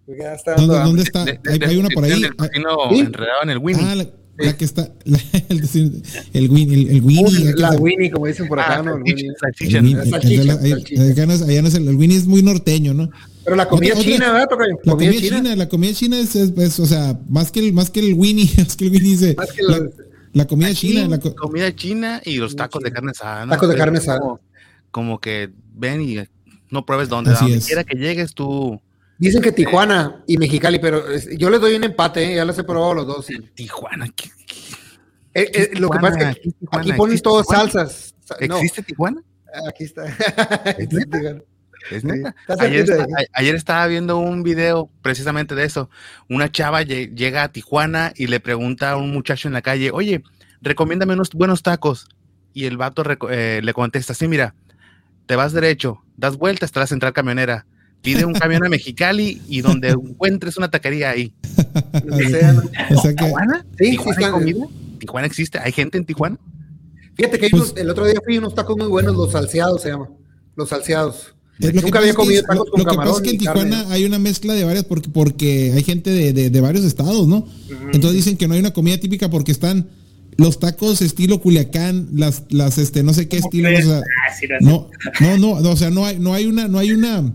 [0.06, 1.24] Ya está ¿Dónde, está?
[1.24, 2.12] De- de- Hay, de- hay una por ahí.
[2.12, 2.98] El Ah, tocino ¿Sí?
[3.00, 3.84] enredado en el Winnie.
[3.86, 4.06] Ah, la,
[4.46, 4.90] la que está.
[5.04, 5.62] la- el,
[6.32, 7.52] el, Win- el, el Winnie.
[7.56, 7.72] La.
[7.72, 8.96] Winnie, como dicen por acá, Ah, ¿no?
[9.04, 9.96] El salchicha, Winnie.
[10.10, 11.02] salchicha.
[11.02, 11.26] Allá
[11.62, 13.10] no es el, el Winnie es muy norteño, ¿no?
[13.44, 14.48] Pero la comida Otra- otra- china, ¿verdad?
[14.48, 14.78] Tocayo?
[14.84, 15.56] La comida china?
[15.56, 18.48] la comida china es, es- es, o sea, más que el, más que el Winnie,
[18.58, 19.62] más que el Winnie dice, Más que
[20.32, 23.44] la, comida china, la co- comida china y los tacos de carne asada.
[23.46, 23.52] ¿no?
[23.52, 24.20] Tacos de carne asada.
[24.20, 24.40] Como,
[24.90, 26.16] como que ven y
[26.70, 27.32] no pruebes dónde.
[27.32, 27.66] Así donde es.
[27.66, 28.80] quiera que llegues tú.
[29.22, 31.04] Dicen que Tijuana y Mexicali, pero
[31.38, 32.34] yo les doy un empate, ¿eh?
[32.36, 33.26] ya los he probado los dos.
[33.54, 34.08] Tijuana.
[34.16, 34.54] ¿qué- qué-
[35.34, 38.14] Eh, eh, lo que pasa es que ¿Qué aquí, aquí ponen ¿Existe todas salsas.
[38.24, 39.22] Sa- no, ¿Existe Tijuana?
[39.68, 40.06] aquí está.
[40.76, 41.18] ¿Es neta?
[41.90, 42.34] Es Sí, neta.
[42.48, 42.64] está
[43.32, 45.88] Ayer, estaba viendo un video precisamente de eso.
[46.28, 49.90] Una chava lle- llega a Tijuana y le pregunta a un muchacho en la calle,
[49.92, 50.22] oye,
[50.60, 52.08] recomiéndame unos buenos tacos.
[52.54, 54.54] Y el vato eh, le contesta, sí, mira,
[55.26, 57.66] te vas derecho, das vuelta hasta la central camionera,
[58.02, 61.32] pide un camión a Mexicali y donde encuentres una taquería ahí.
[63.16, 63.64] ¿Tijuana?
[63.78, 64.66] Sí, sí ¿Tijuana hay comida?
[64.98, 65.58] ¿Tijuana existe?
[65.58, 66.38] ¿Hay gente en Tijuana?
[67.14, 69.32] Fíjate que hay Pues- unos- el otro día fui a unos tacos muy buenos, los
[69.32, 70.08] salseados se llaman.
[70.56, 71.34] Los salseados.
[71.58, 73.38] Nunca había comido tacos con lo que pasa es que en.
[73.38, 77.26] Tijuana hay una mezcla de varias porque, porque hay gente de, de- de varios estados,
[77.28, 77.46] ¿no?
[77.92, 79.88] Entonces dicen que no hay una comida típica porque están
[80.38, 83.86] los tacos estilo Culiacán, las, las, este, no sé qué ¿Cómo estilo, crees?
[83.86, 84.88] o sea, Ah, sí, no,
[85.20, 87.34] no, no, no, o sea, no hay, no hay una, no hay una,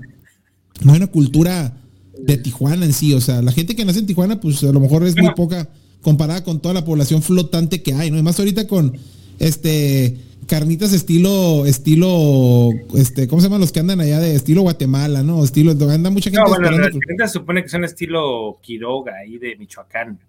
[0.83, 1.73] no hay una cultura
[2.19, 4.79] de Tijuana en sí, o sea, la gente que nace en Tijuana, pues a lo
[4.79, 5.69] mejor es muy poca
[6.01, 8.17] comparada con toda la población flotante que hay, ¿no?
[8.17, 8.97] Y más ahorita con,
[9.39, 15.21] este, carnitas estilo, estilo, este, ¿cómo se llaman los que andan allá de estilo Guatemala,
[15.23, 15.43] ¿no?
[15.43, 19.13] Estilo, anda mucha gente No, bueno, las por- carnitas se supone que son estilo Quiroga
[19.21, 20.19] ahí de Michoacán.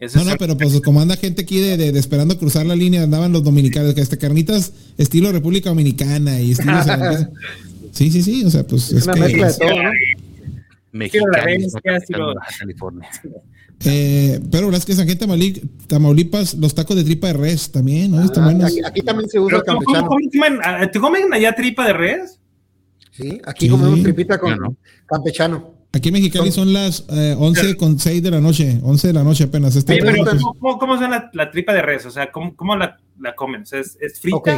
[0.00, 2.76] No, no, son- pero pues como anda gente aquí de, de- de esperando cruzar la
[2.76, 6.72] línea, andaban los dominicanos, que este carnitas estilo República Dominicana y estilo...
[7.94, 9.20] sí, sí, sí, o sea, pues Es es una que...
[9.20, 9.82] mezcla de todo, ¿no?
[9.84, 9.90] La
[10.92, 13.08] Mexicali, Baja estilo- California.
[13.84, 18.12] Eh, pero las que San Gente Tamaulipas, Tamaulipas, los tacos de tripa de res también,
[18.12, 18.18] ¿no?
[18.18, 20.08] Ah, aquí, aquí también se usa Pero ¿cómo- campechano.
[20.08, 20.58] comen?
[20.62, 22.40] Ah, ¿Te comen allá tripa de res?
[23.10, 23.70] Sí, aquí Sí.
[23.70, 24.76] comemos tripita con Yo no.
[25.06, 25.74] campechano.
[25.92, 29.22] Aquí en Mexicali son las eh, 11 con 6 de la noche, 11 de la
[29.24, 29.76] noche apenas.
[29.76, 30.24] Este Oye, pero
[30.58, 32.06] ¿cómo, cómo- son la, la tripa de res?
[32.06, 33.62] O sea, ¿cómo, cómo la, la comen?
[33.62, 34.36] O sea, ¿es, es frita?
[34.36, 34.48] Ok.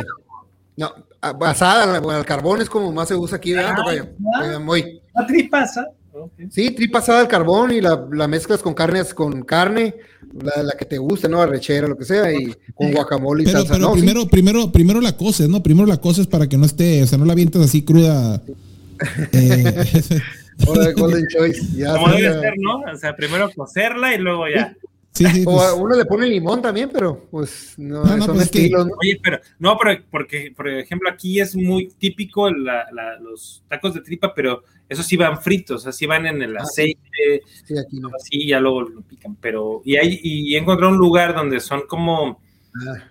[0.77, 3.75] No, a- asada al, al carbón es como más se usa aquí, ¿verdad?
[3.79, 4.07] Ah,
[4.55, 4.59] ah.
[4.59, 5.01] Muy.
[5.15, 5.87] ¿La tripa asa?
[6.13, 6.33] Ok.
[6.51, 9.95] Sí, tripa asada al carbón y la, la mezclas con carnes, con carne,
[10.43, 11.41] la, la que te guste, ¿no?
[11.43, 13.75] Arrechera, lo que sea, y con guacamole y pero salsa.
[13.75, 14.01] pero No, sí.
[14.01, 15.63] primero, primero, primero la coces, ¿no?
[15.63, 18.41] Primero la coces para que no esté, o sea, no la avientas así cruda.
[19.33, 19.75] Eh,
[20.97, 21.61] Golden Choice.
[21.77, 22.77] Ya Como debe ser, ¿no?
[22.91, 24.75] O sea, primero cocerla y luego ya.
[25.17, 28.25] Sí, sí, O pues, a uno le pone limón también, pero pues no, No, no,
[28.27, 28.70] son pues es que-.
[28.77, 33.95] Oye, pero no, pero porque, por ejemplo, aquí es muy típico la- la- los tacos
[33.95, 37.99] de tripa, pero esos sí van fritos, así van en el Ah, aceite, Sí, aquí
[37.99, 38.11] no.
[38.15, 39.36] así ya luego lo pican.
[39.41, 42.41] Pero, y hay, y he encontrado un lugar donde son como
[42.86, 43.09] Ah,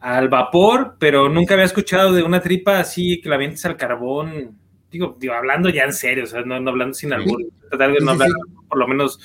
[0.00, 4.56] al vapor, pero nunca había escuchado de una tripa así que la avientes al carbón.
[4.92, 8.00] Digo, digo hablando ya en serio, o sea, no, no hablando sin albur, tratar de
[8.00, 8.28] no sí, hablar
[8.68, 9.18] por lo menos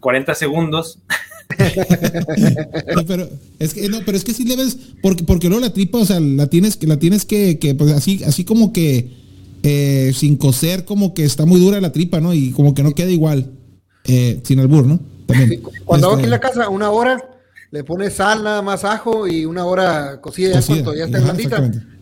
[0.00, 1.00] 40 segundos.
[2.94, 5.98] no, pero es que no, pero es que sí debes, porque, porque luego la tripa,
[5.98, 9.10] o sea, la tienes que, la tienes que, que pues así, así como que
[9.62, 12.34] eh, sin coser, como que está muy dura la tripa, ¿no?
[12.34, 13.52] Y como que no queda igual.
[14.04, 15.00] eh, sin albur, ¿no?
[15.26, 15.62] También.
[15.84, 17.18] Cuando hago Este, aquí en la casa, una hora,
[17.72, 21.56] le pones sal, nada más ajo y una hora cocida, ya cuando ya está blandita.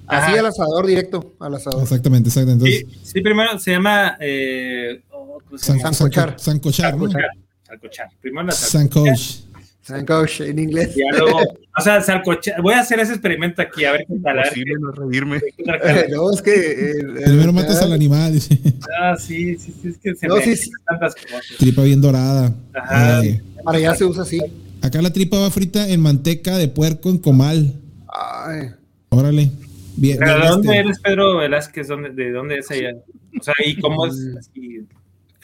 [0.06, 0.40] Así Ajá.
[0.40, 1.82] al asador directo, al asador.
[1.82, 2.66] Exactamente, exactamente.
[2.70, 6.38] Sí, Entonces, sí, primero se llama eh, oh, sancochar.
[6.38, 7.04] sancochar, ¿no?
[7.10, 7.30] Salcochar.
[7.66, 8.08] Salcochar.
[8.20, 9.16] Primero la salcochar.
[9.16, 9.44] Sancoch.
[9.82, 10.96] Sancoch en inglés.
[10.96, 11.40] Y ya luego,
[11.76, 12.60] o sea, salcochar.
[12.62, 14.36] Voy a hacer ese experimento aquí, a ver qué tal.
[14.48, 15.36] Posible no reírme.
[15.36, 16.50] es que.
[16.54, 18.58] eh, eh, Primero matas al animal, dice.
[19.00, 20.70] Ah, sí, sí, sí, es que se No, me sí, sí.
[20.86, 21.42] tantas cosas.
[21.58, 22.54] Tripa bien dorada.
[22.74, 23.24] Ajá.
[23.24, 24.40] Eh, Para allá se usa así.
[24.82, 27.74] acá la tripa va frita en manteca de puerco en comal.
[28.08, 28.68] Ay,
[29.10, 29.50] Órale.
[29.96, 31.88] Bien, ¿Pero bien, de dónde este, eres, Pedro Velázquez?
[31.88, 32.90] ¿Dónde, ¿De dónde es ella?
[33.38, 34.80] O sea, ¿y cómo es así?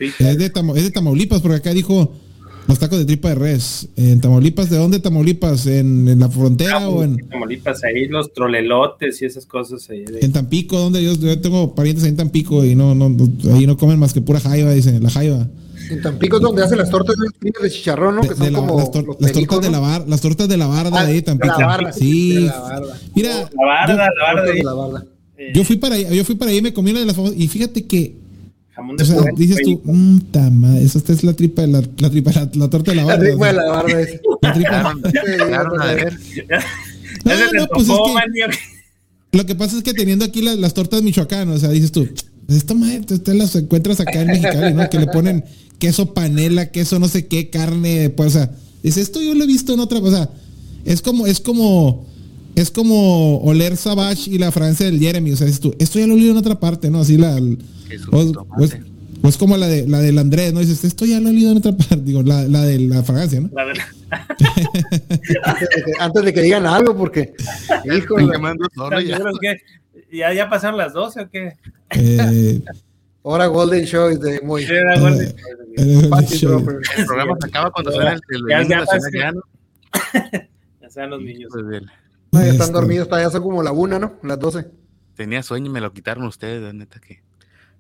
[0.01, 2.13] Es, de Tama- es de Tamaulipas, porque acá dijo
[2.69, 3.89] los tacos de tripa de res.
[3.97, 5.67] En Tamaulipas, ¿de dónde Tamaulipas?
[5.67, 10.05] ¿En, en la frontera o en, Tamaulipas, ahí los trolelotes y esas cosas ahí.
[10.05, 10.79] de- en Tampico?
[10.79, 13.99] ¿Dónde yo, yo tengo parientes ahí en Tampico y no, no, no- ahí no comen
[13.99, 15.49] más que pura jaiba, dicen, la jaiba.
[15.91, 18.23] en Tampico es donde hacen las tortas de chicharrón, ¿no?
[18.23, 20.21] De- que de la- como las, tor- los las pericos, tortas de la bar, las
[20.21, 21.59] tortas de la barda Ah, de ahí de de Tampico.
[21.61, 22.35] la barda, sí.
[22.35, 22.99] de la barda.
[23.17, 25.05] Mira, La barda, yo- la barda.
[25.55, 27.37] Yo fui para ahí, yo fui para ahí y me comí una de las famosas.
[27.37, 28.20] Y fíjate que,
[28.81, 32.11] jamón de o sea, dices tú, mmm, tama, esa esta es la tripa, la, la
[32.11, 33.25] tripa, la, la torta de la La barda.
[33.29, 34.21] tripa de la barda es.
[34.43, 34.95] la tripa-
[37.25, 39.37] No, no, pues es que-.
[39.39, 42.09] Lo que pasa es que teniendo aquí las, las tortas michoacanas, o sea, dices tú,
[42.49, 44.89] esta madre, tú te las encuentras acá en Mexicali, ¿no?
[44.91, 45.45] Que le ponen
[45.79, 48.51] queso panela, queso no sé qué, carne, pues, o sea,
[48.83, 50.29] dices, esto yo lo he visto en otra, o sea,
[50.85, 52.07] es como, es como,
[52.61, 56.07] es como oler Savage y la fragancia del Jeremy, o sea, dices tú, esto ya
[56.07, 57.01] lo olido en otra parte, ¿no?
[57.01, 57.59] Así la, el-
[57.89, 58.33] Jesús, o, o es,
[58.71, 58.83] tomate.
[59.23, 60.61] o es como la de la del Andrés, ¿no?
[60.61, 63.41] Dices, esto ya lo he olido en otra parte, digo, la, la de la fragancia,
[63.41, 63.51] ¿no?
[63.53, 63.85] La verdad.
[65.45, 67.33] Antes de que, antes de que digan algo, porque.
[67.85, 68.27] Híjole.
[69.09, 69.19] ya.
[70.13, 71.53] ¿Ya, ¿Ya pasaron las 12 o qué?
[71.91, 72.61] Eh,
[73.23, 74.65] Ahora Golden Show es de muy.
[74.65, 75.35] Sí, era eh, Golden-
[75.77, 76.59] el- el Party show.
[76.97, 79.33] El programa se acaba cuando suena el, el Ya- ya ya.
[80.83, 81.51] Ya sean los niños.
[81.53, 81.85] Pues, bien.
[82.33, 84.13] No, ya están Este, dormidos, todavía son como la una, ¿no?
[84.23, 84.67] Las 12.
[85.17, 87.21] Tenía sueño y me lo quitaron ustedes, la neta que.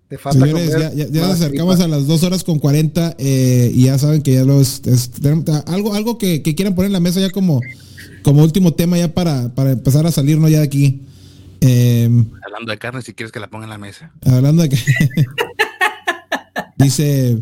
[0.09, 1.85] Te falta Señores, comer ya, ya- ya nos acercamos tripa.
[1.85, 4.83] a las dos horas con 40 eh, y ya saben que ya los...
[4.85, 7.61] es- tenemos- algo algo que, que quieran poner en la mesa ya como,
[8.25, 11.03] como último tema ya para, para empezar a salirnos ya de aquí.
[11.61, 12.11] Eh,
[12.45, 14.11] Hablando de carne, si quieres que la ponga en la mesa.
[14.27, 14.79] hablando de que...
[16.77, 17.39] dice...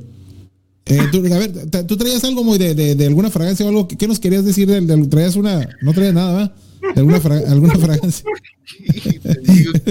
[0.87, 1.53] eh, tú, a ver,
[1.87, 3.89] tú traías algo muy de, de, de alguna fragancia o algo.
[3.89, 4.69] ¿Qué, qué nos querías decir?
[4.69, 5.67] del del- traías una...
[5.83, 6.55] No traías nada, ¿verdad?
[6.97, 8.25] Alguna, fra- alguna fragancia.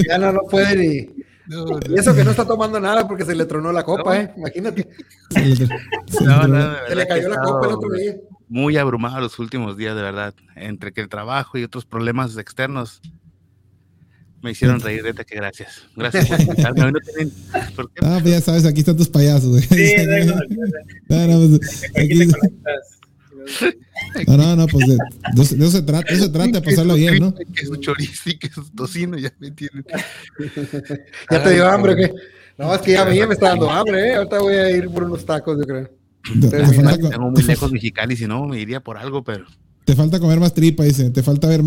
[0.07, 1.23] Ya no, no puede ni.
[1.47, 4.19] No, no, Y eso que no está tomando nada porque se le tronó la copa,
[4.19, 4.33] ¿eh?
[4.35, 4.87] Imagínate.
[5.29, 5.75] Se le- se le-
[6.25, 8.15] no, no, Se le cayó la copa el otro día.
[8.49, 10.33] Muy abrumado los últimos días, de verdad.
[10.55, 13.01] Entre que el trabajo y otros problemas externos
[14.41, 15.83] me hicieron reír, neta que gracias.
[15.95, 16.55] Gracias por.
[16.85, 17.33] Hoy no tienen-
[17.75, 18.01] ¿Por qué?
[18.05, 19.49] Ah, pues ya sabes, aquí están tus payasos.
[19.49, 19.63] güey.
[19.63, 19.93] Sí,
[20.27, 22.99] no, no, No, no, pues, aquí aquí- te conectas.
[24.25, 24.97] No, no, no, pues de,
[25.35, 27.33] de eso, de eso se trata, de eso se trata, de pasarlo bien, ¿no?
[27.35, 29.85] Que su chorizo y que su tocino, ya me entienden.
[31.31, 32.13] ¿Ya te dio hambre qué?
[32.57, 34.15] No, es que ya a mí ya me está dando hambre, ¿eh?
[34.15, 35.89] Ahorita voy a ir por unos tacos, yo creo.
[36.41, 39.45] Te, te falta, co- Tengo muy lejos Mexicali, si no, me iría por algo, pero
[39.85, 41.09] te falta comer más tripa, dice.
[41.11, 41.61] Te falta ver,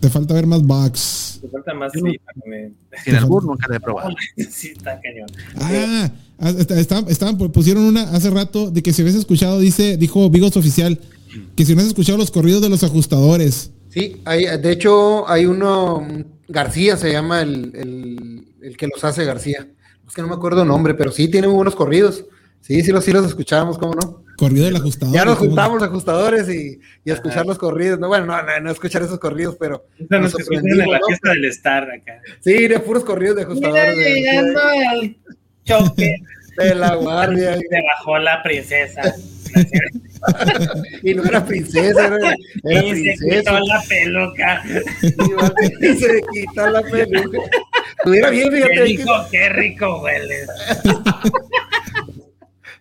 [0.00, 1.38] te falta ver más bugs.
[1.40, 4.10] Te falta más me- sin albur nunca la he probado.
[4.50, 5.28] Sí, está cañón.
[5.56, 9.96] Ah, ah, está- estaban, estaban- pusieron una hace rato de que si habías escuchado, dice,
[9.96, 11.00] dijo Vigos Oficial,
[11.56, 13.72] que si no has escuchado los corridos de los ajustadores.
[13.90, 16.06] Sí, hay, de hecho, hay uno,
[16.48, 19.68] García se llama el, el, el que los hace García.
[20.06, 22.24] Es que no me acuerdo el nombre, pero sí tiene muy buenos corridos.
[22.60, 24.24] Sí, sí los, sí los escuchábamos, ¿cómo no?
[24.36, 25.14] Corrido del ajustador.
[25.14, 28.00] Ya nos juntamos ajustadores y, y a escuchar los corridos.
[28.00, 31.06] No, bueno, no, no, no escuchar esos corridos, pero Esta nos en la ¿no?
[31.06, 32.20] fiesta del Star acá.
[32.40, 33.96] Sí, de puros corridos de ajustadores.
[33.96, 35.16] De, llegando al
[35.64, 36.16] choque,
[36.56, 37.56] de la guardia.
[37.70, 39.14] se bajó la princesa.
[41.02, 42.16] Y no era princesa, era,
[42.64, 43.40] era y se princesa.
[43.40, 44.62] quitó la peluca.
[45.80, 47.38] Y se quitó la peluca.
[47.98, 48.82] Estuviera bien, Qué fíjate.
[48.84, 50.36] rico, qué rico huele.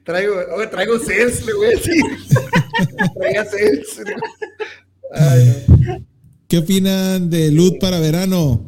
[0.03, 2.03] Traigo, oye, traigo sens, le voy a decir.
[6.47, 8.61] ¿Qué opinan de Loot para verano?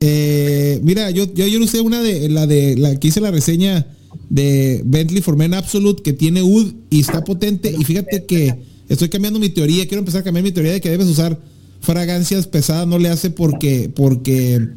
[0.00, 3.86] Eh, mira, yo, yo, yo usé una de la de la que hice la reseña
[4.32, 7.74] de Bentley for Men Absolute que tiene UD y está potente.
[7.78, 9.86] Y fíjate que estoy cambiando mi teoría.
[9.86, 11.38] Quiero empezar a cambiar mi teoría de que debes usar
[11.82, 12.86] fragancias pesadas.
[12.86, 14.68] No le hace porque, porque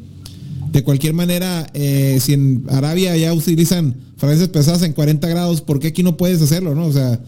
[0.72, 5.80] de cualquier manera, eh, si en Arabia ya utilizan fragancias pesadas en 40 grados, ¿por
[5.80, 6.74] qué aquí no puedes hacerlo?
[6.74, 6.84] ¿no?
[6.84, 7.18] O sea,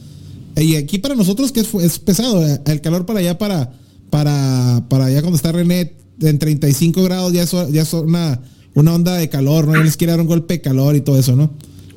[0.55, 3.73] y aquí para nosotros que es, pesado, eh, el calor para allá, para,
[4.11, 8.43] para, para allá cuando está René en 35 grados, ya es, ya es una,
[8.75, 9.83] una onda de calor, ¿no?
[9.83, 11.53] Les quiere dar un golpe de calor y todo eso, ¿no?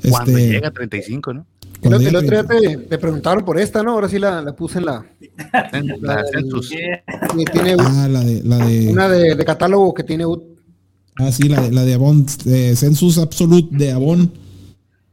[0.09, 1.45] Cuando este, llega a 35, ¿no?
[1.81, 3.91] El, el otro día te, te, preguntaron por esta, ¿no?
[3.91, 5.05] Ahora sí la, la puse en la.
[6.01, 6.69] la, Census.
[6.69, 8.87] Tiene ah, la de, la de.
[8.89, 10.25] Una de, de catálogo que tiene
[11.17, 14.31] Ah, sí, la de, la de Avon, Census Absolute de Avon.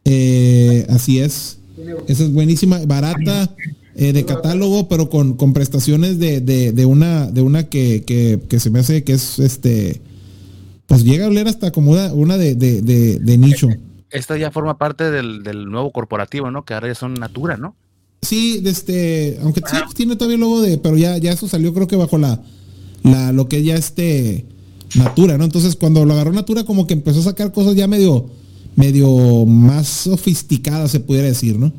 [0.05, 1.58] Eh, así es.
[2.07, 3.55] Esa es buenísima, barata,
[3.94, 8.41] eh, de catálogo, pero con, con prestaciones de, de, de, una, de una que, que,
[8.49, 10.00] que, se me hace que es este.
[10.86, 13.68] Pues llega a oler hasta como una, una de, de, nicho.
[14.11, 16.65] Esta ya forma parte del, del, nuevo corporativo, ¿no?
[16.65, 17.77] Que ahora ya son Natura, ¿no?
[18.23, 21.87] Sí, este, aunque sí, tiene todavía el logo de, pero ya, ya eso salió creo
[21.87, 22.41] que bajo la,
[23.05, 24.47] la, lo que ya este,
[24.97, 25.45] Natura, ¿no?
[25.45, 28.31] Entonces cuando lo agarró Natura como que empezó a sacar cosas ya medio,
[28.77, 31.73] medio más sofisticadas, se pudiera decir, ¿no?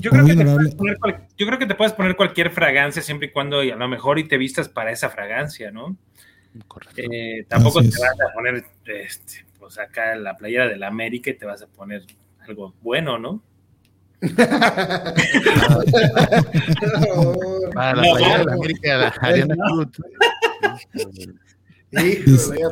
[0.00, 0.98] Yo creo, que te puedes poner
[1.38, 4.18] yo creo que te puedes poner cualquier fragancia siempre y cuando y a lo mejor
[4.18, 5.96] y te vistas para esa fragancia, ¿no?
[6.96, 11.28] Eh, tampoco te vas a poner este, pues acá en la playera de la América
[11.28, 12.04] y te vas a poner
[12.46, 13.42] algo bueno, ¿no?
[17.74, 19.56] para la playera de la América, la Ariana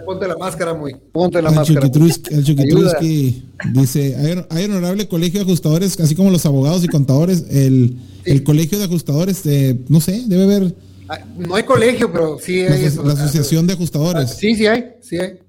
[0.07, 0.95] ponte la máscara, muy.
[1.11, 1.91] Ponte la el máscara.
[2.31, 3.43] el Chuquitruski
[3.73, 7.45] dice: hay, honorable colegio de ajustadores, así como los abogados y contadores.
[7.51, 10.77] El, el colegio de ajustadores, eh, no sé, debe haber.
[11.09, 12.69] Ah, no hay colegio, pero sí hay.
[12.69, 14.31] La, eso, la asociación de ajustadores.
[14.31, 15.41] Ah, sí, sí hay, sí hay.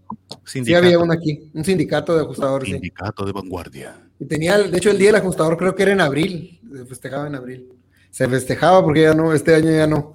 [0.45, 2.69] Sí había uno aquí, un sindicato de ajustadores.
[2.69, 3.95] Sindicato de vanguardia.
[4.19, 6.59] Y tenía, de hecho, el día del ajustador creo que era en abril.
[6.71, 7.67] Se festejaba en abril.
[8.11, 10.13] Se festejaba porque ya no, este año ya no.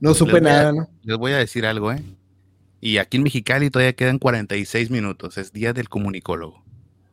[0.00, 0.88] No supe nada, ¿no?
[1.02, 2.02] Les voy a decir algo, ¿eh?
[2.80, 5.36] Y aquí en Mexicali todavía quedan 46 minutos.
[5.38, 6.62] Es día del comunicólogo.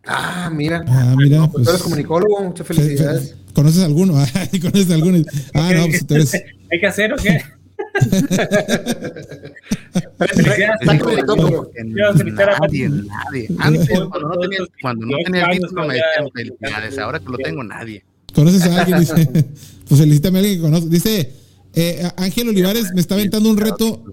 [0.06, 0.85] Ah, mira.
[0.88, 1.48] Ah, mira.
[1.48, 3.35] pues, tú eres comunicólogo, muchas felicidades.
[3.53, 4.14] ¿Conoces alguno?
[4.61, 5.24] ¿Conoces alguno?
[5.53, 6.34] Ah, no, pues tú eres.
[6.72, 7.42] ¿Hay que hacer o qué?
[12.61, 13.49] Nadie, nadie.
[13.59, 16.98] Antes, cuando no tenía, cuando no tenía el título, me decían felicidades.
[16.99, 18.03] Ahora que lo tengo, nadie.
[18.33, 18.99] ¿Conoces a alguien?
[18.99, 19.27] Dice,
[19.88, 20.90] pues felicítame a alguien que conoce.
[20.90, 21.32] Dice
[21.75, 24.03] eh, Ángel Olivares me está aventando un reto.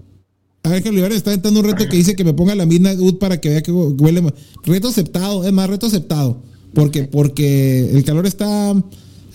[0.63, 3.17] Ángel Olivares me está aventando un reto que dice que me ponga la misma UD
[3.17, 4.33] para que vea que huele más.
[4.63, 6.43] Reto aceptado, es más, reto aceptado.
[6.73, 8.73] Porque, porque el calor está,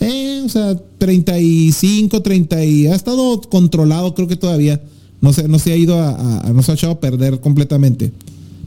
[0.00, 4.80] eh, o sea, 35, 30 y ha estado controlado, creo que todavía.
[5.20, 8.12] No se, no se ha ido a, no se ha echado a perder completamente.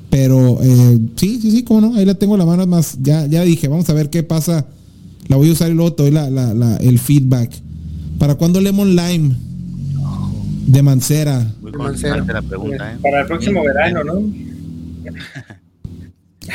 [0.09, 2.97] Pero eh, sí, sí, sí, cómo no, ahí la tengo la mano más.
[3.01, 4.65] Ya, ya dije, vamos a ver qué pasa.
[5.27, 7.51] La voy a usar y luego te doy la, la, el feedback.
[8.19, 9.35] ¿Para cuándo Lemon Lime?
[10.67, 11.53] De Mancera.
[11.61, 12.97] Muy la pregunta, ¿eh?
[13.01, 14.21] Para el próximo verano, ¿no?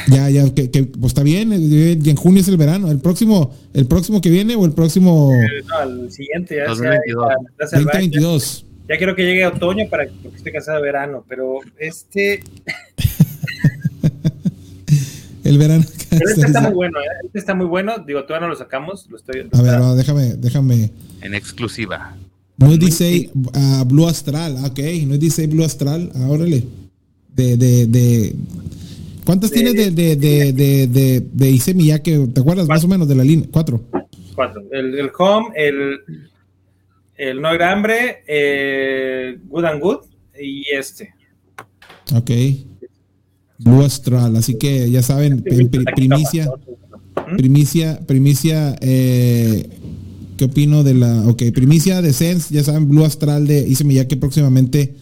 [0.09, 2.91] Ya, ya, que, que, pues está bien, eh, y en junio es el verano.
[2.91, 5.33] ¿El próximo, el próximo que viene o el próximo?
[5.35, 7.29] Eh, no, el siguiente, ya 2022.
[7.59, 8.67] 2022.
[8.89, 12.43] Ya, ya, quiero que llegue otoño para que esté casado de verano, pero este.
[15.45, 15.85] el verano.
[16.09, 17.25] Pero este está muy bueno, ¿eh?
[17.25, 17.99] Este está muy bueno.
[17.99, 19.07] Digo, todavía no lo sacamos.
[19.11, 20.93] Lo estoy, a ver, déjame, déjame.
[21.21, 22.17] En exclusiva.
[22.59, 26.65] No dice uh, Blue Astral, ok, no dice Blue Astral, órale.
[27.35, 28.35] De, de, de,
[29.27, 30.53] ¿Cuántas tienes de, de, de,
[30.87, 31.51] de,
[32.29, 33.49] ¿Te acuerdas más o menos de la línea?
[33.51, 33.83] Cuatro.
[34.37, 34.63] Cuatro.
[34.71, 35.99] El, el Home, el,
[37.17, 39.99] el No Hambre, eh, Good and Good
[40.41, 41.13] y este.
[42.15, 42.31] Ok.
[43.59, 46.49] Blue Astral, así que ya saben, primicia,
[47.37, 49.69] primicia, primicia, eh,
[50.37, 51.27] ¿Qué opino de la.
[51.27, 54.95] Ok, primicia de Sense, ya saben, Blue Astral de que próximamente.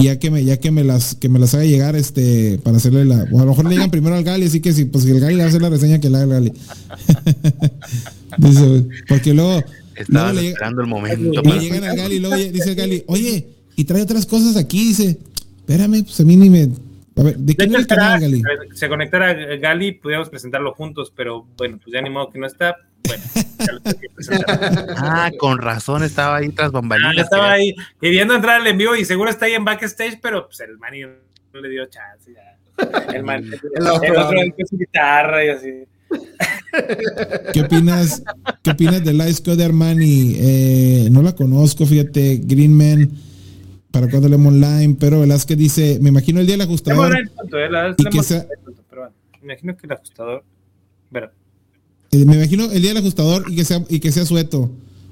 [0.00, 2.78] Y ya que me, ya que me las, que me las haga llegar, este, para
[2.78, 3.26] hacerle la.
[3.30, 5.20] O a lo mejor le llegan primero al Gali, así que si, pues si el
[5.20, 6.52] Gali le va a hacer la reseña, que la haga el Gali.
[8.38, 9.62] dice, porque luego.
[9.94, 11.42] Estaba esperando el momento.
[11.44, 13.46] Y llegan al Gali y luego dice el Gali, oye,
[13.76, 15.18] y trae otras cosas aquí, dice,
[15.58, 16.70] espérame, pues a mí ni me
[17.16, 18.42] a ver, ¿de, qué el canal, Gali?
[18.74, 22.76] Se conectara Gali, pudiéramos presentarlo juntos, pero bueno, pues ya ni modo que no está.
[23.06, 23.22] Bueno,
[24.96, 27.16] Ah, con razón estaba ahí tras bambalinas.
[27.16, 30.60] Ah, estaba ahí queriendo entrar al envío y seguro está ahí en backstage, pero pues
[30.60, 30.92] el man
[31.52, 33.12] no le dio chance ya.
[33.12, 34.38] El man, el, otro, el otro
[34.70, 35.84] guitarra y así.
[37.52, 38.22] ¿Qué opinas,
[38.62, 40.36] ¿Qué opinas de Light Code Armani?
[40.38, 42.40] Eh, no la conozco, fíjate.
[42.42, 43.10] Greenman,
[43.90, 47.16] para cuando leemos online, pero Velázquez dice, me imagino el día del ajustador.
[47.96, 48.46] y que sea,
[49.40, 50.44] me imagino que el ajustador.
[51.10, 51.30] Bueno.
[52.12, 54.70] Eh, me imagino el día del ajustador y que sea, y que sea sueto.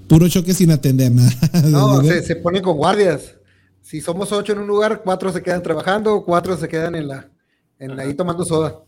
[0.09, 1.31] Puro choque sin atender nada.
[1.69, 3.35] No, se, se pone con guardias.
[3.83, 7.29] Si somos ocho en un lugar, cuatro se quedan trabajando, cuatro se quedan en la,
[7.79, 8.81] en ahí tomando soda.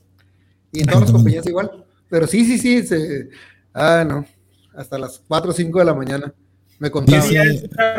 [0.72, 1.84] Y en todas las compañías igual.
[2.08, 2.86] Pero sí, sí, sí.
[2.86, 3.28] Se,
[3.72, 4.26] ah, no.
[4.74, 6.32] Hasta las cuatro o cinco de la mañana.
[6.78, 7.28] Me contaron.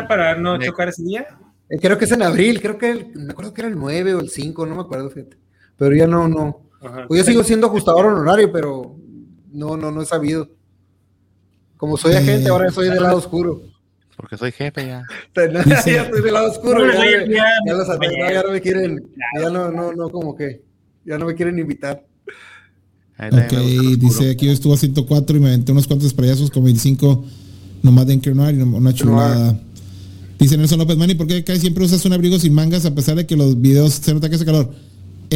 [0.08, 1.26] para no chocar ese día?
[1.68, 2.60] Eh, creo que es en abril.
[2.60, 5.38] Creo que me acuerdo que era el 9 o el 5, no me acuerdo, fíjate.
[5.76, 6.60] Pero ya no, no.
[7.08, 8.96] Pues yo sigo siendo ajustador honorario, pero
[9.52, 10.48] no, no, no he sabido.
[11.76, 13.62] Como soy agente, ahora soy del lado oscuro.
[14.16, 15.04] Porque soy jefe ya.
[15.34, 16.86] ya estoy del lado oscuro.
[16.92, 17.26] ya,
[17.66, 19.02] ya, los ya no me quieren,
[19.40, 20.62] ya no, no, no, como que,
[21.04, 22.04] ya no me quieren invitar.
[23.18, 23.52] Ok,
[23.98, 27.24] dice aquí yo estuve a 104 y me aventé unos cuantos sprayazos con 25
[27.82, 29.58] nomás de encarnar y una chulada.
[30.38, 33.26] Dice Nelson López Mani, ¿por qué siempre usas un abrigo sin mangas a pesar de
[33.26, 34.72] que los videos se nota que hace calor?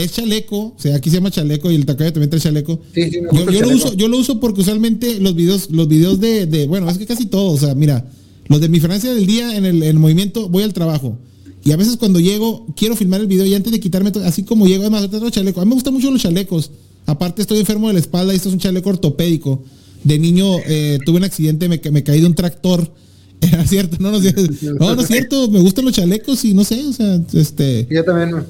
[0.05, 2.81] Es chaleco, o sea, aquí se llama chaleco y el Takaya también trae chaleco.
[2.95, 6.21] Sí, sí, yo, yo lo uso, yo lo uso porque usualmente los videos, los videos
[6.21, 8.05] de, de, bueno, es que casi todo, o sea, mira,
[8.49, 11.19] los de mi Francia del día en el, movimiento, voy al trabajo.
[11.65, 14.67] Y a veces cuando llego, quiero filmar el video y antes de quitarme, así como
[14.67, 15.61] llego, además, tengo chaleco.
[15.61, 16.71] A mí me gustan mucho los chalecos.
[17.07, 19.65] Aparte, estoy enfermo de la espalda y esto es un chaleco ortopédico.
[20.05, 22.93] De niño eh, tuve un accidente, me, me caí de un tractor.
[23.41, 24.19] Era cierto, no, no,
[24.79, 25.51] no, no es cierto.
[25.51, 27.89] Me gustan los chalecos y no sé, o sea, este.
[27.91, 28.45] Yo también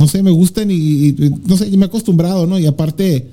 [0.00, 1.14] no sé, me gustan y,
[1.46, 2.58] no sé, y me he acostumbrado, ¿no?
[2.58, 3.26] Y aparte,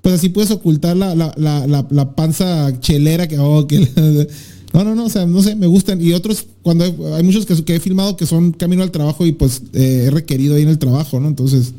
[0.00, 3.78] pues así puedes ocultar la, la, la, la panza chelera que, oh, que
[4.72, 6.00] no, no, no, o sea, no sé, me gustan.
[6.00, 9.32] Y otros, cuando hay, muchos que, que, he filmado que son camino al trabajo y
[9.32, 11.28] pues eh, he requerido ahí en el trabajo, ¿no?
[11.28, 11.74] Entonces,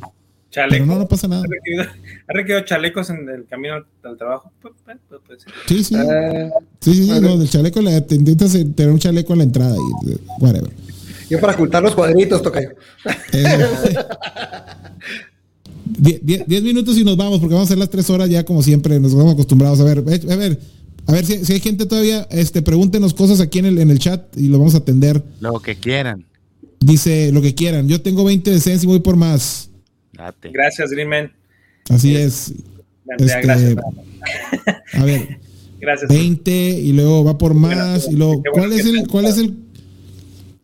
[0.52, 0.86] Chaleco.
[0.86, 1.42] no, no pasa nada.
[2.28, 4.52] ¿Ha requerido, chalecos en el camino al trabajo?
[4.62, 5.96] Pues, pues, pues, sí, sí.
[5.96, 6.52] Uh,
[6.82, 10.70] sí, sí, no, del chaleco, te intentas tener un chaleco en la entrada y whatever.
[11.30, 12.70] Yo para ocultar los cuadritos, toca yo.
[16.00, 19.00] diez, minutos y nos vamos, porque vamos a hacer las tres horas ya como siempre,
[19.00, 19.80] nos vamos acostumbrados.
[19.80, 20.02] A ver, a
[20.36, 20.60] ver,
[21.06, 24.36] a ver si, hay gente todavía, este, pregúntenos cosas aquí en el, en el chat
[24.38, 25.24] y lo vamos a atender.
[25.40, 26.26] Lo que quieran.
[26.80, 27.88] Dice lo que quieran.
[27.88, 29.70] Yo tengo 20 de Sense y voy por más.
[30.52, 31.32] Gracias, Dreamman.
[31.90, 32.54] Así es.
[33.18, 33.76] Este, gracias.
[34.94, 35.40] A ver.
[35.82, 36.10] Gracias.
[36.10, 38.10] 20 y luego va por más.
[38.12, 39.69] y luego, ¿cuál es el, cuál es el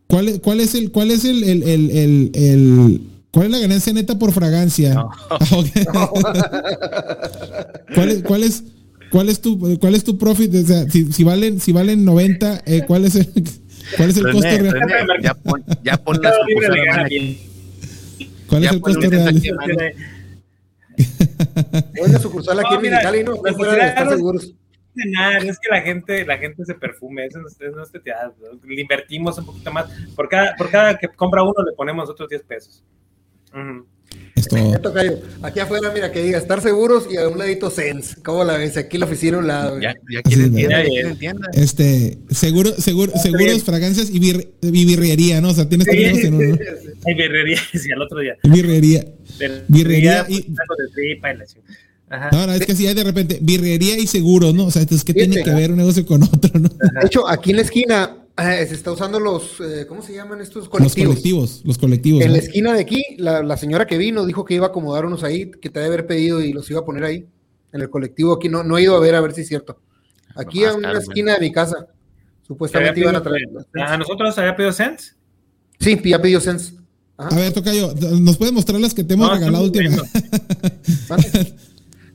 [0.06, 3.00] ¿Cuál es, cuál es el, cuál es el, el, el, el,
[3.32, 5.04] cuál es la ganancia neta por fragancia?
[5.30, 5.38] Ah,
[7.94, 8.62] ¿Cuál es, cuál es,
[9.10, 10.54] cuál es tu, cuál es tu profit?
[10.54, 13.28] O sea, si, si valen, si valen 90, eh, ¿cuál es el,
[13.96, 14.80] cuál es el costo real?
[15.22, 16.32] ya pon, ya pon la
[18.48, 19.42] ¿Cuál es el costo real?
[22.04, 23.36] Una sucursal aquí en Mexicali, ¿no?
[23.36, 24.08] Fuera de estar
[25.44, 27.58] es que la gente, la gente se perfume, eso no, es
[28.64, 29.90] Le invertimos un poquito más.
[30.14, 32.84] Por cada, por cada que compra uno le ponemos otros 10 pesos.
[35.42, 38.22] Aquí afuera, mira, que diga estar seguros y a un ladito Sense.
[38.22, 38.76] ¿Cómo la ves?
[38.76, 39.80] Aquí la oficina a un lado.
[39.80, 44.18] Ya, ya quieren tienda, Este, seguro, seguro, seguros, fragancias y,
[44.60, 45.48] birrería, ¿no?
[45.48, 46.58] O sea, tienes que en uno.
[47.06, 48.36] Hay birrería, sí, al otro día.
[48.44, 49.04] Birrería.
[49.68, 50.54] Birrería y.
[52.08, 54.66] No, no, es que si hay de repente birrería y seguro, ¿no?
[54.66, 56.68] O sea, entonces, ¿qué tiene que ver un negocio con otro, no?
[56.68, 60.40] De hecho, aquí en la esquina eh, se está usando los, eh, ¿cómo se llaman
[60.40, 60.96] estos colectivos?
[60.96, 62.22] Los colectivos, los colectivos.
[62.22, 65.24] En la esquina de aquí, la, señora que vino dijo que iba a acomodar unos
[65.24, 67.26] ahí, que te debe haber pedido y los iba a poner ahí,
[67.72, 68.34] en el colectivo.
[68.34, 69.80] Aquí no, no he ido a ver, a ver si es cierto.
[70.36, 71.86] Aquí en una esquina de mi casa,
[72.46, 73.48] supuestamente iban a traer.
[73.74, 75.14] ¿A nosotros había pedido Sense?
[75.80, 76.74] Sí, ya pidió Sense.
[77.16, 80.10] A ver, Tocayo, ¿nos puedes mostrar las que te hemos regalado últimamente?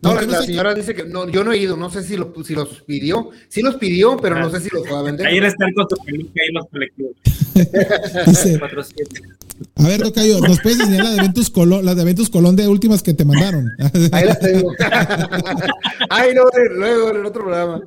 [0.02, 2.56] No, la, señora dice que no, yo no he ido, no sé si, lo, si
[2.56, 3.30] los pidió.
[3.50, 4.50] Sí los pidió, pero no ah.
[4.50, 5.28] sé si los va a vender.
[5.28, 7.12] Ahí están con su peluca ahí los colectivos.
[9.76, 12.68] a ver, Tocayo, ¿nos puedes enseñar la de Ventus Colón, las de Ventus Colón de
[12.68, 13.70] últimas que te mandaron?
[14.12, 14.74] Ahí las tengo.
[16.10, 17.84] Ay, no, luego en el otro programa.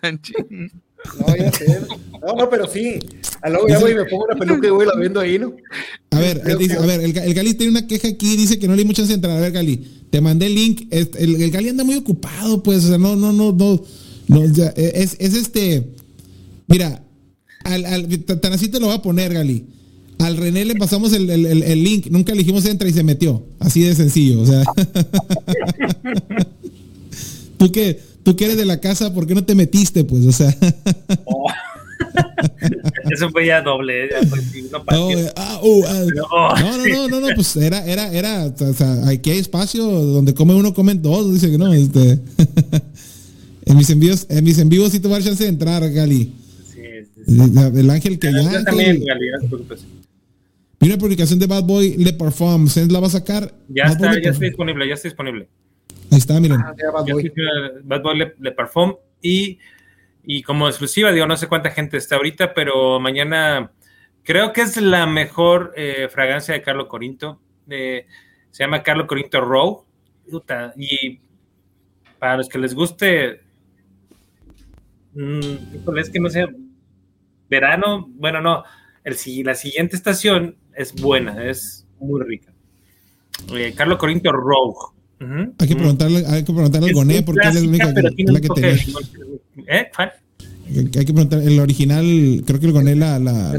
[0.00, 0.20] Tan
[1.20, 1.80] no, ya sé.
[2.20, 2.98] No, no, pero sí.
[3.42, 5.54] A luego ya voy y me pongo una peluca y voy la viendo ahí, ¿no?
[6.10, 8.74] A ver, dice, a ver, el, el, Gali tiene una queja aquí, dice que no
[8.74, 9.36] le hay mucha chance de entrar.
[9.36, 10.88] A ver, Gali, te mandé el link.
[10.90, 13.82] El, el, Gali anda muy ocupado, pues, o sea, no, no, no, no.
[14.28, 15.94] no es, es este.
[16.66, 17.02] Mira,
[17.64, 19.66] al, al, tan así te lo voy a poner, Gali.
[20.18, 23.46] Al René le pasamos el, el, el, link, nunca elegimos entra y se metió.
[23.60, 24.64] Así de sencillo, o sea.
[27.56, 28.00] ¿Tú qué?
[28.28, 30.04] Tú que eres de la casa, ¿por qué no te metiste?
[30.04, 30.54] Pues, o sea.
[31.24, 31.46] Oh.
[33.10, 34.10] Eso fue ya doble.
[34.10, 34.38] Ya fue,
[34.70, 36.20] no, oh, ah, uh, ah.
[36.30, 36.54] oh.
[36.60, 40.34] no, no, no, no, no, pues era, era, era, o sea, aquí hay espacio donde
[40.34, 42.18] come uno, comen dos, dice que no, este.
[43.64, 46.34] en mis envíos, en mis envíos sí te va a dar chance de entrar, Gali.
[46.74, 46.82] Sí,
[47.24, 47.40] sí, sí.
[47.76, 48.62] El ángel que ya.
[48.62, 49.26] también, Gali,
[50.80, 52.68] Vi una publicación de Bad Boy Le Parfum.
[52.68, 53.54] ¿Se la va a sacar?
[53.68, 55.48] Ya está, ya está disponible, ya está disponible.
[56.10, 56.60] Ahí está, miren.
[56.60, 57.32] Ah, Bad Boy,
[57.84, 58.94] Bad Boy Le, Le Parfum.
[59.20, 59.58] Y
[60.30, 63.72] y como exclusiva, digo, no sé cuánta gente está ahorita, pero mañana
[64.24, 67.40] creo que es la mejor eh, fragancia de Carlo Corinto.
[67.66, 68.04] se
[68.52, 69.86] llama Carlo Corinto Row.
[70.76, 71.20] Y
[72.18, 73.40] para los que les guste,
[75.14, 76.46] mmm, es que no sé,
[77.48, 78.64] verano, bueno, no,
[79.04, 82.52] el, la siguiente estación es buena, es muy rica.
[83.54, 84.76] Eh, Carlo Corinto Row.
[85.58, 88.48] Hay que preguntarle, hay que preguntarle al Goné porque él es la única la que
[88.48, 88.74] tenía.
[89.66, 89.90] ¿Eh?
[90.76, 93.58] Hay que preguntar, el original, creo que el Goné la, la,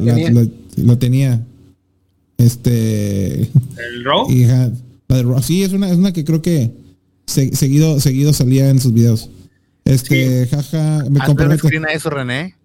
[0.77, 1.43] lo, tenía.
[2.37, 3.41] Este.
[3.41, 4.27] ¿El Raw?
[5.41, 6.71] Sí, es una, es una que creo que
[7.25, 9.29] seguido, seguido salía en sus videos.
[9.85, 11.67] Este, jaja, me comprometo.
[11.67, 12.55] a eso, René?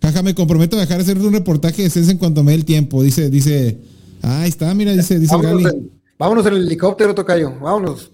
[0.00, 2.58] Jaja, me comprometo a dejar de hacer un reportaje de Sense en cuanto me dé
[2.58, 3.02] el tiempo.
[3.02, 3.78] Dice, dice.
[4.22, 5.76] Ah, ahí está, mira, dice, dice vámonos Gali.
[5.76, 7.52] En, vámonos en el helicóptero, Tocayo.
[7.60, 8.10] Vámonos.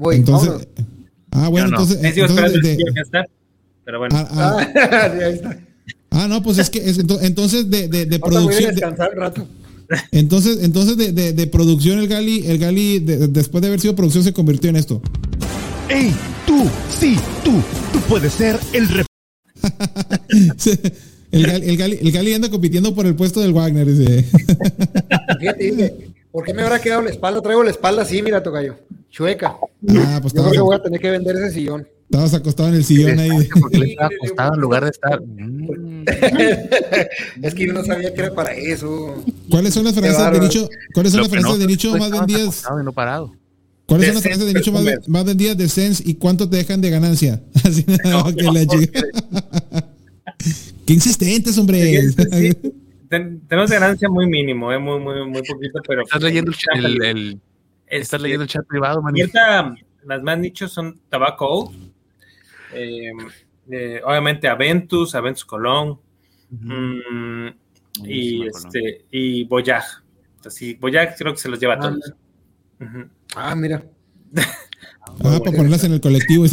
[0.00, 0.66] Voy, entonces,
[1.30, 1.98] Ah, bueno, entonces.
[2.02, 3.26] entonces de,
[3.84, 4.16] pero bueno.
[4.16, 5.58] Ah, ah.
[6.10, 6.82] ah, no, pues es que
[7.20, 8.70] entonces de, de, de producción.
[8.74, 9.46] descansar un rato.
[10.10, 14.24] Entonces, entonces de, de, de, producción el Gali, el Gali después de haber sido producción
[14.24, 15.02] se convirtió en esto.
[15.88, 16.14] ¡Ey!
[16.46, 16.64] Tú,
[16.98, 17.52] sí, tú,
[17.92, 19.06] tú puedes ser el rep
[21.32, 23.86] el, Gali, el, Gali, el Gali anda compitiendo por el puesto del Wagner.
[23.86, 24.24] Dice.
[25.38, 25.94] Fíjate,
[26.32, 27.42] ¿por qué me habrá quedado la espalda?
[27.42, 28.76] Traigo la espalda así, mira, tocayo.
[29.10, 29.56] Chueca.
[29.88, 31.86] Ah, pues Yo creo que voy a tener que vender ese sillón.
[32.10, 33.48] Estabas acostado en el sillón ahí.
[33.60, 35.20] Porque le estaba acostado en lugar de estar.
[37.42, 39.22] es que yo no sabía que era para eso.
[39.48, 40.68] ¿Cuáles son las frases de nicho?
[40.92, 42.64] ¿Cuáles son las frases de nicho más vendidas?
[42.84, 43.32] No parado.
[43.86, 46.80] ¿Cuáles son las frases de nicho más, más, vendidas de Sense y cuánto te dejan
[46.80, 47.42] de ganancia?
[47.64, 48.66] Así no, que la
[50.86, 52.02] Qué insistentes, hombre.
[53.08, 56.02] tenemos ganancia muy mínimo, eh, muy, muy, muy poquito, pero.
[56.02, 57.40] Estás leyendo el, el,
[57.90, 59.14] estás leyendo el chat privado, man.
[60.04, 61.70] Las más nichos son Tabaco
[62.72, 63.12] eh,
[63.70, 65.98] eh, obviamente Aventus, Aventus Colón
[66.50, 67.48] mm,
[68.04, 69.84] y, este, y Boyag.
[70.44, 72.14] Así, Boyag creo que se los lleva a ah, todos.
[73.36, 73.84] Ah, mira.
[74.36, 76.46] ah, para ponerlas en el colectivo.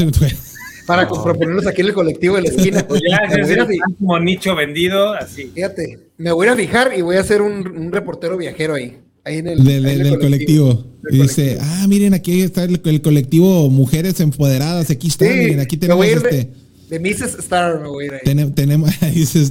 [0.85, 2.83] para, ponerlos aquí en el colectivo de la esquina.
[2.83, 5.51] Boyag es como nicho vendido, así.
[5.53, 8.99] Fíjate, me voy a fijar y voy a hacer un, un reportero viajero ahí.
[9.27, 10.85] Ahí en el, del, colectivo.
[11.11, 16.05] Y dice, ah, miren, aquí está el, colectivo Mujeres Empoderadas, aquí está, miren, aquí tenemos
[16.05, 16.49] este.
[16.87, 17.37] De, Mrs.
[17.39, 18.51] Star, me voy a ir ahí.
[18.51, 19.39] tenemos, ahí se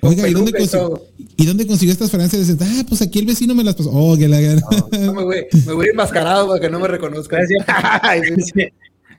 [0.00, 0.52] Oiga, ¿y dónde,
[1.36, 2.48] ¿y dónde, consiguió estas frases?
[2.48, 3.90] Dice, ah, pues aquí el vecino me las pasó.
[3.92, 6.80] Oh, que la no, no, me, voy, me voy a ir enmascarado para que no
[6.80, 7.42] me reconozcan.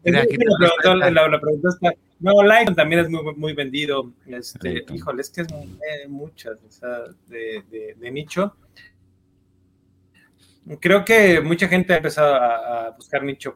[0.04, 0.26] la,
[1.40, 1.94] pregunta está.
[2.20, 4.12] No, Lion también es muy, muy vendido.
[4.26, 8.56] Este, híjole, es que es eh, muchas, o sea, de, de, de nicho
[10.80, 13.56] creo que mucha gente ha empezado a, buscar nicho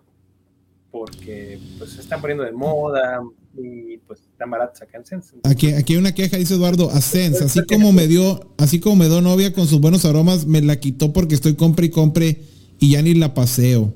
[0.92, 3.22] porque pues se están poniendo de moda
[3.58, 5.36] y pues están baratos acá en Sense.
[5.44, 8.96] Aquí, aquí hay una queja, dice Eduardo, a Sense, así como me dio, así como
[8.96, 12.44] me dio novia con sus buenos aromas, me la quitó porque estoy compre y compre
[12.80, 13.94] y ya ni la paseo.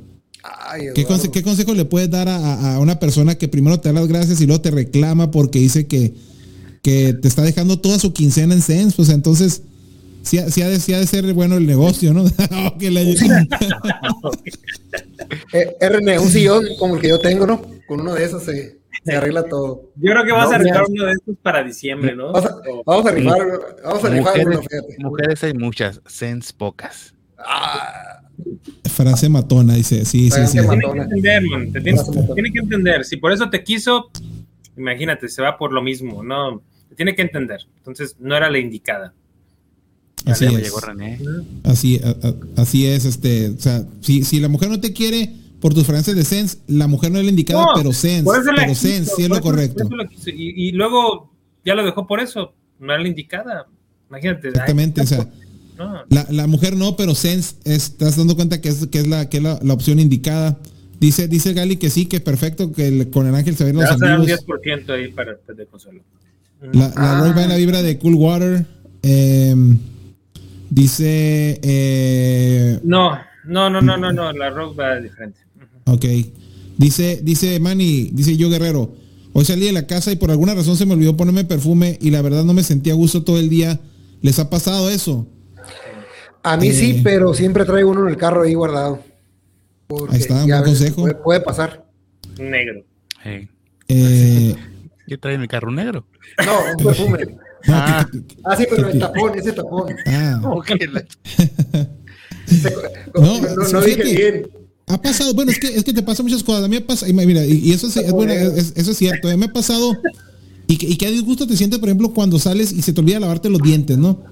[0.96, 1.06] ¿Qué,
[1.44, 4.62] consejo le puedes dar a, una persona que primero te da las gracias y luego
[4.62, 6.14] te reclama porque dice que,
[6.82, 8.96] que te está dejando toda su quincena en Sense?
[8.96, 9.64] Pues entonces,
[10.22, 12.26] sí, sí, ha de, de, ser bueno el negocio, ¿no?
[15.54, 17.62] eh, RN, un sillón como el que yo tengo, ¿no?
[17.88, 19.92] Con uno de esos se, se arregla todo.
[19.96, 22.32] Yo creo que vas a rifar uno de estos para diciembre, ¿no?
[22.32, 23.40] Vamos a, vamos a rifar,
[23.84, 24.60] vamos a rifar mujeres,
[24.98, 27.14] uno, Mujeres hay muchas, sens pocas.
[27.38, 28.22] Ah.
[28.90, 30.06] Frase matona, dice.
[30.06, 30.60] Sí, sí, sí.
[30.60, 31.72] Tiene que entender, man.
[31.72, 33.06] Te tienes, tiene que entender.
[33.06, 34.10] Si por eso te quiso,
[34.78, 36.62] imagínate, se va por lo mismo, ¿no?
[36.96, 37.62] Tiene que entender.
[37.78, 39.14] Entonces, no era la indicada.
[40.26, 40.74] Así es.
[41.64, 42.02] Así,
[42.56, 46.16] así es, este, o sea, si, si la mujer no te quiere por tus frases
[46.16, 49.42] de Sense, la mujer no es la indicada, pero Sense, pero Sense sí es lo
[49.42, 49.88] correcto.
[50.28, 51.32] y, luego
[51.66, 53.68] ya lo dejó por eso, no era la indicada.
[54.10, 54.50] Imagínate.
[54.50, 55.28] Exactamente, o sea,
[56.10, 59.38] la, la, mujer no, pero Sense, estás dando cuenta que es, que es, la, que
[59.38, 60.58] es la, la opción indicada.
[61.00, 64.42] Dice, dice Gali que sí, que perfecto, que con el ángel se ven los amigos.
[64.48, 66.02] un 10% ahí para de consuelo.
[66.74, 67.34] La, la ah.
[67.34, 68.66] va en la vibra de Cool Water.
[69.02, 69.56] Eh,
[70.70, 71.60] Dice.
[71.64, 75.40] Eh, no, no, no, no, no, no, la rock va diferente.
[75.86, 76.06] Ok.
[76.78, 78.94] Dice, dice Manny, dice yo Guerrero.
[79.34, 82.10] Hoy salí de la casa y por alguna razón se me olvidó ponerme perfume y
[82.12, 83.80] la verdad no me sentía a gusto todo el día.
[84.22, 85.28] ¿Les ha pasado eso?
[86.44, 87.02] A mí sí, Eh.
[87.04, 89.04] pero siempre traigo uno en el carro ahí guardado.
[89.88, 91.02] Porque Ahí está, ya buen consejo.
[91.02, 91.86] Puede, puede pasar.
[92.40, 92.84] Negro.
[93.24, 93.50] Hey,
[93.88, 94.56] Eh,
[95.08, 96.06] ¿Qué trae en el carro negro?
[96.46, 97.18] No, un perfume.
[97.68, 98.08] no, Ah.
[98.12, 99.96] que- que- Ah, sí, pero el tapón, ese tapón.
[100.06, 100.40] ah,
[103.16, 104.48] No, no, no, dije bien.
[104.88, 106.64] ha pasado, bueno, es que, es que te pasan muchas cosas.
[106.64, 108.98] A mí me pasa, y mira, y, y eso, es, es bueno, es- eso es
[108.98, 109.28] cierto.
[109.28, 109.96] A mí me ha pasado,
[110.68, 113.02] y que, y que a disgusto te sientes, por ejemplo, cuando sales y se te
[113.02, 114.24] olvida lavarte los dientes, ¿no?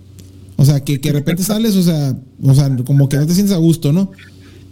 [0.55, 3.33] O sea, que, que de repente sales, o sea, o sea, como que no te
[3.35, 4.11] sientes a gusto, ¿no?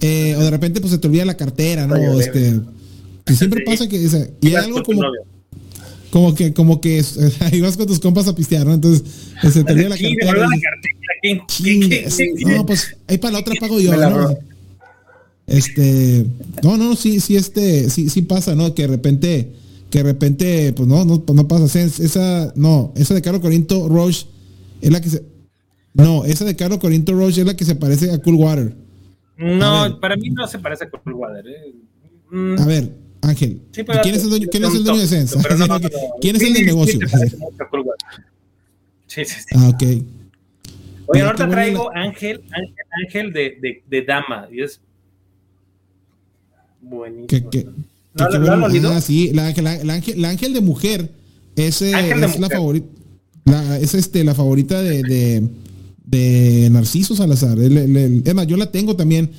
[0.01, 1.93] Eh, o de repente, pues se te olvida la cartera, ¿no?
[1.95, 2.59] O este,
[3.23, 5.21] que siempre pasa que, o sea, y hay algo como, novio.
[6.15, 8.73] Como que, como que es- ahí vas con tus compas a pistear, ¿no?
[8.73, 9.03] Entonces,
[9.41, 10.33] pues, se te la cartera.
[10.33, 10.93] la dices, cartera.
[11.21, 14.29] ¿Quién- Chingue, quién- quién- quién- No, pues ahí para la otra pago yo, ¿no?
[15.45, 16.25] Este,
[16.63, 18.73] no, no, sí, sí, este, sí, sí pasa, ¿no?
[18.73, 19.51] Que de repente,
[19.89, 21.65] que de repente, pues no, no, pues no pasa.
[21.81, 24.25] Es- Esa, no, esa de Carlos Corinto Roche
[24.81, 25.21] es la que se,
[25.95, 28.73] no, esa de Carlos Corinto Roche es la que se parece a Cool Water.
[29.37, 31.45] No, para mí no se parece a Coolwater.
[31.45, 31.75] ¿eh?
[32.31, 32.89] Mm, A ver,
[33.29, 35.39] Ángel, sí, ¿quién es el dueño, quién es el dueño de?
[35.41, 35.89] Pero no, no, no.
[36.21, 36.99] ¿Quién es el del negocio?
[37.57, 37.91] te.
[39.07, 39.55] Sí, sí, sí.
[39.55, 39.81] Ah, ok.
[39.81, 40.03] Oye,
[41.37, 44.47] qué bueno traigo la- Ángel, Ángel, Ángel de, de, de Dama.
[44.51, 44.79] Y es
[46.81, 47.27] buenísimo.
[47.27, 47.65] Que, que,
[48.13, 48.89] ¿No, lo- lo olido?
[48.91, 51.11] ah, sí, la, ángel- la, ángel, la ángel de mujer
[51.55, 52.87] es, eh, Ángel es la favorita.
[53.45, 55.47] La, es este, la favorita de, de,
[56.05, 57.57] de Narciso Salazar.
[57.59, 59.31] El- el- el- es más, yo la tengo también.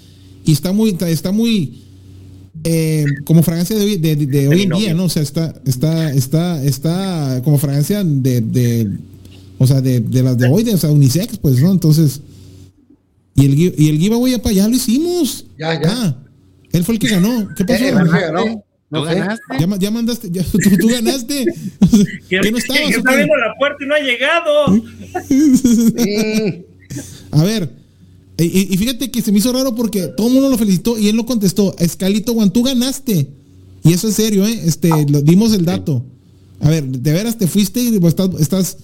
[0.45, 1.83] Y está muy, está muy
[2.69, 4.95] eh, como fragancia de, hoy- de, de- de hoy mi en día.
[4.95, 5.05] ¿no?
[5.05, 8.91] O sea, está, está, está, está como fragancia de, de
[9.59, 11.71] o sea, de, de las de hoy, de, o sea, unisex, pues, ¿no?
[11.73, 12.21] Entonces,
[13.35, 15.47] y el, y el giveaway ya para allá lo hicimos.
[15.59, 15.89] Ya, ya.
[15.89, 16.17] Ah,
[16.73, 17.49] él fue el que ganó.
[17.57, 17.85] ¿Qué pasó?
[17.85, 18.45] Eh, no sé, ¿no?
[18.45, 19.15] ¿Tú No sé.
[19.15, 19.43] ganaste?
[19.61, 21.45] Ya, ma- ya mandaste, ya, tú, tú ganaste.
[22.29, 22.91] ¿Quién, ¿Qué no estabas?
[22.91, 24.83] está abriendo la puerta y no ha llegado?
[25.29, 26.65] Sí.
[27.31, 27.71] A ver,
[28.45, 31.09] y, y- fíjate que se me hizo raro porque todo el mundo lo felicitó y
[31.09, 31.75] él lo contestó.
[31.79, 33.29] Escalito Juan, tú ganaste.
[33.83, 34.61] Y eso es serio, ¿eh?
[34.65, 36.05] Este, lo, dimos el dato.
[36.61, 38.77] A ver, ¿de veras te fuiste y pues, estás, estás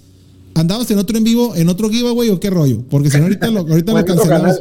[0.55, 2.83] andabas en otro en vivo, en otro giveaway o qué rollo?
[2.89, 4.61] Porque si no ahorita lo, ahorita lo cancelamos.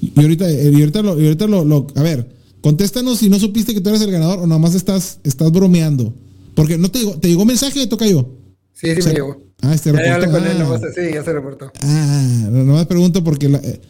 [0.00, 2.28] Y ahorita, y ahorita, lo, y ahorita lo, lo- a ver,
[2.60, 6.14] contéstanos si no supiste que tú eres el ganador o nomás estás, estás bromeando.
[6.54, 8.28] Porque no te llegó, te llegó mensaje, toca yo.
[8.74, 9.42] Sí, sí O sea, me llegó.
[9.62, 10.46] Ah, este Ya, ya hablé reportó.
[10.46, 10.62] él, Ah.
[10.62, 11.72] nomás, sí, ya se reportó.
[11.82, 13.80] Ah, no- nomás pregunto porque la, eh,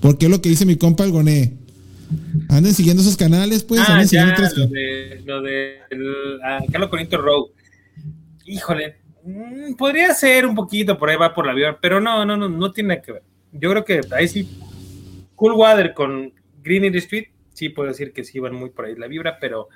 [0.00, 1.56] porque es lo que dice mi compa el Goné.
[2.48, 3.80] Anden siguiendo esos canales, pues.
[3.82, 7.46] ah, anden ya, otros- lo de, lo de el, ah, Carlos Corinto Road.
[8.46, 12.36] Híjole, mm, podría ser un poquito, por ahí va por la vibra, pero no, no,
[12.36, 13.22] no, no tiene que ver.
[13.52, 14.48] Yo creo que ahí sí,
[15.34, 18.86] Cool Water con Green in the Street, sí puedo decir que sí van muy por
[18.86, 19.68] ahí la vibra, pero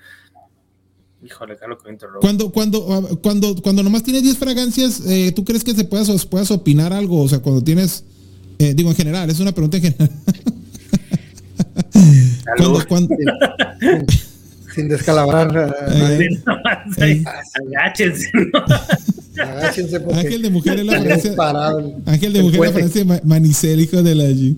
[1.24, 2.20] híjole, Carlos Corinto Road.
[2.20, 6.26] Cuando, cuando, ah, cuando, cuando nomás tienes 10 fragancias, eh, ¿tú crees que se puedas,
[6.26, 7.20] puedas opinar algo?
[7.22, 8.04] O sea, cuando tienes,
[8.58, 10.10] eh, digo en general, es una pregunta en general.
[14.74, 15.74] Sin descalabrar.
[15.90, 16.28] Eh,
[16.96, 17.16] nadie.
[17.18, 17.24] eh,
[17.76, 19.44] Agáchense, ¿no?
[19.44, 21.12] Agáchense porque Ángel de mujer es la el-
[22.06, 24.56] Ángel de mujer es la Ma- Manicel, hijo de la G.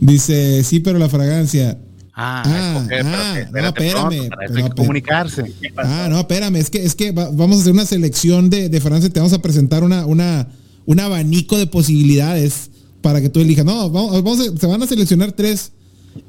[0.00, 1.78] Dice, sí, pero la fragancia.
[2.20, 5.52] Ah, Ah, escoger, ah, que no, espérame, pronto, para eso pero hay no, que comunicarse.
[5.76, 8.80] Ah, no, espérame, es que, es que va- vamos a hacer una selección de, de
[8.80, 10.48] Francia, te vamos a presentar una, una,
[10.84, 12.70] un abanico de posibilidades
[13.08, 13.64] para que tú elijas.
[13.64, 15.72] No, vamos, vamos a- se van a seleccionar tres.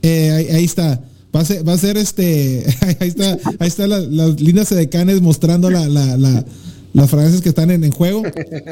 [0.02, 1.02] Eh, ahí, ahí está.
[1.36, 2.64] Va a ser, va a ser este,
[3.02, 6.46] ahí está, ahí está la- las líneas edecanes mostrando la, la, la-
[6.94, 8.24] las fragancias que están en, en juego.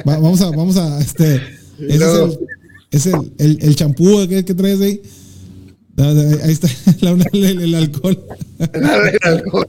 [0.07, 1.41] Va- vamos a, vamos a, este,
[1.89, 2.05] ese
[2.91, 5.01] es el, es el, champú que, que traes ahí.
[5.97, 6.69] Ah, Ahí ahí está
[7.01, 8.23] la- el, el alcohol.
[8.73, 8.85] El
[9.23, 9.67] alcohol.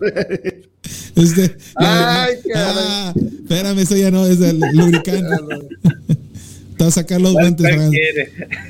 [1.17, 5.37] Este, Ay, ah, espérame, eso ya no es el lubricante.
[6.79, 7.67] Te vas a sacar los guantes.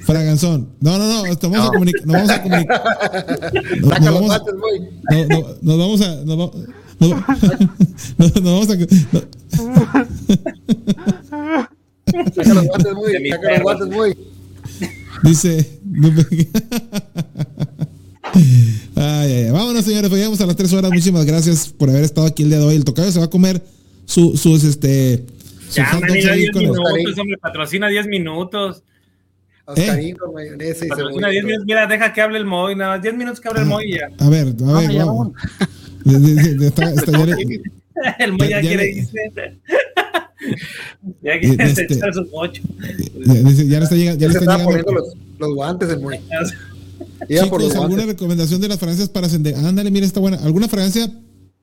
[0.02, 0.70] Fraganzón.
[0.80, 1.70] No, no, no, te vamos a No.
[1.72, 2.06] comunicar.
[2.06, 2.82] Nos vamos a comunicar.
[3.80, 4.80] Nos, Saca nos los vamos, guantes, güey.
[5.10, 6.14] no, no, nos vamos a.
[6.24, 6.50] Nos, va-
[6.98, 7.10] nos-
[8.18, 8.76] nos vamos a.
[12.34, 14.14] Saca los guantes, mi Saca los guantes, güey.
[15.22, 15.80] Dice.
[18.94, 19.50] Ay, ay, ay.
[19.50, 20.08] Vámonos, señores.
[20.08, 20.90] Pues llegamos a las tres horas.
[20.90, 22.74] Muchísimas gracias por haber estado aquí el día de hoy.
[22.76, 23.62] El tocayo se va a comer
[24.06, 25.26] su- sus este.
[25.74, 28.82] Ya, hot man, dogs ya ahí 10 con los- minutos, hombre, patrocina 10 minutos.
[29.66, 31.46] Oscarín con mayonesa y Patrocina 10 cebolla.
[31.46, 31.66] minutos.
[31.66, 33.98] Mira, deja que hable el Moy, nada más 10 minutos que hable el Moy y
[33.98, 34.08] ya.
[34.18, 35.32] A ver, a ver, vamos.
[38.18, 39.12] El Moy ya, quiere irse.
[41.22, 42.62] ya quiere Este- echar sus ocho.
[43.26, 44.20] ya, ya le está llegando.
[44.20, 44.64] Ya le está estaba llegando.
[44.84, 46.00] poniendo los, los guantes el
[47.28, 48.06] Chicos, ¿alguna guantes.
[48.06, 49.54] recomendación de las fragancias para ascender?
[49.56, 50.38] Ándale, mira, está buena.
[50.38, 51.10] ¿Alguna fragancia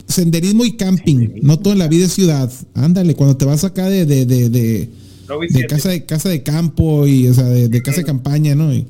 [0.08, 2.51] senderismo y camping, no todo en la vida es ciudad.
[2.74, 4.90] Ándale, cuando te vas acá de, de, de, de,
[5.67, 8.74] casa de casa de campo y o sea, de, de casa de campaña, ¿no?
[8.74, 8.88] Y-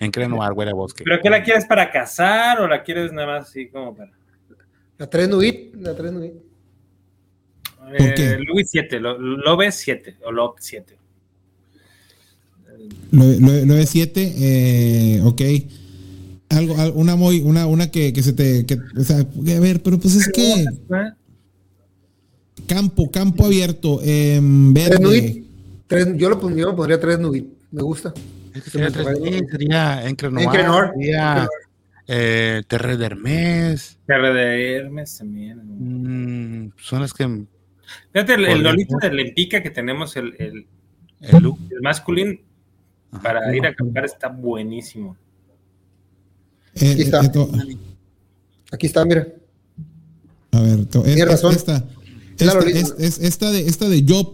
[0.00, 1.04] En Crenoir, huele a bosque.
[1.04, 4.10] ¿Pero qué la quieres para cazar o la quieres nada más así como para...?
[4.98, 6.32] La 3 Nuit, la 3 Nuit.
[7.98, 8.30] ¿Por qué?
[8.30, 10.96] Eh, Louis 7, lo, lo ves 7 o lo 7.
[13.10, 15.40] Lo, lo, lo de 7, eh, ok.
[16.52, 19.82] Algo, al- una muy, una, una que, que se te, que, o sea, a ver,
[19.82, 20.64] pero pues es que
[22.66, 24.98] campo, campo abierto, eh, 3 verde.
[25.00, 25.46] Nuit.
[25.86, 27.46] Tres, yo, lo, pon- yo lo pondría 3 Nuit.
[27.70, 28.12] Me gusta.
[28.54, 29.04] Es que sería, fue.
[29.14, 30.90] 3D, sería en Crenoir, En Crenoir.
[30.94, 31.48] sería
[32.06, 33.98] eh, Terre d'Hermes.
[34.06, 35.60] Terre de Hermes también.
[36.66, 37.44] mm, son las que
[38.12, 40.66] Fíjate, el, el Lolita de Lempica que tenemos, el, el,
[41.20, 42.38] el masculino,
[43.10, 43.22] Ajá.
[43.22, 45.16] para ir a acampar está buenísimo.
[46.76, 47.20] Eh, Aquí está.
[48.72, 49.28] Aquí está, mira.
[50.52, 51.54] a ver, to- razón.
[51.54, 51.84] esta,
[52.38, 54.32] esta, es- es- esta de, esta de Job.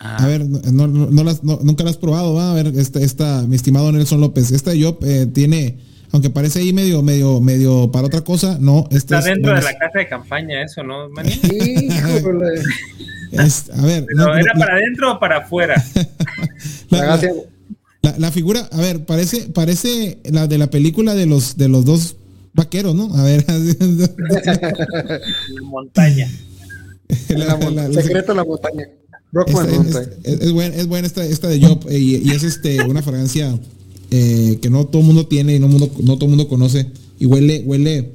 [0.00, 2.50] Ah, A ver, no, no, no las- no- nunca la has probado, ¿va?
[2.50, 5.78] A ver, esta, esta, mi estimado Nelson López, esta de Job eh, tiene,
[6.12, 9.62] aunque parece ahí medio, medio, medio para otra cosa, no, esta Está es, dentro de
[9.62, 11.08] la casa de campaña eso, ¿no,
[13.32, 15.82] es- a ver, Pero, no, no, ¿Era la- para adentro o para afuera?
[16.90, 17.20] la- La
[18.18, 22.16] la- figura, a ver, parece, parece la de la película de los de los dos
[22.54, 23.14] vaqueros, ¿no?
[23.14, 23.58] A ver, la
[25.62, 26.30] montaña.
[27.28, 28.88] la- la mon- la- la- secreto de la montaña.
[29.48, 32.44] Esta- es, es, es buena, es buena esta, esta de Job eh, y, y es
[32.44, 33.58] este una fragancia
[34.10, 36.86] eh, que no todo el mundo tiene y no, mundo, no todo el mundo conoce
[37.18, 38.12] y huele, huele,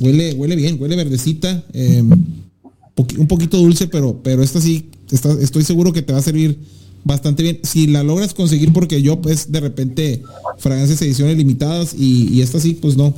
[0.00, 5.64] huele, huele bien, huele verdecita, eh, un poquito dulce, pero, pero esta sí, está- estoy
[5.64, 6.58] seguro que te va a servir
[7.04, 7.60] bastante bien.
[7.62, 10.22] Si la logras conseguir, porque yo pues de repente
[10.58, 13.14] fragancias ediciones limitadas y, y esta sí, pues no.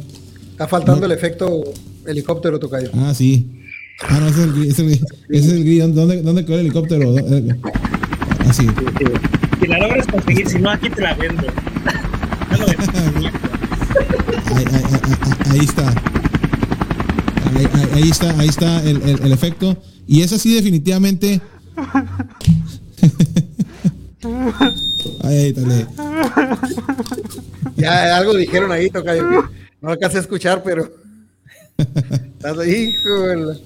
[0.53, 1.63] Está faltando el efecto
[2.07, 2.91] helicóptero, Tocayo.
[2.95, 3.47] Ah, sí.
[4.01, 4.63] Ah, no, ese es el.
[4.63, 4.93] Ese es el,
[5.31, 5.95] ese es el gris.
[5.95, 7.17] ¿Dónde, dónde quedó el helicóptero?
[7.19, 7.55] Eh,
[8.41, 8.67] Ah, sí.
[9.61, 11.43] Si la logras conseguir, si no, aquí te la vendo.
[12.59, 12.67] Lo.
[14.55, 15.89] Ahí, ahí- ahí- ahí está.
[17.55, 19.77] Ahí, ahí- ahí está, ahí está el, el- el efecto.
[20.07, 21.41] Y es así definitivamente.
[25.23, 25.87] Ahí, dale.
[27.77, 29.25] Ya algo dijeron ahí, Tocayo.
[29.81, 30.91] No alcancé a escuchar, pero.
[31.77, 33.59] Estás ahí, híjole.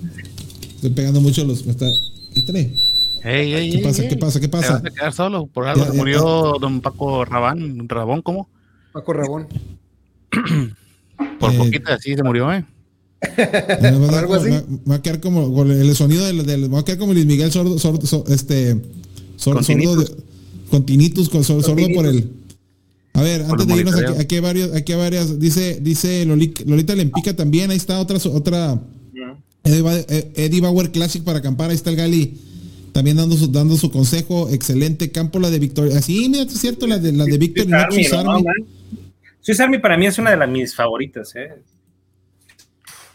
[0.74, 1.66] Estoy pegando mucho los.
[1.66, 1.86] está-
[2.34, 2.72] Échale.
[3.24, 4.08] Ey, ey, ¿Qué ey, pasa?
[4.08, 4.40] ¿Qué pasa?
[4.40, 4.72] ¿Qué Te pasa?
[4.74, 5.46] vas a quedar solo.
[5.46, 7.88] Por algo Ya, se ya, murió don Paco Rabán.
[7.88, 8.48] ¿Rabón cómo?
[8.92, 9.46] Paco Rabón.
[11.38, 12.64] Por Eh, poquito así se murió, ¿eh?
[13.38, 14.50] Me va, a algo como- así.
[14.50, 17.24] me va- a quedar como el sonido del, del- me va a quedar como Luis
[17.26, 18.80] Miguel sordo, sordo, so- este
[19.36, 20.10] sordo tinnitus.
[20.16, 20.22] de-
[20.72, 22.30] con tinnitus, con sor- sordo por el
[23.12, 26.26] a ver, Por antes de irnos aquí, aquí hay varios, aquí hay varias, dice, dice
[26.26, 28.80] Loli- Lolita Lempica también, ahí está otra, otra
[29.64, 32.38] Eddie eh, Eddie Bauer Classic para acampar, ahí está el Gali
[32.92, 36.86] también dando su, dando su consejo, excelente campo la de Victoria, así, mira, es cierto,
[36.86, 38.44] la de la de Victor Swiss Army, Swiss ¿no, Army.
[39.42, 41.50] Swiss Army para mí es una de las mis favoritas, ¿eh?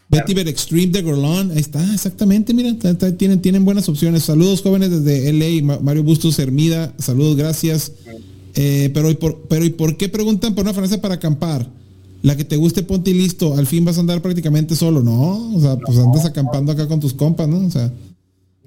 [0.10, 4.24] Vetiver Extreme de Gorlón, ahí está, exactamente, mira, está- está- tienen, tienen buenas opciones.
[4.24, 7.92] Saludos jóvenes desde LA, Ma- Mario Bustos Hermida, saludos, gracias.
[8.56, 11.68] Eh, pero, ¿y por, pero ¿y por qué preguntan por una fragancia para acampar?
[12.24, 15.53] La que te guste, ponte y listo, al fin vas a andar prácticamente solo, ¿no?
[15.56, 17.60] O sea, pues andas acampando acá con tus compas, ¿no?
[17.66, 17.92] O sea,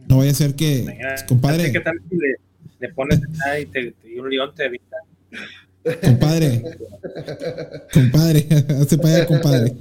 [0.09, 0.87] no vaya a ser que,
[1.27, 2.37] compadre, ¿Qué tal si le,
[2.81, 4.97] le pones y, te, y un león te evita?
[6.03, 6.63] Compadre,
[7.93, 8.47] compadre,
[8.81, 9.73] hazte para allá, compadre.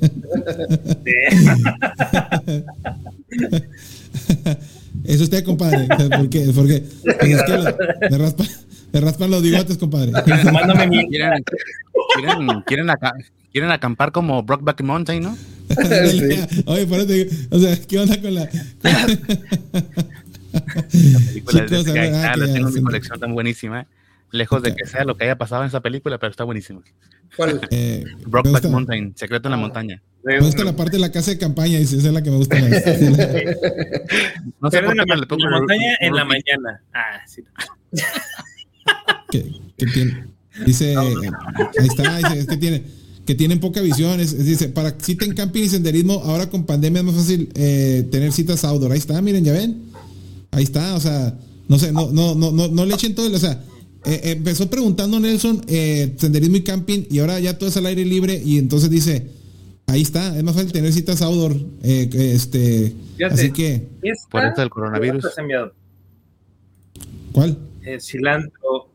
[5.06, 5.88] Eso usted, compadre.
[5.88, 6.52] ¿Por qué?
[6.54, 8.50] Porque pues es que lo- me, raspa-
[8.94, 10.12] me raspan los bigotes, compadre.
[10.52, 11.08] Mándame mi.
[11.10, 11.44] Quieren,
[12.16, 13.14] quieren, quieren, aca-
[13.52, 15.38] quieren acampar como Brockback Mountain, ¿no?
[16.66, 18.50] Oye, por eso te digo, o sea, ¿qué onda con la...
[20.92, 22.82] Películas de Chicos, a Sky, ver, ah, ah, la tengo en mi sí.
[22.84, 23.86] colección tan buenísima.
[24.32, 24.38] ¿Eh?
[24.38, 26.82] Lejos de que sea lo que haya pasado en esa película, pero está buenísimo.
[27.36, 27.62] ¿Cuál?
[27.72, 30.02] Eh, Brockback Mountain, Secreto en la Montaña.
[30.24, 32.38] me gusta la parte de la casa de campaña, dice, esa es la que me
[32.38, 32.70] gusta más.
[34.62, 36.42] No sé Pero por en la, qué le pongo la montaña en la Rookie.
[36.58, 36.82] mañana.
[36.94, 37.44] Ah, sí.
[39.78, 40.26] que tiene,
[40.66, 42.84] dice, ahí está, dice, es que tiene,
[43.26, 46.66] que tienen poca visión, es- es- dice, para cita en camping y senderismo, ahora con
[46.66, 49.84] pandemia es más fácil eh, tener citas outdoor, ahí está, miren, ya ven,
[50.52, 51.36] ahí está, o sea,
[51.68, 53.62] no sé, no, no, no, no, no le echen todo, el- o sea,
[54.06, 58.06] eh, empezó preguntando Nelson eh, senderismo y camping y ahora ya todo es al aire
[58.06, 59.32] libre y entonces dice,
[59.88, 63.34] ahí está, es más fácil tener citas outdoor, eh, este, Fíjate.
[63.34, 63.88] así que,
[64.30, 65.26] Por esto del coronavirus.
[67.32, 67.58] ¿cuál?
[67.82, 68.90] Eh, cilantro.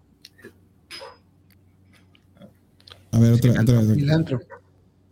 [3.11, 3.95] A ver, otra, otra vez.
[3.95, 4.41] Cilantro.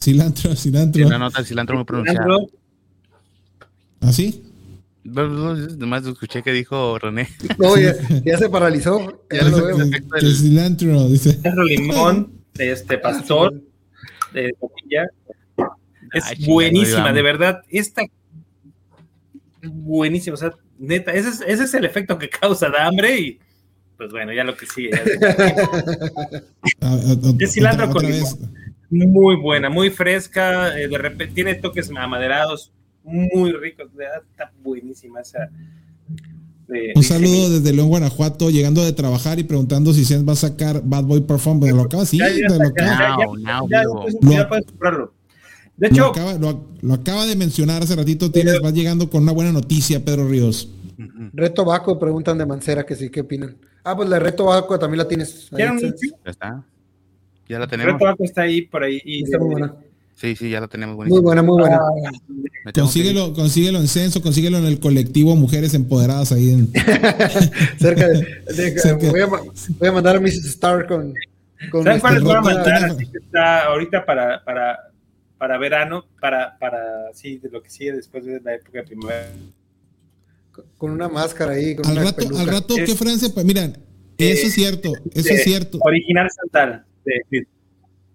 [0.02, 1.06] Cilantro, cilantro.
[1.06, 2.24] Una nota del cilantro muy pronunciada.
[2.24, 2.58] Cilantro.
[4.00, 4.42] ¿Así?
[5.04, 7.28] No, no, nomás escuché que dijo René.
[7.58, 9.20] No, ya, ya se paralizó.
[9.32, 9.76] Ya lo veo.
[10.20, 11.38] Que cilantro, dice.
[11.66, 13.60] Limón, de este pastor,
[14.32, 15.06] de copilla.
[16.12, 17.62] Es Ay, buenísima, no de verdad.
[17.68, 18.02] Esta
[19.62, 23.38] buenísima, o sea, neta, ese es, ese es el efecto que causa de hambre y
[23.96, 24.90] pues bueno, ya lo que sigue.
[26.80, 28.38] Ah, ah, ah, Es cilantro otra- con otra limón.
[28.40, 29.08] vez.
[29.08, 32.72] muy buena, muy fresca, eh, de repente tiene toques amaderados
[33.04, 35.48] muy ricos, verdad, está buenísima esa.
[36.68, 40.36] de- Un saludo desde León, Guanajuato, llegando de trabajar y preguntando si Sen va a
[40.36, 41.60] sacar Bad Boy Perform.
[41.60, 42.24] Pero lo acaba, sí, lo
[42.66, 43.16] acaba,
[43.68, 45.12] ya, puedes comprarlo.
[45.76, 48.30] De lo hecho, acaba, lo- lo acaba de mencionar hace ratito.
[48.30, 50.70] Tienes, vas llegando con una buena noticia, Pedro Ríos.
[51.32, 53.56] Reto Baco, preguntan de Mancera que sí, ¿qué opinan?
[53.82, 55.48] Ah, pues la Reto Baco también la tienes.
[55.52, 55.58] ahí.
[56.24, 56.64] Ya está.
[57.48, 57.98] Ya la tenemos.
[57.98, 59.00] tabaco está ahí por ahí.
[59.04, 59.74] Y, Está muy buena.
[60.16, 60.94] Sí, sí, ya la tenemos.
[60.96, 61.22] Muy buenísima.
[61.22, 61.80] buena, muy buena.
[62.66, 62.72] Ir.
[62.72, 66.72] Consíguelo, consíguelo en Censo, consíguelo en el colectivo Mujeres Empoderadas ahí en.
[67.78, 68.18] Cerca de,
[68.54, 69.10] de- Cerca.
[69.10, 70.44] voy, a, voy a mandar a Mrs.
[70.46, 71.12] Star con.
[71.70, 72.82] con ¿Saben cuál les voy a Roberto, mandar?
[72.82, 72.96] Roberto.
[73.02, 74.78] Así que está ahorita para, para,
[75.38, 76.78] para verano, para, para
[77.14, 79.28] sí, de lo que sigue después de la época de primavera.
[80.78, 81.74] con una máscara ahí.
[81.74, 83.28] Con Al una rato, al rato, Es- ¿qué Francia?
[83.34, 83.76] Pues miren,
[84.18, 85.78] eso es cierto, eso de es cierto.
[85.80, 86.86] Original Santana.
[87.04, 87.46] de-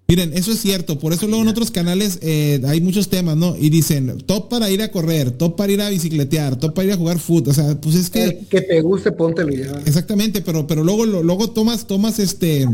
[0.08, 0.98] Miren, eso es cierto.
[1.00, 3.58] Por eso luego en otros canales eh, hay muchos temas, ¿no?
[3.58, 6.94] Y dicen, top para ir a correr, top para ir a bicicletear, top para ir
[6.94, 7.50] a jugar fútbol.
[7.52, 8.24] O sea, pues es que.
[8.24, 9.82] El que te guste, póntelo ya.
[9.86, 12.66] Exactamente, pero, pero luego, lo- luego tomas, tomas este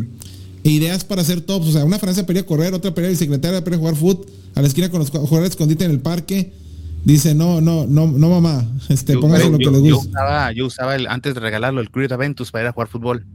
[0.63, 1.67] ideas para hacer tops.
[1.67, 3.75] O sea, una Francia para ir a correr, otra para ir a bicicletear, otra para
[3.75, 6.53] ir a jugar fútbol, a la esquina con los jugadores escondite en el parque.
[7.03, 8.65] Dice, no, no, no, no, mamá.
[8.89, 11.81] Este, Yo, póngase lo que yo- les yo usaba, yo usaba el, antes de regalarlo
[11.81, 13.25] el Cruise Aventus para ir a jugar fútbol.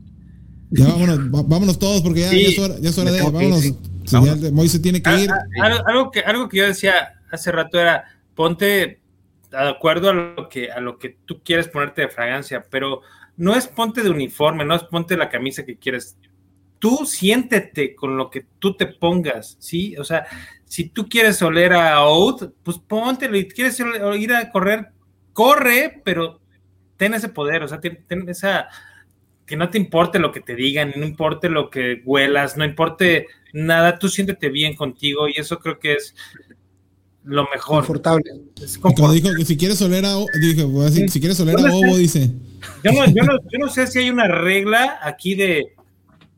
[0.71, 3.25] Ya vámonos, vámonos todos, porque ya, Sí, ya es hora, ya es hora de que
[3.27, 3.61] ir, vámonos.
[3.61, 3.77] sí.
[4.13, 4.83] Vámonos.
[4.83, 5.31] tiene que Ah, ir.
[5.31, 9.01] ah, algo, algo que, algo que yo decía hace rato era, ponte
[9.51, 13.01] de acuerdo a lo que, a lo que tú quieres ponerte de fragancia, pero
[13.37, 16.17] no es ponte de uniforme, no es ponte la camisa que quieres.
[16.79, 19.97] Tú siéntete con lo que tú te pongas, ¿sí?
[19.97, 20.27] O sea,
[20.65, 24.89] si tú quieres oler a Oud, pues póntelo y quieres ir a correr,
[25.33, 26.41] corre, pero
[26.97, 28.69] ten ese poder, o sea, ten, ten esa
[29.49, 33.27] que no te importe lo que te digan, no importe lo que huelas, no importe
[33.53, 36.15] nada, tú siéntete bien contigo y eso creo que es
[37.25, 37.79] lo mejor.
[37.79, 38.31] Confortable.
[38.63, 41.41] Es confort- dijo que si quieres oler a, O- dije, voy a decir, si quieres
[41.41, 42.31] oler a Ovo, dice.
[42.85, 45.75] yo, no, yo, no, yo no sé si hay una regla aquí de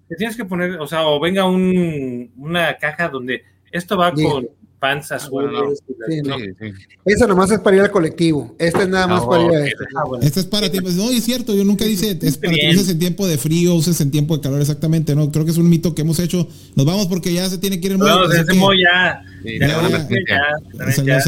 [0.08, 4.24] que tienes que poner, o sea, o venga un, una caja donde esto va Sí.
[4.24, 4.48] con
[4.80, 5.50] pants azules.
[5.52, 5.74] bueno, no.
[6.08, 6.38] Sí, no.
[6.38, 6.72] Sí, sí.
[7.04, 8.54] Esa nomás es para ir al colectivo.
[8.58, 9.66] Este es nada más Ah, para ir a ok.
[9.66, 9.84] este.
[9.94, 10.24] Ah, bueno.
[10.26, 10.80] Este es para ti.
[10.80, 13.36] Pues, no, y es cierto, yo nunca dice, es para que uses en tiempo de
[13.38, 15.30] frío, uses en tiempo de calor, exactamente, ¿no?
[15.30, 16.48] Creo que es un mito que hemos hecho.
[16.74, 18.22] Nos vamos porque ya se tiene que ir el No, mundo.
[18.28, 19.22] así desde que- Mo ya.
[19.44, 19.78] Salió-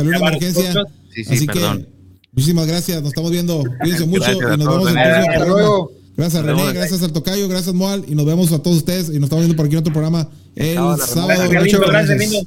[0.03, 0.65] una emergencia.
[0.65, 0.87] nosotros.
[1.15, 1.83] Sí, sí, Así perdón.
[1.83, 1.89] que,
[2.33, 3.63] muchísimas gracias, nos estamos viendo.
[3.81, 5.61] Cuídense mucho Gracias y nos vemos en el próximo Hasta programa.
[5.61, 5.93] luego.
[6.15, 6.75] Gracias René, vemos.
[6.75, 9.57] gracias al Tocayo, gracias Moal y nos vemos a todos ustedes y nos estamos viendo
[9.57, 11.49] por aquí en otro programa el sábado.
[11.49, 12.47] Gracias,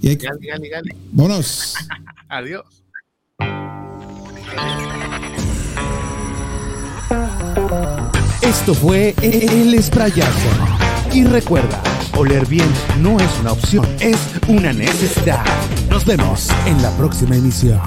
[0.00, 0.18] Y hay-
[1.12, 1.74] vámonos.
[2.28, 2.64] Adiós.
[8.42, 10.48] Esto fue El Esprayazo.
[11.12, 11.82] Y recuerda,
[12.16, 12.68] oler bien
[13.00, 14.16] no es una opción, es
[14.48, 15.44] una necesidad.
[15.90, 17.80] Nos vemos en la próxima emisión.